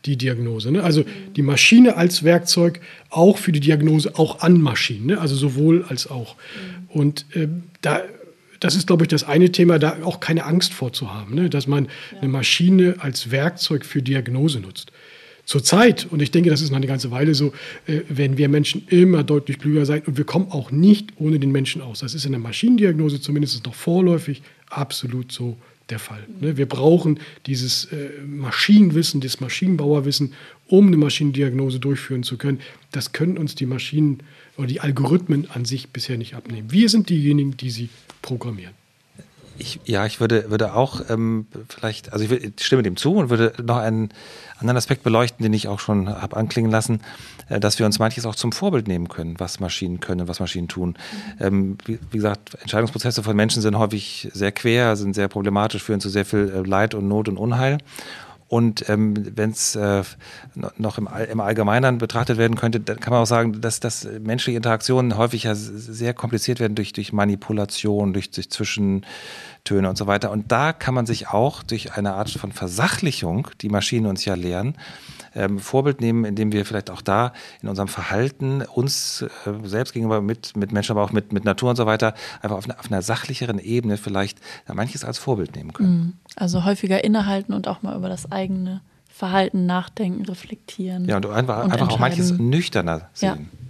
die 0.05 0.17
Diagnose. 0.17 0.71
Ne? 0.71 0.83
Also 0.83 1.05
die 1.37 1.43
Maschine 1.43 1.97
als 1.97 2.23
Werkzeug 2.25 2.81
auch 3.11 3.39
für 3.39 3.53
die 3.53 3.61
Diagnose, 3.61 4.19
auch 4.19 4.41
an 4.41 4.61
Maschinen, 4.61 5.07
ne? 5.07 5.21
also 5.21 5.35
sowohl 5.35 5.85
als 5.89 6.07
auch. 6.07 6.37
Mhm. 6.37 7.01
Und 7.01 7.27
äh, 7.35 7.49
da, 7.81 8.03
das 8.61 8.77
ist, 8.77 8.87
glaube 8.87 9.05
ich, 9.05 9.09
das 9.09 9.25
eine 9.25 9.51
Thema, 9.51 9.79
da 9.79 9.99
auch 10.03 10.21
keine 10.21 10.45
Angst 10.45 10.75
vorzuhaben, 10.75 11.35
ne? 11.35 11.51
dass 11.51 11.67
man 11.67 11.87
ja. 11.87 12.21
eine 12.21 12.29
Maschine 12.29 12.97
als 12.99 13.31
Werkzeug 13.31 13.85
für 13.85 14.03
Diagnose 14.03 14.61
nutzt. 14.61 14.93
Zurzeit, 15.47 16.07
und 16.11 16.23
ich 16.23 16.31
denke, 16.31 16.49
das 16.49 16.63
ist 16.63 16.71
noch 16.71 16.79
eine 16.79 16.87
ganze 16.87 17.11
Weile 17.11 17.35
so, 17.35 17.53
äh, 17.87 18.01
werden 18.09 18.39
wir 18.39 18.49
Menschen 18.49 18.87
immer 18.89 19.23
deutlich 19.23 19.59
klüger 19.59 19.85
sein 19.85 20.03
und 20.07 20.17
wir 20.17 20.25
kommen 20.25 20.51
auch 20.51 20.71
nicht 20.71 21.13
ohne 21.19 21.39
den 21.39 21.53
Menschen 21.53 21.83
aus. 21.83 22.01
Das 22.01 22.15
ist 22.15 22.25
in 22.25 22.33
der 22.33 22.41
Maschinendiagnose 22.41 23.21
zumindest 23.21 23.65
noch 23.67 23.75
vorläufig 23.75 24.43
absolut 24.77 25.33
so 25.33 25.57
der 25.91 25.99
Fall. 25.99 26.27
Ne? 26.41 26.57
Wir 26.57 26.67
brauchen 26.67 27.21
dieses 27.47 27.87
äh, 27.87 28.11
Maschinenwissen, 28.27 29.21
das 29.21 29.41
Maschinenbauerwissen, 29.41 30.33
um 30.67 30.87
eine 30.87 30.97
Maschinendiagnose 30.97 31.79
durchführen 31.79 32.23
zu 32.23 32.39
können. 32.39 32.61
Das 32.91 33.13
können 33.13 33.37
uns 33.37 33.55
die 33.55 33.67
Maschinen 33.67 34.23
oder 34.57 34.67
die 34.67 34.81
Algorithmen 34.81 35.51
an 35.51 35.65
sich 35.65 35.91
bisher 35.91 36.17
nicht 36.17 36.35
abnehmen. 36.35 36.71
Wir 36.71 36.89
sind 36.89 37.11
diejenigen, 37.11 37.57
die 37.57 37.71
sie 37.71 37.89
programmieren. 38.23 38.73
Ich, 39.59 39.81
ja, 39.85 40.05
ich 40.07 40.21
würde, 40.21 40.51
würde 40.51 40.75
auch 40.75 41.01
ähm, 41.09 41.47
vielleicht, 41.69 42.13
also 42.13 42.25
ich, 42.25 42.31
würde, 42.31 42.47
ich 42.47 42.65
stimme 42.65 42.83
dem 42.83 42.97
zu 42.97 43.15
und 43.15 43.31
würde 43.31 43.53
noch 43.63 43.77
einen 43.77 44.11
anderen 44.59 44.77
Aspekt 44.77 45.03
beleuchten, 45.03 45.43
den 45.43 45.53
ich 45.53 45.69
auch 45.69 45.81
schon 45.81 46.09
habe 46.09 46.37
anklingen 46.37 46.71
lassen, 46.71 47.01
äh, 47.49 47.61
dass 47.61 47.79
wir 47.79 47.87
uns 47.87 47.99
manches 47.99 48.27
auch 48.27 48.35
zum 48.35 48.53
Vorbild 48.53 48.89
nehmen 48.89 49.09
können, 49.09 49.39
was 49.39 49.61
Maschinen 49.61 50.01
können, 50.01 50.29
was 50.29 50.41
Maschinen 50.41 50.69
tun. 50.69 50.97
Mhm. 51.39 51.47
Ähm, 51.47 51.79
wie, 51.85 51.99
wie, 52.11 52.17
gesagt, 52.17 52.57
Entscheidungsprozesse 52.61 53.23
von 53.23 53.37
Menschen 53.37 53.63
sind 53.63 53.79
häufig 53.79 54.29
sehr 54.33 54.53
quer, 54.53 54.97
sind 54.97 55.15
sehr 55.15 55.29
problematisch, 55.29 55.83
führen 55.83 56.01
zu 56.01 56.09
sehr 56.09 56.25
viel 56.25 56.53
äh, 56.55 56.69
Leid 56.69 56.95
und 56.95 57.09
Not 57.09 57.29
und 57.29 57.37
Unheil. 57.37 57.79
Und 58.55 58.89
ähm, 58.89 59.17
wenn 59.35 59.51
es 59.51 59.75
äh, 59.75 60.05
noch 60.77 60.97
im, 60.97 61.09
im 61.29 61.41
Allgemeinen 61.41 61.99
betrachtet 61.99 62.39
werden 62.39 62.57
könnte, 62.57 62.79
dann 62.79 63.01
kann 63.01 63.13
man 63.13 63.21
auch 63.21 63.27
sagen, 63.27 63.61
dass, 63.61 63.81
dass 63.81 64.07
menschliche 64.21 64.57
Interaktionen 64.57 65.19
häufig 65.19 65.43
ja 65.43 65.57
sehr 65.57 66.15
kompliziert 66.15 66.61
werden 66.61 66.77
durch, 66.77 66.93
durch 66.93 67.13
Manipulation, 67.13 68.13
durch, 68.13 68.31
durch 68.31 68.51
Zwischentöne 68.51 69.89
und 69.89 69.99
so 69.99 70.07
weiter. 70.07 70.31
Und 70.31 70.53
da 70.53 70.73
kann 70.73 70.95
man 70.95 71.05
sich 71.05 71.27
auch 71.31 71.65
durch 71.65 71.95
eine 71.95 72.13
Art 72.13 72.31
von 72.31 72.53
Versachlichung, 72.53 73.49
die 73.61 73.71
Maschinen 73.71 74.07
uns 74.07 74.25
ja 74.25 74.35
lehren, 74.35 74.77
ähm, 75.35 75.59
Vorbild 75.59 76.01
nehmen, 76.01 76.25
indem 76.25 76.53
wir 76.53 76.65
vielleicht 76.65 76.91
auch 76.91 77.03
da 77.03 77.33
in 77.63 77.69
unserem 77.69 77.89
Verhalten 77.89 78.63
uns 78.63 79.23
äh, 79.23 79.51
selbst 79.65 79.93
gegenüber 79.93 80.21
mit, 80.21 80.57
mit 80.57 80.73
Menschen, 80.73 80.93
aber 80.93 81.03
auch 81.03 81.13
mit, 81.13 81.33
mit 81.33 81.45
Natur 81.45 81.71
und 81.71 81.77
so 81.77 81.87
weiter, 81.87 82.15
einfach 82.43 82.57
auf, 82.57 82.65
eine, 82.65 82.79
auf 82.79 82.91
einer 82.91 83.03
sachlicheren 83.03 83.59
Ebene 83.59 83.97
vielleicht 83.97 84.39
ja, 84.69 84.75
manches 84.75 85.05
als 85.05 85.19
Vorbild 85.19 85.57
nehmen 85.57 85.73
können. 85.73 85.91
Mhm. 85.91 86.13
Also 86.37 86.65
häufiger 86.65 87.05
innehalten 87.05 87.53
und 87.53 87.69
auch 87.69 87.83
mal 87.83 87.97
über 87.97 88.09
das 88.09 88.31
eigene 88.31 88.81
Verhalten 89.09 89.67
nachdenken, 89.67 90.25
reflektieren. 90.25 91.05
Ja, 91.05 91.17
und 91.17 91.27
einfach, 91.27 91.65
und 91.65 91.73
einfach 91.73 91.89
auch 91.89 91.99
manches 91.99 92.33
nüchterner 92.33 93.09
sehen. 93.13 93.49
Ja. 93.53 93.64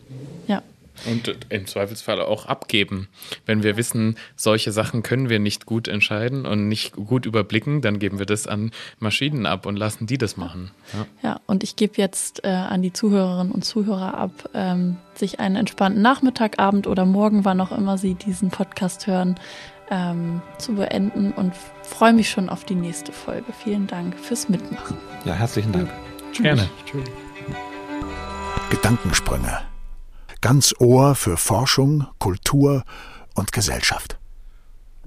Und 1.06 1.36
im 1.48 1.66
Zweifelsfall 1.66 2.20
auch 2.20 2.46
abgeben. 2.46 3.08
Wenn 3.46 3.62
wir 3.62 3.76
wissen, 3.76 4.16
solche 4.36 4.72
Sachen 4.72 5.02
können 5.02 5.28
wir 5.28 5.38
nicht 5.38 5.66
gut 5.66 5.88
entscheiden 5.88 6.46
und 6.46 6.68
nicht 6.68 6.94
gut 6.94 7.26
überblicken, 7.26 7.82
dann 7.82 7.98
geben 7.98 8.18
wir 8.18 8.26
das 8.26 8.46
an 8.46 8.70
Maschinen 8.98 9.46
ab 9.46 9.66
und 9.66 9.76
lassen 9.76 10.06
die 10.06 10.18
das 10.18 10.36
machen. 10.36 10.70
Ja, 10.92 11.06
ja 11.22 11.40
und 11.46 11.62
ich 11.62 11.76
gebe 11.76 11.94
jetzt 11.96 12.44
äh, 12.44 12.48
an 12.48 12.82
die 12.82 12.92
Zuhörerinnen 12.92 13.52
und 13.52 13.64
Zuhörer 13.64 14.16
ab, 14.16 14.50
ähm, 14.54 14.96
sich 15.14 15.40
einen 15.40 15.56
entspannten 15.56 16.02
Nachmittag, 16.02 16.58
Abend 16.58 16.86
oder 16.86 17.04
Morgen, 17.04 17.44
wann 17.44 17.60
auch 17.60 17.72
immer 17.72 17.98
Sie 17.98 18.14
diesen 18.14 18.50
Podcast 18.50 19.06
hören, 19.06 19.38
ähm, 19.90 20.42
zu 20.58 20.74
beenden 20.74 21.32
und 21.32 21.54
freue 21.82 22.12
mich 22.12 22.30
schon 22.30 22.48
auf 22.48 22.64
die 22.64 22.74
nächste 22.74 23.12
Folge. 23.12 23.52
Vielen 23.62 23.86
Dank 23.86 24.18
fürs 24.18 24.48
Mitmachen. 24.48 24.96
Ja, 25.24 25.34
herzlichen 25.34 25.72
Dank. 25.72 25.90
Ja, 26.34 26.42
Gerne. 26.42 26.68
Tschüss. 26.86 27.04
Gedankensprünge. 28.70 29.73
Ganz 30.44 30.74
Ohr 30.78 31.14
für 31.14 31.38
Forschung, 31.38 32.06
Kultur 32.18 32.84
und 33.34 33.50
Gesellschaft. 33.50 34.18